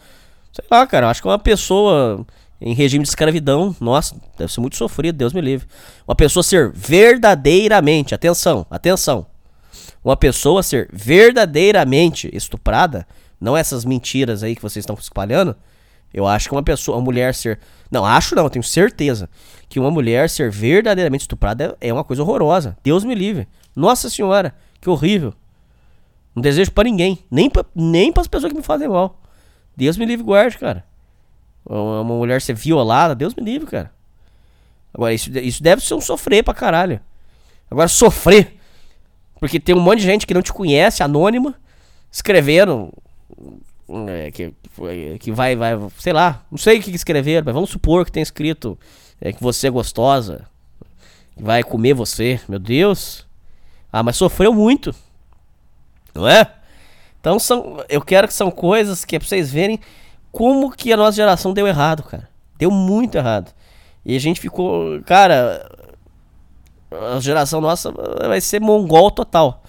Sei 0.51 0.65
lá, 0.70 0.86
cara. 0.86 1.09
Acho 1.09 1.22
que 1.22 1.28
uma 1.28 1.39
pessoa 1.39 2.26
em 2.59 2.74
regime 2.74 3.01
de 3.03 3.09
escravidão. 3.09 3.74
Nossa, 3.80 4.13
deve 4.38 4.51
ser 4.51 4.59
muito 4.59 4.76
sofrido, 4.76 5.15
Deus 5.18 5.32
me 5.32 5.39
livre. 5.39 5.65
Uma 6.05 6.15
pessoa 6.15 6.43
ser 6.43 6.70
verdadeiramente. 6.74 8.13
Atenção, 8.13 8.68
atenção. 8.70 9.26
Uma 10.03 10.18
pessoa 10.18 10.61
ser 10.61 10.89
verdadeiramente 10.91 12.30
estuprada. 12.34 13.07
Não 13.39 13.55
essas 13.55 13.86
mentiras 13.86 14.43
aí 14.43 14.53
que 14.53 14.61
vocês 14.61 14.84
estão 14.84 14.97
espalhando. 14.99 15.55
Eu 16.14 16.26
acho 16.26 16.49
que 16.49 16.55
uma 16.55 16.64
pessoa, 16.64 16.97
uma 16.97 17.03
mulher 17.03 17.34
ser. 17.34 17.60
Não, 17.91 18.05
acho 18.05 18.36
não, 18.36 18.49
tenho 18.49 18.64
certeza. 18.64 19.30
Que 19.70 19.80
uma 19.80 19.91
mulher 19.91 20.30
ser 20.30 20.49
verdadeiramente 20.49 21.22
estuprada 21.22 21.78
é 21.82 21.89
é 21.89 21.93
uma 21.93 22.03
coisa 22.03 22.24
horrorosa. 22.24 22.78
Deus 22.84 23.03
me 23.03 23.14
livre. 23.14 23.47
Nossa 23.76 24.10
senhora, 24.10 24.55
que 24.82 24.89
horrível. 24.89 25.34
Não 26.34 26.41
desejo 26.41 26.72
pra 26.72 26.84
ninguém. 26.84 27.20
Nem 27.30 27.49
pra, 27.49 27.66
nem 27.76 28.12
pras 28.12 28.28
pessoas 28.28 28.51
que 28.51 28.58
me 28.58 28.64
fazem 28.64 28.88
mal. 28.88 29.20
Deus 29.76 29.97
me 29.97 30.05
livre 30.05 30.26
guarde, 30.26 30.58
cara. 30.58 30.84
Uma 31.66 32.03
mulher 32.03 32.41
ser 32.41 32.53
violada, 32.53 33.14
Deus 33.14 33.36
me 33.36 33.43
livre, 33.43 33.68
cara. 33.70 33.91
Agora, 34.93 35.14
isso, 35.14 35.30
isso 35.38 35.62
deve 35.62 35.84
ser 35.84 35.93
um 35.93 36.01
sofrer 36.01 36.43
pra 36.43 36.53
caralho. 36.53 36.99
Agora, 37.70 37.88
sofrer. 37.88 38.58
Porque 39.39 39.60
tem 39.60 39.76
um 39.76 39.80
monte 39.80 39.99
de 39.99 40.05
gente 40.05 40.26
que 40.26 40.34
não 40.34 40.41
te 40.41 40.53
conhece, 40.53 41.03
anônima, 41.03 41.53
escrevendo. 42.12 42.91
É, 44.10 44.32
que, 44.32 44.54
que- 44.76 45.18
que 45.20 45.32
vai, 45.32 45.56
vai, 45.56 45.74
sei 45.98 46.14
lá, 46.14 46.44
não 46.52 46.58
sei 46.58 46.80
o 46.80 46.82
que 46.84 46.92
escreveram, 46.92 47.46
mas 47.46 47.54
vamos 47.54 47.70
supor 47.70 48.06
que 48.06 48.12
tem 48.12 48.22
escrito 48.24 48.78
é, 49.22 49.32
que 49.32 49.42
você 49.42 49.68
é 49.68 49.70
gostosa, 49.72 50.46
vai 51.36 51.64
comer 51.64 51.94
você, 51.94 52.40
meu 52.48 52.60
Deus. 52.60 53.26
Ah, 53.92 54.04
mas 54.04 54.18
sofreu 54.18 54.54
muito, 54.54 54.94
não 56.14 56.28
é? 56.28 56.52
Então 57.20 57.40
são, 57.40 57.84
eu 57.90 58.02
quero 58.02 58.28
que 58.28 58.34
são 58.34 58.52
coisas 58.52 59.04
que 59.06 59.16
é 59.16 59.20
pra 59.20 59.28
vocês 59.28 59.52
verem 59.52 59.80
como 60.32 60.72
que 60.72 60.92
a 60.94 60.98
nossa 60.98 61.14
geração 61.16 61.54
deu 61.54 61.66
errado, 61.68 62.04
cara. 62.04 62.30
Deu 62.58 62.70
muito 62.70 63.16
errado. 63.16 63.52
E 64.06 64.16
a 64.16 64.20
gente 64.20 64.40
ficou, 64.40 65.02
cara, 65.04 65.70
a 66.92 67.20
geração 67.20 67.60
nossa 67.60 67.92
vai 68.28 68.40
ser 68.42 68.62
mongol 68.62 69.10
total. 69.12 69.64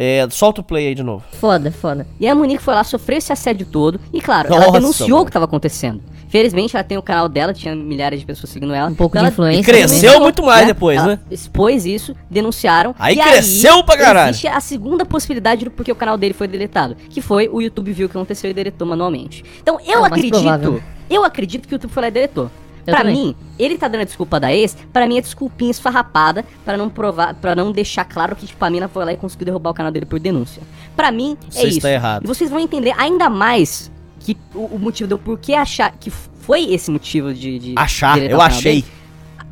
É, 0.00 0.24
solta 0.30 0.60
o 0.60 0.64
play 0.64 0.86
aí 0.86 0.94
de 0.94 1.02
novo. 1.02 1.24
Foda, 1.32 1.72
foda. 1.72 2.06
E 2.20 2.28
a 2.28 2.32
Monique 2.34 2.62
foi 2.62 2.72
lá, 2.72 2.84
sofreu 2.84 3.18
esse 3.18 3.32
assédio 3.32 3.66
todo. 3.66 3.98
E 4.14 4.20
claro, 4.20 4.48
Nossa, 4.48 4.62
ela 4.62 4.72
denunciou 4.72 5.08
mano. 5.10 5.22
o 5.22 5.24
que 5.24 5.30
estava 5.30 5.44
acontecendo. 5.44 6.00
Felizmente, 6.28 6.76
ela 6.76 6.84
tem 6.84 6.96
o 6.96 7.02
canal 7.02 7.28
dela, 7.28 7.52
tinha 7.52 7.74
milhares 7.74 8.20
de 8.20 8.26
pessoas 8.26 8.50
seguindo 8.50 8.72
ela. 8.72 8.88
Um 8.90 8.94
pouco 8.94 9.16
Então 9.16 9.22
de 9.22 9.26
ela 9.26 9.32
influência 9.32 9.60
E 9.60 9.64
cresceu 9.64 9.98
denunciou, 10.00 10.20
muito 10.22 10.42
mais 10.44 10.66
depois, 10.68 10.98
Ela 10.98 11.06
né? 11.08 11.18
Expôs 11.30 11.84
isso, 11.84 12.14
denunciaram. 12.30 12.94
Aí 12.98 13.16
e 13.16 13.20
cresceu 13.22 13.82
pra 13.82 13.96
caralho. 13.96 14.30
Existe 14.30 14.46
a 14.46 14.60
segunda 14.60 15.04
possibilidade 15.04 15.64
do 15.64 15.70
porquê 15.72 15.90
o 15.90 15.96
canal 15.96 16.16
dele 16.16 16.34
foi 16.34 16.46
deletado. 16.46 16.96
Que 17.10 17.20
foi 17.20 17.48
o 17.48 17.60
YouTube 17.60 17.90
viu 17.92 18.06
o 18.06 18.08
que 18.10 18.16
aconteceu 18.16 18.50
e 18.50 18.54
deletou 18.54 18.86
manualmente. 18.86 19.42
Então 19.60 19.80
eu 19.84 20.04
É 20.04 20.06
acredito. 20.06 20.32
provável. 20.34 20.82
Eu 21.10 21.24
acredito 21.24 21.66
que 21.66 21.74
o 21.74 21.76
YouTube 21.76 21.90
foi 21.90 22.02
lá 22.02 22.08
e 22.08 22.12
deletou. 22.12 22.50
Eu 22.88 22.94
pra 22.94 23.04
também. 23.04 23.14
mim, 23.26 23.36
ele 23.58 23.76
tá 23.78 23.86
dando 23.86 24.00
a 24.00 24.04
desculpa 24.04 24.40
da 24.40 24.52
ex, 24.52 24.76
pra 24.92 25.06
mim 25.06 25.18
é 25.18 25.20
desculpinha 25.20 25.70
esfarrapada 25.70 26.44
pra 26.64 26.76
não 26.76 26.88
provar, 26.88 27.34
para 27.34 27.54
não 27.54 27.70
deixar 27.70 28.04
claro 28.04 28.34
que 28.34 28.46
tipo, 28.46 28.64
a 28.64 28.70
mina 28.70 28.88
foi 28.88 29.04
lá 29.04 29.12
e 29.12 29.16
conseguiu 29.16 29.44
derrubar 29.44 29.70
o 29.70 29.74
canal 29.74 29.92
dele 29.92 30.06
por 30.06 30.18
denúncia. 30.18 30.62
Pra 30.96 31.12
mim, 31.12 31.36
Você 31.50 31.58
é 31.60 31.66
isso. 31.68 31.76
está 31.78 31.90
errado. 31.90 32.24
E 32.24 32.26
vocês 32.26 32.50
vão 32.50 32.58
entender 32.58 32.94
ainda 32.96 33.28
mais 33.30 33.90
que 34.20 34.36
o, 34.54 34.60
o 34.74 34.78
motivo 34.78 35.08
do 35.08 35.18
porquê 35.18 35.52
achar 35.54 35.92
que 35.92 36.10
foi 36.10 36.72
esse 36.72 36.90
motivo 36.90 37.32
de, 37.34 37.58
de 37.58 37.74
Achar, 37.76 38.18
eu 38.18 38.40
achei. 38.40 38.80
dele, 38.82 38.92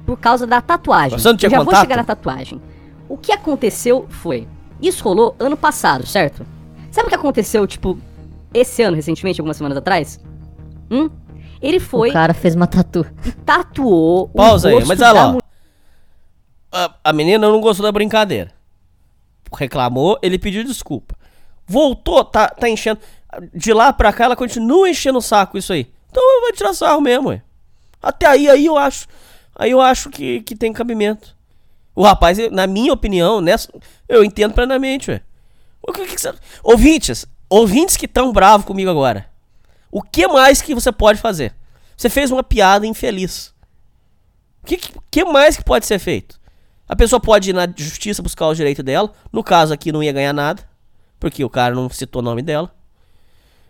por 0.06 0.18
causa 0.18 0.46
da 0.46 0.60
tatuagem. 0.60 1.18
Você 1.18 1.28
não 1.28 1.36
tinha 1.36 1.48
Eu 1.48 1.50
já 1.50 1.56
vou 1.58 1.66
contato? 1.66 1.80
chegar 1.82 1.96
na 1.96 2.04
tatuagem. 2.04 2.60
O 3.08 3.16
que 3.18 3.30
aconteceu 3.32 4.06
foi, 4.08 4.48
isso 4.80 5.04
rolou 5.04 5.36
ano 5.38 5.56
passado, 5.56 6.06
certo? 6.06 6.46
Sabe 6.90 7.06
o 7.06 7.10
que 7.10 7.14
aconteceu, 7.14 7.66
tipo, 7.66 7.98
esse 8.54 8.82
ano, 8.82 8.96
recentemente, 8.96 9.38
algumas 9.40 9.56
semanas 9.58 9.76
atrás? 9.76 10.18
Hum? 10.90 11.10
Ele 11.60 11.80
foi 11.80 12.10
O 12.10 12.12
cara 12.12 12.34
fez 12.34 12.54
uma 12.54 12.66
tatu. 12.66 13.06
e 13.24 13.32
tatuou 13.32 14.28
Pausa 14.28 14.68
o 14.72 14.78
aí, 14.78 14.84
mas 14.84 15.00
olha 15.00 15.12
lá. 15.12 15.38
A, 16.72 16.94
a 17.04 17.12
menina 17.12 17.48
não 17.48 17.60
gostou 17.60 17.84
da 17.84 17.92
brincadeira. 17.92 18.50
Reclamou, 19.56 20.18
ele 20.22 20.38
pediu 20.38 20.64
desculpa. 20.64 21.14
Voltou, 21.66 22.24
tá, 22.24 22.48
tá 22.48 22.68
enchendo. 22.68 23.00
De 23.54 23.72
lá 23.72 23.92
pra 23.92 24.12
cá, 24.12 24.24
ela 24.24 24.36
continua 24.36 24.88
enchendo 24.88 25.18
o 25.18 25.22
saco 25.22 25.56
isso 25.58 25.72
aí. 25.72 25.90
Então 26.10 26.22
vai 26.42 26.52
tirar 26.52 26.72
sarro 26.74 27.00
mesmo, 27.00 27.28
ué. 27.28 27.42
Até 28.02 28.26
aí, 28.26 28.48
aí 28.48 28.66
eu 28.66 28.76
acho. 28.76 29.06
Aí 29.54 29.70
eu 29.70 29.80
acho 29.80 30.10
que, 30.10 30.42
que 30.42 30.54
tem 30.54 30.72
cabimento. 30.72 31.34
O 31.94 32.02
rapaz, 32.02 32.38
na 32.50 32.66
minha 32.66 32.92
opinião, 32.92 33.40
nessa, 33.40 33.68
eu 34.08 34.22
entendo 34.22 34.52
plenamente, 34.52 35.10
ué. 35.10 35.22
O 35.82 35.92
que 35.92 36.06
que 36.06 36.20
você- 36.20 36.34
Ouvintes, 36.62 37.26
ouvintes 37.48 37.96
que 37.96 38.06
estão 38.06 38.32
bravos 38.32 38.66
comigo 38.66 38.90
agora. 38.90 39.26
O 39.96 40.02
que 40.02 40.28
mais 40.28 40.60
que 40.60 40.74
você 40.74 40.92
pode 40.92 41.18
fazer? 41.18 41.54
Você 41.96 42.10
fez 42.10 42.30
uma 42.30 42.42
piada 42.42 42.86
infeliz. 42.86 43.54
O 44.62 44.66
que, 44.66 44.76
que 45.10 45.24
mais 45.24 45.56
que 45.56 45.64
pode 45.64 45.86
ser 45.86 45.98
feito? 45.98 46.38
A 46.86 46.94
pessoa 46.94 47.18
pode 47.18 47.48
ir 47.48 47.54
na 47.54 47.66
justiça 47.74 48.22
buscar 48.22 48.46
o 48.48 48.54
direito 48.54 48.82
dela. 48.82 49.10
No 49.32 49.42
caso 49.42 49.72
aqui 49.72 49.90
não 49.90 50.02
ia 50.02 50.12
ganhar 50.12 50.34
nada. 50.34 50.62
Porque 51.18 51.42
o 51.42 51.48
cara 51.48 51.74
não 51.74 51.88
citou 51.88 52.20
o 52.20 52.22
nome 52.22 52.42
dela. 52.42 52.70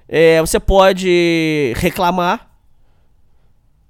É, 0.08 0.40
você 0.40 0.58
pode 0.58 1.72
reclamar. 1.76 2.50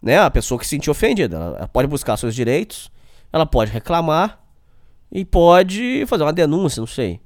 Né? 0.03 0.19
A 0.19 0.31
pessoa 0.31 0.59
que 0.59 0.67
se 0.67 0.77
sentiu 0.77 0.91
ofendida. 0.91 1.37
Ela, 1.39 1.69
pode 1.69 1.89
buscar 1.89 2.19
seus 2.19 2.35
direitos. 2.35 2.91
Ela 3.33 3.47
pode 3.47 3.73
reclamar. 3.73 4.45
E 5.11 5.25
pode 5.25 6.05
fazer 6.07 6.25
uma 6.25 6.35
denúncia, 6.35 6.81
não 6.81 6.87
sei. 6.87 7.19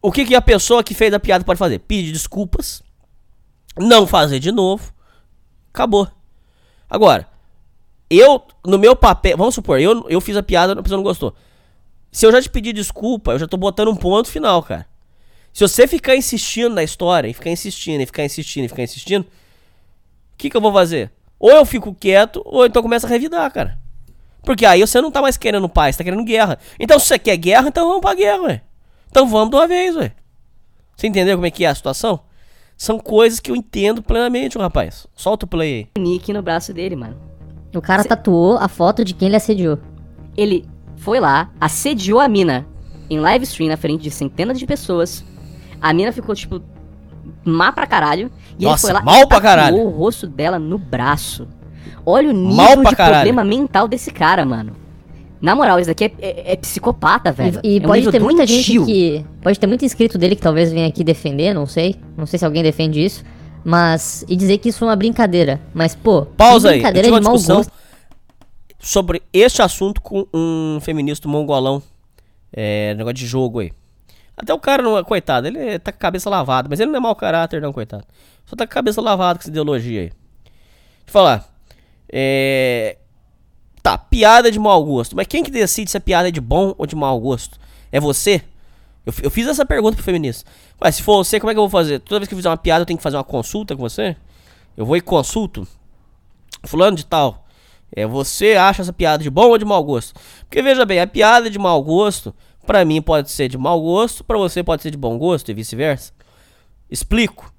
O 0.00 0.12
que, 0.12 0.24
que 0.24 0.36
a 0.36 0.40
pessoa 0.40 0.84
que 0.84 0.94
fez 0.94 1.12
a 1.12 1.18
piada 1.18 1.44
pode 1.44 1.58
fazer? 1.58 1.80
Pedir 1.80 2.12
desculpas. 2.12 2.86
Não 3.78 4.06
fazer 4.06 4.38
de 4.38 4.50
novo. 4.50 4.92
Acabou. 5.72 6.08
Agora, 6.88 7.28
eu, 8.10 8.42
no 8.66 8.78
meu 8.78 8.96
papel, 8.96 9.36
vamos 9.36 9.54
supor, 9.54 9.80
eu, 9.80 10.08
eu 10.08 10.20
fiz 10.20 10.36
a 10.36 10.42
piada, 10.42 10.72
a 10.72 10.82
pessoa 10.82 10.96
não 10.96 11.04
gostou. 11.04 11.34
Se 12.10 12.26
eu 12.26 12.32
já 12.32 12.40
te 12.40 12.48
pedir 12.48 12.72
desculpa, 12.72 13.32
eu 13.32 13.38
já 13.38 13.46
tô 13.46 13.56
botando 13.56 13.88
um 13.88 13.96
ponto 13.96 14.28
final, 14.28 14.62
cara. 14.62 14.86
Se 15.52 15.60
você 15.60 15.86
ficar 15.86 16.16
insistindo 16.16 16.74
na 16.74 16.82
história, 16.82 17.28
e 17.28 17.34
ficar 17.34 17.50
insistindo, 17.50 18.00
e 18.00 18.06
ficar 18.06 18.24
insistindo, 18.24 18.64
e 18.64 18.68
ficar 18.68 18.82
insistindo, 18.82 19.24
o 19.24 20.36
que, 20.38 20.48
que 20.48 20.56
eu 20.56 20.60
vou 20.60 20.72
fazer? 20.72 21.10
Ou 21.38 21.50
eu 21.50 21.66
fico 21.66 21.94
quieto, 21.94 22.42
ou 22.44 22.64
então 22.64 22.82
começa 22.82 23.06
a 23.06 23.10
revidar, 23.10 23.52
cara. 23.52 23.78
Porque 24.42 24.64
aí 24.64 24.80
você 24.80 25.00
não 25.00 25.10
tá 25.10 25.20
mais 25.20 25.36
querendo 25.36 25.68
paz, 25.68 25.96
tá 25.96 26.02
querendo 26.02 26.24
guerra. 26.24 26.58
Então 26.80 26.98
se 26.98 27.06
você 27.06 27.18
quer 27.18 27.36
guerra, 27.36 27.68
então 27.68 27.86
vamos 27.86 28.00
pra 28.00 28.14
guerra, 28.14 28.42
ué. 28.42 28.62
Então 29.10 29.28
vamos 29.28 29.50
de 29.50 29.56
uma 29.56 29.66
vez, 29.66 29.96
ué. 29.96 30.12
Você 30.96 31.06
entendeu 31.06 31.36
como 31.36 31.46
é 31.46 31.50
que 31.50 31.64
é 31.64 31.68
a 31.68 31.74
situação? 31.74 32.20
São 32.78 32.96
coisas 33.00 33.40
que 33.40 33.50
eu 33.50 33.56
entendo 33.56 34.00
plenamente, 34.00 34.56
rapaz. 34.56 35.08
Solta 35.12 35.44
o 35.44 35.48
play 35.48 35.88
aí. 35.96 36.02
Nick 36.02 36.32
no 36.32 36.40
braço 36.40 36.72
dele, 36.72 36.94
mano. 36.94 37.16
O 37.74 37.82
cara 37.82 38.04
tatuou 38.04 38.56
a 38.56 38.68
foto 38.68 39.04
de 39.04 39.12
quem 39.14 39.26
ele 39.26 39.36
assediou. 39.36 39.80
Ele 40.36 40.64
foi 40.96 41.18
lá, 41.18 41.50
assediou 41.60 42.20
a 42.20 42.28
mina 42.28 42.64
em 43.10 43.18
live 43.18 43.42
stream 43.44 43.68
na 43.68 43.76
frente 43.76 44.02
de 44.02 44.12
centenas 44.12 44.60
de 44.60 44.64
pessoas. 44.64 45.24
A 45.80 45.92
mina 45.92 46.12
ficou, 46.12 46.36
tipo, 46.36 46.62
má 47.44 47.72
pra 47.72 47.84
caralho. 47.84 48.30
E 48.56 48.64
Nossa, 48.64 48.86
ele 48.86 48.92
foi 48.92 49.00
lá 49.00 49.04
mal 49.04 49.22
e 49.24 49.26
pra 49.26 49.40
caralho. 49.40 49.76
tatuou 49.76 49.92
o 49.92 49.96
rosto 49.96 50.28
dela 50.28 50.58
no 50.58 50.78
braço. 50.78 51.48
Olha 52.06 52.30
o 52.30 52.32
nível 52.32 52.84
de 52.84 52.94
caralho. 52.96 53.14
problema 53.16 53.44
mental 53.44 53.88
desse 53.88 54.12
cara, 54.12 54.46
mano. 54.46 54.72
Na 55.40 55.54
moral, 55.54 55.78
isso 55.78 55.88
daqui 55.88 56.04
é, 56.04 56.12
é- 56.20 56.52
é 56.52 56.56
psicopata, 56.56 57.30
velho. 57.30 57.60
E, 57.62 57.74
e 57.74 57.78
É 57.78 57.80
um 57.80 57.82
pode 57.82 58.10
ter 58.10 58.20
muita 58.20 58.46
gente 58.46 58.84
que. 58.84 59.24
Pode 59.42 59.58
ter 59.60 59.66
muito 59.66 59.84
inscrito 59.84 60.18
dele 60.18 60.34
que 60.36 60.42
talvez 60.42 60.72
venha 60.72 60.86
aqui 60.88 61.04
defender, 61.04 61.54
não 61.54 61.66
sei. 61.66 61.96
Não 62.16 62.26
sei 62.26 62.38
se 62.38 62.44
alguém 62.44 62.62
defende 62.62 63.04
isso. 63.04 63.24
Mas. 63.64 64.24
E 64.28 64.34
dizer 64.36 64.58
que 64.58 64.68
isso 64.68 64.78
foi 64.80 64.88
uma 64.88 64.96
brincadeira. 64.96 65.60
Mas, 65.72 65.94
pô. 65.94 66.22
Pausa 66.26 66.70
aí. 66.70 66.74
Eu 66.78 66.78
Brincadeira 66.82 67.06
tive 67.08 67.14
uma 67.14 67.20
discussão 67.20 67.56
gosto. 67.58 67.72
sobre 68.78 69.22
este 69.32 69.62
assunto 69.62 70.00
com 70.00 70.26
um 70.34 70.78
feminista 70.80 71.28
mongolão. 71.28 71.82
É, 72.52 72.94
negócio 72.94 73.14
de 73.16 73.26
jogo 73.26 73.60
aí. 73.60 73.70
Até 74.36 74.54
o 74.54 74.58
cara, 74.58 74.82
não 74.82 74.96
é, 74.96 75.02
coitado, 75.02 75.48
ele 75.48 75.78
tá 75.80 75.90
com 75.90 75.96
a 75.96 76.00
cabeça 76.00 76.30
lavada, 76.30 76.68
mas 76.70 76.78
ele 76.78 76.90
não 76.92 76.98
é 76.98 77.00
mau 77.00 77.14
caráter, 77.16 77.60
não, 77.60 77.72
coitado. 77.72 78.04
Só 78.46 78.54
tá 78.54 78.64
com 78.66 78.70
a 78.70 78.74
cabeça 78.74 79.00
lavada 79.00 79.38
com 79.38 79.42
essa 79.42 79.50
ideologia 79.50 80.02
aí. 80.02 80.06
Deixa 80.08 80.14
eu 81.08 81.12
falar. 81.12 81.44
É. 82.10 82.97
Tá, 83.88 83.96
piada 83.96 84.50
de 84.52 84.58
mau 84.58 84.84
gosto. 84.84 85.16
Mas 85.16 85.26
quem 85.26 85.42
que 85.42 85.50
decide 85.50 85.90
se 85.90 85.96
a 85.96 86.00
piada 86.00 86.28
é 86.28 86.30
de 86.30 86.42
bom 86.42 86.74
ou 86.76 86.86
de 86.86 86.94
mau 86.94 87.18
gosto? 87.18 87.58
É 87.90 87.98
você? 87.98 88.42
Eu, 89.06 89.14
eu 89.22 89.30
fiz 89.30 89.46
essa 89.46 89.64
pergunta 89.64 89.96
pro 89.96 90.04
feminista. 90.04 90.44
Mas 90.78 90.96
se 90.96 91.02
for 91.02 91.24
você, 91.24 91.40
como 91.40 91.50
é 91.50 91.54
que 91.54 91.58
eu 91.58 91.62
vou 91.62 91.70
fazer? 91.70 91.98
Toda 92.00 92.18
vez 92.18 92.28
que 92.28 92.34
eu 92.34 92.36
fizer 92.36 92.50
uma 92.50 92.58
piada, 92.58 92.82
eu 92.82 92.86
tenho 92.86 92.98
que 92.98 93.02
fazer 93.02 93.16
uma 93.16 93.24
consulta 93.24 93.74
com 93.74 93.80
você? 93.80 94.14
Eu 94.76 94.84
vou 94.84 94.94
e 94.94 95.00
consulto. 95.00 95.66
Fulano 96.66 96.98
de 96.98 97.06
tal. 97.06 97.46
É, 97.90 98.06
você 98.06 98.56
acha 98.56 98.82
essa 98.82 98.92
piada 98.92 99.22
de 99.22 99.30
bom 99.30 99.48
ou 99.48 99.56
de 99.56 99.64
mau 99.64 99.82
gosto? 99.82 100.20
Porque 100.40 100.60
veja 100.60 100.84
bem, 100.84 101.00
a 101.00 101.06
piada 101.06 101.48
de 101.48 101.58
mau 101.58 101.82
gosto, 101.82 102.34
pra 102.66 102.84
mim 102.84 103.00
pode 103.00 103.30
ser 103.30 103.48
de 103.48 103.56
mau 103.56 103.80
gosto, 103.80 104.22
pra 104.22 104.36
você 104.36 104.62
pode 104.62 104.82
ser 104.82 104.90
de 104.90 104.98
bom 104.98 105.16
gosto 105.16 105.50
e 105.50 105.54
vice-versa. 105.54 106.12
Explico. 106.90 107.50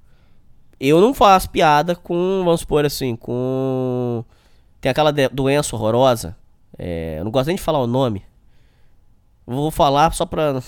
Eu 0.79 1.01
não 1.01 1.11
faço 1.11 1.49
piada 1.49 1.95
com, 1.95 2.43
vamos 2.45 2.59
supor 2.59 2.85
assim, 2.85 3.15
com. 3.15 4.23
Tem 4.81 4.89
aquela 4.89 5.11
doença 5.11 5.75
horrorosa. 5.75 6.35
É, 6.77 7.17
eu 7.19 7.23
não 7.23 7.31
gosto 7.31 7.47
nem 7.47 7.55
de 7.55 7.61
falar 7.61 7.79
o 7.79 7.87
nome. 7.87 8.23
Vou 9.45 9.71
falar 9.71 10.13
só 10.13 10.25
pra. 10.25 10.61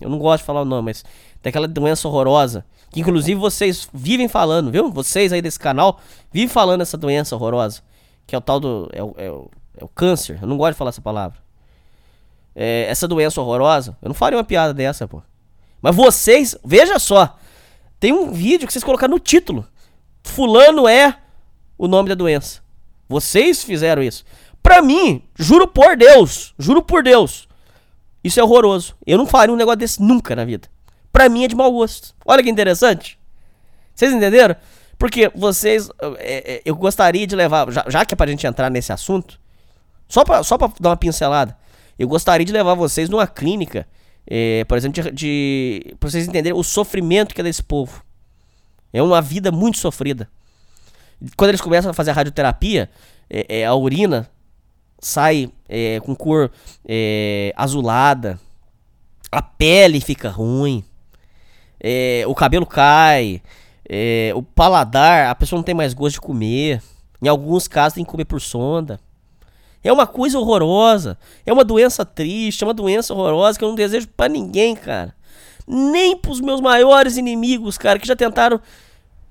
Eu 0.00 0.10
não 0.10 0.18
gosto 0.18 0.42
de 0.42 0.46
falar 0.46 0.62
o 0.62 0.64
nome, 0.64 0.86
mas 0.86 1.04
tem 1.40 1.50
aquela 1.50 1.66
doença 1.66 2.06
horrorosa. 2.06 2.64
Que 2.90 3.00
inclusive 3.00 3.38
vocês 3.40 3.88
vivem 3.92 4.28
falando, 4.28 4.70
viu? 4.70 4.90
Vocês 4.90 5.32
aí 5.32 5.40
desse 5.40 5.58
canal 5.58 6.00
vivem 6.32 6.48
falando 6.48 6.80
essa 6.80 6.96
doença 6.96 7.34
horrorosa. 7.34 7.82
Que 8.26 8.34
é 8.34 8.38
o 8.38 8.40
tal 8.40 8.60
do. 8.60 8.90
É 8.92 9.02
o, 9.02 9.14
é 9.16 9.30
o, 9.30 9.50
é 9.78 9.84
o 9.84 9.88
câncer. 9.88 10.38
Eu 10.42 10.48
não 10.48 10.56
gosto 10.56 10.72
de 10.72 10.78
falar 10.78 10.90
essa 10.90 11.00
palavra. 11.00 11.38
É, 12.54 12.86
essa 12.88 13.06
doença 13.06 13.40
horrorosa. 13.40 13.96
Eu 14.02 14.08
não 14.08 14.14
faria 14.14 14.36
uma 14.36 14.44
piada 14.44 14.74
dessa, 14.74 15.06
pô. 15.06 15.22
Mas 15.80 15.94
vocês, 15.94 16.56
veja 16.64 16.98
só. 16.98 17.38
Tem 17.98 18.12
um 18.12 18.32
vídeo 18.32 18.66
que 18.66 18.72
vocês 18.72 18.84
colocaram 18.84 19.12
no 19.14 19.20
título. 19.20 19.66
Fulano 20.22 20.88
é 20.88 21.16
o 21.78 21.86
nome 21.86 22.08
da 22.08 22.14
doença. 22.14 22.65
Vocês 23.08 23.62
fizeram 23.62 24.02
isso. 24.02 24.24
Pra 24.62 24.82
mim, 24.82 25.22
juro 25.36 25.68
por 25.68 25.96
Deus, 25.96 26.54
juro 26.58 26.82
por 26.82 27.02
Deus. 27.02 27.48
Isso 28.22 28.40
é 28.40 28.42
horroroso. 28.42 28.96
Eu 29.06 29.16
não 29.16 29.26
faria 29.26 29.52
um 29.52 29.56
negócio 29.56 29.78
desse 29.78 30.02
nunca 30.02 30.34
na 30.34 30.44
vida. 30.44 30.68
Pra 31.12 31.28
mim 31.28 31.44
é 31.44 31.48
de 31.48 31.54
mau 31.54 31.70
gosto. 31.72 32.14
Olha 32.24 32.42
que 32.42 32.50
interessante. 32.50 33.18
Vocês 33.94 34.12
entenderam? 34.12 34.56
Porque 34.98 35.30
vocês. 35.34 35.88
é, 36.18 36.54
é, 36.56 36.62
eu 36.64 36.74
gostaria 36.74 37.26
de 37.26 37.36
levar. 37.36 37.70
Já, 37.70 37.84
já 37.88 38.04
que 38.04 38.14
é 38.14 38.16
pra 38.16 38.26
gente 38.26 38.46
entrar 38.46 38.70
nesse 38.70 38.92
assunto. 38.92 39.38
Só 40.08 40.24
pra, 40.24 40.42
só 40.42 40.58
pra 40.58 40.70
dar 40.80 40.90
uma 40.90 40.96
pincelada. 40.96 41.56
Eu 41.98 42.08
gostaria 42.08 42.44
de 42.44 42.52
levar 42.52 42.74
vocês 42.74 43.08
numa 43.08 43.26
clínica. 43.26 43.86
é, 44.28 44.64
por 44.64 44.76
exemplo, 44.76 45.02
de, 45.02 45.10
de. 45.12 45.94
Pra 46.00 46.10
vocês 46.10 46.26
entenderem 46.26 46.58
o 46.58 46.64
sofrimento 46.64 47.34
que 47.34 47.40
é 47.40 47.44
desse 47.44 47.62
povo. 47.62 48.04
É 48.92 49.02
uma 49.02 49.22
vida 49.22 49.52
muito 49.52 49.78
sofrida. 49.78 50.28
Quando 51.36 51.50
eles 51.50 51.60
começam 51.60 51.90
a 51.90 51.94
fazer 51.94 52.10
a 52.10 52.14
radioterapia, 52.14 52.90
é, 53.28 53.60
é, 53.60 53.66
a 53.66 53.74
urina 53.74 54.28
sai 54.98 55.50
é, 55.68 56.00
com 56.00 56.14
cor 56.14 56.50
é, 56.86 57.52
azulada, 57.56 58.38
a 59.30 59.42
pele 59.42 60.00
fica 60.00 60.28
ruim, 60.28 60.84
é, 61.80 62.24
o 62.26 62.34
cabelo 62.34 62.66
cai, 62.66 63.42
é, 63.88 64.32
o 64.34 64.42
paladar, 64.42 65.28
a 65.28 65.34
pessoa 65.34 65.58
não 65.58 65.64
tem 65.64 65.74
mais 65.74 65.94
gosto 65.94 66.14
de 66.14 66.20
comer. 66.20 66.82
Em 67.22 67.28
alguns 67.28 67.68
casos 67.68 67.94
tem 67.94 68.04
que 68.04 68.10
comer 68.10 68.24
por 68.24 68.40
sonda. 68.40 69.00
É 69.82 69.92
uma 69.92 70.06
coisa 70.06 70.38
horrorosa. 70.38 71.16
É 71.44 71.52
uma 71.52 71.64
doença 71.64 72.04
triste, 72.04 72.62
é 72.62 72.66
uma 72.66 72.74
doença 72.74 73.14
horrorosa 73.14 73.58
que 73.58 73.64
eu 73.64 73.68
não 73.68 73.76
desejo 73.76 74.08
pra 74.08 74.28
ninguém, 74.28 74.74
cara. 74.74 75.14
Nem 75.66 76.16
pros 76.16 76.40
meus 76.40 76.60
maiores 76.60 77.16
inimigos, 77.16 77.78
cara, 77.78 77.98
que 77.98 78.06
já 78.06 78.16
tentaram 78.16 78.60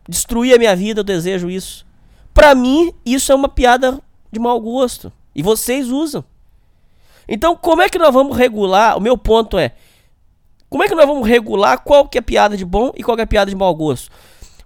destruir 0.07 0.53
a 0.55 0.57
minha 0.57 0.75
vida, 0.75 0.99
eu 0.99 1.03
desejo 1.03 1.49
isso. 1.49 1.85
Pra 2.33 2.53
mim, 2.53 2.93
isso 3.05 3.31
é 3.31 3.35
uma 3.35 3.49
piada 3.49 3.99
de 4.31 4.39
mau 4.39 4.59
gosto. 4.59 5.11
E 5.33 5.41
vocês 5.41 5.89
usam. 5.89 6.23
Então, 7.27 7.55
como 7.55 7.81
é 7.81 7.89
que 7.89 7.97
nós 7.97 8.13
vamos 8.13 8.37
regular? 8.37 8.97
O 8.97 9.01
meu 9.01 9.17
ponto 9.17 9.57
é: 9.57 9.73
como 10.69 10.83
é 10.83 10.87
que 10.87 10.95
nós 10.95 11.07
vamos 11.07 11.27
regular 11.27 11.79
qual 11.79 12.07
que 12.07 12.17
é 12.17 12.21
piada 12.21 12.55
de 12.55 12.65
bom 12.65 12.91
e 12.95 13.03
qual 13.03 13.15
que 13.15 13.23
é 13.23 13.25
piada 13.25 13.49
de 13.49 13.55
mau 13.55 13.73
gosto? 13.73 14.11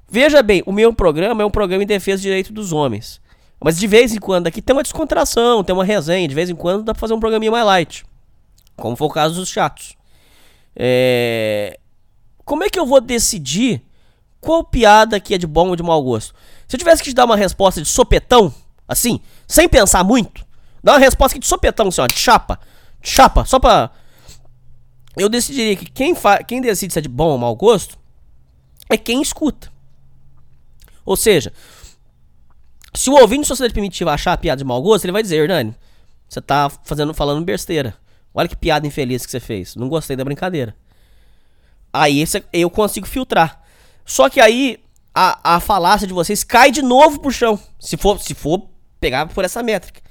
Veja 0.10 0.42
bem, 0.42 0.64
o 0.66 0.72
meu 0.72 0.92
programa 0.92 1.44
é 1.44 1.46
um 1.46 1.52
programa 1.52 1.84
em 1.84 1.88
defesa 1.88 2.18
do 2.18 2.24
direito 2.24 2.52
dos 2.52 2.74
homens. 2.74 3.22
Mas 3.64 3.78
de 3.78 3.86
vez 3.86 4.14
em 4.14 4.20
quando 4.20 4.48
aqui 4.48 4.62
tem 4.62 4.76
uma 4.76 4.82
descontração, 4.82 5.64
tem 5.64 5.76
uma 5.76 5.84
resenha, 5.84 6.28
de 6.28 6.34
vez 6.34 6.50
em 6.50 6.56
quando 6.56 6.84
dá 6.84 6.94
pra 6.94 7.00
fazer 7.00 7.14
um 7.14 7.20
programinha 7.20 7.52
mais 7.52 7.66
light. 7.66 8.06
Como 8.76 8.96
foi 8.96 9.08
o 9.08 9.12
caso 9.12 9.36
dos 9.36 9.50
chatos. 9.50 9.96
É... 10.76 11.78
Como 12.46 12.64
é 12.64 12.70
que 12.70 12.80
eu 12.80 12.86
vou 12.86 13.02
decidir 13.02 13.84
qual 14.42 14.64
piada 14.64 15.20
que 15.20 15.34
é 15.34 15.38
de 15.38 15.48
bom 15.48 15.70
ou 15.70 15.76
de 15.76 15.84
mau 15.84 16.02
gosto? 16.02 16.34
Se 16.68 16.76
eu 16.76 16.80
tivesse 16.80 17.02
que 17.04 17.10
te 17.10 17.16
dar 17.16 17.26
uma 17.26 17.36
resposta 17.36 17.82
de 17.82 17.88
sopetão, 17.88 18.54
assim, 18.88 19.20
sem 19.48 19.68
pensar 19.68 20.04
muito, 20.04 20.46
dá 20.84 20.94
uma 20.94 21.00
resposta 21.00 21.34
aqui 21.36 21.40
de 21.40 21.48
sopetão, 21.48 21.88
assim, 21.88 22.02
ó, 22.02 22.08
de 22.08 22.16
chapa. 22.18 22.60
De 23.02 23.10
chapa, 23.10 23.46
só 23.46 23.60
pra. 23.60 23.92
Eu 25.18 25.28
decidiria 25.28 25.76
que 25.76 25.86
quem, 25.90 26.16
fa... 26.16 26.44
quem 26.44 26.62
decide 26.62 26.94
se 26.94 27.00
é 27.00 27.02
de 27.02 27.10
bom 27.10 27.30
ou 27.30 27.38
mau 27.38 27.56
gosto 27.56 27.98
é 28.90 28.98
quem 28.98 29.22
escuta. 29.22 29.72
Ou 31.06 31.16
seja, 31.18 31.52
se 32.94 33.10
o 33.10 33.14
ouvinte 33.14 33.42
de 33.42 33.48
sociedade 33.48 33.74
primitiva 33.74 34.14
achar 34.14 34.34
a 34.34 34.38
piada 34.38 34.60
de 34.60 34.64
mau 34.66 34.82
gosto, 34.82 35.06
ele 35.06 35.12
vai 35.12 35.22
dizer, 35.22 35.38
Hernani, 35.38 35.76
você 36.28 36.40
tá 36.42 36.70
fazendo, 36.84 37.14
falando 37.14 37.44
besteira. 37.44 37.96
Olha 38.34 38.48
que 38.48 38.56
piada 38.56 38.86
infeliz 38.86 39.26
que 39.26 39.32
você 39.32 39.40
fez. 39.40 39.76
Não 39.76 39.90
gostei 39.90 40.16
da 40.16 40.24
brincadeira. 40.24 40.76
Aí 41.92 42.20
esse- 42.22 42.44
eu 42.54 42.70
consigo 42.70 43.08
filtrar. 43.08 43.62
Só 44.10 44.28
que 44.28 44.42
aí 44.42 44.80
a, 45.14 45.56
a 45.56 45.60
falácia 45.60 46.08
de 46.08 46.14
vocês 46.14 46.44
cai 46.44 46.72
de 46.72 46.82
novo 46.82 47.20
pro 47.20 47.32
chão. 47.32 47.60
Se 47.80 47.96
for, 47.96 48.20
se 48.20 48.34
for 48.34 48.68
pegar 49.00 49.28
por 49.28 49.46
essa 49.46 49.62
métrica. 49.62 50.02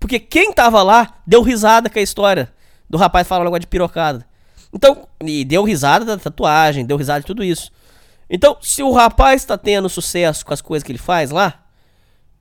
Porque 0.00 0.18
quem 0.18 0.52
tava 0.52 0.82
lá 0.82 1.18
deu 1.24 1.40
risada 1.40 1.88
com 1.88 1.98
a 1.98 2.02
história 2.02 2.52
do 2.90 2.98
rapaz 2.98 3.28
falando 3.28 3.44
negócio 3.44 3.60
de 3.60 3.66
pirocada. 3.68 4.26
Então, 4.72 5.06
e 5.24 5.44
deu 5.44 5.62
risada 5.62 6.04
da 6.04 6.16
tatuagem, 6.18 6.84
deu 6.84 6.96
risada 6.96 7.20
de 7.20 7.26
tudo 7.26 7.44
isso. 7.44 7.70
Então, 8.28 8.56
se 8.60 8.82
o 8.82 8.90
rapaz 8.90 9.44
tá 9.44 9.56
tendo 9.56 9.88
sucesso 9.88 10.44
com 10.44 10.52
as 10.52 10.60
coisas 10.60 10.82
que 10.84 10.90
ele 10.90 10.98
faz 10.98 11.30
lá, 11.30 11.62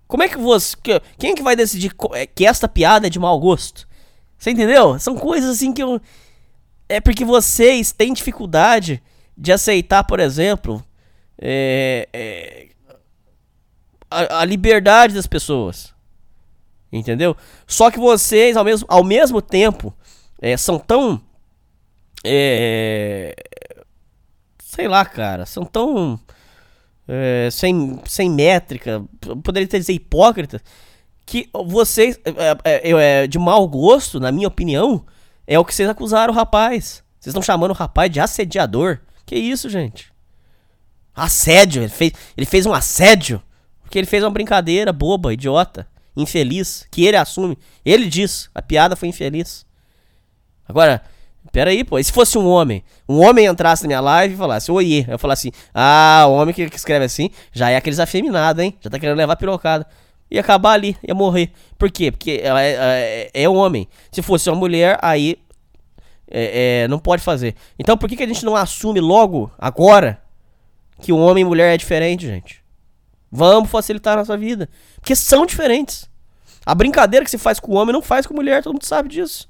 como 0.08 0.24
é 0.24 0.28
que 0.28 0.38
você. 0.38 0.76
que- 0.82 1.00
Quem 1.20 1.32
é 1.32 1.36
que 1.36 1.44
vai 1.44 1.56
decidir 1.56 1.92
é, 2.14 2.26
que 2.26 2.44
esta 2.46 2.68
piada 2.68 3.06
é 3.06 3.10
de 3.10 3.20
mau 3.20 3.40
gosto? 3.40 3.88
Você 4.38 4.50
entendeu? 4.50 4.98
São 5.00 5.16
coisas 5.16 5.52
assim 5.52 5.72
que 5.72 5.84
eu. 5.84 6.02
É 6.90 7.00
porque 7.00 7.24
vocês 7.24 7.92
têm 7.92 8.14
dificuldade 8.14 9.02
de 9.38 9.52
aceitar, 9.52 10.04
por 10.04 10.20
exemplo, 10.20 10.84
é, 11.40 12.08
é, 12.14 12.68
a, 14.10 14.40
a 14.40 14.46
liberdade 14.46 15.14
das 15.14 15.28
pessoas. 15.28 15.94
Entendeu? 16.92 17.36
Só 17.66 17.90
que 17.90 18.00
vocês, 18.00 18.56
ao 18.56 18.64
mesmo, 18.64 18.86
ao 18.88 19.04
mesmo 19.04 19.42
tempo, 19.42 19.94
é, 20.40 20.56
são 20.56 20.78
tão. 20.78 21.20
É, 22.24 23.36
sei 24.60 24.88
lá, 24.88 25.04
cara, 25.04 25.46
são 25.46 25.66
tão. 25.66 26.20
é, 27.08 27.50
sem, 27.52 28.00
sem 28.06 28.30
métrica, 28.30 29.04
poderia 29.44 29.66
até 29.66 29.80
dizer 29.80 29.94
hipócritas, 29.94 30.62
que 31.26 31.50
vocês, 31.66 32.20
é, 32.64 33.26
de 33.26 33.40
mau 33.40 33.68
gosto, 33.68 34.20
na 34.20 34.32
minha 34.32 34.48
opinião, 34.48 35.04
é 35.48 35.58
o 35.58 35.66
que 35.66 35.74
vocês 35.74 35.90
acusaram 35.90 36.32
o 36.32 36.36
rapaz. 36.36 37.04
Vocês 37.20 37.32
estão 37.32 37.42
chamando 37.42 37.72
o 37.72 37.76
rapaz 37.76 38.12
de 38.12 38.20
assediador. 38.20 39.00
Que 39.26 39.36
isso, 39.36 39.70
gente? 39.70 40.13
Assédio, 41.16 41.84
ele 41.84 41.90
fez, 41.90 42.14
ele 42.36 42.46
fez 42.46 42.66
um 42.66 42.74
assédio. 42.74 43.42
Porque 43.82 44.00
ele 44.00 44.08
fez 44.08 44.24
uma 44.24 44.32
brincadeira 44.32 44.92
boba, 44.92 45.34
idiota, 45.34 45.88
infeliz, 46.16 46.88
que 46.90 47.06
ele 47.06 47.18
assume. 47.18 47.58
Ele 47.86 48.08
diz, 48.08 48.50
a 48.54 48.62
piada 48.62 48.96
foi 48.96 49.10
infeliz. 49.10 49.66
Agora, 50.68 51.04
peraí, 51.52 51.84
pô, 51.84 52.00
e 52.00 52.04
se 52.04 52.12
fosse 52.12 52.38
um 52.38 52.48
homem? 52.48 52.84
Um 53.08 53.20
homem 53.20 53.46
entrasse 53.46 53.84
na 53.84 53.88
minha 53.88 54.02
live 54.02 54.34
e 54.34 54.38
falasse, 54.38 54.72
oiê. 54.72 55.06
Eu 55.08 55.20
falasse 55.20 55.50
assim, 55.50 55.58
ah, 55.74 56.26
o 56.28 56.34
homem 56.34 56.54
que, 56.54 56.68
que 56.70 56.76
escreve 56.76 57.06
assim 57.06 57.30
já 57.52 57.70
é 57.70 57.76
aqueles 57.76 58.00
afeminados, 58.00 58.64
hein? 58.64 58.76
Já 58.82 58.90
tá 58.90 58.98
querendo 58.98 59.18
levar 59.18 59.36
pirocada. 59.36 59.86
Ia 60.32 60.42
acabar 60.42 60.72
ali, 60.72 60.98
ia 61.08 61.14
morrer. 61.14 61.52
Por 61.78 61.92
quê? 61.92 62.12
Porque 62.12 62.42
ela 62.44 62.60
é, 62.60 63.30
é, 63.34 63.44
é 63.44 63.50
homem. 63.50 63.88
Se 64.12 64.24
fosse 64.24 64.50
uma 64.50 64.56
mulher, 64.56 64.98
aí 65.04 65.38
é, 66.28 66.84
é, 66.84 66.88
não 66.88 66.98
pode 66.98 67.22
fazer. 67.22 67.54
Então 67.78 67.96
por 67.96 68.10
que, 68.10 68.16
que 68.16 68.24
a 68.24 68.28
gente 68.28 68.44
não 68.44 68.56
assume 68.56 69.00
logo, 69.00 69.52
agora, 69.60 70.23
que 71.04 71.12
o 71.14 71.18
homem 71.18 71.42
e 71.42 71.46
mulher 71.46 71.74
é 71.74 71.78
diferente, 71.78 72.26
gente? 72.26 72.64
Vamos 73.32 73.70
facilitar 73.70 74.14
a 74.14 74.18
nossa 74.18 74.38
vida. 74.38 74.70
Porque 74.96 75.16
são 75.16 75.46
diferentes. 75.46 76.10
A 76.66 76.74
brincadeira 76.74 77.24
que 77.26 77.32
se 77.32 77.38
faz 77.38 77.60
com 77.60 77.72
o 77.74 77.76
homem 77.76 77.92
não 77.94 78.02
faz 78.02 78.26
com 78.26 78.34
a 78.34 78.38
mulher, 78.38 78.64
todo 78.64 78.74
mundo 78.74 78.86
sabe 78.86 79.10
disso. 79.10 79.50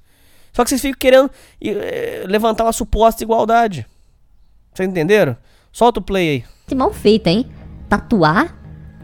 Só 0.52 0.64
que 0.64 0.70
vocês 0.70 0.82
ficam 0.82 0.98
querendo 1.00 1.30
eh, 1.62 2.24
levantar 2.28 2.64
uma 2.64 2.74
suposta 2.74 3.24
igualdade. 3.24 3.86
Vocês 4.74 4.88
entenderam? 4.90 5.36
Solta 5.72 6.00
o 6.00 6.04
play 6.04 6.30
aí. 6.30 6.44
Que 6.68 6.76
mal 6.76 6.92
feita, 6.94 7.30
hein? 7.30 7.50
Tatuar 7.90 8.56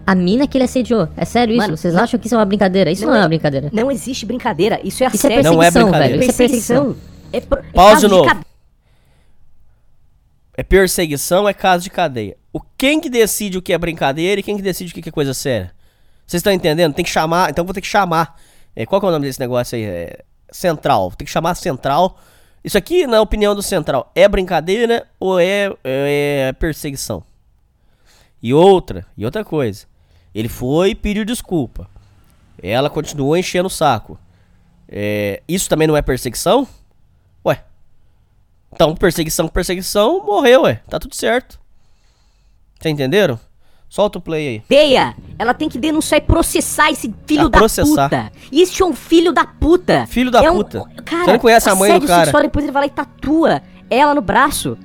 a 0.08 0.16
mina 0.16 0.48
que 0.48 0.58
ele 0.58 0.64
assediou. 0.66 1.08
É 1.18 1.26
sério 1.26 1.52
isso? 1.54 1.62
Mano, 1.62 1.78
Vocês 1.78 1.94
não- 1.94 2.04
acham 2.04 2.20
que 2.20 2.26
isso 2.28 2.36
é 2.36 2.38
uma 2.38 2.46
brincadeira? 2.46 2.90
Isso 2.92 3.06
não, 3.06 3.16
é 3.16 3.20
uma 3.20 3.28
brincadeira. 3.28 3.70
Não 3.74 3.92
existe 3.92 4.26
brincadeira. 4.26 4.80
Isso 4.84 5.04
é 5.04 5.08
Isso 5.08 5.28
é 5.28 5.34
assédio. 5.36 5.44
Não 5.52 5.62
é 5.62 5.66
perseguição, 5.72 5.84
brincadeira. 5.92 6.18
velho. 6.18 6.22
Isso 6.30 6.32
é 6.32 6.48
perseguição. 6.48 6.96
É 7.34 7.42
pro- 7.42 7.60
é 7.60 7.72
Pausa 7.74 7.94
caso 7.94 8.08
de 8.08 8.14
novo. 8.14 8.28
cade- 8.28 8.46
É 10.58 10.64
perseguição, 10.64 11.48
é 11.48 11.54
caso 11.54 11.84
de 11.84 11.90
cadeia. 11.90 12.38
O 12.52 12.60
quem 12.60 13.00
que 13.00 13.10
decide 13.10 13.58
o 13.58 13.62
que 13.62 13.74
é 13.74 13.78
brincadeira 13.78 14.40
e 14.40 14.44
quem 14.44 14.56
que 14.56 14.62
decide 14.62 14.92
o 14.92 15.02
que 15.02 15.08
é 15.10 15.12
coisa 15.12 15.34
séria? 15.34 15.74
Vocês 16.26 16.40
estão 16.40 16.54
entendendo? 16.54 16.94
Tem 16.94 17.06
que 17.06 17.12
chamar, 17.12 17.50
então 17.50 17.66
vou 17.66 17.74
ter 17.74 17.82
que 17.82 17.88
chamar. 17.88 18.40
É, 18.76 18.86
qual 18.86 19.00
que 19.00 19.06
é 19.06 19.10
o 19.10 19.12
nome 19.12 19.26
desse 19.26 19.40
negócio 19.40 19.76
aí? 19.76 19.84
É, 19.84 20.24
central. 20.52 21.12
Tem 21.12 21.26
que 21.26 21.32
chamar 21.32 21.56
central. 21.56 22.18
Isso 22.64 22.78
aqui, 22.78 23.08
na 23.08 23.22
opinião 23.22 23.56
do 23.56 23.62
central, 23.62 24.12
é 24.14 24.28
brincadeira 24.28 25.08
ou 25.20 25.40
é, 25.40 25.72
é 25.84 26.54
perseguição? 26.60 27.24
E 28.42 28.54
outra, 28.54 29.06
e 29.18 29.26
outra 29.26 29.44
coisa. 29.44 29.86
Ele 30.34 30.50
foi 30.50 30.92
e 30.92 30.96
pediu 30.96 31.26
desculpa. 31.26 31.90
Ela 32.62 32.90
continuou 32.90 33.38
enchendo 33.38 33.68
o 33.68 33.72
saco. 33.72 34.20
É, 34.88 35.42
isso 35.48 35.70
também 35.70 35.88
não 35.88 35.96
é 35.96 36.02
perseguição? 36.02 36.68
Ué. 37.46 37.64
Então, 38.74 38.96
perseguição 38.96 39.48
perseguição, 39.48 40.24
morreu, 40.26 40.64
ué. 40.64 40.82
Tá 40.90 41.00
tudo 41.00 41.16
certo. 41.16 41.60
Vocês 42.80 42.94
entenderam? 42.94 43.40
Solta 43.90 44.20
o 44.20 44.22
play 44.22 44.48
aí. 44.48 44.64
Deia, 44.70 45.16
ela 45.38 45.54
tem 45.54 45.68
que 45.68 45.80
denunciar 45.80 46.20
e 46.20 46.24
processar 46.24 46.92
esse 46.92 47.14
filho 47.26 47.48
Ah, 47.48 47.50
da 47.50 47.58
processar. 47.58 48.04
puta. 48.10 48.32
Isso 48.52 48.84
é 48.84 48.86
um 48.86 48.94
filho 48.94 49.34
da 49.34 49.46
puta. 49.46 50.06
Filho 50.08 50.30
da 50.30 50.44
É 50.44 50.52
um- 50.52 50.58
puta. 50.58 50.86
Cara, 51.04 51.26
Você 51.26 51.32
não 51.34 51.40
conhece 51.40 51.70
a 51.70 51.76
mãe 51.76 52.00
do 52.00 52.06
cara. 52.06 52.26
Sexual, 52.26 52.44
depois 52.44 52.64
ele 52.64 52.72
vai 52.72 52.84
lá 52.84 52.88
e 52.88 52.92
tatua 52.92 53.62
ela 53.90 54.14
no 54.14 54.22
braço. 54.22 54.78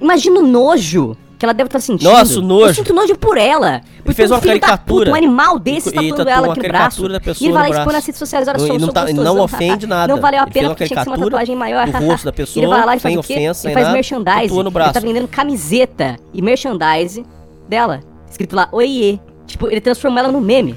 Imagina 0.00 0.40
o 0.40 0.46
nojo 0.46 1.16
que 1.38 1.44
ela 1.44 1.52
deve 1.52 1.68
estar 1.68 1.80
sentindo. 1.80 2.08
Nossa, 2.10 2.38
o 2.38 2.42
nojo. 2.42 2.66
Eu 2.70 2.74
sinto 2.74 2.94
nojo 2.94 3.16
por 3.18 3.36
ela. 3.36 3.80
Por 4.04 4.14
fez 4.14 4.28
ter 4.28 4.34
um 4.34 4.36
uma 4.36 4.42
filho 4.42 4.54
da 4.54 4.60
caricatura. 4.66 5.04
puta, 5.06 5.10
um 5.10 5.14
animal 5.14 5.58
desse 5.58 5.88
E- 5.88 5.90
e 5.90 5.94
tatuando 5.94 6.16
tatuou 6.16 6.30
ela 6.34 6.52
aqui 6.52 6.62
no 6.62 6.68
braço. 6.68 7.08
da 7.08 7.20
pessoa 7.20 7.44
e 7.44 7.46
ele 7.48 7.52
vai 7.58 7.70
lá 7.70 7.76
expor 7.78 7.92
nas 7.92 8.06
redes 8.06 8.18
sociais. 8.18 8.48
Olha 8.48 8.58
Não- 8.58 8.78
não 8.78 8.88
tá- 8.88 9.12
não 9.12 9.40
ofende 9.40 9.86
nada. 9.88 10.12
Não 10.14 10.20
valeu 10.20 10.40
a 10.40 10.42
Ele 10.44 10.52
fez 10.52 10.54
pena 10.54 10.68
uma 10.68 10.74
porque 10.74 10.86
tinha 10.86 10.96
que 10.98 11.04
ser 11.04 11.10
uma 11.10 11.16
caricatura 11.16 11.30
tatuagem 11.30 11.56
maior. 11.56 11.86
do 11.90 12.06
rosto 12.06 12.24
da 12.24 12.32
pessoa, 12.34 12.62
ele 12.64 12.70
vai 12.74 12.86
lá 12.86 12.96
e 12.96 13.00
faz 13.00 13.16
o 13.16 13.18
ofensa, 13.20 13.66
ele 13.66 13.74
faz 13.74 13.86
nada, 13.86 13.94
merchandising. 13.96 14.40
tatua 14.48 14.62
no 14.62 14.68
Ele 14.68 14.74
braço. 14.74 14.92
tá 14.94 15.00
vendendo 15.00 15.28
camiseta 15.28 16.16
e 16.32 16.40
merchandise 16.42 17.24
dela. 17.68 18.00
Escrito 18.30 18.54
lá, 18.56 18.68
oiê. 18.72 19.18
Tipo, 19.46 19.68
ele 19.68 19.80
transformou 19.80 20.18
ela 20.18 20.32
num 20.32 20.40
meme. 20.40 20.72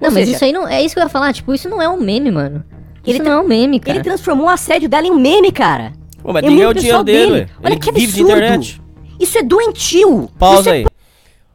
Não, 0.00 0.08
Ou 0.08 0.14
mas 0.14 0.14
seja, 0.14 0.32
isso 0.36 0.44
aí 0.44 0.52
não. 0.52 0.66
É 0.68 0.82
isso 0.82 0.94
que 0.94 1.00
eu 1.00 1.04
ia 1.04 1.08
falar. 1.08 1.32
Tipo, 1.32 1.54
isso 1.54 1.68
não 1.68 1.80
é 1.80 1.88
um 1.88 1.98
meme, 1.98 2.30
mano. 2.30 2.64
Isso 3.06 3.16
Ele 3.16 3.18
não 3.28 3.32
é 3.32 3.40
um 3.40 3.46
meme, 3.46 3.80
cara. 3.80 3.96
Ele 3.98 4.04
transformou 4.04 4.46
o 4.46 4.48
assédio 4.50 4.88
dela 4.88 5.06
em 5.06 5.10
um 5.10 5.18
meme, 5.18 5.50
cara. 5.52 5.92
Pô, 6.22 6.32
mas 6.32 6.42
É 6.42 6.46
tem 6.46 6.50
que 6.50 6.56
ganhar 6.56 6.68
o 6.70 6.74
dinheiro 6.74 7.02
dele. 7.04 7.48
Olha 7.62 7.72
Ele 7.72 7.80
que 7.80 7.92
vive 7.92 8.12
de 8.24 8.30
absurdo. 8.32 8.79
Isso 9.20 9.38
é 9.38 9.42
doentio. 9.42 10.28
Pausa 10.38 10.70
é 10.70 10.72
aí. 10.72 10.86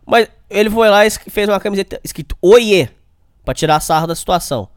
Mas 0.05 0.29
ele 0.49 0.69
foi 0.69 0.87
lá 0.89 1.05
e 1.05 1.09
fez 1.09 1.49
uma 1.49 1.59
camiseta 1.59 1.99
escrito 2.03 2.37
Oiê, 2.41 2.89
pra 3.43 3.53
tirar 3.53 3.79
sarro 3.79 4.07
da 4.07 4.15
situação. 4.15 4.69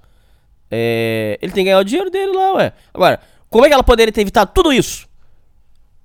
É, 0.70 1.38
ele 1.40 1.52
tem 1.52 1.64
que 1.64 1.70
ganhar 1.70 1.80
o 1.80 1.84
dinheiro 1.84 2.10
dele 2.10 2.32
lá, 2.32 2.54
ué. 2.54 2.72
Agora, 2.92 3.20
como 3.50 3.64
é 3.64 3.68
que 3.68 3.74
ela 3.74 3.84
poderia 3.84 4.12
ter 4.12 4.22
evitado 4.22 4.50
tudo 4.54 4.72
isso? 4.72 5.06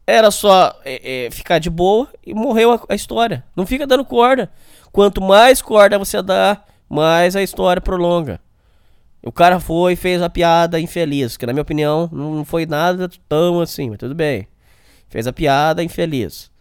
Era 0.06 0.30
só 0.32 0.78
é, 0.84 1.26
é, 1.26 1.32
ficar 1.32 1.60
de 1.60 1.70
boa 1.70 2.10
e 2.26 2.34
morreu 2.34 2.74
a, 2.74 2.82
a 2.90 2.96
história. 2.96 3.44
Não 3.56 3.66
fica 3.66 3.88
dando 3.88 4.04
corda. 4.04 4.52
Quanto 4.92 5.22
mais 5.22 5.62
corda 5.62 5.98
você 5.98 6.22
dá, 6.22 6.62
mais 6.90 7.36
a 7.36 7.42
história 7.42 7.82
prolonga. 7.82 8.40
O 9.26 9.32
cara 9.32 9.60
foi 9.60 9.94
e 9.94 9.96
fez 9.96 10.22
a 10.22 10.30
piada 10.30 10.80
infeliz, 10.80 11.38
que 11.38 11.46
na 11.46 11.54
minha 11.54 11.62
opinião 11.62 12.10
não 12.12 12.44
foi 12.44 12.66
nada 12.66 13.10
tão 13.30 13.62
assim, 13.62 13.90
mas 13.90 13.98
tudo 13.98 14.14
bem. 14.14 14.48
Fez 15.08 15.26
a 15.26 15.32
piada 15.32 15.82
infeliz. 15.82 16.52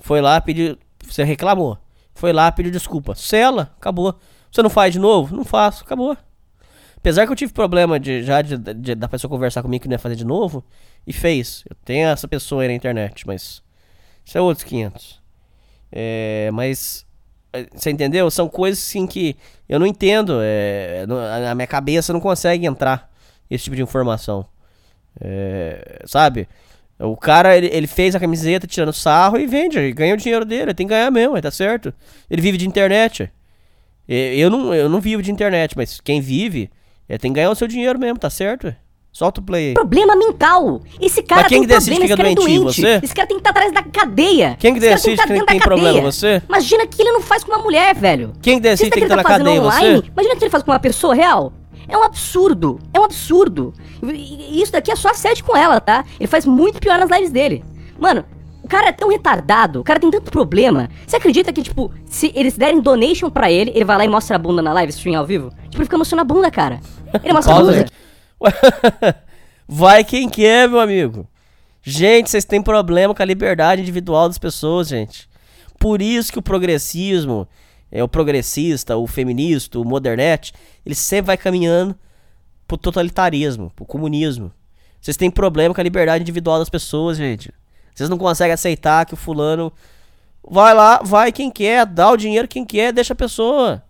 Foi 0.00 0.20
lá, 0.20 0.40
pediu. 0.40 0.76
Você 1.04 1.24
reclamou. 1.24 1.78
Foi 2.14 2.32
lá, 2.32 2.50
pediu 2.52 2.70
desculpa. 2.72 3.14
Sela, 3.14 3.72
acabou. 3.78 4.14
Você 4.50 4.62
não 4.62 4.70
faz 4.70 4.92
de 4.92 4.98
novo? 4.98 5.36
Não 5.36 5.44
faço, 5.44 5.84
acabou. 5.84 6.16
Apesar 6.96 7.26
que 7.26 7.32
eu 7.32 7.36
tive 7.36 7.52
problema 7.52 7.98
de 8.00 8.22
já 8.24 8.42
de, 8.42 8.56
de- 8.58 8.94
da 8.94 9.08
pessoa 9.08 9.30
conversar 9.30 9.62
comigo 9.62 9.82
que 9.82 9.88
não 9.88 9.94
ia 9.94 9.98
fazer 9.98 10.16
de 10.16 10.24
novo, 10.24 10.64
e 11.06 11.12
fez. 11.12 11.64
Eu 11.68 11.76
tenho 11.84 12.08
essa 12.08 12.26
pessoa 12.28 12.62
aí 12.62 12.68
na 12.68 12.74
internet, 12.74 13.26
mas. 13.26 13.62
Isso 14.24 14.36
é 14.36 14.40
outros 14.40 14.64
500. 14.64 15.20
É, 15.92 16.50
mas. 16.52 17.06
é, 17.52 17.66
Você 17.74 17.90
entendeu? 17.90 18.30
São 18.30 18.48
coisas 18.48 18.82
assim 18.84 19.06
que 19.06 19.36
eu 19.68 19.78
não 19.78 19.86
entendo. 19.86 20.38
É, 20.42 21.06
a 21.50 21.54
minha 21.54 21.66
cabeça 21.66 22.12
não 22.12 22.20
consegue 22.20 22.66
entrar 22.66 23.10
esse 23.50 23.64
tipo 23.64 23.76
de 23.76 23.82
informação. 23.82 24.46
É, 25.20 26.02
sabe? 26.06 26.48
O 27.00 27.16
cara, 27.16 27.56
ele, 27.56 27.68
ele 27.72 27.86
fez 27.86 28.14
a 28.16 28.20
camiseta 28.20 28.66
tirando 28.66 28.92
sarro 28.92 29.38
e 29.38 29.46
vende, 29.46 29.78
e 29.78 29.92
ganha 29.92 30.14
o 30.14 30.16
dinheiro 30.16 30.44
dele, 30.44 30.62
ele 30.62 30.74
tem 30.74 30.86
que 30.86 30.92
ganhar 30.92 31.10
mesmo, 31.10 31.40
tá 31.40 31.50
certo? 31.50 31.94
Ele 32.28 32.42
vive 32.42 32.58
de 32.58 32.66
internet. 32.66 33.30
Eu 34.08 34.48
não, 34.50 34.74
eu 34.74 34.88
não 34.88 35.00
vivo 35.00 35.22
de 35.22 35.30
internet, 35.30 35.76
mas 35.76 36.00
quem 36.00 36.20
vive, 36.20 36.70
é, 37.08 37.18
tem 37.18 37.30
que 37.30 37.36
ganhar 37.36 37.50
o 37.50 37.54
seu 37.54 37.68
dinheiro 37.68 37.98
mesmo, 37.98 38.18
tá 38.18 38.30
certo? 38.30 38.74
Solta 39.12 39.40
o 39.40 39.44
play 39.44 39.68
aí. 39.68 39.74
problema 39.74 40.14
mental. 40.14 40.80
Esse 41.00 41.22
cara 41.22 41.42
Mas 41.42 41.48
quem 41.48 41.66
tem 41.66 41.68
que 41.68 41.74
problema, 41.74 42.04
esse 42.04 42.08
que 42.08 42.16
cara 42.16 42.30
é 42.30 42.34
doente. 42.34 42.80
você? 42.80 43.00
Esse 43.02 43.14
cara 43.14 43.26
tem 43.28 43.36
que 43.36 43.40
estar 43.40 43.50
atrás 43.50 43.72
da 43.72 43.82
cadeia. 43.82 44.56
Quem 44.58 44.74
que 44.74 44.80
decide 44.80 45.16
tá 45.16 45.22
que 45.24 45.32
tem- 45.32 45.44
tem 45.44 45.58
problema, 45.58 46.00
você? 46.12 46.42
Imagina 46.48 46.86
que 46.86 47.02
ele 47.02 47.12
não 47.12 47.20
faz 47.20 47.42
com 47.42 47.50
uma 47.52 47.62
mulher, 47.62 47.94
velho. 47.94 48.32
Quem 48.40 48.56
que 48.56 48.60
decide 48.62 48.90
que 48.90 48.94
tem 48.94 49.02
que 49.04 49.08
tá 49.08 49.16
estar 49.16 49.22
na 49.28 49.36
fazendo 49.36 49.46
cadeia, 49.46 49.62
online, 49.62 50.02
você? 50.02 50.10
Imagina 50.12 50.36
que 50.36 50.44
ele 50.44 50.50
faz 50.50 50.62
com 50.62 50.70
uma 50.70 50.78
pessoa 50.78 51.14
real. 51.14 51.52
É 51.88 51.96
um 51.96 52.02
absurdo. 52.02 52.78
É 52.92 53.00
um 53.00 53.04
absurdo. 53.04 53.72
E- 54.02 54.60
Isso 54.62 54.70
daqui 54.72 54.90
é 54.92 54.96
só 54.96 55.08
assédio 55.10 55.44
com 55.44 55.56
ela, 55.56 55.80
tá? 55.80 56.04
Ele 56.20 56.26
faz 56.26 56.44
muito 56.44 56.78
pior 56.80 56.98
nas 56.98 57.10
lives 57.10 57.30
dele. 57.30 57.64
Mano, 57.98 58.24
o 58.62 58.68
cara 58.68 58.88
é 58.88 58.92
tão 58.92 59.08
retardado, 59.08 59.80
o 59.80 59.84
cara 59.84 59.98
tem 59.98 60.10
tanto 60.10 60.30
problema. 60.30 60.88
Você 61.06 61.16
acredita 61.16 61.52
que, 61.52 61.62
tipo, 61.62 61.90
se 62.04 62.30
eles 62.34 62.56
derem 62.56 62.80
donation 62.80 63.30
pra 63.30 63.50
ele, 63.50 63.70
ele 63.74 63.84
vai 63.84 63.96
lá 63.96 64.04
e 64.04 64.08
mostra 64.08 64.36
a 64.36 64.38
bunda 64.38 64.60
na 64.60 64.72
live 64.74 64.90
stream 64.92 65.18
ao 65.18 65.24
vivo? 65.26 65.48
Tipo, 65.64 65.78
ele 65.78 65.84
fica 65.84 65.96
mostrando 65.98 66.20
a 66.20 66.24
bunda, 66.24 66.50
cara. 66.50 66.80
Ele 67.24 67.32
mostra 67.32 67.54
a 67.54 67.58
bunda. 67.60 67.86
Vai 69.66 70.04
quem 70.04 70.28
quer, 70.28 70.68
meu 70.68 70.80
amigo. 70.80 71.26
Gente, 71.82 72.30
vocês 72.30 72.44
têm 72.44 72.62
problema 72.62 73.14
com 73.14 73.22
a 73.22 73.26
liberdade 73.26 73.82
individual 73.82 74.28
das 74.28 74.38
pessoas, 74.38 74.88
gente. 74.88 75.28
Por 75.78 76.02
isso 76.02 76.32
que 76.32 76.38
o 76.38 76.42
progressismo, 76.42 77.46
é 77.90 78.02
o 78.02 78.08
progressista, 78.08 78.96
o 78.96 79.06
feminista, 79.06 79.78
o 79.78 79.84
modernete, 79.84 80.52
ele 80.84 80.94
sempre 80.94 81.28
vai 81.28 81.36
caminhando 81.36 81.96
pro 82.66 82.76
totalitarismo, 82.76 83.72
pro 83.74 83.86
comunismo. 83.86 84.52
Vocês 85.00 85.16
têm 85.16 85.30
problema 85.30 85.74
com 85.74 85.80
a 85.80 85.84
liberdade 85.84 86.22
individual 86.22 86.58
das 86.58 86.68
pessoas, 86.68 87.16
gente. 87.16 87.52
Vocês 87.94 88.10
não 88.10 88.18
conseguem 88.18 88.52
aceitar 88.52 89.06
que 89.06 89.14
o 89.14 89.16
fulano 89.16 89.72
vai 90.48 90.74
lá, 90.74 91.00
vai 91.02 91.32
quem 91.32 91.50
quer, 91.50 91.86
dá 91.86 92.10
o 92.10 92.16
dinheiro 92.16 92.46
quem 92.46 92.64
quer, 92.64 92.92
deixa 92.92 93.12
a 93.12 93.16
pessoa. 93.16 93.82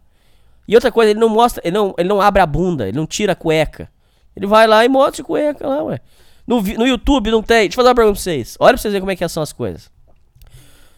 E 0.67 0.75
outra 0.75 0.93
coisa, 0.93 1.11
ele 1.11 1.21
não 1.21 1.29
mostra, 1.29 1.63
ele 1.65 1.75
não, 1.75 1.95
ele 1.99 2.09
não 2.09 2.21
abre 2.21 2.43
a 2.43 2.47
bunda, 2.47 2.89
ele 2.89 2.97
não 2.97 3.07
tira 3.07 3.33
a 3.33 3.37
cueca. 3.37 3.91
Ele 4.37 4.47
vai 4.47 4.67
lá 4.67 4.85
e 4.85 4.89
mostra 4.89 5.23
a 5.23 5.25
cueca 5.25 5.67
lá, 5.67 5.83
ué. 5.83 6.01
No, 6.47 6.63
no 6.63 6.87
YouTube 6.87 7.31
não 7.31 7.43
tem. 7.43 7.69
Deixa 7.69 7.75
eu 7.75 7.77
fazer 7.77 7.89
uma 7.89 7.95
pergunta 7.95 8.15
pra 8.15 8.23
vocês. 8.23 8.57
Olha 8.61 8.75
pra 8.75 8.81
vocês 8.81 8.93
verem 8.93 9.03
como 9.03 9.11
é 9.11 9.17
que 9.17 9.29
são 9.29 9.43
as 9.43 9.53
coisas. 9.53 9.91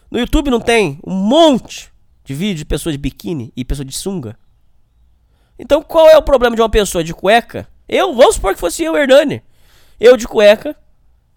No 0.09 0.19
YouTube 0.19 0.49
não 0.49 0.59
tem 0.59 0.99
um 1.05 1.13
monte 1.13 1.90
de 2.31 2.33
vídeo 2.33 2.59
de 2.59 2.65
pessoa 2.65 2.91
de 2.91 2.97
biquíni 2.97 3.51
e 3.55 3.65
pessoa 3.65 3.85
de 3.85 3.93
sunga. 3.93 4.37
Então 5.59 5.83
qual 5.83 6.09
é 6.09 6.17
o 6.17 6.21
problema 6.21 6.55
de 6.55 6.61
uma 6.61 6.69
pessoa 6.69 7.03
de 7.03 7.13
cueca? 7.13 7.67
Eu, 7.87 8.15
vamos 8.15 8.35
supor 8.35 8.53
que 8.53 8.59
fosse 8.59 8.83
eu, 8.83 8.95
Hernani. 8.95 9.43
Eu 9.99 10.15
de 10.15 10.27
cueca, 10.27 10.75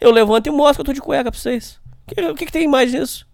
eu 0.00 0.10
levanto 0.10 0.46
e 0.46 0.50
mostro 0.50 0.76
que 0.76 0.80
eu 0.82 0.84
tô 0.84 0.92
de 0.92 1.00
cueca 1.00 1.30
pra 1.30 1.38
vocês. 1.38 1.80
O 2.06 2.14
que, 2.14 2.34
que, 2.34 2.46
que 2.46 2.52
tem 2.52 2.68
mais 2.68 2.92
nisso? 2.92 3.26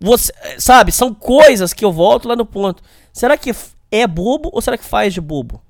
Você, 0.00 0.32
sabe, 0.58 0.90
são 0.90 1.14
coisas 1.14 1.72
que 1.72 1.84
eu 1.84 1.92
volto 1.92 2.26
lá 2.26 2.34
no 2.34 2.44
ponto. 2.44 2.82
Será 3.12 3.36
que 3.36 3.54
é 3.90 4.06
bobo 4.06 4.50
ou 4.52 4.60
será 4.60 4.76
que 4.76 4.84
faz 4.84 5.14
de 5.14 5.20
bobo? 5.20 5.62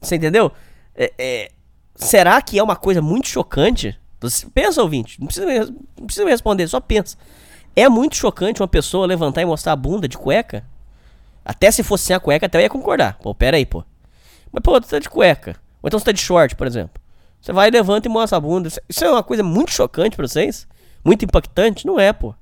Você 0.00 0.16
entendeu? 0.16 0.50
É, 0.94 1.12
é, 1.18 1.52
será 1.94 2.40
que 2.40 2.58
é 2.58 2.62
uma 2.62 2.76
coisa 2.76 3.02
muito 3.02 3.28
chocante? 3.28 3.98
Você, 4.20 4.46
pensa, 4.46 4.82
ouvinte, 4.82 5.20
não 5.20 5.26
precisa, 5.26 5.46
não 5.98 6.06
precisa 6.06 6.24
me 6.24 6.30
responder, 6.30 6.66
só 6.68 6.80
pensa. 6.80 7.16
É 7.74 7.88
muito 7.88 8.16
chocante 8.16 8.60
uma 8.60 8.68
pessoa 8.68 9.06
levantar 9.06 9.42
e 9.42 9.44
mostrar 9.46 9.72
a 9.72 9.76
bunda 9.76 10.06
de 10.06 10.18
cueca? 10.18 10.64
Até 11.44 11.70
se 11.70 11.82
fosse 11.82 12.04
sem 12.04 12.16
a 12.16 12.20
cueca, 12.20 12.46
até 12.46 12.58
eu 12.58 12.62
ia 12.62 12.70
concordar. 12.70 13.18
Pô, 13.22 13.34
pera 13.34 13.56
aí, 13.56 13.64
pô. 13.66 13.82
Mas, 14.52 14.62
pô, 14.62 14.80
tu 14.80 14.86
tá 14.86 14.98
de 14.98 15.08
cueca. 15.08 15.56
Ou 15.82 15.88
então 15.88 15.98
você 15.98 16.04
tá 16.04 16.12
de 16.12 16.20
short, 16.20 16.54
por 16.54 16.66
exemplo. 16.66 17.00
Você 17.40 17.52
vai, 17.52 17.70
levanta 17.70 18.06
e 18.06 18.10
mostra 18.10 18.36
a 18.36 18.40
bunda. 18.40 18.68
Isso- 18.68 18.80
Isso 18.88 19.04
é 19.04 19.10
uma 19.10 19.22
coisa 19.22 19.42
muito 19.42 19.72
chocante 19.72 20.14
pra 20.16 20.26
vocês? 20.28 20.68
Muito 21.04 21.24
impactante? 21.24 21.86
Não 21.86 21.98
é, 21.98 22.12
pô. 22.12 22.34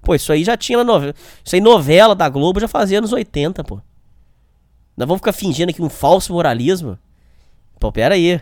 Pô, 0.00 0.14
isso 0.14 0.32
aí 0.32 0.42
já 0.42 0.56
tinha 0.56 0.78
na 0.78 0.84
novela. 0.84 1.14
Isso 1.44 1.54
aí, 1.54 1.60
novela 1.60 2.14
da 2.14 2.28
Globo 2.28 2.58
já 2.58 2.66
fazia 2.66 3.00
nos 3.00 3.12
80, 3.12 3.62
pô. 3.62 3.76
Nós 4.96 5.06
vamos 5.06 5.20
ficar 5.20 5.32
fingindo 5.32 5.70
aqui 5.70 5.80
um 5.80 5.88
falso 5.88 6.32
moralismo? 6.32 6.98
Pô, 7.78 7.92
pera 7.92 8.14
aí. 8.16 8.40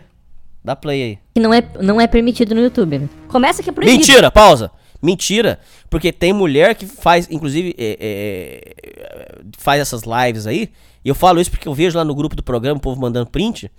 Dá 0.63 0.75
play 0.75 1.03
aí. 1.03 1.19
Que 1.35 1.39
não 1.41 1.53
é, 1.53 1.63
não 1.81 1.99
é 2.01 2.07
permitido 2.07 2.55
no 2.55 2.61
YouTube, 2.61 2.97
né? 2.99 3.09
Começa 3.27 3.61
que 3.61 3.69
é 3.69 3.73
proibido. 3.73 3.97
Mentira, 3.97 4.31
pausa. 4.31 4.71
Mentira. 5.01 5.59
Porque 5.89 6.11
tem 6.11 6.31
mulher 6.31 6.75
que 6.75 6.85
faz, 6.85 7.27
inclusive, 7.29 7.75
é, 7.77 7.97
é, 7.99 9.41
faz 9.57 9.81
essas 9.81 10.03
lives 10.03 10.45
aí. 10.45 10.71
E 11.03 11.09
eu 11.09 11.15
falo 11.15 11.41
isso 11.41 11.49
porque 11.49 11.67
eu 11.67 11.73
vejo 11.73 11.97
lá 11.97 12.05
no 12.05 12.13
grupo 12.13 12.35
do 12.35 12.43
programa 12.43 12.77
o 12.77 12.81
povo 12.81 13.01
mandando 13.01 13.29
print. 13.29 13.71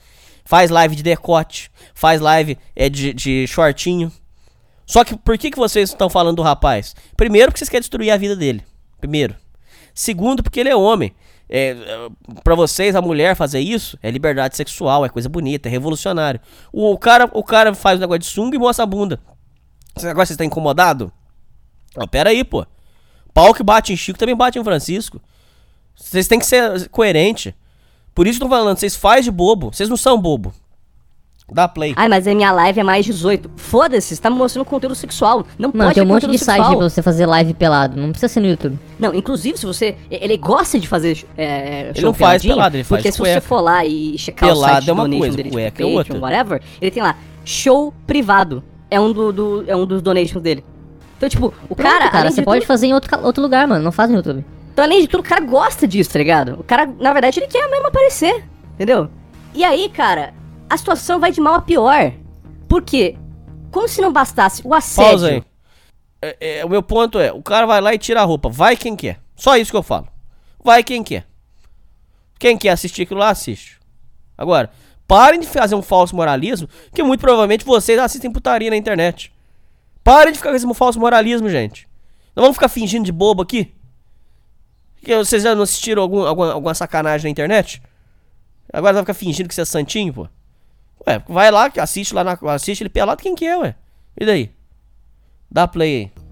Faz 0.44 0.70
live 0.70 0.96
de 0.96 1.02
decote. 1.02 1.70
Faz 1.94 2.20
live 2.20 2.58
é, 2.74 2.88
de, 2.88 3.12
de 3.12 3.46
shortinho. 3.46 4.10
Só 4.84 5.04
que 5.04 5.16
por 5.16 5.38
que, 5.38 5.50
que 5.50 5.58
vocês 5.58 5.90
estão 5.90 6.10
falando 6.10 6.36
do 6.36 6.42
rapaz? 6.42 6.94
Primeiro, 7.16 7.48
porque 7.48 7.58
vocês 7.58 7.68
querem 7.68 7.82
destruir 7.82 8.10
a 8.10 8.16
vida 8.16 8.34
dele. 8.34 8.62
Primeiro. 8.98 9.36
Segundo, 9.94 10.42
porque 10.42 10.60
ele 10.60 10.68
é 10.68 10.76
homem. 10.76 11.14
É, 11.48 11.76
para 12.42 12.54
vocês, 12.54 12.96
a 12.96 13.02
mulher 13.02 13.36
fazer 13.36 13.60
isso 13.60 13.98
é 14.02 14.10
liberdade 14.10 14.56
sexual, 14.56 15.04
é 15.04 15.08
coisa 15.10 15.28
bonita, 15.28 15.68
é 15.68 15.70
revolucionário. 15.70 16.40
O, 16.72 16.90
o 16.92 16.98
cara, 16.98 17.30
o 17.32 17.44
cara 17.44 17.74
faz 17.74 17.98
um 17.98 18.00
negócio 18.00 18.20
de 18.20 18.26
sunga 18.26 18.56
e 18.56 18.58
mostra 18.58 18.84
a 18.84 18.86
bunda. 18.86 19.20
Esse 19.96 20.06
negócio 20.06 20.32
você 20.34 20.38
tá 20.38 20.44
incomodado? 20.44 21.12
Ó, 21.96 22.06
pera 22.06 22.30
aí, 22.30 22.42
pô. 22.44 22.64
Pau 23.34 23.52
que 23.54 23.62
bate 23.62 23.92
em 23.92 23.96
Chico 23.96 24.18
também 24.18 24.36
bate 24.36 24.58
em 24.58 24.64
Francisco. 24.64 25.20
Vocês 25.94 26.26
têm 26.28 26.38
que 26.38 26.46
ser 26.46 26.88
coerente. 26.88 27.54
Por 28.14 28.26
isso 28.26 28.38
que 28.38 28.44
eu 28.44 28.48
tô 28.48 28.54
falando, 28.54 28.76
vocês 28.78 28.94
fazem 28.96 29.24
de 29.24 29.30
bobo. 29.30 29.70
Vocês 29.72 29.88
não 29.88 29.96
são 29.96 30.20
bobo. 30.20 30.52
Dá 31.50 31.68
play. 31.68 31.92
Ai, 31.96 32.08
mas 32.08 32.26
a 32.26 32.34
minha 32.34 32.50
live 32.50 32.80
é 32.80 32.82
mais 32.82 33.04
18. 33.04 33.50
Foda-se, 33.56 34.16
você 34.16 34.22
tá 34.22 34.30
me 34.30 34.36
mostrando 34.36 34.64
conteúdo 34.64 34.94
sexual. 34.94 35.46
Não 35.58 35.68
Mano, 35.68 35.84
pode 35.84 35.94
tem 35.96 36.02
um 36.02 36.06
monte 36.06 36.20
de 36.22 36.26
conteúdo 36.28 36.44
site 36.44 36.56
sexual. 36.56 36.78
pra 36.78 36.88
você 36.88 37.02
fazer 37.02 37.26
live 37.26 37.52
pelado. 37.52 38.00
Não 38.00 38.10
precisa 38.10 38.32
ser 38.32 38.40
no 38.40 38.46
YouTube. 38.46 38.78
Não, 38.98 39.14
inclusive, 39.14 39.58
se 39.58 39.66
você. 39.66 39.96
Ele 40.10 40.38
gosta 40.38 40.78
de 40.80 40.88
fazer. 40.88 41.26
É, 41.36 41.88
Ele 41.90 41.94
show 42.00 42.04
não 42.04 42.14
faz 42.14 42.42
pelado, 42.42 42.76
ele 42.76 42.84
faz 42.84 43.02
Porque 43.02 43.12
se 43.12 43.18
cueca. 43.18 43.40
você 43.40 43.46
for 43.46 43.60
lá 43.60 43.84
e 43.84 44.16
checar 44.16 44.48
o 44.48 44.52
Pelado 44.52 44.72
site 44.72 44.84
de 44.84 44.90
é 44.90 44.92
uma 44.94 45.02
donation 45.02 45.20
coisa, 45.20 45.36
dele, 45.36 45.48
tipo, 45.50 45.56
cueca 45.56 45.66
é 45.66 45.70
Patreon, 45.86 45.98
outra. 45.98 46.18
whatever, 46.20 46.62
ele 46.80 46.90
tem 46.90 47.02
lá 47.02 47.16
show 47.44 47.92
privado. 48.06 48.64
É 48.92 49.00
um, 49.00 49.12
do, 49.12 49.32
do- 49.32 49.64
é 49.66 49.74
um 49.74 49.86
dos 49.86 50.02
donations 50.02 50.42
dele. 50.42 50.64
Então, 51.16 51.28
tipo, 51.28 51.46
o 51.68 51.74
Pronto, 51.74 51.82
cara. 51.82 52.10
cara, 52.10 52.30
você 52.30 52.40
de 52.40 52.44
pode 52.44 52.60
tudo- 52.60 52.66
fazer 52.68 52.86
em 52.88 52.94
outro, 52.94 53.24
outro 53.24 53.42
lugar, 53.42 53.66
mano. 53.66 53.82
Não 53.82 53.92
faz 53.92 54.10
no 54.10 54.16
YouTube. 54.16 54.44
Então, 54.72 54.84
além 54.84 55.00
de 55.00 55.08
tudo, 55.08 55.20
o 55.20 55.22
cara 55.24 55.40
gosta 55.44 55.86
disso, 55.86 56.10
tá 56.10 56.18
ligado? 56.18 56.58
O 56.58 56.64
cara, 56.64 56.86
na 56.98 57.12
verdade, 57.12 57.38
ele 57.40 57.46
quer 57.46 57.68
mesmo 57.70 57.86
aparecer, 57.86 58.44
entendeu? 58.74 59.08
E 59.54 59.62
aí, 59.64 59.88
cara, 59.88 60.34
a 60.68 60.76
situação 60.76 61.20
vai 61.20 61.30
de 61.32 61.40
mal 61.40 61.54
a 61.54 61.60
pior. 61.62 62.12
Por 62.68 62.82
quê? 62.82 63.16
Como 63.70 63.86
se 63.88 64.00
não 64.00 64.12
bastasse 64.12 64.62
o 64.64 64.74
assédio. 64.74 65.10
Pausa 65.10 65.28
aí. 65.28 65.44
É, 66.20 66.58
é, 66.60 66.64
o 66.64 66.68
meu 66.68 66.82
ponto 66.82 67.18
é, 67.18 67.32
o 67.32 67.42
cara 67.42 67.66
vai 67.66 67.80
lá 67.80 67.94
e 67.94 67.98
tira 67.98 68.20
a 68.20 68.24
roupa. 68.24 68.48
Vai 68.48 68.76
quem 68.76 68.94
quer. 68.96 69.18
Só 69.36 69.56
isso 69.56 69.70
que 69.70 69.76
eu 69.76 69.82
falo. 69.82 70.08
Vai 70.62 70.82
quem 70.82 71.02
quer. 71.02 71.26
Quem 72.38 72.56
quer 72.58 72.70
assistir 72.70 73.02
aquilo 73.02 73.20
lá, 73.20 73.30
assiste. 73.30 73.78
Agora, 74.36 74.70
parem 75.06 75.40
de 75.40 75.46
fazer 75.46 75.74
um 75.74 75.82
falso 75.82 76.14
moralismo, 76.14 76.68
que 76.94 77.02
muito 77.02 77.20
provavelmente 77.20 77.64
vocês 77.64 77.98
assistem 77.98 78.30
putaria 78.32 78.70
na 78.70 78.76
internet. 78.76 79.32
Parem 80.02 80.32
de 80.32 80.38
ficar 80.38 80.50
com 80.50 80.56
esse 80.56 80.74
falso 80.74 80.98
moralismo, 80.98 81.48
gente. 81.48 81.88
Não 82.34 82.42
vamos 82.42 82.56
ficar 82.56 82.68
fingindo 82.68 83.04
de 83.04 83.12
bobo 83.12 83.42
aqui? 83.42 83.72
Que 85.04 85.16
vocês 85.16 85.42
já 85.42 85.54
não 85.54 85.62
assistiram 85.62 86.02
algum, 86.02 86.24
alguma, 86.24 86.52
alguma 86.52 86.74
sacanagem 86.74 87.24
na 87.24 87.30
internet? 87.30 87.82
Agora 88.72 88.94
vai 88.94 89.02
ficar 89.02 89.14
fingindo 89.14 89.48
que 89.48 89.54
você 89.54 89.62
é 89.62 89.64
santinho, 89.64 90.12
pô? 90.12 90.28
Ué, 91.06 91.22
vai 91.28 91.50
lá, 91.50 91.70
assiste 91.78 92.14
lá, 92.14 92.24
na, 92.24 92.38
assiste 92.54 92.82
ele 92.82 92.88
pelado 92.88 93.22
quem 93.22 93.34
quer, 93.34 93.58
ué. 93.58 93.74
E 94.18 94.24
daí? 94.24 94.50
Dá 95.50 95.68
play 95.68 95.96
aí. 95.96 96.22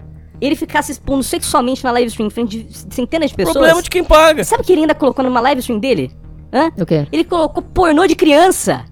Ele 0.40 0.56
ficar 0.56 0.82
se 0.82 0.92
expondo 0.92 1.22
sexualmente 1.22 1.84
na 1.84 1.90
live 1.90 2.08
stream 2.08 2.28
em 2.28 2.30
frente 2.30 2.64
de 2.64 2.94
centenas 2.94 3.30
de 3.30 3.36
pessoas. 3.36 3.54
Problema 3.54 3.82
de 3.82 3.90
quem 3.90 4.02
paga. 4.02 4.42
Sabe 4.42 4.62
o 4.62 4.64
que 4.64 4.72
ele 4.72 4.82
ainda 4.82 4.94
colocou 4.94 5.22
numa 5.22 5.40
live 5.40 5.60
stream 5.60 5.78
dele? 5.78 6.10
Hã? 6.52 6.72
O 6.76 6.86
quê? 6.86 7.06
Ele 7.12 7.24
colocou 7.24 7.62
pornô 7.62 8.06
de 8.06 8.16
criança. 8.16 8.84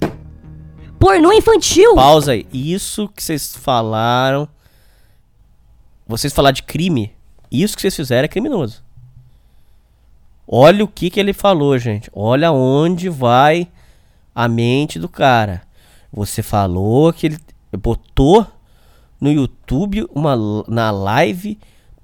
Pornô 0.99 1.33
infantil. 1.33 1.95
Pausa 1.95 2.33
aí. 2.33 2.47
Isso 2.53 3.09
que 3.09 3.23
vocês 3.23 3.55
falaram. 3.55 4.49
Vocês 6.07 6.33
falaram 6.33 6.55
de 6.55 6.63
crime. 6.63 7.13
Isso 7.51 7.77
que 7.77 7.83
vocês 7.83 7.97
fizeram 7.97 8.25
é 8.25 8.29
criminoso. 8.29 8.83
Olha 10.47 10.85
o 10.85 10.89
que 10.89 11.11
que 11.11 11.21
ele 11.21 11.33
falou, 11.33 11.79
gente. 11.79 12.11
Olha 12.13 12.51
onde 12.51 13.09
vai 13.09 13.69
a 14.35 14.49
mente 14.49 14.99
do 14.99 15.09
cara. 15.09 15.63
Você 16.13 16.43
falou 16.43 17.13
que 17.13 17.27
ele 17.27 17.39
botou 17.79 18.47
no 19.21 19.31
YouTube 19.31 20.07
uma 20.15 20.35
na 20.67 20.91
live 20.91 21.59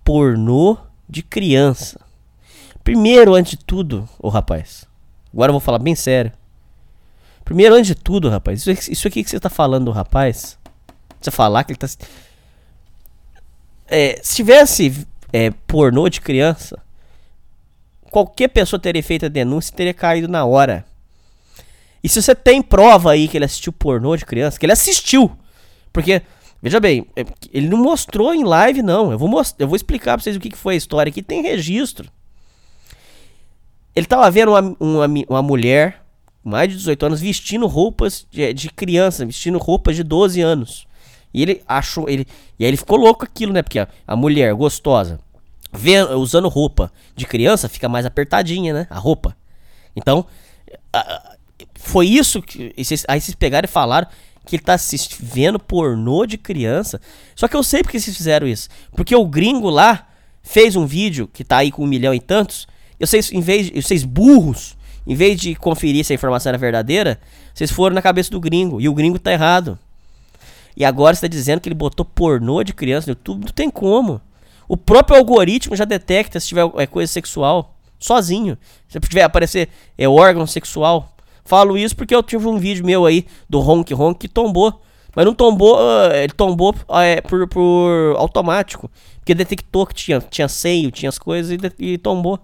pornô 0.05 0.77
de 1.09 1.23
criança. 1.23 2.01
Primeiro, 2.83 3.35
antes 3.35 3.53
de 3.53 3.65
tudo, 3.65 4.07
ô 4.19 4.29
rapaz. 4.29 4.87
Agora 5.35 5.51
eu 5.51 5.55
vou 5.55 5.61
falar 5.61 5.78
bem 5.80 5.95
sério. 5.97 6.32
Primeiro, 7.44 7.74
antes 7.74 7.89
de 7.89 7.94
tudo, 7.94 8.31
rapaz, 8.31 8.65
isso, 8.66 8.90
isso 8.93 9.06
aqui 9.09 9.23
que 9.23 9.28
você 9.28 9.39
tá 9.40 9.51
falando 9.51 9.86
do 9.86 9.90
rapaz, 9.90 10.56
você 11.20 11.31
falar 11.31 11.65
que 11.65 11.73
ele 11.73 11.78
tá. 11.78 11.89
É, 13.86 14.19
se 14.23 14.36
tivesse 14.36 15.06
é, 15.32 15.51
pornô 15.66 16.09
de 16.09 16.20
criança, 16.20 16.81
qualquer 18.11 18.48
pessoa 18.48 18.81
teria 18.81 19.02
feito 19.02 19.27
a 19.27 19.28
denúncia 19.28 19.73
e 19.73 19.77
teria 19.77 19.93
caído 19.93 20.28
na 20.28 20.44
hora. 20.44 20.85
E 22.02 22.09
se 22.09 22.23
você 22.23 22.35
tem 22.35 22.62
prova 22.62 23.12
aí 23.12 23.28
que 23.28 23.36
ele 23.36 23.44
assistiu 23.44 23.73
pornô 23.73 24.16
de 24.16 24.24
criança, 24.24 24.59
que 24.59 24.65
ele 24.65 24.73
assistiu, 24.73 25.31
porque, 25.93 26.23
veja 26.62 26.78
bem, 26.81 27.06
é, 27.16 27.24
ele 27.52 27.69
não 27.69 27.78
mostrou 27.78 28.32
em 28.35 28.44
live, 28.44 28.82
não. 28.82 29.11
Eu 29.12 29.19
vou, 29.19 29.28
most- 29.28 29.56
eu 29.59 29.66
vou 29.66 29.77
explicar 29.77 30.16
pra 30.16 30.23
vocês 30.23 30.36
o 30.36 30.40
que, 30.40 30.51
que 30.51 30.56
foi 30.56 30.74
a 30.74 30.78
história 30.78 31.11
aqui, 31.11 31.23
tem 31.23 31.43
registro. 31.43 32.09
Ele 33.95 34.07
tava 34.07 34.31
vendo 34.31 34.51
uma, 34.51 34.77
uma, 34.81 35.07
uma 35.29 35.43
mulher, 35.43 36.03
mais 36.43 36.69
de 36.69 36.77
18 36.77 37.07
anos, 37.07 37.21
vestindo 37.21 37.66
roupas 37.66 38.27
de, 38.31 38.53
de 38.53 38.69
criança, 38.71 39.25
vestindo 39.25 39.59
roupas 39.59 39.97
de 39.97 40.03
12 40.03 40.41
anos. 40.41 40.87
E 41.33 41.43
ele 41.43 41.62
achou. 41.66 42.09
Ele, 42.09 42.27
e 42.59 42.65
aí 42.65 42.71
ele 42.71 42.77
ficou 42.77 42.97
louco 42.97 43.25
aquilo, 43.25 43.53
né? 43.53 43.62
Porque 43.62 43.79
a, 43.79 43.89
a 44.07 44.16
mulher 44.16 44.53
gostosa, 44.55 45.19
vendo, 45.73 46.12
usando 46.19 46.49
roupa 46.49 46.93
de 47.16 47.27
criança, 47.27 47.69
fica 47.69 47.89
mais 47.89 48.05
apertadinha, 48.07 48.73
né? 48.73 48.87
A 48.91 48.99
roupa. 48.99 49.37
Então, 49.97 50.27
a- 50.93 51.35
foi 51.75 52.07
isso 52.07 52.41
que. 52.43 52.73
aí 53.09 53.21
vocês 53.21 53.35
pegaram 53.37 53.66
e 53.66 53.71
falaram 53.71 54.07
que 54.47 54.57
ele 54.57 54.62
tá 54.62 54.75
assisti- 54.75 55.16
vendo 55.21 55.59
pornô 55.59 56.27
de 56.27 56.37
criança. 56.37 57.01
Só 57.35 57.49
que 57.49 57.57
eu 57.57 57.62
sei 57.62 57.83
porque 57.83 57.99
vocês 57.99 58.16
fizeram 58.16 58.47
isso. 58.47 58.69
Porque 58.93 59.15
o 59.16 59.27
gringo 59.27 59.71
lá 59.71 60.07
fez 60.43 60.77
um 60.77 60.85
vídeo 60.87 61.29
que 61.33 61.43
tá 61.43 61.59
aí 61.59 61.71
com 61.73 61.83
um 61.85 61.87
milhão 61.87 62.12
e 62.15 62.21
tantos. 62.21 62.66
E 62.99 63.07
vocês, 63.07 63.33
em 63.33 63.41
vez 63.41 63.71
de, 63.71 63.81
vocês 63.81 64.05
burros, 64.05 64.77
em 65.07 65.15
vez 65.15 65.39
de 65.39 65.55
conferir 65.55 66.05
se 66.05 66.12
a 66.12 66.15
informação 66.15 66.51
era 66.51 66.59
verdadeira, 66.59 67.21
vocês 67.53 67.71
foram 67.71 67.95
na 67.95 68.03
cabeça 68.03 68.31
do 68.31 68.41
gringo. 68.41 68.81
E 68.81 68.89
o 68.89 68.95
gringo 68.95 69.19
tá 69.19 69.33
errado. 69.33 69.79
E 70.77 70.85
agora 70.85 71.15
você 71.15 71.23
tá 71.23 71.29
dizendo 71.29 71.61
que 71.61 71.69
ele 71.69 71.75
botou 71.75 72.05
pornô 72.05 72.62
de 72.62 72.73
criança 72.73 73.07
no 73.07 73.12
YouTube? 73.12 73.45
Não 73.45 73.53
tem 73.53 73.71
como. 73.71 74.21
O 74.66 74.77
próprio 74.77 75.16
algoritmo 75.16 75.77
já 75.77 75.85
detecta 75.85 76.41
se 76.41 76.49
tiver 76.49 76.69
é, 76.77 76.87
coisa 76.87 77.12
sexual. 77.12 77.77
Sozinho. 77.99 78.59
Se 78.89 78.99
tiver 79.01 79.23
aparecer 79.23 79.69
é 79.97 80.09
órgão 80.09 80.47
sexual. 80.47 81.15
Falo 81.45 81.77
isso 81.77 81.95
porque 81.95 82.15
eu 82.15 82.23
tive 82.23 82.47
um 82.47 82.59
vídeo 82.59 82.85
meu 82.85 83.05
aí 83.07 83.27
do 83.49 83.61
Honk 83.61 83.93
Honk 83.95 84.19
que 84.19 84.29
tombou. 84.29 84.81
Mas 85.15 85.25
não 85.25 85.35
tombou, 85.35 85.79
ah, 85.79 86.11
ele 86.12 86.33
tombou 86.33 86.75
ah, 86.89 87.05
é, 87.05 87.21
por, 87.21 87.47
por 87.47 88.16
automático. 88.16 88.91
Porque 89.19 89.35
detectou 89.35 89.87
que 89.87 89.95
tinha, 89.95 90.21
tinha 90.21 90.49
seio, 90.49 90.91
tinha 90.91 91.09
as 91.09 91.19
coisas 91.19 91.57
e, 91.79 91.93
e 91.93 91.99
tombou. 91.99 92.41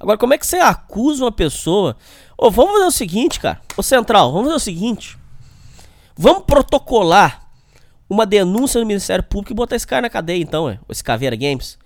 Agora, 0.00 0.16
como 0.16 0.32
é 0.32 0.38
que 0.38 0.46
você 0.46 0.56
acusa 0.56 1.24
uma 1.24 1.30
pessoa? 1.30 1.94
Ô, 2.36 2.50
vamos 2.50 2.72
fazer 2.72 2.86
o 2.86 2.90
seguinte, 2.90 3.38
cara. 3.38 3.60
Ô, 3.76 3.82
Central, 3.82 4.32
vamos 4.32 4.46
fazer 4.46 4.56
o 4.56 4.60
seguinte. 4.60 5.18
Vamos 6.16 6.44
protocolar 6.44 7.50
uma 8.08 8.24
denúncia 8.24 8.80
no 8.80 8.86
Ministério 8.86 9.22
Público 9.22 9.52
e 9.52 9.54
botar 9.54 9.76
esse 9.76 9.86
cara 9.86 10.02
na 10.02 10.10
cadeia, 10.10 10.42
então, 10.42 10.68
é, 10.68 10.80
esse 10.88 11.04
Caveira 11.04 11.36
Games. 11.36 11.78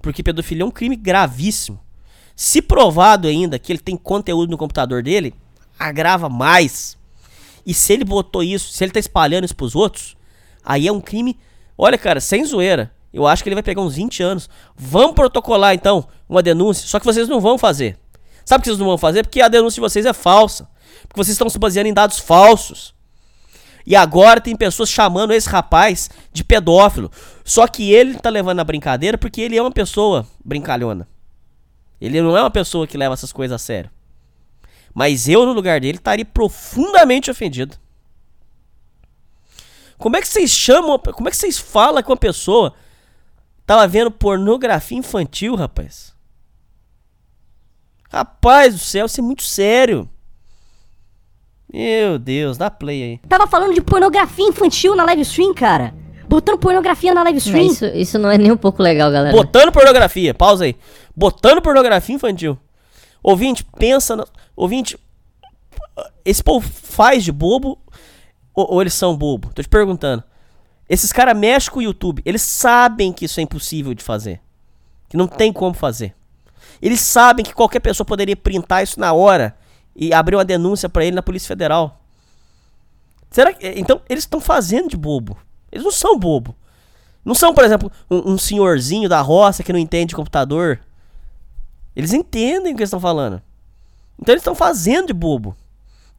Porque 0.00 0.22
pedofilia 0.22 0.62
é 0.62 0.66
um 0.66 0.70
crime 0.70 0.94
gravíssimo. 0.94 1.80
Se 2.36 2.60
provado 2.60 3.26
ainda 3.26 3.58
que 3.58 3.72
ele 3.72 3.78
tem 3.78 3.96
conteúdo 3.96 4.50
no 4.50 4.58
computador 4.58 5.02
dele, 5.02 5.34
agrava 5.78 6.28
mais. 6.28 6.98
E 7.64 7.72
se 7.72 7.94
ele 7.94 8.04
botou 8.04 8.42
isso, 8.42 8.72
se 8.72 8.84
ele 8.84 8.92
tá 8.92 9.00
espalhando 9.00 9.44
isso 9.44 9.56
pros 9.56 9.74
outros, 9.74 10.16
aí 10.62 10.86
é 10.86 10.92
um 10.92 11.00
crime. 11.00 11.38
Olha, 11.78 11.96
cara, 11.96 12.20
sem 12.20 12.44
zoeira. 12.44 12.93
Eu 13.14 13.28
acho 13.28 13.44
que 13.44 13.48
ele 13.48 13.54
vai 13.54 13.62
pegar 13.62 13.80
uns 13.80 13.94
20 13.94 14.24
anos. 14.24 14.50
Vamos 14.74 15.14
protocolar 15.14 15.72
então 15.72 16.08
uma 16.28 16.42
denúncia. 16.42 16.88
Só 16.88 16.98
que 16.98 17.06
vocês 17.06 17.28
não 17.28 17.40
vão 17.40 17.56
fazer. 17.56 17.96
Sabe 18.44 18.58
por 18.58 18.64
que 18.64 18.70
vocês 18.70 18.78
não 18.80 18.88
vão 18.88 18.98
fazer? 18.98 19.22
Porque 19.22 19.40
a 19.40 19.46
denúncia 19.46 19.76
de 19.76 19.80
vocês 19.80 20.04
é 20.04 20.12
falsa. 20.12 20.68
Porque 21.02 21.22
vocês 21.22 21.34
estão 21.34 21.48
se 21.48 21.56
baseando 21.56 21.88
em 21.88 21.94
dados 21.94 22.18
falsos. 22.18 22.92
E 23.86 23.94
agora 23.94 24.40
tem 24.40 24.56
pessoas 24.56 24.90
chamando 24.90 25.32
esse 25.32 25.48
rapaz 25.48 26.10
de 26.32 26.42
pedófilo. 26.42 27.08
Só 27.44 27.68
que 27.68 27.92
ele 27.92 28.14
tá 28.14 28.28
levando 28.30 28.58
a 28.58 28.64
brincadeira 28.64 29.16
porque 29.16 29.40
ele 29.40 29.56
é 29.56 29.62
uma 29.62 29.70
pessoa 29.70 30.26
brincalhona. 30.44 31.06
Ele 32.00 32.20
não 32.20 32.36
é 32.36 32.40
uma 32.40 32.50
pessoa 32.50 32.84
que 32.84 32.98
leva 32.98 33.14
essas 33.14 33.32
coisas 33.32 33.54
a 33.54 33.64
sério. 33.64 33.90
Mas 34.92 35.28
eu, 35.28 35.46
no 35.46 35.52
lugar 35.52 35.80
dele, 35.80 35.98
estaria 35.98 36.24
profundamente 36.24 37.30
ofendido. 37.30 37.76
Como 39.98 40.16
é 40.16 40.20
que 40.20 40.26
vocês 40.26 40.50
chamam, 40.50 40.98
como 40.98 41.28
é 41.28 41.30
que 41.30 41.36
vocês 41.36 41.58
falam 41.58 42.02
com 42.02 42.10
uma 42.10 42.16
pessoa 42.16 42.74
tava 43.66 43.86
vendo 43.86 44.10
pornografia 44.10 44.98
infantil, 44.98 45.54
rapaz? 45.54 46.14
Rapaz 48.10 48.74
do 48.74 48.78
céu, 48.80 49.06
isso 49.06 49.20
é 49.20 49.22
muito 49.22 49.42
sério. 49.42 50.08
Meu 51.72 52.18
Deus, 52.18 52.56
dá 52.56 52.70
play 52.70 53.02
aí. 53.02 53.18
Tava 53.28 53.46
falando 53.48 53.74
de 53.74 53.80
pornografia 53.80 54.46
infantil 54.46 54.94
na 54.94 55.04
live 55.04 55.22
stream, 55.22 55.52
cara. 55.52 55.92
Botando 56.28 56.58
pornografia 56.58 57.12
na 57.12 57.22
live 57.24 57.38
Não, 57.38 57.44
stream. 57.46 57.66
isso, 57.66 57.86
isso 57.86 58.18
não 58.18 58.30
é 58.30 58.38
nem 58.38 58.52
um 58.52 58.56
pouco 58.56 58.82
legal, 58.82 59.10
galera. 59.10 59.36
Botando 59.36 59.72
pornografia, 59.72 60.32
pausa 60.32 60.64
aí. 60.64 60.76
Botando 61.14 61.60
pornografia 61.60 62.14
infantil. 62.14 62.56
Ouvinte, 63.22 63.64
pensa. 63.78 64.14
Na... 64.16 64.26
Ouvinte, 64.54 64.98
esse 66.24 66.42
povo 66.42 66.68
faz 66.68 67.24
de 67.24 67.32
bobo 67.32 67.78
ou, 68.54 68.74
ou 68.74 68.80
eles 68.80 68.94
são 68.94 69.16
bobo? 69.16 69.50
Tô 69.52 69.62
te 69.62 69.68
perguntando. 69.68 70.22
Esses 70.88 71.12
caras 71.12 71.36
mexem 71.36 71.72
com 71.72 71.78
o 71.78 71.82
YouTube. 71.82 72.22
Eles 72.24 72.42
sabem 72.42 73.12
que 73.12 73.24
isso 73.24 73.40
é 73.40 73.42
impossível 73.42 73.94
de 73.94 74.02
fazer. 74.02 74.40
Que 75.08 75.16
não 75.16 75.26
tem 75.26 75.52
como 75.52 75.74
fazer. 75.74 76.14
Eles 76.80 77.00
sabem 77.00 77.44
que 77.44 77.54
qualquer 77.54 77.80
pessoa 77.80 78.06
poderia 78.06 78.36
printar 78.36 78.82
isso 78.82 79.00
na 79.00 79.12
hora 79.12 79.56
e 79.96 80.12
abrir 80.12 80.36
uma 80.36 80.44
denúncia 80.44 80.88
pra 80.88 81.04
ele 81.04 81.16
na 81.16 81.22
Polícia 81.22 81.48
Federal. 81.48 82.00
Será 83.30 83.52
que. 83.52 83.66
Então, 83.76 84.00
eles 84.08 84.24
estão 84.24 84.40
fazendo 84.40 84.88
de 84.88 84.96
bobo. 84.96 85.36
Eles 85.72 85.84
não 85.84 85.92
são 85.92 86.18
bobo. 86.18 86.54
Não 87.24 87.34
são, 87.34 87.54
por 87.54 87.64
exemplo, 87.64 87.90
um, 88.10 88.32
um 88.32 88.38
senhorzinho 88.38 89.08
da 89.08 89.20
roça 89.20 89.62
que 89.62 89.72
não 89.72 89.78
entende 89.78 90.10
de 90.10 90.16
computador. 90.16 90.80
Eles 91.96 92.12
entendem 92.12 92.72
o 92.72 92.76
que 92.76 92.82
eles 92.82 92.88
estão 92.88 93.00
falando. 93.00 93.40
Então 94.20 94.32
eles 94.32 94.42
estão 94.42 94.54
fazendo 94.54 95.06
de 95.06 95.12
bobo. 95.12 95.56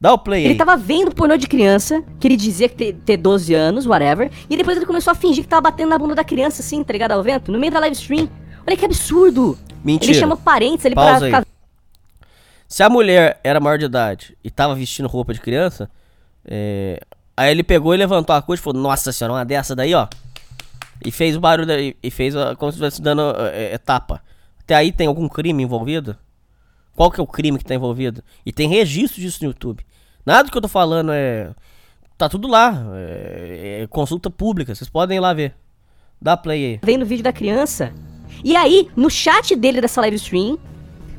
Dá 0.00 0.12
o 0.12 0.18
play 0.18 0.42
Ele 0.42 0.52
aí. 0.52 0.58
tava 0.58 0.76
vendo 0.76 1.14
pornô 1.14 1.36
de 1.36 1.46
criança, 1.46 2.02
que 2.20 2.28
ele 2.28 2.36
dizia 2.36 2.68
que 2.68 2.74
ter, 2.74 2.92
ter 2.94 3.16
12 3.16 3.54
anos, 3.54 3.86
whatever, 3.86 4.30
e 4.48 4.56
depois 4.56 4.76
ele 4.76 4.86
começou 4.86 5.10
a 5.10 5.14
fingir 5.14 5.42
que 5.42 5.48
tava 5.48 5.62
batendo 5.62 5.88
na 5.88 5.98
bunda 5.98 6.14
da 6.14 6.24
criança, 6.24 6.60
assim, 6.60 6.84
tá 6.84 6.92
ligado 6.92 7.12
ao 7.12 7.22
vento, 7.22 7.50
no 7.50 7.58
meio 7.58 7.72
da 7.72 7.80
live 7.80 7.96
stream. 7.96 8.28
Olha 8.66 8.76
que 8.76 8.84
absurdo! 8.84 9.58
Mentira. 9.82 10.12
Ele 10.12 10.20
chamou 10.20 10.36
parentes 10.36 10.84
ali 10.84 10.94
Pausa 10.94 11.28
pra 11.28 11.38
aí. 11.38 11.44
Se 12.68 12.82
a 12.82 12.90
mulher 12.90 13.38
era 13.44 13.60
maior 13.60 13.78
de 13.78 13.84
idade 13.84 14.36
e 14.42 14.50
tava 14.50 14.74
vestindo 14.74 15.08
roupa 15.08 15.32
de 15.32 15.40
criança, 15.40 15.88
é, 16.44 17.00
aí 17.36 17.50
ele 17.50 17.62
pegou 17.62 17.94
e 17.94 17.96
levantou 17.96 18.34
a 18.34 18.42
coxa 18.42 18.60
e 18.60 18.64
falou: 18.64 18.82
Nossa 18.82 19.12
senhora, 19.12 19.34
uma 19.34 19.44
dessa 19.44 19.74
daí, 19.74 19.94
ó. 19.94 20.08
E 21.04 21.10
fez 21.12 21.36
o 21.36 21.40
barulho 21.40 21.70
e 22.02 22.10
fez 22.10 22.34
como 22.58 22.72
se 22.72 22.76
estivesse 22.76 23.00
dando 23.00 23.22
é, 23.52 23.74
é, 23.74 23.78
tapa. 23.78 24.20
Até 24.60 24.74
aí 24.74 24.90
tem 24.90 25.06
algum 25.06 25.28
crime 25.28 25.62
envolvido? 25.62 26.16
Qual 26.96 27.10
que 27.10 27.20
é 27.20 27.22
o 27.22 27.26
crime 27.26 27.58
que 27.58 27.64
tá 27.64 27.74
envolvido? 27.74 28.24
E 28.44 28.50
tem 28.50 28.68
registro 28.68 29.20
disso 29.20 29.38
no 29.42 29.50
YouTube. 29.50 29.84
Nada 30.24 30.44
do 30.44 30.50
que 30.50 30.56
eu 30.56 30.62
tô 30.62 30.68
falando 30.68 31.12
é. 31.12 31.50
Tá 32.16 32.26
tudo 32.26 32.48
lá. 32.48 32.86
É, 32.94 33.82
é 33.82 33.86
consulta 33.86 34.30
pública. 34.30 34.74
Vocês 34.74 34.88
podem 34.88 35.18
ir 35.18 35.20
lá 35.20 35.34
ver. 35.34 35.54
Dá 36.20 36.34
play 36.36 36.64
aí. 36.64 36.80
vendo 36.82 37.02
o 37.02 37.06
vídeo 37.06 37.22
da 37.22 37.32
criança. 37.32 37.92
E 38.42 38.56
aí, 38.56 38.88
no 38.96 39.10
chat 39.10 39.54
dele 39.54 39.82
dessa 39.82 40.00
live 40.00 40.16
stream, 40.16 40.58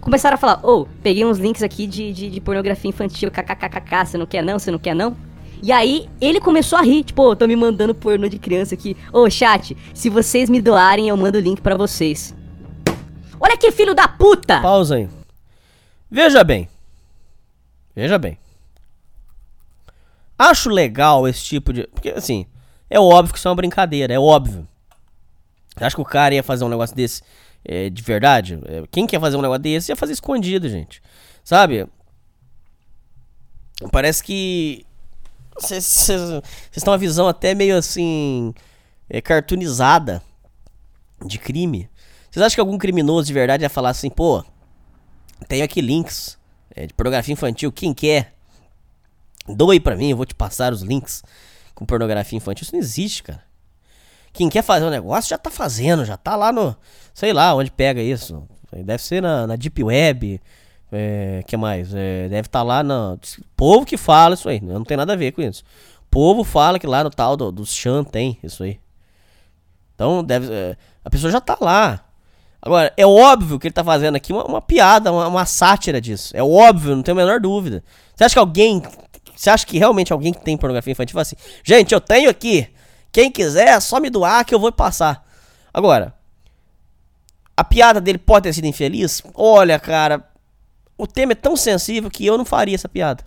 começaram 0.01 0.33
a 0.33 0.37
falar: 0.37 0.65
Ô, 0.65 0.87
peguei 1.03 1.23
uns 1.23 1.37
links 1.37 1.61
aqui 1.61 1.85
de, 1.85 2.11
de, 2.11 2.29
de 2.31 2.41
pornografia 2.41 2.89
infantil, 2.89 3.29
kkkk, 3.29 4.05
você 4.05 4.17
não 4.17 4.25
quer 4.25 4.43
não, 4.43 4.57
você 4.57 4.71
não 4.71 4.79
quer 4.79 4.95
não? 4.95 5.15
E 5.61 5.71
aí, 5.71 6.09
ele 6.19 6.39
começou 6.39 6.77
a 6.77 6.81
rir, 6.81 7.03
tipo, 7.03 7.21
ô, 7.21 7.35
tô 7.35 7.47
me 7.47 7.55
mandando 7.55 7.93
pornô 7.93 8.27
de 8.27 8.39
criança 8.39 8.75
aqui. 8.75 8.97
Ô, 9.13 9.29
chat, 9.29 9.77
se 9.93 10.09
vocês 10.09 10.49
me 10.49 10.59
doarem, 10.59 11.09
eu 11.09 11.17
mando 11.17 11.37
o 11.37 11.41
link 11.41 11.61
pra 11.61 11.75
vocês. 11.75 12.35
Olha 13.39 13.57
que 13.57 13.71
filho 13.71 13.93
da 13.93 14.07
puta! 14.07 14.61
Pausa 14.61 14.95
aí. 14.95 15.16
Veja 16.09 16.43
bem. 16.43 16.69
Veja 17.95 18.17
bem. 18.17 18.38
Acho 20.38 20.69
legal 20.69 21.27
esse 21.27 21.43
tipo 21.43 21.73
de. 21.73 21.88
Porque, 21.88 22.09
assim, 22.09 22.45
é 22.89 22.99
óbvio 22.99 23.34
que 23.34 23.39
isso 23.39 23.47
é 23.47 23.51
uma 23.51 23.55
brincadeira, 23.55 24.13
é 24.13 24.19
óbvio. 24.19 24.67
Você 25.75 25.84
acha 25.84 25.95
que 25.95 26.01
o 26.01 26.05
cara 26.05 26.35
ia 26.35 26.43
fazer 26.43 26.63
um 26.63 26.69
negócio 26.69 26.95
desse 26.95 27.21
é, 27.65 27.89
de 27.89 28.01
verdade? 28.01 28.59
É, 28.65 28.84
Quem 28.91 29.05
quer 29.05 29.19
fazer 29.19 29.35
um 29.35 29.41
negócio 29.41 29.61
desse 29.61 29.91
ia 29.91 29.95
fazer 29.95 30.13
escondido, 30.13 30.69
gente. 30.69 31.01
Sabe? 31.43 31.88
Parece 33.91 34.23
que. 34.23 34.85
Vocês 35.59 36.07
têm 36.71 36.84
uma 36.85 36.97
visão 36.97 37.27
até 37.27 37.55
meio 37.55 37.77
assim. 37.77 38.53
É, 39.09 39.21
cartoonizada 39.21 40.21
de 41.25 41.39
crime. 41.39 41.89
Vocês 42.29 42.45
acham 42.45 42.55
que 42.55 42.61
algum 42.61 42.77
criminoso 42.77 43.27
de 43.27 43.34
verdade 43.34 43.63
ia 43.63 43.69
falar 43.69 43.89
assim, 43.89 44.09
pô, 44.09 44.43
tenho 45.47 45.64
aqui 45.64 45.81
links 45.81 46.38
é, 46.76 46.88
de 46.88 46.93
pornografia 46.93 47.34
infantil, 47.34 47.72
quem 47.72 47.93
quer? 47.93 48.34
Doa 49.47 49.73
aí 49.73 49.80
pra 49.80 49.95
mim, 49.95 50.09
eu 50.09 50.18
vou 50.18 50.26
te 50.26 50.35
passar 50.35 50.73
os 50.73 50.81
links 50.81 51.23
com 51.73 51.85
pornografia 51.85 52.38
infantil. 52.38 52.64
Isso 52.64 52.73
não 52.73 52.80
existe, 52.80 53.23
cara. 53.23 53.43
Quem 54.34 54.49
quer 54.49 54.61
fazer 54.61 54.85
um 54.85 54.89
negócio 54.89 55.30
já 55.30 55.38
tá 55.38 55.49
fazendo, 55.49 56.05
já 56.05 56.18
tá 56.18 56.35
lá 56.35 56.51
no. 56.51 56.76
Sei 57.14 57.34
lá 57.34 57.55
onde 57.55 57.72
pega 57.72 58.01
isso. 58.01 58.47
Deve 58.72 59.01
ser 59.01 59.22
na, 59.22 59.47
na 59.47 59.55
Deep 59.55 59.84
Web. 59.84 60.41
É, 60.91 61.43
que 61.47 61.57
mais? 61.57 61.93
É, 61.93 62.27
deve 62.30 62.47
estar 62.47 62.61
lá 62.64 62.84
no. 62.84 63.19
Povo 63.55 63.85
que 63.85 63.97
fala 63.97 64.35
isso 64.35 64.47
aí. 64.47 64.61
Não 64.61 64.84
tem 64.84 64.97
nada 64.97 65.14
a 65.14 65.15
ver 65.15 65.31
com 65.31 65.41
isso. 65.41 65.64
Povo 66.09 66.43
fala 66.43 66.77
que 66.77 66.88
lá 66.88 67.03
no 67.03 67.09
tal 67.09 67.35
do, 67.35 67.51
do 67.51 67.65
Chan 67.65 68.03
tem 68.03 68.38
isso 68.43 68.64
aí. 68.64 68.80
Então 69.95 70.23
deve. 70.23 70.53
é, 70.53 70.77
a 71.03 71.09
pessoa 71.09 71.31
já 71.31 71.41
tá 71.41 71.57
lá. 71.59 72.06
Agora, 72.61 72.91
é 72.97 73.05
óbvio 73.05 73.59
que 73.59 73.67
ele 73.67 73.73
tá 73.73 73.84
fazendo 73.84 74.15
aqui 74.15 74.34
uma, 74.34 74.43
uma 74.45 74.61
piada, 74.61 75.11
uma, 75.11 75.27
uma 75.27 75.45
sátira 75.45 76.01
disso. 76.01 76.35
É 76.35 76.43
óbvio, 76.43 76.95
não 76.95 77.03
tenho 77.03 77.17
a 77.17 77.21
menor 77.21 77.39
dúvida. 77.39 77.84
Você 78.15 78.23
acha 78.23 78.35
que 78.35 78.39
alguém. 78.39 78.81
Você 79.35 79.49
acha 79.49 79.65
que 79.65 79.77
realmente 79.77 80.11
alguém 80.11 80.34
que 80.34 80.43
tem 80.43 80.57
pornografia 80.57 80.91
infantil 80.91 81.13
fala 81.13 81.21
assim, 81.21 81.35
gente, 81.63 81.93
eu 81.93 82.01
tenho 82.01 82.29
aqui. 82.29 82.67
Quem 83.11 83.31
quiser, 83.31 83.67
é 83.67 83.79
só 83.79 83.99
me 83.99 84.09
doar 84.09 84.43
que 84.43 84.53
eu 84.53 84.59
vou 84.59 84.71
passar. 84.71 85.23
Agora, 85.73 86.13
a 87.55 87.63
piada 87.63 88.01
dele 88.01 88.17
pode 88.17 88.43
ter 88.43 88.53
sido 88.53 88.65
infeliz? 88.65 89.21
Olha, 89.34 89.79
cara, 89.79 90.27
o 90.97 91.05
tema 91.05 91.34
é 91.34 91.35
tão 91.35 91.55
sensível 91.55 92.09
que 92.09 92.25
eu 92.25 92.38
não 92.38 92.45
faria 92.45 92.75
essa 92.75 92.89
piada. 92.89 93.23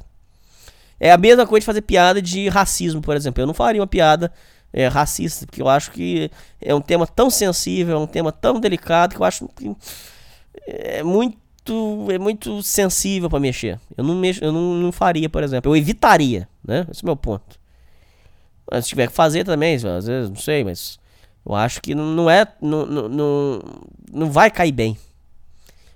É 0.98 1.12
a 1.12 1.16
mesma 1.16 1.47
coisa 1.47 1.61
de 1.61 1.66
fazer 1.66 1.82
piada 1.82 2.20
de 2.20 2.48
racismo, 2.48 3.01
por 3.01 3.16
exemplo. 3.16 3.43
Eu 3.43 3.47
não 3.47 3.55
faria 3.55 3.81
uma 3.81 3.86
piada 3.86 4.32
é, 4.72 4.86
racista, 4.88 5.47
porque 5.47 5.60
eu 5.62 5.68
acho 5.68 5.90
que 5.90 6.30
é 6.60 6.74
um 6.74 6.80
tema 6.80 7.06
tão 7.06 7.28
sensível, 7.30 7.97
é 7.97 7.98
um 8.01 8.06
tema 8.06 8.30
tão 8.32 8.59
delicado 8.60 9.14
que 9.14 9.20
eu 9.20 9.24
acho 9.24 9.48
que 9.48 9.74
é 10.66 11.02
muito 11.02 11.38
é 12.12 12.18
muito 12.18 12.62
sensível 12.62 13.28
pra 13.30 13.38
mexer. 13.38 13.78
Eu 13.97 14.02
não 14.02 14.14
mexo, 14.14 14.42
eu 14.42 14.51
não, 14.51 14.74
não 14.74 14.90
faria, 14.92 15.28
por 15.28 15.42
exemplo. 15.42 15.70
Eu 15.70 15.76
evitaria, 15.76 16.48
né? 16.66 16.86
Esse 16.90 17.02
é 17.02 17.05
o 17.05 17.06
meu 17.06 17.16
ponto. 17.16 17.60
Mas 18.70 18.84
se 18.84 18.88
tiver 18.90 19.09
que 19.09 19.12
fazer 19.12 19.44
também, 19.44 19.74
às 19.74 20.06
vezes, 20.06 20.30
não 20.30 20.36
sei, 20.36 20.64
mas 20.64 20.98
eu 21.47 21.55
acho 21.55 21.80
que 21.82 21.94
não, 21.94 22.30
é 22.30 22.47
não, 22.60 22.86
não, 22.86 23.09
não, 23.09 23.62
não 24.12 24.30
vai 24.30 24.51
cair 24.51 24.72
bem. 24.72 24.97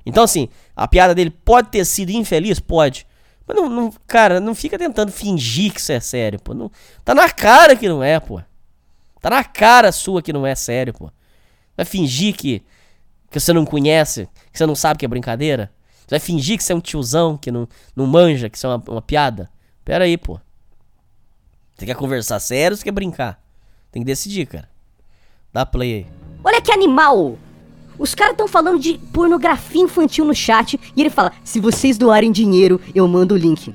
Então 0.04 0.22
assim, 0.24 0.48
a 0.76 0.86
piada 0.86 1.14
dele 1.14 1.30
pode 1.30 1.68
ter 1.70 1.84
sido 1.84 2.10
infeliz, 2.10 2.60
pode. 2.60 3.06
Mas 3.46 3.56
não, 3.56 3.68
não- 3.68 3.92
cara, 4.06 4.40
não 4.40 4.54
fica 4.54 4.78
tentando 4.78 5.10
fingir 5.12 5.72
que 5.72 5.80
isso 5.80 5.92
é 5.92 6.00
sério, 6.00 6.40
pô. 6.40 6.52
Não, 6.54 6.70
tá 7.04 7.14
na 7.14 7.28
cara 7.30 7.74
que 7.74 7.88
não 7.88 8.02
é, 8.02 8.20
pô. 8.20 8.40
Tá 9.24 9.30
na 9.30 9.42
cara 9.42 9.90
sua 9.90 10.20
que 10.20 10.34
não 10.34 10.46
é 10.46 10.54
sério, 10.54 10.92
pô. 10.92 11.10
Vai 11.74 11.86
fingir 11.86 12.36
que, 12.36 12.62
que 13.30 13.40
você 13.40 13.54
não 13.54 13.64
conhece, 13.64 14.28
que 14.52 14.58
você 14.58 14.66
não 14.66 14.74
sabe 14.74 14.98
que 14.98 15.04
é 15.06 15.08
brincadeira? 15.08 15.72
Você 16.00 16.10
vai 16.10 16.20
fingir 16.20 16.58
que 16.58 16.62
você 16.62 16.74
é 16.74 16.76
um 16.76 16.80
tiozão 16.80 17.38
que 17.38 17.50
não, 17.50 17.66
não 17.96 18.06
manja, 18.06 18.50
que 18.50 18.58
isso 18.58 18.66
é 18.66 18.68
uma, 18.68 18.84
uma 18.86 19.00
piada? 19.00 19.50
Pera 19.82 20.04
aí, 20.04 20.18
pô. 20.18 20.38
Você 21.74 21.86
quer 21.86 21.96
conversar 21.96 22.38
sério 22.38 22.74
ou 22.74 22.76
você 22.76 22.84
quer 22.84 22.92
brincar? 22.92 23.42
Tem 23.90 24.02
que 24.02 24.06
decidir, 24.06 24.44
cara. 24.44 24.68
Dá 25.50 25.64
play 25.64 25.94
aí. 25.94 26.06
Olha 26.44 26.60
que 26.60 26.70
animal! 26.70 27.38
Os 27.98 28.14
caras 28.14 28.32
estão 28.32 28.46
falando 28.46 28.78
de 28.78 28.98
pornografia 29.10 29.80
infantil 29.80 30.26
no 30.26 30.34
chat 30.34 30.78
e 30.94 31.00
ele 31.00 31.08
fala: 31.08 31.32
se 31.42 31.60
vocês 31.60 31.96
doarem 31.96 32.30
dinheiro, 32.30 32.78
eu 32.94 33.08
mando 33.08 33.34
o 33.34 33.38
link. 33.38 33.74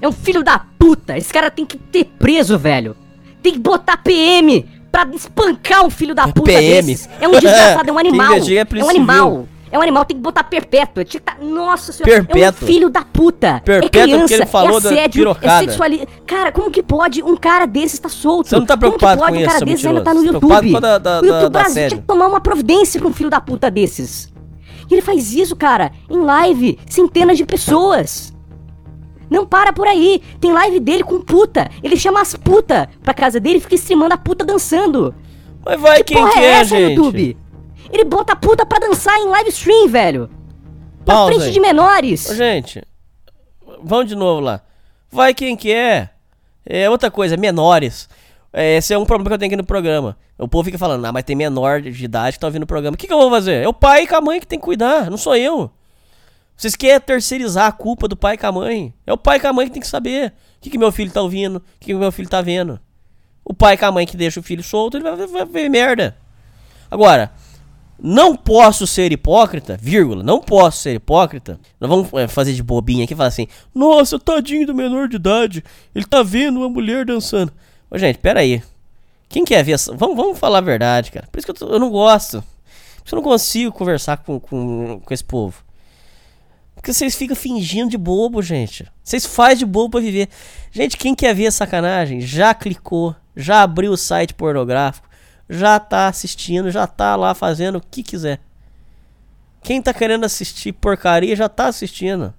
É 0.00 0.08
um 0.08 0.12
filho 0.12 0.42
da 0.42 0.58
puta! 0.58 1.18
Esse 1.18 1.30
cara 1.30 1.50
tem 1.50 1.66
que 1.66 1.76
ter 1.76 2.06
preso, 2.06 2.58
velho! 2.58 2.96
Tem 3.42 3.52
que 3.52 3.58
botar 3.58 3.98
PM 3.98 4.77
pra 4.90 5.06
espancar 5.12 5.84
um 5.84 5.90
filho 5.90 6.14
da 6.14 6.26
puta 6.28 6.42
PM. 6.52 6.86
desses! 6.86 7.08
É 7.20 7.28
um 7.28 7.32
desgraçado, 7.38 7.88
é 7.88 7.92
um 7.92 7.98
animal! 7.98 8.34
é 8.34 8.78
É 8.80 8.84
um 8.84 8.88
animal! 8.88 9.48
É 9.70 9.78
um 9.78 9.82
animal, 9.82 10.02
tem 10.06 10.16
que 10.16 10.22
botar 10.22 10.44
perpétua. 10.44 11.04
Tinha 11.04 11.20
que 11.20 11.26
tá... 11.26 11.36
Nossa 11.44 11.92
senhora, 11.92 12.10
é 12.10 12.22
Perpétua. 12.22 12.64
um 12.64 12.66
filho 12.66 12.88
da 12.88 13.02
puta. 13.02 13.60
Perpétua 13.62 14.00
é 14.00 14.04
criança, 14.04 14.20
porque 14.20 14.34
ele 14.34 14.46
falou 14.46 14.74
é 14.76 14.78
assédio, 14.78 15.36
é 15.42 15.58
sexualidade. 15.58 16.08
Cara, 16.26 16.50
como 16.52 16.70
que 16.70 16.82
pode 16.82 17.22
um 17.22 17.36
cara 17.36 17.66
desse 17.66 17.96
estar 17.96 18.08
solto? 18.08 18.48
Você 18.48 18.56
não 18.56 18.64
tá 18.64 18.78
Como 18.78 18.92
que 18.94 18.98
preocupado 18.98 19.20
pode 19.20 19.32
com 19.36 19.42
um 19.42 19.46
cara 19.46 19.64
desse 19.66 19.86
ainda 19.86 20.00
tá 20.00 20.14
no 20.14 20.20
mentiroso? 20.22 20.46
YouTube? 20.46 20.58
Preocupado 20.70 20.72
com 20.74 20.80
da- 20.80 20.98
da- 20.98 21.20
o 21.20 21.26
YouTube 21.26 21.32
da- 21.42 21.48
da 21.50 21.50
Brasil 21.50 21.88
tinha 21.88 22.00
que 22.00 22.06
tomar 22.06 22.26
uma 22.28 22.40
providência 22.40 22.98
com 22.98 23.08
um 23.08 23.12
filho 23.12 23.28
da 23.28 23.42
puta 23.42 23.70
desses. 23.70 24.32
E 24.90 24.94
ele 24.94 25.02
faz 25.02 25.34
isso, 25.34 25.54
cara, 25.54 25.92
em 26.08 26.16
live, 26.18 26.78
centenas 26.88 27.36
de 27.36 27.44
pessoas. 27.44 28.32
Não 29.30 29.46
para 29.46 29.72
por 29.72 29.86
aí. 29.86 30.22
Tem 30.40 30.52
live 30.52 30.80
dele 30.80 31.04
com 31.04 31.20
puta. 31.20 31.70
Ele 31.82 31.96
chama 31.96 32.20
as 32.20 32.34
puta 32.34 32.88
pra 33.02 33.14
casa 33.14 33.38
dele 33.38 33.58
e 33.58 33.60
fica 33.60 33.74
streamando 33.74 34.14
a 34.14 34.18
puta 34.18 34.44
dançando. 34.44 35.14
Mas 35.64 35.80
vai 35.80 36.02
quem 36.02 36.16
porra 36.16 36.32
que 36.32 36.38
é 36.38 36.44
é, 36.44 36.50
essa, 36.50 36.76
gente? 36.76 36.94
YouTube? 36.94 37.36
Ele 37.92 38.04
bota 38.04 38.32
a 38.32 38.36
puta 38.36 38.66
pra 38.66 38.78
dançar 38.78 39.18
em 39.18 39.26
live 39.26 39.50
stream, 39.50 39.88
velho. 39.88 40.30
Na 41.06 41.14
Pausa 41.14 41.32
frente 41.32 41.46
aí. 41.46 41.52
de 41.52 41.60
menores. 41.60 42.30
Ô, 42.30 42.34
gente, 42.34 42.82
vamos 43.82 44.08
de 44.08 44.14
novo 44.14 44.40
lá. 44.40 44.60
Vai 45.10 45.32
quem 45.32 45.56
que 45.56 45.72
é. 45.72 46.10
É 46.64 46.88
outra 46.90 47.10
coisa, 47.10 47.36
menores. 47.36 48.08
É, 48.52 48.76
esse 48.76 48.92
é 48.92 48.98
um 48.98 49.06
problema 49.06 49.30
que 49.30 49.34
eu 49.34 49.38
tenho 49.38 49.48
aqui 49.50 49.56
no 49.56 49.64
programa. 49.64 50.16
O 50.38 50.46
povo 50.46 50.64
fica 50.64 50.78
falando, 50.78 51.04
ah, 51.04 51.12
mas 51.12 51.24
tem 51.24 51.34
menor 51.34 51.80
de 51.80 52.04
idade 52.04 52.36
que 52.36 52.40
tá 52.40 52.46
ouvindo 52.46 52.62
o 52.62 52.66
programa. 52.66 52.94
O 52.94 52.98
que, 52.98 53.06
que 53.06 53.12
eu 53.12 53.18
vou 53.18 53.30
fazer? 53.30 53.64
É 53.64 53.68
o 53.68 53.72
pai 53.72 54.06
e 54.08 54.14
a 54.14 54.20
mãe 54.20 54.38
que 54.38 54.46
tem 54.46 54.58
que 54.58 54.64
cuidar, 54.64 55.10
não 55.10 55.16
sou 55.16 55.34
eu. 55.34 55.70
Vocês 56.58 56.74
querem 56.74 57.00
terceirizar 57.00 57.66
a 57.66 57.72
culpa 57.72 58.08
do 58.08 58.16
pai 58.16 58.36
com 58.36 58.48
a 58.48 58.52
mãe? 58.52 58.92
É 59.06 59.12
o 59.12 59.16
pai 59.16 59.40
e 59.40 59.46
a 59.46 59.52
mãe 59.52 59.66
que 59.68 59.72
tem 59.74 59.80
que 59.80 59.86
saber. 59.86 60.34
O 60.56 60.60
que, 60.60 60.70
que 60.70 60.76
meu 60.76 60.90
filho 60.90 61.12
tá 61.12 61.22
ouvindo, 61.22 61.58
o 61.58 61.62
que, 61.78 61.86
que 61.86 61.94
meu 61.94 62.10
filho 62.10 62.28
tá 62.28 62.42
vendo. 62.42 62.80
O 63.44 63.54
pai 63.54 63.78
e 63.80 63.84
a 63.84 63.92
mãe 63.92 64.04
que 64.04 64.16
deixa 64.16 64.40
o 64.40 64.42
filho 64.42 64.62
solto, 64.64 64.96
ele 64.96 65.04
vai, 65.04 65.26
vai 65.28 65.44
ver 65.46 65.68
merda. 65.68 66.16
Agora, 66.90 67.30
não 67.96 68.34
posso 68.34 68.88
ser 68.88 69.12
hipócrita, 69.12 69.78
vírgula, 69.80 70.24
não 70.24 70.40
posso 70.40 70.78
ser 70.78 70.96
hipócrita. 70.96 71.60
Nós 71.80 71.88
vamos 71.88 72.12
é, 72.14 72.26
fazer 72.26 72.52
de 72.54 72.62
bobinha 72.62 73.04
aqui 73.04 73.12
e 73.12 73.16
falar 73.16 73.28
assim: 73.28 73.46
Nossa, 73.72 74.18
tadinho 74.18 74.66
do 74.66 74.74
menor 74.74 75.06
de 75.08 75.14
idade, 75.14 75.62
ele 75.94 76.06
tá 76.06 76.24
vendo 76.24 76.58
uma 76.58 76.68
mulher 76.68 77.04
dançando. 77.04 77.52
Ô, 77.88 77.96
gente, 77.96 78.18
pera 78.18 78.40
aí. 78.40 78.60
Quem 79.28 79.44
quer 79.44 79.62
ver 79.62 79.72
essa? 79.72 79.94
Vamos, 79.94 80.16
vamos 80.16 80.36
falar 80.38 80.58
a 80.58 80.62
verdade, 80.62 81.12
cara. 81.12 81.28
Por 81.30 81.38
isso 81.38 81.46
que 81.46 81.50
eu, 81.52 81.54
tô- 81.54 81.72
eu 81.72 81.78
não 81.78 81.90
gosto. 81.90 82.40
Por 82.42 83.06
isso 83.06 83.14
eu 83.14 83.16
não 83.16 83.22
consigo 83.22 83.70
conversar 83.70 84.16
com, 84.18 84.40
com, 84.40 85.00
com 85.04 85.14
esse 85.14 85.22
povo. 85.24 85.62
Porque 86.78 86.92
vocês 86.92 87.16
ficam 87.16 87.34
fingindo 87.34 87.90
de 87.90 87.98
bobo, 87.98 88.40
gente. 88.40 88.86
Vocês 89.02 89.26
fazem 89.26 89.58
de 89.58 89.66
bobo 89.66 89.90
pra 89.90 90.00
viver. 90.00 90.28
Gente, 90.70 90.96
quem 90.96 91.12
quer 91.12 91.34
ver 91.34 91.50
sacanagem, 91.50 92.20
já 92.20 92.54
clicou, 92.54 93.16
já 93.36 93.62
abriu 93.62 93.90
o 93.90 93.96
site 93.96 94.32
pornográfico, 94.32 95.08
já 95.50 95.80
tá 95.80 96.06
assistindo, 96.06 96.70
já 96.70 96.86
tá 96.86 97.16
lá 97.16 97.34
fazendo 97.34 97.78
o 97.78 97.80
que 97.80 98.02
quiser. 98.02 98.40
Quem 99.60 99.82
tá 99.82 99.92
querendo 99.92 100.24
assistir 100.24 100.72
porcaria 100.72 101.34
já 101.34 101.48
tá 101.48 101.66
assistindo. 101.66 102.32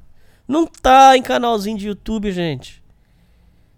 Não 0.48 0.66
tá 0.66 1.18
em 1.18 1.22
canalzinho 1.22 1.78
de 1.78 1.88
YouTube, 1.88 2.32
gente. 2.32 2.82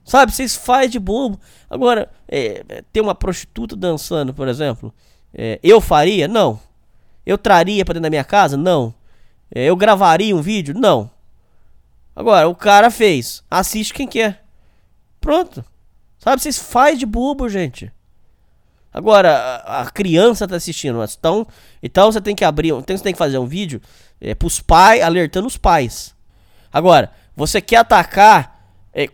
Sabe, 0.05 0.31
vocês 0.31 0.55
fazem 0.55 0.91
de 0.91 0.99
bobo. 0.99 1.39
Agora, 1.67 2.07
é, 2.27 2.63
é, 2.69 2.83
ter 2.93 3.01
uma 3.01 3.15
prostituta 3.15 3.75
dançando, 3.75 4.31
por 4.31 4.47
exemplo, 4.47 4.93
é, 5.33 5.59
eu 5.63 5.81
faria? 5.81 6.27
Não. 6.27 6.59
Eu 7.25 7.37
traria 7.37 7.83
pra 7.83 7.93
dentro 7.93 8.03
da 8.03 8.09
minha 8.11 8.23
casa? 8.23 8.55
Não. 8.55 8.93
É, 9.53 9.65
eu 9.65 9.75
gravaria 9.75 10.35
um 10.35 10.41
vídeo? 10.41 10.73
Não. 10.77 11.09
Agora, 12.15 12.47
o 12.47 12.55
cara 12.55 12.89
fez. 12.89 13.43
Assiste 13.49 13.93
quem 13.93 14.07
quer. 14.07 14.43
Pronto. 15.19 15.63
Sabe, 16.17 16.41
vocês 16.41 16.57
fazem 16.57 16.97
de 16.97 17.05
bobo, 17.05 17.49
gente. 17.49 17.91
Agora, 18.93 19.31
a, 19.65 19.81
a 19.81 19.91
criança 19.91 20.47
tá 20.47 20.55
assistindo. 20.55 20.99
Então, 21.03 21.47
então 21.81 22.11
você 22.11 22.21
tem 22.21 22.35
que 22.35 22.43
abrir. 22.43 22.69
Então 22.69 22.95
você 22.95 23.03
tem 23.03 23.13
que 23.13 23.19
fazer 23.19 23.37
um 23.37 23.45
vídeo 23.45 23.81
é, 24.19 24.35
pros 24.35 24.59
pais, 24.59 25.01
alertando 25.01 25.47
os 25.47 25.57
pais. 25.57 26.15
Agora, 26.71 27.11
você 27.35 27.61
quer 27.61 27.77
atacar 27.77 28.61
é, 28.93 29.07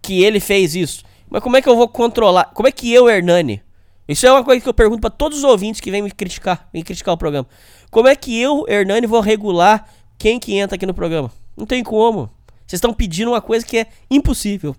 que 0.00 0.22
ele 0.22 0.40
fez 0.40 0.74
isso. 0.74 1.04
Mas 1.28 1.42
como 1.42 1.56
é 1.56 1.62
que 1.62 1.68
eu 1.68 1.76
vou 1.76 1.88
controlar? 1.88 2.46
Como 2.54 2.68
é 2.68 2.72
que 2.72 2.92
eu, 2.92 3.08
Hernani? 3.08 3.62
Isso 4.06 4.26
é 4.26 4.30
uma 4.30 4.44
coisa 4.44 4.60
que 4.60 4.68
eu 4.68 4.74
pergunto 4.74 5.00
pra 5.00 5.10
todos 5.10 5.38
os 5.38 5.44
ouvintes 5.44 5.80
que 5.80 5.90
vêm 5.90 6.02
me 6.02 6.10
criticar, 6.10 6.68
vêm 6.72 6.82
criticar 6.82 7.14
o 7.14 7.18
programa. 7.18 7.48
Como 7.94 8.08
é 8.08 8.16
que 8.16 8.36
eu, 8.36 8.64
Hernani, 8.66 9.06
vou 9.06 9.20
regular 9.20 9.88
quem 10.18 10.40
que 10.40 10.56
entra 10.56 10.74
aqui 10.74 10.84
no 10.84 10.92
programa? 10.92 11.30
Não 11.56 11.64
tem 11.64 11.84
como. 11.84 12.28
Vocês 12.66 12.78
estão 12.78 12.92
pedindo 12.92 13.30
uma 13.30 13.40
coisa 13.40 13.64
que 13.64 13.78
é 13.78 13.86
impossível 14.10 14.74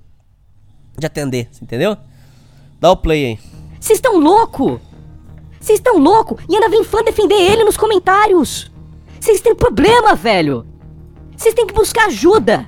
de 1.00 1.08
atender, 1.08 1.48
entendeu? 1.62 1.96
Dá 2.78 2.92
o 2.92 2.98
play 2.98 3.26
aí. 3.26 3.40
Vocês 3.80 4.00
estão 4.00 4.20
louco? 4.20 4.82
Vocês 5.62 5.80
estão 5.80 5.98
louco? 5.98 6.38
E 6.50 6.56
ainda 6.56 6.68
vem 6.68 6.84
fã 6.84 7.02
defender 7.04 7.36
ele 7.36 7.64
nos 7.64 7.78
comentários. 7.78 8.70
Vocês 9.18 9.40
têm 9.40 9.56
problema, 9.56 10.14
velho. 10.14 10.68
Vocês 11.38 11.54
têm 11.54 11.66
que 11.66 11.74
buscar 11.74 12.08
ajuda. 12.08 12.68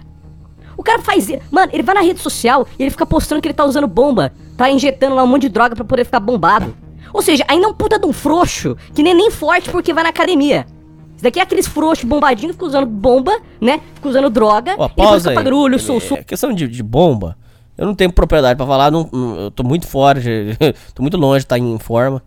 O 0.77 0.83
cara 0.83 1.01
faz. 1.01 1.27
Mano, 1.51 1.73
ele 1.73 1.83
vai 1.83 1.93
na 1.93 2.01
rede 2.01 2.21
social 2.21 2.65
e 2.79 2.83
ele 2.83 2.91
fica 2.91 3.05
postando 3.05 3.41
que 3.41 3.49
ele 3.49 3.53
tá 3.53 3.65
usando 3.65 3.85
bomba. 3.85 4.31
Tá 4.55 4.71
injetando 4.71 5.13
lá 5.13 5.25
um 5.25 5.27
monte 5.27 5.41
de 5.41 5.49
droga 5.49 5.75
pra 5.75 5.83
poder 5.83 6.05
ficar 6.05 6.21
bombado. 6.21 6.73
Ou 7.17 7.23
seja, 7.23 7.43
ainda 7.47 7.65
é 7.65 7.69
um 7.69 7.73
puta 7.73 7.97
de 7.97 8.05
um 8.05 8.13
frouxo 8.13 8.77
que 8.93 9.01
nem 9.01 9.11
é 9.11 9.15
nem 9.15 9.31
forte 9.31 9.71
porque 9.71 9.91
vai 9.91 10.03
na 10.03 10.09
academia. 10.09 10.67
Isso 11.15 11.23
daqui 11.23 11.39
é 11.39 11.41
aqueles 11.41 11.65
frouxos 11.65 12.05
bombadinhos 12.05 12.55
que 12.55 12.63
usando 12.63 12.85
bomba, 12.85 13.31
né? 13.59 13.81
Fica 13.95 14.07
usando 14.09 14.29
droga. 14.29 14.75
Ó, 14.77 14.85
e 14.85 14.89
pausa 14.89 15.29
fica 15.29 15.31
aí. 15.31 15.33
sou, 15.79 15.99
sou. 15.99 16.15
É, 16.17 16.23
questão 16.23 16.53
de, 16.53 16.67
de 16.67 16.83
bomba, 16.83 17.35
eu 17.75 17.87
não 17.87 17.95
tenho 17.95 18.11
propriedade 18.13 18.55
pra 18.55 18.67
falar, 18.67 18.91
não, 18.91 19.09
não- 19.11 19.35
eu 19.39 19.49
tô 19.49 19.63
muito 19.63 19.87
fora, 19.87 20.19
de- 20.21 20.55
tô 20.93 21.01
muito 21.01 21.17
longe 21.17 21.39
de 21.39 21.45
estar 21.45 21.57
em 21.57 21.79
forma. 21.79 22.21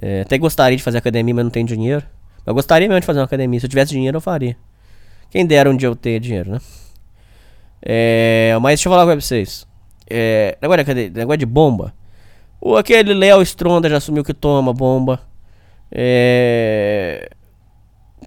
É, 0.00 0.20
até 0.20 0.38
gostaria 0.38 0.76
de 0.76 0.84
fazer 0.84 0.98
academia, 0.98 1.34
mas 1.34 1.42
não 1.44 1.50
tenho 1.50 1.66
dinheiro. 1.66 2.04
Eu 2.46 2.54
gostaria 2.54 2.86
mesmo 2.86 3.00
de 3.00 3.06
fazer 3.06 3.18
uma 3.18 3.24
academia, 3.24 3.58
se 3.58 3.66
eu 3.66 3.70
tivesse 3.70 3.90
dinheiro 3.90 4.18
eu 4.18 4.20
faria. 4.20 4.56
Quem 5.30 5.44
dera 5.44 5.68
um 5.68 5.76
dia 5.76 5.88
eu 5.88 5.96
ter 5.96 6.20
dinheiro, 6.20 6.52
né? 6.52 6.60
É, 7.84 8.56
mas 8.62 8.78
deixa 8.78 8.88
eu 8.88 8.92
falar 8.92 9.04
pra 9.04 9.20
vocês. 9.20 9.66
É, 10.08 10.56
negócio, 10.62 10.94
de, 10.94 11.10
negócio 11.10 11.38
de 11.38 11.46
bomba. 11.46 11.92
O, 12.64 12.76
aquele 12.76 13.12
Léo 13.12 13.42
Stronda 13.42 13.88
já 13.88 13.96
assumiu 13.96 14.22
que 14.22 14.32
toma 14.32 14.72
bomba. 14.72 15.20
É, 15.90 17.28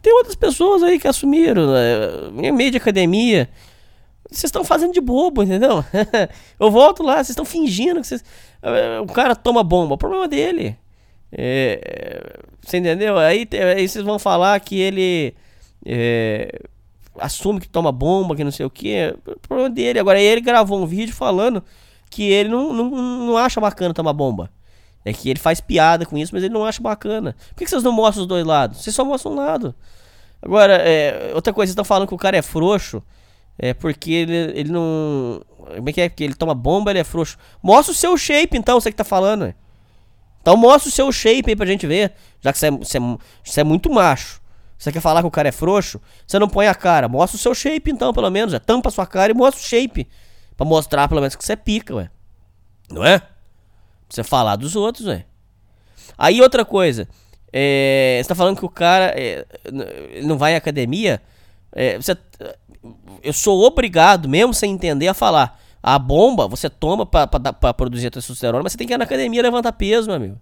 tem 0.02 0.14
outras 0.14 0.36
pessoas 0.36 0.84
aí 0.84 0.99
que 0.99 1.07
assumiram, 1.07 1.72
né? 1.72 2.48
em 2.48 2.52
meio 2.52 2.70
de 2.70 2.78
academia. 2.78 3.49
Vocês 4.30 4.44
estão 4.45 4.66
fazendo 4.66 4.91
de 4.91 4.99
bobo, 4.99 5.41
entendeu? 5.41 5.86
Eu 6.60 6.70
volto 6.70 7.02
lá, 7.02 7.16
vocês 7.16 7.30
estão 7.30 7.45
fingindo 7.45 8.02
que 8.02 8.07
vocês. 8.07 8.24
eh, 8.62 8.99
O 8.99 9.07
cara 9.07 9.36
toma 9.36 9.64
bomba, 9.64 9.94
o 9.95 9.98
problema 9.98 10.28
dele. 10.28 10.78
É, 11.32 12.40
você 12.62 12.78
entendeu? 12.78 13.18
Aí, 13.18 13.48
aí 13.76 13.88
vocês 13.88 14.03
vão 14.03 14.20
falar 14.20 14.60
que 14.60 14.78
ele 14.78 15.34
é, 15.86 16.60
assume 17.20 17.62
que 17.62 17.70
toma 17.70 17.91
bomba, 17.91 18.36
que 18.36 18.44
não 18.44 18.52
sei 18.52 18.66
o 18.66 18.70
que. 18.70 19.16
O 19.26 19.40
problema 19.40 19.70
dele. 19.70 19.99
Agora 19.99 20.20
ele 20.20 20.41
gravou 20.41 20.82
um 20.82 20.86
vídeo 20.86 21.16
falando 21.16 21.64
que 22.10 22.23
ele 22.23 22.49
não, 22.49 22.73
não, 22.73 22.90
não 22.90 23.38
acha 23.38 23.60
bacana 23.60 23.94
tomar 23.94 24.14
bomba. 24.14 24.49
É 25.03 25.14
que 25.14 25.30
ele 25.30 25.40
faz 25.40 25.61
piada 25.61 26.06
com 26.06 26.18
isso, 26.18 26.34
mas 26.34 26.44
ele 26.44 26.53
não 26.53 26.65
acha 26.65 26.82
bacana. 26.82 27.36
Por 27.49 27.64
que 27.64 27.68
vocês 27.68 27.84
não 27.84 27.91
mostram 27.91 28.23
os 28.23 28.27
dois 28.27 28.45
lados? 28.45 28.82
Vocês 28.82 28.95
só 28.95 29.06
mostram 29.06 29.34
um 29.34 29.36
lado. 29.36 29.76
Agora, 30.41 30.77
é, 30.77 31.32
outra 31.36 31.53
coisa, 31.53 31.68
vocês 31.68 31.73
estão 31.73 31.86
falando 31.86 32.07
que 32.07 32.14
o 32.15 32.18
cara 32.18 32.38
é 32.38 32.41
frouxo. 32.41 33.03
É 33.57 33.73
porque 33.73 34.11
ele, 34.11 34.36
ele 34.60 34.72
não. 34.72 35.41
Como 35.76 35.90
é 35.90 35.94
que 35.94 36.02
é? 36.02 36.10
Porque 36.10 36.23
ele 36.23 36.34
toma 36.34 36.53
bomba, 36.53 36.91
ele 36.91 36.99
é 36.99 37.03
frouxo. 37.03 37.38
Mostra 37.61 37.91
o 37.91 37.95
seu 37.95 38.18
shape, 38.18 38.57
então, 38.57 38.80
você 38.80 38.91
que 38.91 38.98
tá 38.98 39.03
falando. 39.03 39.53
Então 40.41 40.57
mostra 40.57 40.90
o 40.90 40.91
seu 40.91 41.11
shape 41.11 41.49
aí 41.49 41.56
pra 41.56 41.65
gente 41.65 41.88
ver. 41.88 42.14
Já 42.41 42.52
que 42.52 42.60
você 42.60 42.68
é, 42.68 42.69
é, 42.69 43.61
é 43.61 43.64
muito 43.64 43.90
macho. 43.91 44.41
Você 44.77 44.91
quer 44.91 44.99
falar 44.99 45.22
que 45.22 45.27
o 45.27 45.32
cara 45.32 45.49
é 45.49 45.52
frouxo? 45.52 46.02
Você 46.27 46.38
não 46.38 46.48
põe 46.48 46.68
a 46.68 46.76
cara. 46.76 47.07
Mostra 47.07 47.38
o 47.38 47.40
seu 47.40 47.56
shape, 47.56 47.90
então, 47.90 48.14
pelo 48.14 48.30
menos. 48.30 48.52
Já 48.52 48.60
tampa 48.60 48.90
a 48.90 48.91
sua 48.91 49.07
cara 49.07 49.32
e 49.32 49.36
mostra 49.36 49.61
o 49.61 49.65
shape. 49.65 50.07
Pra 50.56 50.65
mostrar, 50.65 51.07
pelo 51.07 51.22
menos, 51.22 51.36
que 51.36 51.44
você 51.44 51.53
é 51.53 51.57
pica, 51.57 51.95
ué. 51.95 52.10
Não 52.90 53.03
é? 53.03 53.19
Pra 53.19 53.30
você 54.10 54.23
falar 54.23 54.56
dos 54.56 54.76
outros, 54.76 55.07
ué. 55.07 55.26
Aí 56.18 56.41
outra 56.41 56.64
coisa. 56.64 57.07
É, 57.52 58.19
você 58.22 58.30
tá 58.30 58.36
falando 58.36 58.57
que 58.57 58.65
o 58.65 58.69
cara 58.69 59.14
é, 59.15 59.45
não 60.23 60.38
vai 60.38 60.56
à 60.56 60.57
academia. 60.57 61.22
É, 61.72 61.98
você, 61.98 62.18
eu 63.23 63.34
sou 63.34 63.64
obrigado, 63.64 64.30
mesmo 64.30 64.53
sem 64.53 64.72
entender, 64.72 65.07
a 65.07 65.14
falar. 65.14 65.60
A 65.82 65.99
bomba 65.99 66.48
você 66.48 66.69
toma 66.69 67.06
pra 67.06 67.27
produzir 67.73 68.10
testosterona, 68.10 68.64
mas 68.64 68.72
você 68.72 68.77
tem 68.77 68.88
que 68.88 68.94
ir 68.94 68.98
na 68.98 69.03
academia 69.03 69.41
levantar 69.41 69.72
peso, 69.73 70.07
meu 70.07 70.15
amigo. 70.15 70.41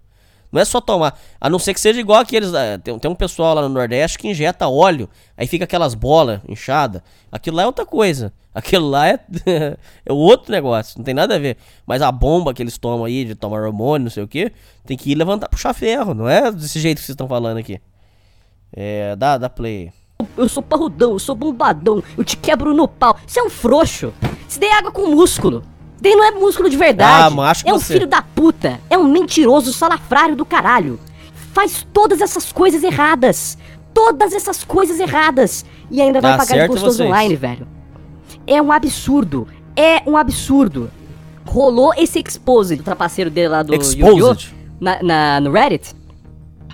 Não 0.54 0.60
é 0.60 0.64
só 0.64 0.80
tomar. 0.80 1.18
A 1.40 1.50
não 1.50 1.58
ser 1.58 1.74
que 1.74 1.80
seja 1.80 1.98
igual 1.98 2.20
aqueles. 2.20 2.54
eh, 2.54 2.78
Tem, 2.78 2.96
tem 2.96 3.10
um 3.10 3.14
pessoal 3.16 3.56
lá 3.56 3.62
no 3.62 3.68
Nordeste 3.68 4.16
que 4.16 4.28
injeta 4.28 4.68
óleo, 4.68 5.08
aí 5.36 5.48
fica 5.48 5.64
aquelas 5.64 5.94
bolas 5.94 6.40
inchadas. 6.48 7.02
Aquilo 7.32 7.56
lá 7.56 7.64
é 7.64 7.66
outra 7.66 7.84
coisa. 7.84 8.32
Aquilo 8.54 8.88
lá 8.88 9.08
é, 9.08 9.18
é 10.06 10.12
outro 10.12 10.52
negócio, 10.52 10.96
não 10.96 11.04
tem 11.04 11.12
nada 11.12 11.34
a 11.34 11.38
ver. 11.40 11.56
Mas 11.84 12.00
a 12.00 12.12
bomba 12.12 12.54
que 12.54 12.62
eles 12.62 12.78
tomam 12.78 13.04
aí, 13.04 13.24
de 13.24 13.34
tomar 13.34 13.60
hormônio, 13.62 14.04
não 14.04 14.10
sei 14.12 14.22
o 14.22 14.28
que, 14.28 14.52
tem 14.86 14.96
que 14.96 15.10
ir 15.10 15.16
levantar, 15.16 15.48
puxar 15.48 15.74
ferro. 15.74 16.14
Não 16.14 16.28
é 16.28 16.52
desse 16.52 16.78
jeito 16.78 16.98
que 16.98 17.04
vocês 17.04 17.14
estão 17.14 17.26
falando 17.26 17.56
aqui. 17.58 17.80
É, 18.72 19.16
dá, 19.16 19.38
dá 19.38 19.50
play. 19.50 19.92
Eu 20.36 20.48
sou 20.48 20.62
parrudão, 20.62 21.10
eu 21.14 21.18
sou 21.18 21.34
bombadão, 21.34 22.00
eu 22.16 22.22
te 22.22 22.36
quebro 22.36 22.72
no 22.72 22.86
pau. 22.86 23.18
Você 23.26 23.40
é 23.40 23.42
um 23.42 23.50
frouxo. 23.50 24.14
Daí 24.60 24.68
é 24.68 24.78
água 24.78 24.92
com 24.92 25.08
músculo. 25.08 25.64
Daí 26.00 26.14
não 26.14 26.24
é 26.24 26.30
músculo 26.32 26.68
de 26.68 26.76
verdade. 26.76 27.24
Ah, 27.26 27.30
macho 27.30 27.66
é 27.66 27.72
um 27.72 27.78
você. 27.78 27.94
filho 27.94 28.06
da 28.06 28.20
puta. 28.22 28.80
É 28.90 28.98
um 28.98 29.04
mentiroso 29.08 29.72
salafrário 29.72 30.36
do 30.36 30.44
caralho. 30.44 30.98
Faz 31.52 31.86
todas 31.92 32.20
essas 32.20 32.52
coisas 32.52 32.82
erradas. 32.82 33.56
Todas 33.94 34.32
essas 34.32 34.64
coisas 34.64 34.98
erradas. 34.98 35.64
E 35.90 36.02
ainda 36.02 36.20
vai 36.20 36.36
pagar 36.36 36.62
de 36.62 36.66
gostoso 36.68 36.96
vocês. 36.96 37.08
online, 37.08 37.36
velho. 37.36 37.66
É 38.46 38.60
um 38.60 38.70
absurdo. 38.72 39.46
É 39.76 40.02
um 40.06 40.16
absurdo. 40.16 40.90
Rolou 41.46 41.92
esse 41.96 42.18
exposed, 42.18 42.80
o 42.80 42.84
trapaceiro 42.84 43.30
dele 43.30 43.48
lá 43.48 43.62
do 43.62 43.74
Exposed? 43.74 44.00
Yu-Gi-Oh! 44.18 44.54
Na, 44.80 45.02
na- 45.02 45.40
no 45.40 45.52
Reddit. 45.52 45.94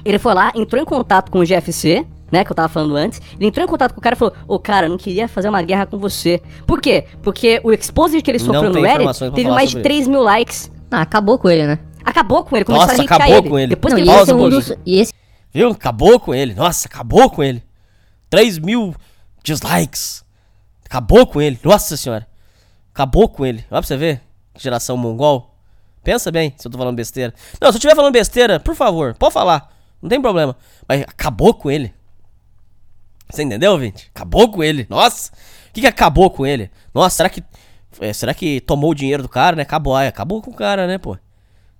Ele 0.04 0.18
foi 0.18 0.32
lá, 0.32 0.50
entrou 0.54 0.80
em 0.80 0.84
contato 0.84 1.30
com 1.30 1.40
o 1.40 1.44
GFC, 1.44 2.06
né, 2.30 2.44
que 2.44 2.52
eu 2.52 2.56
tava 2.56 2.68
falando 2.68 2.96
antes. 2.96 3.20
Ele 3.36 3.46
entrou 3.46 3.64
em 3.64 3.68
contato 3.68 3.92
com 3.92 4.00
o 4.00 4.02
cara 4.02 4.14
e 4.14 4.18
falou: 4.18 4.34
Ô, 4.46 4.58
cara, 4.58 4.86
eu 4.86 4.90
não 4.90 4.98
queria 4.98 5.28
fazer 5.28 5.48
uma 5.48 5.62
guerra 5.62 5.86
com 5.86 5.98
você. 5.98 6.40
Por 6.66 6.80
quê? 6.80 7.04
Porque 7.22 7.60
o 7.64 7.72
exposed 7.72 8.20
que 8.22 8.30
ele 8.30 8.38
Não 8.38 8.46
sofreu 8.46 8.72
no 8.72 8.80
Reddit 8.80 9.30
teve 9.34 9.50
mais 9.50 9.70
de 9.70 9.76
sobre 9.76 9.82
3 9.82 10.08
mil 10.08 10.22
likes. 10.22 10.70
Ah, 10.90 11.02
acabou 11.02 11.38
com 11.38 11.48
ele, 11.48 11.66
né? 11.66 11.78
Acabou 12.04 12.44
com 12.44 12.56
ele, 12.56 12.64
começaram 12.64 12.96
Nossa, 12.96 13.02
a 13.02 13.16
acabou 13.16 13.42
com 13.42 13.58
ele. 13.58 13.68
Depois 13.68 13.92
Não, 13.92 13.98
que 13.98 14.02
ele 14.02 14.10
esse 14.10 14.30
é 14.30 14.34
pausa 14.34 14.36
um 14.36 14.48
dos. 14.48 14.72
E 14.84 15.00
esse 15.00 15.12
Viu? 15.52 15.70
Acabou 15.70 16.20
com 16.20 16.34
ele. 16.34 16.54
Nossa, 16.54 16.86
acabou 16.86 17.28
com 17.30 17.42
ele. 17.42 17.62
3 18.28 18.58
mil 18.58 18.94
dislikes. 19.42 20.24
Acabou 20.84 21.26
com 21.26 21.40
ele. 21.40 21.58
Nossa 21.62 21.96
senhora. 21.96 22.26
Acabou 22.94 23.28
com 23.28 23.44
ele. 23.44 23.58
Olha 23.70 23.80
pra 23.80 23.82
você 23.82 23.96
ver. 23.96 24.20
Geração 24.56 24.96
mongol. 24.96 25.54
Pensa 26.02 26.30
bem 26.30 26.54
se 26.56 26.66
eu 26.66 26.72
tô 26.72 26.78
falando 26.78 26.96
besteira. 26.96 27.34
Não, 27.60 27.70
se 27.70 27.76
eu 27.76 27.78
estiver 27.78 27.94
falando 27.94 28.12
besteira, 28.12 28.58
por 28.58 28.74
favor, 28.74 29.14
pode 29.14 29.34
falar. 29.34 29.70
Não 30.00 30.08
tem 30.08 30.20
problema. 30.20 30.56
Mas 30.88 31.02
acabou 31.02 31.52
com 31.52 31.70
ele. 31.70 31.92
Você 33.30 33.42
entendeu, 33.42 33.78
gente? 33.80 34.10
Acabou 34.14 34.50
com 34.50 34.62
ele. 34.62 34.86
Nossa. 34.88 35.30
O 35.68 35.72
que, 35.72 35.80
que 35.82 35.86
acabou 35.86 36.30
com 36.30 36.46
ele? 36.46 36.70
Nossa, 36.92 37.16
será 37.16 37.28
que. 37.28 37.42
é, 38.00 38.12
será 38.12 38.34
que 38.34 38.60
tomou 38.60 38.90
o 38.90 38.94
dinheiro 38.94 39.22
do 39.22 39.28
cara, 39.28 39.54
né? 39.56 39.62
Acabou. 39.62 39.94
Ai, 39.94 40.06
acabou 40.08 40.42
com 40.42 40.50
o 40.50 40.54
cara, 40.54 40.86
né, 40.86 40.98
pô? 40.98 41.16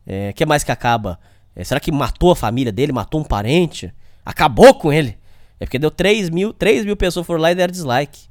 É, 0.06 0.32
que 0.32 0.47
mais 0.47 0.62
que 0.64 0.72
acaba? 0.72 1.18
É, 1.55 1.64
será 1.64 1.81
que 1.81 1.90
matou 1.93 2.31
a 2.32 2.36
família 2.36 2.72
dele? 2.72 2.93
Matou 2.93 3.20
um 3.20 3.24
parente? 3.24 3.93
Acabou 4.24 4.74
com 4.74 4.93
ele. 4.93 5.18
É 5.59 5.64
porque 5.66 5.78
deu 5.78 5.90
3 5.90 6.31
mil, 6.31 6.52
3 6.52 6.85
mil 6.85 6.97
pessoas 6.97 7.27
foram 7.27 7.40
lá 7.40 7.51
e 7.52 7.55
deram 7.55 7.70
dislike. 7.72 8.28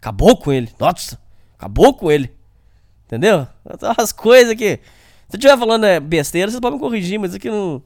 Acabou 0.00 0.36
com 0.36 0.52
ele. 0.52 0.68
Nossa, 0.80 1.18
acabou 1.56 1.94
com 1.94 2.10
ele. 2.10 2.32
Entendeu? 3.06 3.46
As 3.98 4.10
coisas 4.12 4.54
que. 4.54 4.80
Se 5.28 5.36
eu 5.36 5.38
estiver 5.38 5.56
falando 5.58 5.84
é, 5.84 6.00
besteira, 6.00 6.50
vocês 6.50 6.60
podem 6.60 6.78
me 6.78 6.82
corrigir, 6.84 7.18
mas 7.18 7.34
aqui 7.34 7.48
não. 7.50 7.82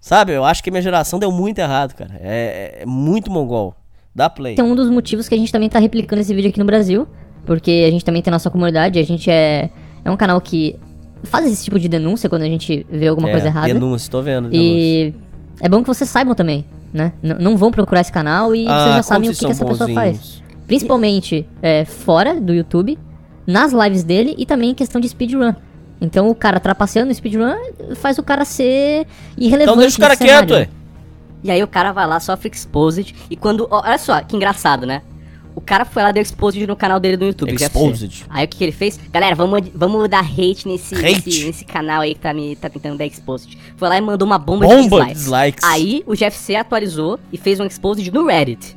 Sabe, 0.00 0.32
eu 0.32 0.44
acho 0.44 0.62
que 0.62 0.70
minha 0.70 0.82
geração 0.82 1.18
deu 1.18 1.30
muito 1.30 1.58
errado, 1.58 1.94
cara. 1.94 2.18
É, 2.22 2.78
é- 2.78 2.82
é 2.82 2.86
muito 2.86 3.30
mongol. 3.30 3.74
Dá 4.14 4.28
play. 4.28 4.56
é 4.58 4.62
um 4.62 4.74
dos 4.74 4.90
motivos 4.90 5.28
que 5.28 5.34
a 5.34 5.38
gente 5.38 5.52
também 5.52 5.68
tá 5.68 5.78
replicando 5.78 6.20
esse 6.20 6.34
vídeo 6.34 6.48
aqui 6.50 6.58
no 6.58 6.64
Brasil. 6.64 7.06
Porque 7.46 7.84
a 7.88 7.90
gente 7.90 8.04
também 8.04 8.20
tem 8.22 8.30
nossa 8.30 8.50
comunidade, 8.50 8.98
a 8.98 9.02
gente 9.02 9.30
é, 9.30 9.70
é 10.04 10.10
um 10.10 10.16
canal 10.16 10.38
que 10.40 10.76
faz 11.24 11.46
esse 11.50 11.64
tipo 11.64 11.78
de 11.78 11.88
denúncia 11.88 12.28
quando 12.28 12.42
a 12.42 12.46
gente 12.46 12.86
vê 12.90 13.08
alguma 13.08 13.28
É, 13.28 13.32
coisa 13.32 13.46
errada. 13.46 13.66
Denúncia, 13.72 14.10
tô 14.10 14.20
vendo. 14.22 14.50
denúncia. 14.50 14.60
E 14.70 15.14
é 15.60 15.68
bom 15.68 15.80
que 15.82 15.88
vocês 15.88 16.08
saibam 16.08 16.34
também, 16.34 16.66
né? 16.92 17.12
N- 17.22 17.34
não 17.40 17.56
vão 17.56 17.70
procurar 17.70 18.02
esse 18.02 18.12
canal 18.12 18.54
e 18.54 18.66
Ah, 18.68 18.78
vocês 18.84 18.94
já 18.96 19.02
sabem 19.02 19.30
o 19.30 19.32
que, 19.32 19.38
que 19.38 19.46
essa 19.50 19.64
pessoa 19.64 19.88
faz. 19.94 20.42
Principalmente 20.66 21.46
é, 21.62 21.84
fora 21.86 22.38
do 22.40 22.52
YouTube, 22.54 22.98
nas 23.46 23.72
lives 23.72 24.04
dele 24.04 24.34
e 24.38 24.44
também 24.46 24.70
em 24.70 24.74
questão 24.74 25.00
de 25.00 25.08
speedrun. 25.08 25.52
Então 26.00 26.28
o 26.30 26.34
cara 26.34 26.60
trapaceando 26.60 27.08
no 27.08 27.14
speedrun 27.14 27.54
faz 27.96 28.18
o 28.18 28.22
cara 28.22 28.44
ser 28.44 29.06
irrelevante. 29.36 29.62
Então 29.72 29.76
deixa 29.76 29.96
o 29.96 30.00
cara 30.00 30.12
nesse 30.12 30.24
quieto, 30.24 30.48
cenário. 30.48 30.70
E 31.42 31.50
aí 31.50 31.62
o 31.62 31.68
cara 31.68 31.92
vai 31.92 32.06
lá, 32.06 32.20
sofre 32.20 32.50
exposed. 32.52 33.14
E 33.30 33.36
quando. 33.36 33.66
ó, 33.70 33.82
olha 33.84 33.98
só, 33.98 34.20
que 34.22 34.36
engraçado, 34.36 34.86
né? 34.86 35.02
O 35.54 35.60
cara 35.60 35.84
foi 35.84 36.02
lá, 36.02 36.12
deu 36.12 36.22
exposed 36.22 36.64
no 36.66 36.76
canal 36.76 37.00
dele 37.00 37.16
do 37.16 37.24
YouTube. 37.24 37.52
Exposed. 37.52 38.24
Aí 38.28 38.44
o 38.44 38.48
que, 38.48 38.58
que 38.58 38.64
ele 38.64 38.72
fez? 38.72 38.98
Galera, 39.10 39.34
vamos, 39.34 39.60
vamos 39.74 40.08
dar 40.08 40.24
hate 40.24 40.66
nesse, 40.66 40.94
Hate? 40.94 41.26
Nesse, 41.26 41.44
nesse 41.44 41.64
canal 41.64 42.02
aí 42.02 42.14
que 42.14 42.20
tá, 42.20 42.32
me, 42.32 42.54
tá 42.56 42.70
tentando 42.70 42.96
dar 42.96 43.06
exposed. 43.06 43.58
Foi 43.76 43.88
lá 43.88 43.98
e 43.98 44.00
mandou 44.00 44.26
uma 44.26 44.38
bomba, 44.38 44.66
de 44.66 44.74
Bomba 44.74 45.04
de 45.06 45.12
dislikes. 45.12 45.22
dislikes. 45.22 45.64
Aí 45.64 46.04
o 46.06 46.14
GFC 46.14 46.56
atualizou 46.56 47.18
e 47.32 47.36
fez 47.36 47.58
um 47.58 47.64
exposed 47.66 48.10
no 48.10 48.26
Reddit. 48.26 48.76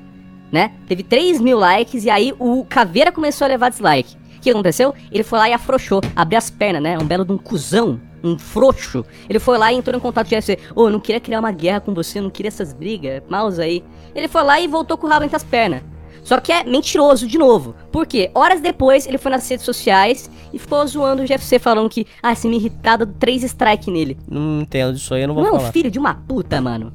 Né? 0.51 0.71
Teve 0.87 1.03
3 1.03 1.41
mil 1.41 1.57
likes 1.57 2.05
e 2.05 2.09
aí 2.09 2.33
o 2.37 2.65
Caveira 2.65 3.11
começou 3.11 3.45
a 3.45 3.47
levar 3.47 3.69
dislike. 3.69 4.15
O 4.37 4.41
que 4.41 4.49
aconteceu? 4.49 4.93
Ele 5.11 5.23
foi 5.23 5.39
lá 5.39 5.49
e 5.49 5.53
afrouxou, 5.53 6.01
abriu 6.15 6.37
as 6.37 6.49
pernas, 6.49 6.81
né? 6.83 6.97
Um 6.99 7.05
belo 7.05 7.23
de 7.23 7.31
um 7.31 7.37
cuzão, 7.37 7.99
um 8.23 8.37
frouxo. 8.37 9.05
Ele 9.29 9.39
foi 9.39 9.57
lá 9.57 9.71
e 9.73 9.75
entrou 9.75 9.97
em 9.97 9.99
contato 9.99 10.29
com 10.29 10.35
o 10.35 10.37
GFC. 10.37 10.57
Ô, 10.75 10.87
eu 10.87 10.91
não 10.91 10.99
queria 10.99 11.19
criar 11.19 11.39
uma 11.39 11.51
guerra 11.51 11.81
com 11.81 11.93
você, 11.93 12.19
eu 12.19 12.23
não 12.23 12.29
queria 12.29 12.47
essas 12.47 12.73
brigas, 12.73 13.21
mouse 13.29 13.61
aí. 13.61 13.83
Ele 14.15 14.27
foi 14.27 14.43
lá 14.43 14.59
e 14.59 14.67
voltou 14.67 14.97
com 14.97 15.07
o 15.07 15.09
rabo 15.09 15.25
entre 15.25 15.35
as 15.35 15.43
pernas. 15.43 15.81
Só 16.23 16.39
que 16.39 16.53
é 16.53 16.63
mentiroso 16.63 17.27
de 17.27 17.37
novo. 17.37 17.75
Por 17.91 18.07
quê? 18.07 18.31
Horas 18.33 18.61
depois 18.61 19.05
ele 19.05 19.17
foi 19.17 19.29
nas 19.29 19.47
redes 19.49 19.65
sociais 19.65 20.31
e 20.53 20.57
ficou 20.57 20.87
zoando 20.87 21.21
o 21.21 21.25
GFC 21.25 21.59
falando 21.59 21.89
que, 21.89 22.07
ah, 22.21 22.33
se 22.33 22.47
me 22.47 22.55
irritada, 22.55 23.05
dou 23.05 23.13
três 23.19 23.43
strike 23.43 23.91
nele. 23.91 24.17
Não 24.29 24.61
entendo 24.61 24.93
disso 24.93 25.13
aí, 25.13 25.23
eu 25.23 25.27
não 25.27 25.35
vou 25.35 25.43
Não 25.43 25.49
é 25.51 25.53
um 25.55 25.59
falar. 25.59 25.71
filho 25.73 25.91
de 25.91 25.99
uma 25.99 26.13
puta, 26.15 26.61
mano. 26.61 26.93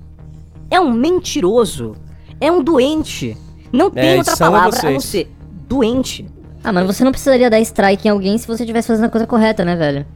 É 0.70 0.80
um 0.80 0.90
mentiroso. 0.90 1.94
É 2.40 2.50
um 2.50 2.62
doente. 2.62 3.36
Não 3.70 3.90
tem 3.90 4.16
outra 4.16 4.34
são 4.34 4.50
palavra 4.50 4.78
a 4.80 4.90
não 4.92 5.00
ser 5.00 5.30
doente. 5.68 6.26
Ah, 6.64 6.72
mano, 6.72 6.86
você 6.86 7.04
não 7.04 7.12
precisaria 7.12 7.50
dar 7.50 7.60
strike 7.60 8.08
em 8.08 8.10
alguém 8.10 8.38
se 8.38 8.46
você 8.46 8.62
estivesse 8.62 8.88
fazendo 8.88 9.06
a 9.06 9.10
coisa 9.10 9.26
correta, 9.26 9.62
né, 9.64 9.76
velho? 9.76 10.06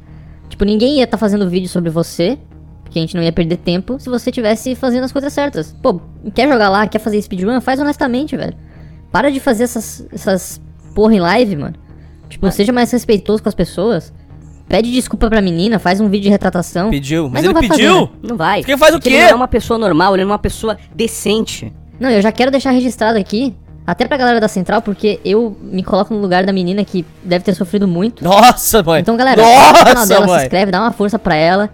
Tipo, 0.53 0.67
ninguém 0.67 0.99
ia 0.99 1.05
estar 1.05 1.17
fazendo 1.17 1.49
vídeo 1.49 1.67
sobre 1.67 1.89
você, 1.89 2.39
porque 2.85 2.99
a 2.99 3.03
gente 3.03 3.17
não 3.17 3.23
ia 3.23 3.33
perder 3.33 3.57
tempo 3.57 3.99
se 3.99 4.11
você 4.11 4.29
estivesse 4.29 4.75
fazendo 4.75 5.05
as 5.05 5.11
coisas 5.11 5.33
certas. 5.33 5.75
Pô, 5.83 5.99
quer 6.35 6.47
jogar 6.47 6.69
lá, 6.69 6.87
quer 6.87 6.99
fazer 6.99 7.23
speedrun? 7.23 7.59
Faz 7.63 7.81
honestamente, 7.81 8.37
velho. 8.37 8.55
Para 9.11 9.31
de 9.33 9.41
fazer 9.41 9.65
essas, 9.65 10.07
essas 10.13 10.61
porra 10.95 11.15
em 11.15 11.21
live, 11.21 11.57
mano. 11.57 11.75
Tipo, 12.29 12.51
seja 12.51 12.71
mais 12.71 12.91
respeitoso 12.91 13.43
com 13.43 13.49
as 13.49 13.55
pessoas. 13.55 14.13
Pede 14.69 14.93
desculpa 14.93 15.31
pra 15.31 15.41
menina, 15.41 15.79
faz 15.79 16.03
um 16.03 16.11
vídeo 16.11 16.25
de 16.25 16.29
retratação. 16.29 16.91
Pediu, 16.91 17.31
mas, 17.31 17.45
não 17.45 17.53
ele 17.53 17.55
vai 17.55 17.69
fazer, 17.69 17.83
pediu. 17.83 18.01
né? 18.03 18.09
Não 18.23 18.37
vai. 18.37 18.61
Porque 18.61 18.77
faz 18.77 18.95
o 18.95 18.99
Porque 18.99 19.09
quê? 19.09 19.17
Ele 19.17 19.25
não 19.25 19.31
é 19.31 19.35
uma 19.37 19.49
pessoa 19.49 19.79
normal, 19.79 20.15
ele 20.15 20.25
não 20.25 20.33
é 20.33 20.35
uma 20.35 20.39
pessoa 20.39 20.77
decente. 20.95 21.73
Não, 21.99 22.11
eu 22.11 22.21
já 22.21 22.31
quero 22.31 22.51
deixar 22.51 22.73
registrado 22.73 23.19
aqui, 23.19 23.57
até 23.87 24.07
pra 24.07 24.17
galera 24.17 24.41
da 24.41 24.49
Central, 24.49 24.81
porque 24.83 25.21
eu 25.25 25.57
me 25.61 25.83
coloco 25.83 26.15
no 26.15 26.21
lugar 26.21 26.45
da 26.45 26.53
menina 26.53 26.85
que 26.85 27.05
deve 27.23 27.45
ter 27.45 27.55
sofrido 27.55 27.87
muito. 27.89 28.23
Nossa, 28.23 28.83
mãe. 28.83 29.01
Então, 29.01 29.17
galera, 29.17 29.43
canal 29.43 29.95
Nossa, 29.95 30.07
dela, 30.07 30.27
se 30.27 30.33
mãe. 30.33 30.43
inscreve, 30.43 30.71
dá 30.73 30.81
uma 30.81 30.93
força 30.93 31.19
pra 31.19 31.35
ela. 31.35 31.71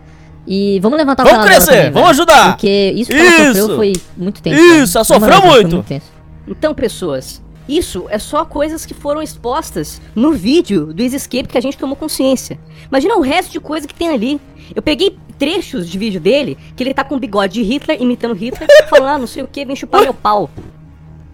E 0.46 0.80
vamos 0.80 0.96
levantar 0.96 1.24
Vamos 1.24 1.38
o 1.40 1.42
canal 1.42 1.48
dela 1.50 1.66
crescer, 1.66 1.76
também, 1.88 1.92
vamos 1.92 2.16
velho. 2.16 2.32
ajudar. 2.32 2.52
Porque 2.52 2.92
isso 2.96 3.10
que 3.10 3.16
ela 3.18 3.50
Isso. 3.50 3.60
sofreu 3.60 3.76
foi 3.76 3.92
muito 4.16 4.40
tenso. 4.42 4.58
Isso, 4.58 4.70
velho. 4.70 4.90
ela 4.94 5.04
sofreu 5.04 5.42
muito. 5.42 5.82
tenso. 5.82 6.06
Então, 6.46 6.74
pessoas, 6.74 7.42
isso 7.68 8.06
é 8.08 8.18
só 8.18 8.46
coisas 8.46 8.86
que 8.86 8.94
foram 8.94 9.20
expostas 9.20 10.00
no 10.14 10.32
vídeo 10.32 10.94
do 10.94 11.02
Easy 11.02 11.16
Escape 11.16 11.48
que 11.48 11.58
a 11.58 11.60
gente 11.60 11.76
tomou 11.76 11.94
consciência. 11.94 12.58
Imagina 12.88 13.16
o 13.16 13.20
resto 13.20 13.52
de 13.52 13.60
coisa 13.60 13.86
que 13.86 13.94
tem 13.94 14.08
ali. 14.08 14.40
Eu 14.74 14.80
peguei 14.80 15.18
trechos 15.38 15.86
de 15.86 15.98
vídeo 15.98 16.18
dele, 16.20 16.56
que 16.74 16.82
ele 16.82 16.94
tá 16.94 17.04
com 17.04 17.18
bigode 17.18 17.54
de 17.54 17.62
Hitler, 17.62 18.00
imitando 18.00 18.32
Hitler, 18.34 18.66
falando, 18.88 19.08
ah, 19.08 19.18
não 19.18 19.26
sei 19.26 19.42
o 19.42 19.46
que, 19.46 19.66
vem 19.66 19.76
chupar 19.76 20.00
meu 20.00 20.14
pau. 20.14 20.48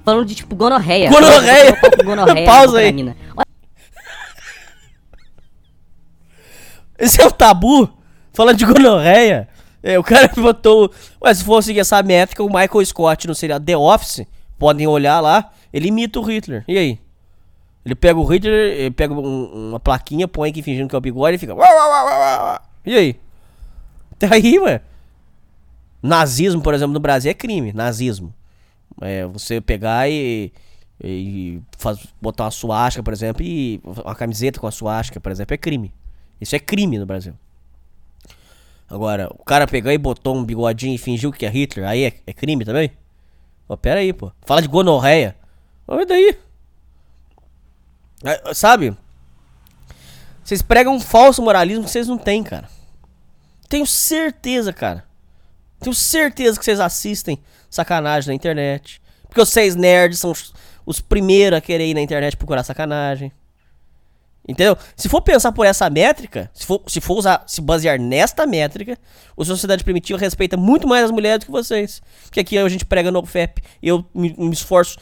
Falando 0.05 0.25
de, 0.27 0.35
tipo, 0.35 0.55
gonorreia. 0.55 1.09
Gonorreia. 1.11 1.77
Falando, 1.77 1.81
"Vou 1.81 1.91
chupar 1.91 1.91
meu 1.91 1.91
pau 1.91 1.91
com 1.99 2.05
gonorreia 2.05 2.47
Pausa 2.51 2.67
boca 2.67 2.79
aí. 2.81 2.87
da 2.87 2.93
mina." 2.93 3.17
Olha 3.37 3.47
Esse 6.99 7.21
é 7.21 7.27
um 7.27 7.31
tabu? 7.31 7.89
Falando 8.33 8.57
de 8.57 8.65
gonorreia. 8.65 9.49
É, 9.83 9.99
o 9.99 10.03
cara 10.03 10.29
botou. 10.37 10.91
Ué, 11.23 11.35
se 11.35 11.45
seguir 11.63 11.81
essa 11.81 12.03
métrica, 12.03 12.43
o 12.43 12.47
Michael 12.47 12.85
Scott 12.85 13.27
no 13.27 13.35
seriado 13.35 13.65
The 13.65 13.77
Office, 13.77 14.27
podem 14.59 14.87
olhar 14.87 15.21
lá, 15.21 15.51
ele 15.73 15.89
imita 15.89 16.19
o 16.21 16.23
Hitler. 16.23 16.65
E 16.69 16.79
aí? 16.79 16.99
Ele 17.85 17.95
pega 17.95 18.19
o 18.19 18.25
Hitler, 18.25 18.55
ele 18.79 18.91
pega 18.91 19.13
um- 19.13 19.69
uma 19.71 19.81
plaquinha, 19.81 20.27
põe 20.27 20.49
aqui 20.51 20.63
fingindo 20.63 20.89
que 20.89 20.95
é 20.95 20.99
o 20.99 21.03
bigode 21.03 21.37
e 21.37 21.39
fica. 21.39 21.55
E 22.87 22.95
aí? 22.97 23.17
Tá 24.17 24.29
aí, 24.33 24.59
ué. 24.61 24.81
Nazismo, 26.01 26.63
por 26.63 26.73
exemplo, 26.73 26.95
no 26.95 27.01
Brasil 27.01 27.31
é 27.31 27.35
crime. 27.35 27.73
Nazismo. 27.73 28.33
É, 29.01 29.27
você 29.27 29.61
pegar 29.61 30.09
e. 30.09 30.53
e 31.03 31.61
faz, 31.79 32.07
botar 32.21 32.45
uma 32.45 32.51
suástica, 32.51 33.03
por 33.03 33.13
exemplo, 33.13 33.43
e 33.45 33.81
uma 33.85 34.15
camiseta 34.15 34.61
com 34.61 34.67
a 34.67 34.71
suástica, 34.71 35.21
por 35.21 35.33
exemplo, 35.33 35.55
é 35.55 35.59
crime. 35.59 35.93
Isso 36.41 36.55
é 36.55 36.59
crime 36.59 36.99
no 36.99 37.07
Brasil. 37.07 37.35
Agora, 38.89 39.29
o 39.31 39.45
cara 39.45 39.67
pegar 39.67 39.95
e 39.95 39.99
botou 39.99 40.37
um 40.37 40.45
bigodinho 40.45 40.95
e 40.95 40.99
fingiu 40.99 41.33
que 41.33 41.47
é 41.47 41.49
Hitler, 41.49 41.89
aí 41.89 42.05
é, 42.05 42.13
é 42.27 42.33
crime 42.33 42.65
também? 42.65 42.93
Pô, 43.67 43.77
pera 43.77 44.01
aí, 44.01 44.13
pô. 44.13 44.31
Fala 44.45 44.61
de 44.61 44.69
gonorreia. 44.69 45.37
Olha 45.89 46.05
daí. 46.05 46.37
É, 48.23 48.55
sabe? 48.55 48.97
Vocês 50.43 50.61
pregam 50.61 50.95
um 50.95 51.01
falso 51.01 51.43
moralismo 51.43 51.85
que 51.85 51.91
vocês 51.91 52.07
não 52.07 52.19
têm, 52.19 52.43
cara. 52.43 52.69
Tenho 53.69 53.87
certeza, 53.87 54.73
cara. 54.73 55.05
Tenho 55.85 55.95
certeza 55.95 56.59
que 56.59 56.65
vocês 56.65 56.81
assistem 56.81 57.39
sacanagem 57.69 58.29
na 58.29 58.35
internet. 58.35 59.03
Porque 59.29 59.39
vocês 59.39 59.77
nerds 59.77 60.19
são 60.19 60.31
os, 60.31 60.55
os 60.87 60.99
primeiros 60.99 61.59
a 61.59 61.61
querer 61.61 61.87
ir 61.87 61.93
na 61.93 62.01
internet 62.01 62.39
procurar 62.39 62.63
sacanagem. 62.63 63.31
Entendeu? 64.49 64.79
Se 64.97 65.11
for 65.11 65.21
pensar 65.21 65.53
por 65.53 65.67
essa 65.67 65.91
métrica, 65.91 66.51
se 66.55 66.65
for, 66.65 66.81
se 66.87 67.03
for 67.03 67.19
usar, 67.19 67.45
se 67.47 67.61
basear 67.61 68.01
nesta 68.01 68.47
métrica, 68.47 68.99
o 69.37 69.45
Sociedade 69.45 69.85
Primitiva 69.85 70.19
respeita 70.19 70.57
muito 70.57 70.89
mais 70.89 71.05
as 71.05 71.11
mulheres 71.11 71.41
do 71.41 71.47
que 71.47 71.53
vocês. 71.53 72.01
Porque 72.23 72.41
aqui 72.41 72.57
a 72.57 72.67
gente 72.67 72.87
prega 72.87 73.13
no 73.13 73.25
FEP. 73.27 73.63
Eu 73.83 74.07
me, 74.15 74.35
me 74.39 74.53
esforço 74.55 74.99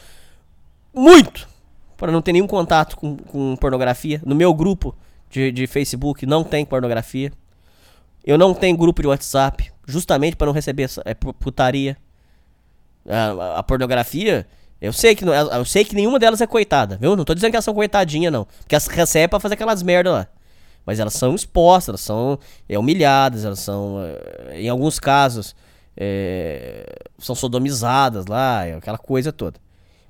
muito 0.93 1.47
para 1.95 2.11
não 2.11 2.21
ter 2.21 2.33
nenhum 2.33 2.47
contato 2.47 2.97
com, 2.97 3.15
com 3.15 3.55
pornografia. 3.55 4.21
No 4.25 4.35
meu 4.35 4.53
grupo 4.53 4.93
de, 5.29 5.49
de 5.49 5.65
Facebook 5.65 6.25
não 6.25 6.43
tem 6.43 6.65
pornografia. 6.65 7.31
Eu 8.23 8.37
não 8.37 8.53
tenho 8.53 8.77
grupo 8.77 9.01
de 9.01 9.07
WhatsApp, 9.07 9.71
justamente 9.85 10.35
para 10.35 10.47
não 10.47 10.53
receber 10.53 10.83
essa, 10.83 11.01
é, 11.05 11.13
putaria. 11.13 11.97
A, 13.07 13.59
a, 13.59 13.63
pornografia, 13.63 14.47
eu 14.79 14.93
sei 14.93 15.13
que 15.13 15.25
não, 15.25 15.33
eu 15.33 15.65
sei 15.65 15.83
que 15.83 15.93
nenhuma 15.93 16.17
delas 16.17 16.39
é 16.39 16.47
coitada, 16.47 16.97
viu? 16.97 17.17
Não 17.17 17.25
tô 17.25 17.33
dizendo 17.33 17.51
que 17.51 17.57
elas 17.57 17.65
são 17.65 17.73
coitadinha 17.73 18.31
não, 18.31 18.45
porque 18.45 18.75
elas 18.75 18.87
recebem 18.87 19.27
para 19.27 19.39
fazer 19.39 19.55
aquelas 19.55 19.83
merda 19.83 20.11
lá. 20.11 20.27
Mas 20.85 20.99
elas 20.99 21.13
são 21.13 21.35
expostas, 21.35 21.89
elas 21.89 22.01
são 22.01 22.39
é, 22.67 22.79
humilhadas, 22.79 23.43
elas 23.43 23.59
são, 23.59 23.97
é, 24.49 24.61
em 24.61 24.69
alguns 24.69 24.99
casos, 24.99 25.55
é, 25.97 26.85
são 27.19 27.35
sodomizadas 27.35 28.25
lá, 28.25 28.63
aquela 28.77 28.97
coisa 28.97 29.31
toda. 29.31 29.59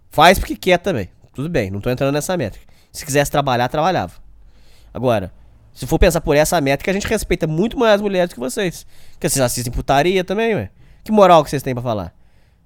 Faz 0.10 0.38
porque 0.38 0.56
quer 0.56 0.78
também. 0.78 1.10
Tudo 1.34 1.50
bem, 1.50 1.72
não 1.72 1.82
tô 1.82 1.90
entrando 1.90 2.14
nessa 2.14 2.38
métrica. 2.38 2.66
Se 2.92 3.04
quisesse 3.04 3.32
trabalhar, 3.32 3.68
trabalhava. 3.70 4.14
Agora, 4.94 5.32
se 5.74 5.86
for 5.88 5.98
pensar 6.00 6.22
por 6.22 6.36
essa 6.36 6.60
métrica, 6.62 6.92
a 6.92 6.94
gente 6.94 7.08
respeita 7.08 7.48
muito 7.48 7.78
mais 7.78 7.96
as 7.96 8.02
mulheres 8.02 8.34
que 8.34 8.40
vocês. 8.40 8.86
Porque 9.14 9.28
vocês 9.30 9.44
assistem 9.44 9.74
putaria 9.74 10.24
também, 10.24 10.54
ué. 10.56 10.70
Que 11.04 11.12
moral 11.12 11.44
que 11.44 11.50
vocês 11.50 11.64
têm 11.64 11.74
pra 11.74 11.84
falar? 11.84 12.14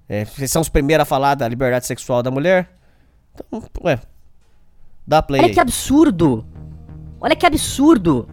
É, 0.08 0.24
vocês 0.24 0.50
são 0.50 0.62
os 0.62 0.68
primeiros 0.68 1.02
a 1.02 1.06
falar 1.06 1.34
da 1.34 1.46
liberdade 1.48 1.86
sexual 1.86 2.22
da 2.22 2.30
mulher? 2.30 2.68
Então, 3.34 3.62
ué. 3.84 3.98
Dá 5.06 5.22
play. 5.22 5.40
Olha 5.40 5.48
aí. 5.48 5.54
que 5.54 5.60
absurdo! 5.60 6.46
Olha 7.20 7.34
que 7.34 7.46
absurdo! 7.46 8.28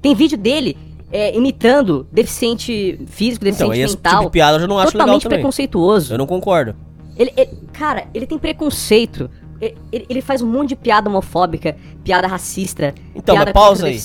Tem 0.00 0.14
vídeo 0.14 0.38
dele 0.38 0.76
é, 1.12 1.36
imitando 1.36 2.06
deficiente 2.12 2.98
físico, 3.06 3.44
deficiente 3.44 3.72
Então, 3.72 3.84
esse 3.84 3.96
mental. 3.96 4.12
tipo 4.14 4.24
de 4.24 4.30
piada 4.30 4.56
eu 4.56 4.60
já 4.60 4.66
não 4.66 4.78
acho 4.78 4.88
legal 4.96 5.06
totalmente 5.06 5.28
preconceituoso. 5.28 6.14
Eu 6.14 6.18
não 6.18 6.26
concordo. 6.26 6.74
Ele, 7.16 7.32
ele- 7.36 7.50
cara, 7.72 8.06
ele 8.14 8.26
tem 8.26 8.38
preconceito. 8.38 9.30
Ele, 9.60 10.06
ele- 10.08 10.20
faz 10.20 10.42
um 10.42 10.46
monte 10.46 10.70
de 10.70 10.76
piada 10.76 11.08
homofóbica, 11.08 11.76
piada 12.04 12.26
racista, 12.26 12.94
Então, 13.14 13.34
piada 13.34 13.52
pausa 13.52 13.86
aí. 13.86 13.98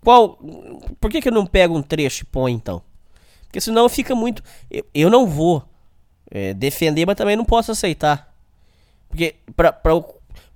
Qual. 0.00 0.38
Por 1.00 1.10
que, 1.10 1.20
que 1.20 1.28
eu 1.28 1.32
não 1.32 1.46
pego 1.46 1.76
um 1.76 1.82
trecho 1.82 2.22
e 2.22 2.26
põe 2.26 2.52
então? 2.52 2.82
Porque 3.44 3.60
senão 3.60 3.88
fica 3.88 4.14
muito. 4.14 4.42
Eu, 4.70 4.84
eu 4.94 5.10
não 5.10 5.26
vou 5.26 5.62
é, 6.30 6.54
defender, 6.54 7.06
mas 7.06 7.16
também 7.16 7.36
não 7.36 7.44
posso 7.44 7.70
aceitar. 7.70 8.32
Porque, 9.08 9.36
pra, 9.54 9.72
pra, 9.72 9.92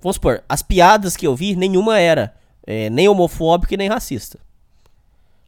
vamos 0.01 0.15
supor, 0.15 0.43
as 0.49 0.63
piadas 0.63 1.15
que 1.15 1.27
eu 1.27 1.35
vi, 1.35 1.55
nenhuma 1.55 1.99
era 1.99 2.33
é, 2.65 2.89
nem 2.89 3.07
homofóbica 3.07 3.73
e 3.73 3.77
nem 3.77 3.87
racista. 3.87 4.39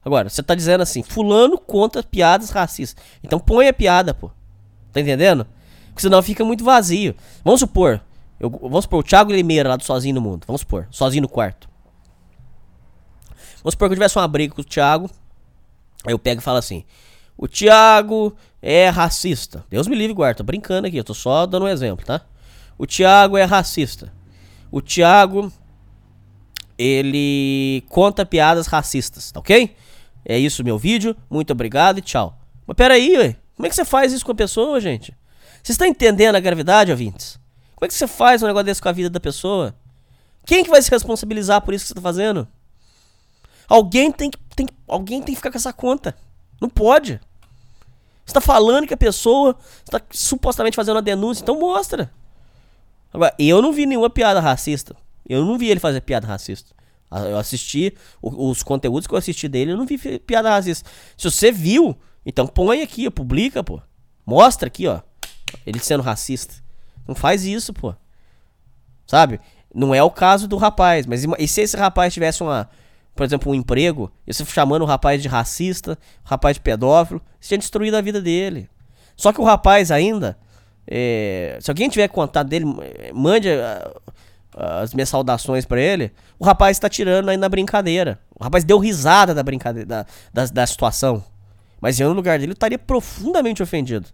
Agora, 0.05 0.29
você 0.29 0.41
tá 0.41 0.55
dizendo 0.55 0.81
assim, 0.81 1.03
fulano 1.03 1.57
conta 1.57 2.01
piadas 2.03 2.51
racistas. 2.51 3.03
Então 3.23 3.39
põe 3.39 3.67
a 3.67 3.73
piada, 3.73 4.13
pô. 4.13 4.31
Tá 4.93 5.01
entendendo? 5.01 5.45
Porque 5.87 6.01
senão 6.01 6.21
fica 6.21 6.45
muito 6.45 6.63
vazio. 6.63 7.15
Vamos 7.43 7.59
supor, 7.59 7.99
eu, 8.39 8.49
vamos 8.49 8.85
supor, 8.85 8.99
o 8.99 9.03
Thiago 9.03 9.31
Limeira 9.31 9.69
lá 9.69 9.75
do 9.75 9.83
Sozinho 9.83 10.15
no 10.15 10.21
Mundo. 10.21 10.45
Vamos 10.47 10.61
supor, 10.61 10.87
sozinho 10.89 11.23
no 11.23 11.29
quarto. 11.29 11.69
Vamos 13.57 13.73
supor 13.73 13.89
que 13.89 13.93
eu 13.93 13.97
tivesse 13.97 14.17
uma 14.17 14.27
briga 14.27 14.55
com 14.55 14.61
o 14.61 14.63
Thiago. 14.63 15.09
Aí 16.05 16.13
eu 16.13 16.19
pego 16.19 16.39
e 16.39 16.43
falo 16.43 16.57
assim: 16.57 16.85
O 17.37 17.47
Thiago 17.47 18.35
é 18.61 18.87
racista. 18.89 19.65
Deus 19.69 19.87
me 19.87 19.95
livre, 19.95 20.13
guarda. 20.13 20.37
Tô 20.37 20.43
brincando 20.43 20.87
aqui, 20.87 20.97
eu 20.97 21.03
tô 21.03 21.13
só 21.13 21.45
dando 21.45 21.65
um 21.65 21.67
exemplo, 21.67 22.05
tá? 22.05 22.21
O 22.77 22.85
Thiago 22.85 23.37
é 23.37 23.43
racista. 23.43 24.11
O 24.71 24.81
Thiago. 24.81 25.51
Ele 26.77 27.83
conta 27.89 28.25
piadas 28.25 28.65
racistas, 28.65 29.33
tá 29.33 29.41
ok? 29.41 29.75
É 30.23 30.39
isso 30.39 30.63
meu 30.63 30.77
vídeo. 30.77 31.13
Muito 31.29 31.51
obrigado 31.51 31.97
e 31.97 32.01
tchau. 32.01 32.39
Mas 32.65 32.77
peraí, 32.77 33.17
ué. 33.17 33.35
Como 33.53 33.65
é 33.65 33.69
que 33.69 33.75
você 33.75 33.83
faz 33.83 34.13
isso 34.13 34.25
com 34.25 34.31
a 34.31 34.35
pessoa, 34.35 34.79
gente? 34.79 35.13
Vocês 35.61 35.71
estão 35.71 35.85
entendendo 35.85 36.35
a 36.35 36.39
gravidade, 36.39 36.91
ouvintes? 36.91 37.38
Como 37.79 37.85
é 37.85 37.87
que 37.87 37.93
você 37.93 38.07
faz 38.07 38.43
um 38.43 38.45
negócio 38.45 38.65
desse 38.65 38.81
com 38.81 38.89
a 38.89 38.91
vida 38.91 39.09
da 39.09 39.21
pessoa? 39.21 39.73
Quem 40.45 40.65
que 40.65 40.69
vai 40.69 40.81
se 40.81 40.91
responsabilizar 40.91 41.61
por 41.61 41.73
isso 41.73 41.85
que 41.85 41.87
você 41.87 41.93
tá 41.93 42.01
fazendo? 42.01 42.45
Alguém 43.69 44.11
tem 44.11 44.29
que, 44.29 44.37
tem, 44.53 44.67
alguém 44.85 45.21
tem 45.21 45.33
que 45.33 45.37
ficar 45.37 45.49
com 45.49 45.57
essa 45.57 45.71
conta. 45.71 46.13
Não 46.59 46.67
pode. 46.67 47.21
Você 48.25 48.33
tá 48.33 48.41
falando 48.41 48.85
que 48.85 48.93
a 48.93 48.97
pessoa 48.97 49.57
está 49.85 50.01
supostamente 50.11 50.75
fazendo 50.75 50.97
uma 50.97 51.01
denúncia, 51.01 51.41
então 51.41 51.57
mostra. 51.57 52.11
Agora, 53.13 53.33
eu 53.39 53.61
não 53.61 53.71
vi 53.71 53.85
nenhuma 53.85 54.09
piada 54.09 54.41
racista. 54.41 54.93
Eu 55.25 55.45
não 55.45 55.57
vi 55.57 55.69
ele 55.69 55.79
fazer 55.79 56.01
piada 56.01 56.27
racista. 56.27 56.75
Ah, 57.09 57.21
Eu 57.21 57.37
assisti 57.37 57.95
os 58.21 58.61
conteúdos 58.61 59.07
que 59.07 59.13
eu 59.13 59.17
assisti 59.17 59.47
dele, 59.47 59.71
eu 59.71 59.77
não 59.77 59.85
vi 59.85 59.97
piada 60.19 60.49
racista. 60.49 60.89
Se 61.15 61.31
você 61.31 61.49
viu, 61.49 61.97
então 62.25 62.45
põe 62.45 62.81
aqui, 62.81 63.09
publica, 63.09 63.63
pô. 63.63 63.81
Mostra 64.25 64.67
aqui, 64.67 64.85
ó. 64.85 64.99
Ele 65.65 65.79
sendo 65.79 66.03
racista. 66.03 66.55
Não 67.09 67.15
faz 67.15 67.43
isso, 67.43 67.73
pô. 67.73 67.95
Sabe? 69.07 69.39
Não 69.73 69.95
é 69.95 70.03
o 70.03 70.11
caso 70.11 70.47
do 70.47 70.57
rapaz, 70.57 71.07
mas 71.07 71.25
e 71.39 71.47
se 71.47 71.61
esse 71.61 71.75
rapaz 71.75 72.13
tivesse 72.13 72.43
uma, 72.43 72.69
por 73.15 73.23
exemplo, 73.23 73.51
um 73.51 73.55
emprego, 73.55 74.11
e 74.27 74.31
você 74.31 74.45
chamando 74.45 74.83
o 74.83 74.85
rapaz 74.85 75.19
de 75.19 75.27
racista, 75.27 75.97
o 76.23 76.29
rapaz 76.29 76.57
de 76.57 76.61
pedófilo, 76.61 77.19
você 77.41 77.47
tinha 77.47 77.57
destruído 77.57 77.95
a 77.95 78.01
vida 78.01 78.21
dele. 78.21 78.69
Só 79.15 79.33
que 79.33 79.41
o 79.41 79.43
rapaz 79.43 79.89
ainda, 79.89 80.37
é, 80.85 81.57
se 81.59 81.71
alguém 81.71 81.89
tiver 81.89 82.07
contato 82.09 82.47
dele, 82.47 82.65
mande 83.11 83.49
ah, 83.49 84.81
as 84.81 84.93
minhas 84.93 85.09
saudações 85.09 85.65
pra 85.65 85.81
ele. 85.81 86.11
O 86.37 86.45
rapaz 86.45 86.77
tá 86.77 86.87
tirando 86.87 87.29
aí 87.29 87.37
na 87.37 87.49
brincadeira. 87.49 88.19
O 88.39 88.43
rapaz 88.43 88.63
deu 88.63 88.77
risada 88.77 89.33
da 89.33 89.41
brincadeira, 89.41 89.87
da, 89.87 90.05
da, 90.31 90.45
da 90.45 90.67
situação. 90.67 91.23
Mas 91.81 91.99
eu, 91.99 92.09
no 92.09 92.13
lugar 92.13 92.37
dele, 92.37 92.51
eu 92.51 92.53
estaria 92.53 92.77
profundamente 92.77 93.63
ofendido. 93.63 94.07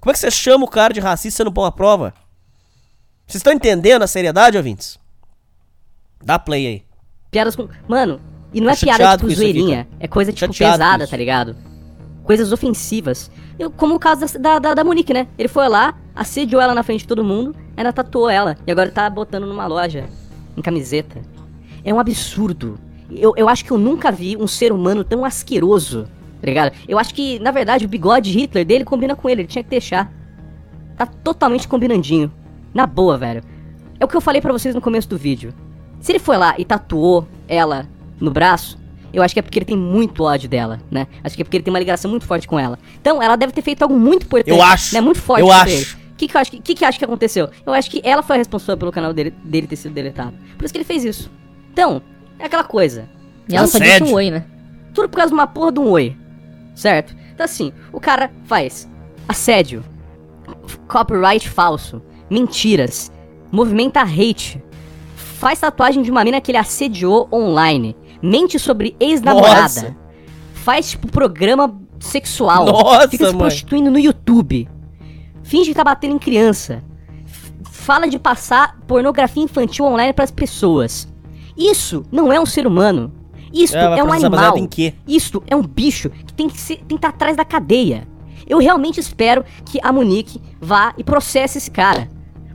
Como 0.00 0.10
é 0.10 0.14
que 0.14 0.18
você 0.18 0.32
chama 0.32 0.64
o 0.64 0.68
cara 0.68 0.92
de 0.92 0.98
racista 0.98 1.28
e 1.28 1.32
você 1.36 1.44
não 1.44 1.52
põe 1.52 1.68
a 1.68 1.70
prova? 1.70 2.12
Vocês 3.30 3.38
estão 3.38 3.52
entendendo 3.52 4.02
a 4.02 4.08
seriedade, 4.08 4.56
ouvintes? 4.56 4.98
Dá 6.20 6.36
play 6.36 6.66
aí. 6.66 6.82
Piadas 7.30 7.54
com. 7.54 7.68
Mano, 7.86 8.20
e 8.52 8.60
não 8.60 8.68
é 8.68 8.74
Tô 8.74 8.80
piada 8.80 9.04
chateado 9.04 9.28
tipo 9.28 9.40
zoeirinha. 9.40 9.88
É 10.00 10.08
coisa 10.08 10.32
tipo 10.32 10.52
Chateado 10.52 10.78
pesada, 10.78 11.06
tá 11.06 11.16
ligado? 11.16 11.56
Coisas 12.24 12.50
ofensivas. 12.50 13.30
Eu, 13.56 13.70
como 13.70 13.94
o 13.94 14.00
caso 14.00 14.26
da, 14.36 14.38
da, 14.40 14.58
da, 14.58 14.74
da 14.74 14.84
Monique, 14.84 15.14
né? 15.14 15.28
Ele 15.38 15.46
foi 15.46 15.68
lá, 15.68 15.96
assediou 16.12 16.60
ela 16.60 16.74
na 16.74 16.82
frente 16.82 17.02
de 17.02 17.06
todo 17.06 17.22
mundo, 17.22 17.54
ainda 17.76 17.92
tatuou 17.92 18.28
ela. 18.28 18.56
E 18.66 18.72
agora 18.72 18.90
tá 18.90 19.08
botando 19.08 19.46
numa 19.46 19.68
loja, 19.68 20.06
em 20.56 20.60
camiseta. 20.60 21.22
É 21.84 21.94
um 21.94 22.00
absurdo. 22.00 22.80
Eu, 23.12 23.32
eu 23.36 23.48
acho 23.48 23.64
que 23.64 23.70
eu 23.70 23.78
nunca 23.78 24.10
vi 24.10 24.36
um 24.36 24.48
ser 24.48 24.72
humano 24.72 25.04
tão 25.04 25.24
asqueroso, 25.24 26.08
tá 26.40 26.46
ligado? 26.48 26.72
Eu 26.88 26.98
acho 26.98 27.14
que, 27.14 27.38
na 27.38 27.52
verdade, 27.52 27.84
o 27.84 27.88
bigode 27.88 28.32
Hitler 28.32 28.64
dele 28.64 28.84
combina 28.84 29.14
com 29.14 29.28
ele, 29.28 29.42
ele 29.42 29.48
tinha 29.48 29.62
que 29.62 29.70
deixar. 29.70 30.12
Tá 30.96 31.06
totalmente 31.06 31.68
combinandinho. 31.68 32.39
Na 32.72 32.86
boa, 32.86 33.16
velho. 33.18 33.42
É 33.98 34.04
o 34.04 34.08
que 34.08 34.16
eu 34.16 34.20
falei 34.20 34.40
pra 34.40 34.52
vocês 34.52 34.74
no 34.74 34.80
começo 34.80 35.08
do 35.08 35.18
vídeo. 35.18 35.52
Se 36.00 36.12
ele 36.12 36.18
foi 36.18 36.36
lá 36.36 36.54
e 36.56 36.64
tatuou 36.64 37.28
ela 37.46 37.88
no 38.18 38.30
braço, 38.30 38.78
eu 39.12 39.22
acho 39.22 39.34
que 39.34 39.40
é 39.40 39.42
porque 39.42 39.58
ele 39.58 39.66
tem 39.66 39.76
muito 39.76 40.22
ódio 40.22 40.48
dela, 40.48 40.80
né? 40.90 41.06
Acho 41.22 41.36
que 41.36 41.42
é 41.42 41.44
porque 41.44 41.56
ele 41.56 41.64
tem 41.64 41.72
uma 41.72 41.78
ligação 41.78 42.10
muito 42.10 42.24
forte 42.24 42.46
com 42.48 42.58
ela. 42.58 42.78
Então, 43.00 43.22
ela 43.22 43.36
deve 43.36 43.52
ter 43.52 43.62
feito 43.62 43.82
algo 43.82 43.98
muito 43.98 44.24
importante. 44.24 44.56
Eu 44.56 44.62
acho. 44.62 44.94
Né? 44.94 45.00
Muito 45.00 45.20
forte 45.20 45.40
Eu 45.42 45.50
acho. 45.52 45.72
ele. 45.72 45.84
O 46.12 46.16
que, 46.20 46.28
que 46.28 46.36
eu 46.36 46.40
acho 46.40 46.50
que, 46.50 46.60
que, 46.60 46.74
que 46.74 46.84
acho 46.84 46.98
que 46.98 47.04
aconteceu? 47.04 47.48
Eu 47.64 47.72
acho 47.72 47.90
que 47.90 48.00
ela 48.04 48.22
foi 48.22 48.36
a 48.36 48.38
responsável 48.38 48.76
pelo 48.76 48.92
canal 48.92 49.12
dele, 49.12 49.30
dele 49.42 49.66
ter 49.66 49.76
sido 49.76 49.92
deletado. 49.92 50.34
Por 50.56 50.64
isso 50.64 50.72
que 50.72 50.78
ele 50.78 50.84
fez 50.84 51.04
isso. 51.04 51.30
Então, 51.72 52.02
é 52.38 52.44
aquela 52.44 52.64
coisa. 52.64 53.08
E 53.48 53.56
ela 53.56 53.66
só 53.66 53.78
disse 53.78 53.90
Assédio. 53.90 54.12
um 54.12 54.14
oi, 54.14 54.30
né? 54.30 54.44
Tudo 54.94 55.08
por 55.08 55.16
causa 55.16 55.30
de 55.30 55.34
uma 55.34 55.46
porra 55.46 55.72
de 55.72 55.80
um 55.80 55.88
oi. 55.88 56.16
Certo? 56.74 57.14
Então 57.34 57.44
assim, 57.44 57.72
o 57.92 57.98
cara 58.00 58.30
faz 58.44 58.88
assédio, 59.26 59.82
copyright 60.88 61.48
falso, 61.48 62.02
mentiras, 62.30 63.10
movimenta 63.50 64.00
hate, 64.00 64.62
faz 65.16 65.58
tatuagem 65.60 66.02
de 66.02 66.10
uma 66.10 66.24
mina 66.24 66.40
que 66.40 66.50
ele 66.50 66.58
assediou 66.58 67.28
online, 67.32 67.96
mente 68.22 68.58
sobre 68.58 68.94
ex-namorada, 69.00 69.96
faz 70.54 70.90
tipo 70.90 71.08
programa 71.10 71.74
sexual, 71.98 72.64
Nossa, 72.66 73.08
fica 73.08 73.26
se 73.26 73.32
mãe. 73.32 73.40
prostituindo 73.40 73.90
no 73.90 73.98
YouTube, 73.98 74.68
finge 75.42 75.70
que 75.70 75.74
tá 75.74 75.84
batendo 75.84 76.14
em 76.14 76.18
criança, 76.18 76.82
fala 77.70 78.06
de 78.06 78.18
passar 78.18 78.78
pornografia 78.86 79.42
infantil 79.42 79.84
online 79.84 80.12
pras 80.12 80.30
pessoas. 80.30 81.08
Isso 81.56 82.04
não 82.10 82.32
é 82.32 82.40
um 82.40 82.46
ser 82.46 82.66
humano. 82.66 83.12
Isso 83.52 83.76
É, 83.76 83.98
é 83.98 84.04
um 84.04 84.12
animal. 84.12 84.54
Isto 85.06 85.42
é 85.46 85.56
um 85.56 85.62
bicho 85.62 86.08
que 86.08 86.32
tem 86.32 86.48
que 86.48 86.58
ser, 86.58 86.76
tem 86.76 86.86
que 86.88 86.94
estar 86.94 87.08
atrás 87.08 87.36
da 87.36 87.44
cadeia. 87.44 88.06
Eu 88.46 88.58
realmente 88.58 89.00
espero 89.00 89.44
que 89.64 89.78
a 89.82 89.92
Monique 89.92 90.40
vá 90.60 90.94
e 90.96 91.04
processe 91.04 91.58
esse 91.58 91.70
cara. 91.70 92.08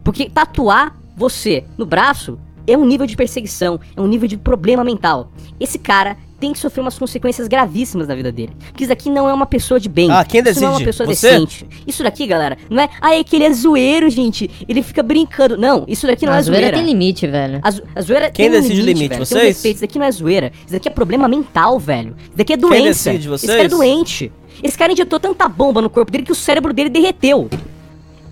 Porque 0.05 0.29
tatuar 0.29 0.95
você 1.17 1.65
no 1.77 1.85
braço 1.85 2.39
é 2.65 2.77
um 2.77 2.85
nível 2.85 3.05
de 3.05 3.15
perseguição, 3.17 3.77
é 3.95 3.99
um 4.01 4.07
nível 4.07 4.27
de 4.29 4.37
problema 4.37 4.83
mental. 4.85 5.31
Esse 5.59 5.77
cara 5.77 6.15
tem 6.39 6.51
que 6.51 6.59
sofrer 6.59 6.81
umas 6.81 6.97
consequências 6.99 7.47
gravíssimas 7.47 8.07
na 8.07 8.13
vida 8.15 8.31
dele. 8.31 8.51
Porque 8.67 8.83
isso 8.83 8.89
daqui 8.89 9.09
não 9.09 9.29
é 9.29 9.33
uma 9.33 9.45
pessoa 9.45 9.79
de 9.79 9.87
bem. 9.87 10.11
Ah, 10.11 10.23
quem 10.25 10.41
Isso 10.41 10.59
não 10.59 10.67
é 10.67 10.71
uma 10.71 10.79
decide? 10.79 10.85
pessoa 10.85 11.07
Você? 11.15 11.29
decente. 11.31 11.67
Isso 11.87 12.03
daqui, 12.03 12.27
galera, 12.27 12.57
não 12.69 12.81
é. 12.83 12.89
Ah, 13.01 13.15
é 13.15 13.23
que 13.23 13.35
ele 13.35 13.45
é 13.45 13.53
zoeiro, 13.53 14.09
gente. 14.09 14.49
Ele 14.67 14.83
fica 14.83 15.01
brincando. 15.01 15.57
Não, 15.57 15.85
isso 15.87 16.05
daqui 16.05 16.25
não 16.25 16.33
a 16.33 16.37
é 16.37 16.41
zoeira 16.41 16.61
zoeira. 16.67 16.77
tem 16.77 16.85
limite, 16.85 17.25
velho. 17.25 17.59
A, 17.63 17.71
zo- 17.71 17.83
a 17.95 18.01
zoeira 18.01 18.29
Quem 18.31 18.49
tem 18.49 18.59
um 18.59 18.61
decide 18.61 18.81
o 18.81 18.85
limite? 18.85 19.09
velho. 19.09 19.09
Tem 19.09 19.19
um 19.21 19.25
Vocês? 19.25 19.43
respeito. 19.55 19.75
Isso 19.75 19.81
daqui 19.81 19.97
não 19.99 20.05
é 20.05 20.11
zoeira. 20.11 20.51
Isso 20.63 20.73
daqui 20.73 20.87
é 20.87 20.91
problema 20.91 21.27
mental, 21.27 21.79
velho. 21.79 22.15
Isso 22.21 22.31
daqui 22.37 22.53
é 22.53 22.57
doença. 22.57 23.11
decide, 23.11 23.33
Esse 23.33 23.47
cara 23.47 23.59
é 23.59 23.67
vocês? 23.69 23.71
doente. 23.79 24.31
Esse 24.61 24.77
cara 24.77 24.91
injetou 24.91 25.19
tanta 25.19 25.47
bomba 25.47 25.81
no 25.81 25.89
corpo 25.89 26.11
dele 26.11 26.23
que 26.25 26.31
o 26.31 26.35
cérebro 26.35 26.73
dele 26.73 26.89
derreteu. 26.89 27.49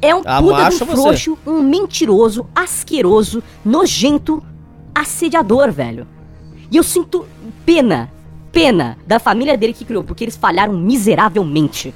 É 0.04 0.14
um 0.16 0.22
Ah, 0.26 0.42
puta 0.42 0.70
de 0.70 0.84
um 0.84 0.88
frouxo, 0.88 1.38
um 1.48 1.62
mentiroso, 1.62 2.46
asqueroso, 2.54 3.42
nojento, 3.64 4.44
assediador, 4.94 5.72
velho. 5.72 6.08
E 6.70 6.78
eu 6.78 6.84
sinto 6.84 7.26
pena, 7.66 8.12
pena 8.52 8.98
da 9.08 9.20
família 9.20 9.58
dele 9.58 9.74
que 9.74 9.86
criou, 9.86 10.04
porque 10.04 10.24
eles 10.24 10.36
falharam 10.36 10.74
miseravelmente. 10.74 11.94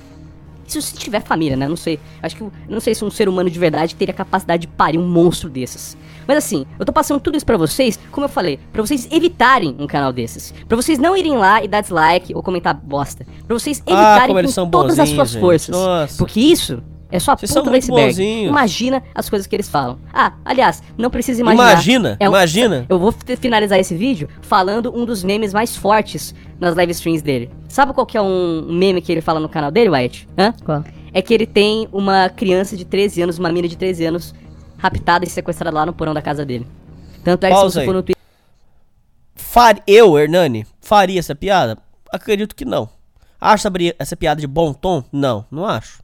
Se 0.65 0.81
você 0.81 0.97
tiver 0.97 1.21
família, 1.21 1.55
né? 1.55 1.65
Não 1.67 1.77
sei. 1.77 1.97
Acho 2.21 2.35
que. 2.35 2.45
Não 2.67 2.81
sei 2.81 2.93
se 2.93 3.03
um 3.03 3.09
ser 3.09 3.29
humano 3.29 3.49
de 3.49 3.57
verdade 3.57 3.95
teria 3.95 4.13
capacidade 4.13 4.61
de 4.61 4.67
parir 4.67 4.97
um 4.97 5.07
monstro 5.07 5.49
desses. 5.49 5.95
Mas 6.27 6.37
assim, 6.37 6.65
eu 6.77 6.85
tô 6.85 6.91
passando 6.91 7.21
tudo 7.21 7.37
isso 7.37 7.45
pra 7.45 7.55
vocês, 7.55 7.97
como 8.11 8.25
eu 8.25 8.29
falei, 8.29 8.59
pra 8.73 8.81
vocês 8.81 9.07
evitarem 9.09 9.77
um 9.79 9.87
canal 9.87 10.11
desses. 10.11 10.53
Pra 10.67 10.75
vocês 10.75 10.99
não 10.99 11.15
irem 11.15 11.37
lá 11.37 11.63
e 11.63 11.69
dar 11.69 11.79
dislike 11.79 12.35
ou 12.35 12.43
comentar 12.43 12.73
bosta. 12.73 13.25
Pra 13.47 13.57
vocês 13.57 13.81
Ah, 13.87 13.91
evitarem 13.91 14.37
eles 14.39 14.55
com 14.55 14.69
todas 14.69 14.99
as 14.99 15.07
suas 15.09 15.29
gente. 15.31 15.39
forças. 15.41 15.69
Nossa. 15.69 16.17
Porque 16.17 16.39
isso 16.41 16.83
é 17.11 17.19
só 17.19 17.31
a 17.31 17.37
Vocês 17.37 17.51
ponta 17.53 17.69
do 17.69 17.75
iceberg. 17.75 18.07
bonzinhos. 18.09 18.49
Imagina 18.49 19.03
as 19.15 19.29
coisas 19.29 19.47
que 19.47 19.55
eles 19.55 19.69
falam. 19.69 19.97
Ah, 20.13 20.33
aliás, 20.43 20.83
não 20.97 21.09
precisa 21.09 21.41
imaginar. 21.41 21.71
Imagina, 21.73 22.17
É 22.19 22.27
um- 22.27 22.31
imagina. 22.31 22.85
Eu 22.89 22.99
vou 22.99 23.11
fi- 23.11 23.35
finalizar 23.37 23.79
esse 23.79 23.95
vídeo 23.95 24.27
falando 24.41 24.91
um 24.95 25.05
dos 25.05 25.23
memes 25.23 25.53
mais 25.53 25.75
fortes 25.75 26.33
nas 26.59 26.75
live 26.75 26.91
streams 26.91 27.21
dele. 27.23 27.49
Sabe 27.69 27.93
qual 27.93 28.05
que 28.05 28.17
é 28.17 28.21
um 28.21 28.65
meme 28.69 29.01
que 29.01 29.11
ele 29.11 29.21
fala 29.21 29.39
no 29.39 29.47
canal 29.49 29.71
dele, 29.71 29.89
White? 29.89 30.27
Hã? 30.37 30.53
Qual? 30.65 30.83
É 31.13 31.21
que 31.21 31.33
ele 31.33 31.45
tem 31.45 31.87
uma 31.91 32.29
criança 32.29 32.75
de 32.75 32.83
13 32.85 33.21
anos, 33.21 33.39
uma 33.39 33.51
mina 33.51 33.67
de 33.67 33.77
13 33.77 34.05
anos, 34.05 34.35
raptada 34.77 35.25
e 35.25 35.29
sequestrada 35.29 35.75
lá 35.75 35.85
no 35.85 35.93
porão 35.93 36.13
da 36.13 36.21
casa 36.21 36.45
dele. 36.45 36.67
Tanto 37.23 37.45
é 37.45 37.49
que 37.49 37.55
Pausa 37.55 37.69
se 37.69 37.73
você 37.75 37.79
aí. 37.79 37.85
for 37.85 37.93
no 37.93 38.03
Twitter. 38.03 38.17
Far... 39.35 39.81
Eu, 39.87 40.17
Hernani, 40.17 40.65
faria 40.81 41.19
essa 41.19 41.33
piada? 41.35 41.77
Acredito 42.11 42.55
que 42.55 42.65
não. 42.65 42.89
Acho 43.39 43.67
essa 43.99 44.15
piada 44.15 44.41
de 44.41 44.47
bom 44.47 44.73
tom? 44.73 45.03
Não, 45.11 45.45
não 45.51 45.65
acho. 45.65 45.99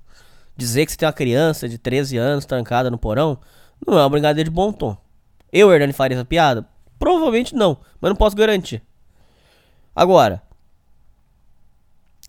Dizer 0.56 0.86
que 0.86 0.92
você 0.92 0.98
tem 0.98 1.08
uma 1.08 1.14
criança 1.14 1.68
de 1.68 1.78
13 1.78 2.18
anos 2.18 2.46
trancada 2.46 2.92
no 2.92 2.98
porão 2.98 3.40
não 3.86 3.98
é 3.98 4.02
uma 4.02 4.10
brincadeira 4.10 4.50
de 4.50 4.54
bom 4.54 4.72
tom. 4.72 4.96
Eu, 5.52 5.72
Hernani, 5.72 5.94
faria 5.94 6.16
essa 6.16 6.26
piada? 6.26 6.68
Provavelmente 6.98 7.56
não, 7.56 7.78
mas 8.00 8.10
não 8.10 8.16
posso 8.16 8.36
garantir. 8.36 8.82
Agora, 9.96 10.42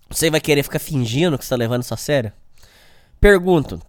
você 0.09 0.29
vai 0.29 0.39
querer 0.39 0.63
ficar 0.63 0.79
fingindo 0.79 1.37
que 1.37 1.43
você 1.43 1.49
tá 1.49 1.55
levando 1.55 1.83
isso 1.83 1.93
a 1.93 1.97
sério? 1.97 2.31
Pergunto. 3.19 3.81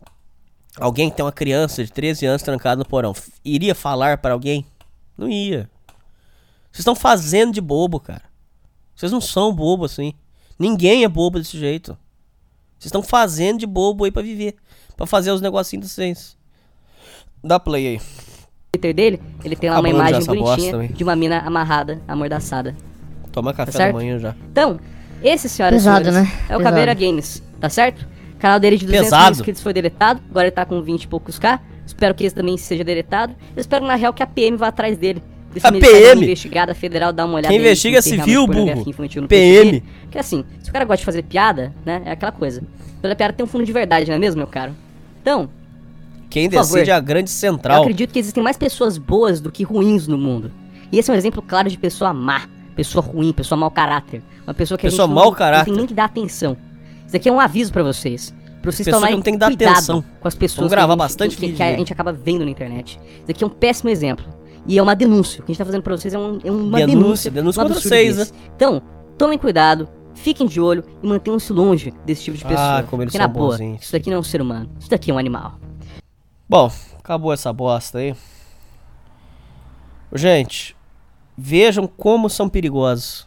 Alguém 0.78 1.10
que 1.10 1.16
tem 1.16 1.24
uma 1.24 1.32
criança 1.32 1.84
de 1.84 1.90
13 1.90 2.26
anos 2.26 2.42
trancada 2.42 2.76
no 2.76 2.84
porão, 2.84 3.14
iria 3.44 3.74
falar 3.74 4.18
para 4.18 4.34
alguém? 4.34 4.66
Não 5.16 5.28
ia. 5.28 5.70
Vocês 6.70 6.80
estão 6.80 6.94
fazendo 6.94 7.52
de 7.52 7.60
bobo, 7.60 7.98
cara. 7.98 8.24
Vocês 8.94 9.10
não 9.10 9.20
são 9.20 9.54
bobo 9.54 9.84
assim. 9.86 10.12
Ninguém 10.58 11.04
é 11.04 11.08
bobo 11.08 11.38
desse 11.38 11.58
jeito. 11.58 11.96
Vocês 12.78 12.86
estão 12.86 13.02
fazendo 13.02 13.58
de 13.58 13.66
bobo 13.66 14.04
aí 14.04 14.10
pra 14.10 14.22
viver. 14.22 14.54
Pra 14.96 15.06
fazer 15.06 15.30
os 15.30 15.40
negocinhos 15.40 15.86
de 15.86 15.92
vocês. 15.92 16.36
Dá 17.42 17.58
play 17.60 17.86
aí. 17.86 18.00
Twitter 18.72 18.94
dele, 18.94 19.20
ele 19.44 19.56
tem 19.56 19.70
lá 19.70 19.76
uma 19.80 19.88
Acabando 19.88 20.02
já 20.02 20.10
imagem 20.10 20.26
bonitinha 20.26 20.88
de 20.88 21.04
uma 21.04 21.16
mina 21.16 21.38
amarrada, 21.40 22.00
amordaçada. 22.06 22.76
Toma 23.32 23.52
café 23.54 23.72
da 23.72 23.78
certo? 23.78 23.94
manhã 23.94 24.18
já. 24.18 24.34
Então, 24.50 24.78
esse, 25.22 25.48
senhoras 25.48 25.82
Pesado, 25.82 26.08
e 26.08 26.12
senhores, 26.12 26.30
né? 26.30 26.36
é 26.42 26.44
o 26.54 26.58
Pesado. 26.58 26.62
Caveira 26.64 26.94
Games, 26.94 27.42
tá 27.60 27.68
certo? 27.68 28.06
O 28.34 28.38
canal 28.38 28.60
dele 28.60 28.76
de 28.76 28.86
200 28.86 29.10
mil 29.10 29.30
inscritos 29.30 29.62
foi 29.62 29.72
deletado, 29.72 30.20
agora 30.28 30.46
ele 30.46 30.54
tá 30.54 30.64
com 30.64 30.80
20 30.82 31.04
e 31.04 31.08
poucos 31.08 31.38
K. 31.38 31.60
Espero 31.86 32.14
que 32.14 32.24
esse 32.24 32.34
também 32.34 32.56
seja 32.58 32.84
deletado. 32.84 33.34
Eu 33.54 33.60
espero, 33.60 33.86
na 33.86 33.94
real, 33.94 34.12
que 34.12 34.22
a 34.22 34.26
PM 34.26 34.56
vá 34.56 34.68
atrás 34.68 34.98
dele. 34.98 35.22
Ver 35.52 35.60
se 35.60 35.66
A 35.66 35.70
da 35.70 35.78
PM? 35.78 36.22
investigada 36.24 36.74
federal, 36.74 37.12
dá 37.12 37.24
uma 37.24 37.34
olhada 37.36 37.48
Quem 37.48 37.58
investiga 37.58 38.02
se 38.02 38.10
civil, 38.10 38.46
burro. 38.46 38.84
PM. 39.28 39.82
Porque 40.16 40.20
assim, 40.20 40.44
se 40.62 40.70
o 40.70 40.72
cara 40.72 40.84
gosta 40.86 41.00
de 41.00 41.04
fazer 41.04 41.22
piada, 41.24 41.74
né, 41.84 42.00
é 42.06 42.10
aquela 42.12 42.32
coisa. 42.32 42.62
Toda 43.02 43.14
piada 43.14 43.34
tem 43.34 43.44
um 43.44 43.46
fundo 43.46 43.64
de 43.66 43.72
verdade, 43.72 44.08
não 44.08 44.16
é 44.16 44.18
mesmo, 44.18 44.38
meu 44.38 44.46
caro? 44.46 44.72
Então, 45.20 45.50
Quem 46.30 46.48
Por 46.48 46.56
favor. 46.56 46.72
decide 46.72 46.90
é 46.90 46.94
a 46.94 47.00
grande 47.00 47.28
eu 47.30 47.34
central. 47.34 47.82
acredito 47.82 48.12
que 48.12 48.18
existem 48.18 48.42
mais 48.42 48.56
pessoas 48.56 48.96
boas 48.96 49.40
do 49.42 49.52
que 49.52 49.62
ruins 49.62 50.08
no 50.08 50.16
mundo. 50.16 50.50
E 50.90 50.98
esse 50.98 51.10
é 51.10 51.14
um 51.14 51.16
exemplo 51.16 51.42
claro 51.42 51.68
de 51.68 51.76
pessoa 51.78 52.14
má, 52.14 52.48
pessoa 52.74 53.04
ruim, 53.04 53.30
pessoa 53.32 53.58
mau 53.58 53.70
caráter. 53.70 54.22
Uma 54.46 54.54
pessoa 54.54 54.78
que 54.78 54.86
Pessoa 54.86 55.04
a 55.04 55.06
gente 55.06 55.14
mau 55.14 55.24
não, 55.26 55.32
caráter. 55.34 55.58
não 55.68 55.74
tem 55.74 55.76
nem 55.76 55.86
que 55.86 55.94
dar 55.94 56.04
atenção. 56.06 56.56
Isso 57.06 57.14
aqui 57.16 57.28
é 57.28 57.32
um 57.32 57.38
aviso 57.38 57.70
pra 57.72 57.82
vocês. 57.82 58.34
Pra 58.62 58.72
vocês 58.72 58.86
Pessoa 58.86 58.94
tomarem 59.00 59.16
não 59.16 59.22
tem 59.22 59.34
que 59.34 59.38
dar 59.38 59.46
cuidado 59.48 59.72
atenção. 59.74 60.04
com 60.20 60.26
as 60.28 60.34
pessoas 60.34 60.56
Vamos 60.56 60.70
gravar 60.70 60.86
que, 60.86 60.92
gente- 60.92 60.98
bastante 61.08 61.36
que, 61.36 61.52
que, 61.52 61.62
a 61.62 61.76
gente 61.76 61.92
acaba 61.92 62.10
vendo 62.12 62.44
na 62.44 62.50
internet. 62.50 62.98
Isso 63.22 63.30
aqui 63.30 63.44
é 63.44 63.46
um 63.46 63.50
péssimo 63.50 63.90
exemplo. 63.90 64.24
E 64.66 64.78
é 64.78 64.82
uma 64.82 64.96
denúncia. 64.96 65.42
O 65.42 65.44
que 65.44 65.50
a 65.50 65.52
gente 65.52 65.58
tá 65.58 65.64
fazendo 65.66 65.82
pra 65.82 65.96
vocês 65.96 66.12
é, 66.14 66.18
um- 66.18 66.38
é 66.42 66.50
uma 66.50 66.78
Denúncia, 66.78 66.86
denúncia. 66.86 67.30
denúncia 67.30 67.60
um 67.62 67.66
contra 67.66 67.80
vocês, 67.80 68.16
desse. 68.16 68.32
Então, 68.56 68.82
tomem 69.16 69.38
cuidado, 69.38 69.88
fiquem 70.16 70.46
de 70.46 70.60
olho 70.60 70.84
e 71.02 71.06
mantenham-se 71.06 71.52
longe 71.52 71.92
desse 72.04 72.24
tipo 72.24 72.36
de 72.36 72.44
Ah, 72.44 72.48
pessoa. 72.48 72.82
como 72.90 73.02
eles 73.02 73.12
Porque 73.12 73.18
na 73.18 73.24
são 73.24 73.32
boa, 73.32 73.50
bonzinhos. 73.52 73.82
isso 73.82 73.92
daqui 73.92 74.10
não 74.10 74.16
é 74.16 74.20
um 74.20 74.24
ser 74.24 74.42
humano. 74.42 74.68
Isso 74.80 74.90
daqui 74.90 75.10
é 75.10 75.14
um 75.14 75.18
animal. 75.18 75.54
Bom, 76.48 76.70
acabou 76.98 77.32
essa 77.32 77.52
bosta 77.52 77.98
aí. 77.98 78.14
Gente, 80.14 80.76
vejam 81.36 81.86
como 81.86 82.28
são 82.30 82.48
perigosos. 82.48 83.26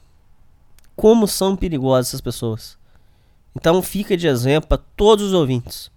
Como 0.95 1.27
são 1.27 1.55
perigosas 1.55 2.07
essas 2.09 2.21
pessoas. 2.21 2.77
Então 3.55 3.81
fica 3.81 4.15
de 4.17 4.27
exemplo 4.27 4.67
para 4.69 4.81
todos 4.95 5.25
os 5.25 5.33
ouvintes. 5.33 5.91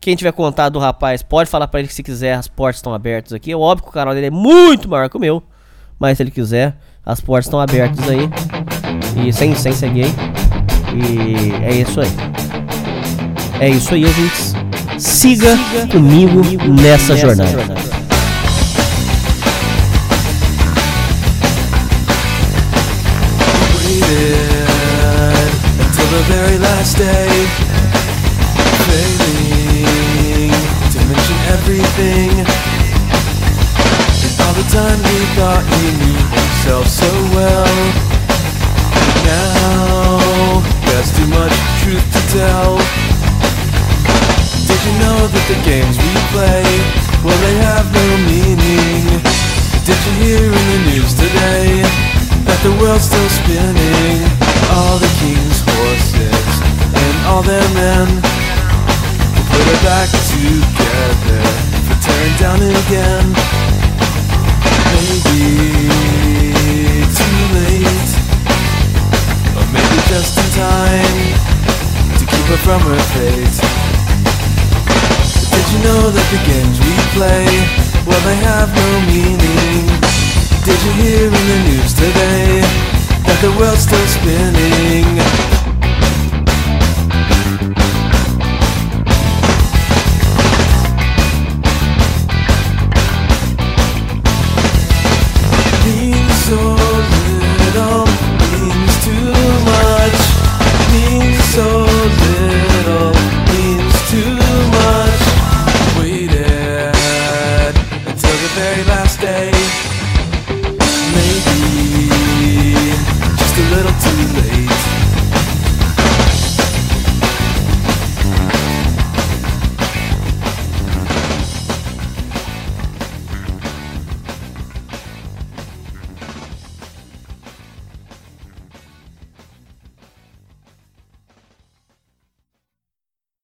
Quem 0.00 0.14
tiver 0.14 0.32
contato 0.32 0.74
do 0.74 0.78
rapaz, 0.78 1.22
pode 1.22 1.50
falar 1.50 1.66
pra 1.68 1.80
ele 1.80 1.88
que 1.88 1.94
se 1.94 2.02
quiser, 2.02 2.34
as 2.34 2.46
portas 2.46 2.76
estão 2.76 2.94
abertas 2.94 3.32
aqui. 3.32 3.50
É 3.52 3.56
óbvio 3.56 3.84
que 3.84 3.90
o 3.90 3.92
canal 3.92 4.14
dele 4.14 4.26
é 4.26 4.30
muito 4.30 4.88
maior 4.88 5.08
que 5.10 5.16
o 5.16 5.20
meu. 5.20 5.42
Mas 5.98 6.16
se 6.16 6.22
ele 6.22 6.30
quiser, 6.30 6.76
as 7.04 7.20
portas 7.20 7.46
estão 7.46 7.58
abertas 7.60 8.08
aí. 8.08 8.77
E 9.16 9.32
sem, 9.32 9.54
sem 9.54 9.72
ser 9.72 9.90
gay. 9.90 10.12
E 10.94 11.52
é 11.64 11.82
isso 11.82 12.00
aí. 12.00 12.10
É 13.60 13.68
isso 13.68 13.94
aí, 13.94 14.04
ouvintes. 14.04 14.54
Siga, 14.98 15.58
comigo, 15.90 16.42
nessa, 16.80 17.16
jornada. 17.16 17.88
failing 28.88 30.50
to 30.92 30.98
mention 31.08 31.38
everything. 31.54 32.30
And 34.24 34.34
all 34.44 34.54
the 34.54 34.66
time 34.72 35.00
he 35.10 35.18
thought 35.36 35.64
he 35.74 35.84
knew 36.00 36.20
himself 36.32 36.86
so 36.88 37.10
well. 37.36 38.07
Now 39.28 40.64
there's 40.88 41.12
too 41.12 41.28
much 41.28 41.52
truth 41.84 42.06
to 42.16 42.20
tell. 42.32 42.80
Did 44.64 44.80
you 44.88 44.94
know 45.04 45.18
that 45.28 45.44
the 45.52 45.58
games 45.68 46.00
we 46.00 46.12
play, 46.32 46.64
well, 47.20 47.36
they 47.44 47.56
have 47.60 47.84
no 47.92 48.06
meaning? 48.24 49.20
Did 49.84 50.00
you 50.04 50.12
hear 50.24 50.44
in 50.48 50.66
the 50.72 50.80
news 50.92 51.12
today 51.12 51.84
that 52.48 52.60
the 52.64 52.72
world's 52.80 53.04
still 53.04 53.28
spinning? 53.28 54.24
All 54.72 54.96
the 54.96 55.12
king's 55.20 55.60
horses 55.76 56.52
and 56.92 57.14
all 57.28 57.42
their 57.44 57.68
men 57.76 58.08
will 58.08 59.48
put 59.52 59.64
it 59.64 59.80
back 59.84 60.08
together 60.28 61.40
for 61.84 61.96
tearing 62.00 62.36
down 62.40 62.60
again. 62.64 63.26
Maybe 64.92 65.88
too 67.12 67.40
late, 67.56 67.97
maybe 69.72 69.98
just 70.08 70.38
in 70.38 70.48
time 70.56 71.18
to 72.18 72.24
keep 72.24 72.46
her 72.48 72.60
from 72.64 72.80
her 72.80 73.00
fate. 73.14 73.58
Did 75.52 75.66
you 75.72 75.80
know 75.84 76.10
that 76.10 76.26
the 76.32 76.40
games 76.48 76.76
we 76.80 76.94
play, 77.12 77.44
well, 78.06 78.20
they 78.24 78.38
have 78.46 78.70
no 78.72 78.88
meaning? 79.10 79.84
Did 80.64 80.78
you 80.84 80.92
hear 81.02 81.26
in 81.26 81.44
the 81.52 81.60
news 81.68 81.92
today 81.92 82.60
that 83.26 83.38
the 83.42 83.52
world's 83.58 83.82
still 83.84 84.06
spinning? 84.06 85.57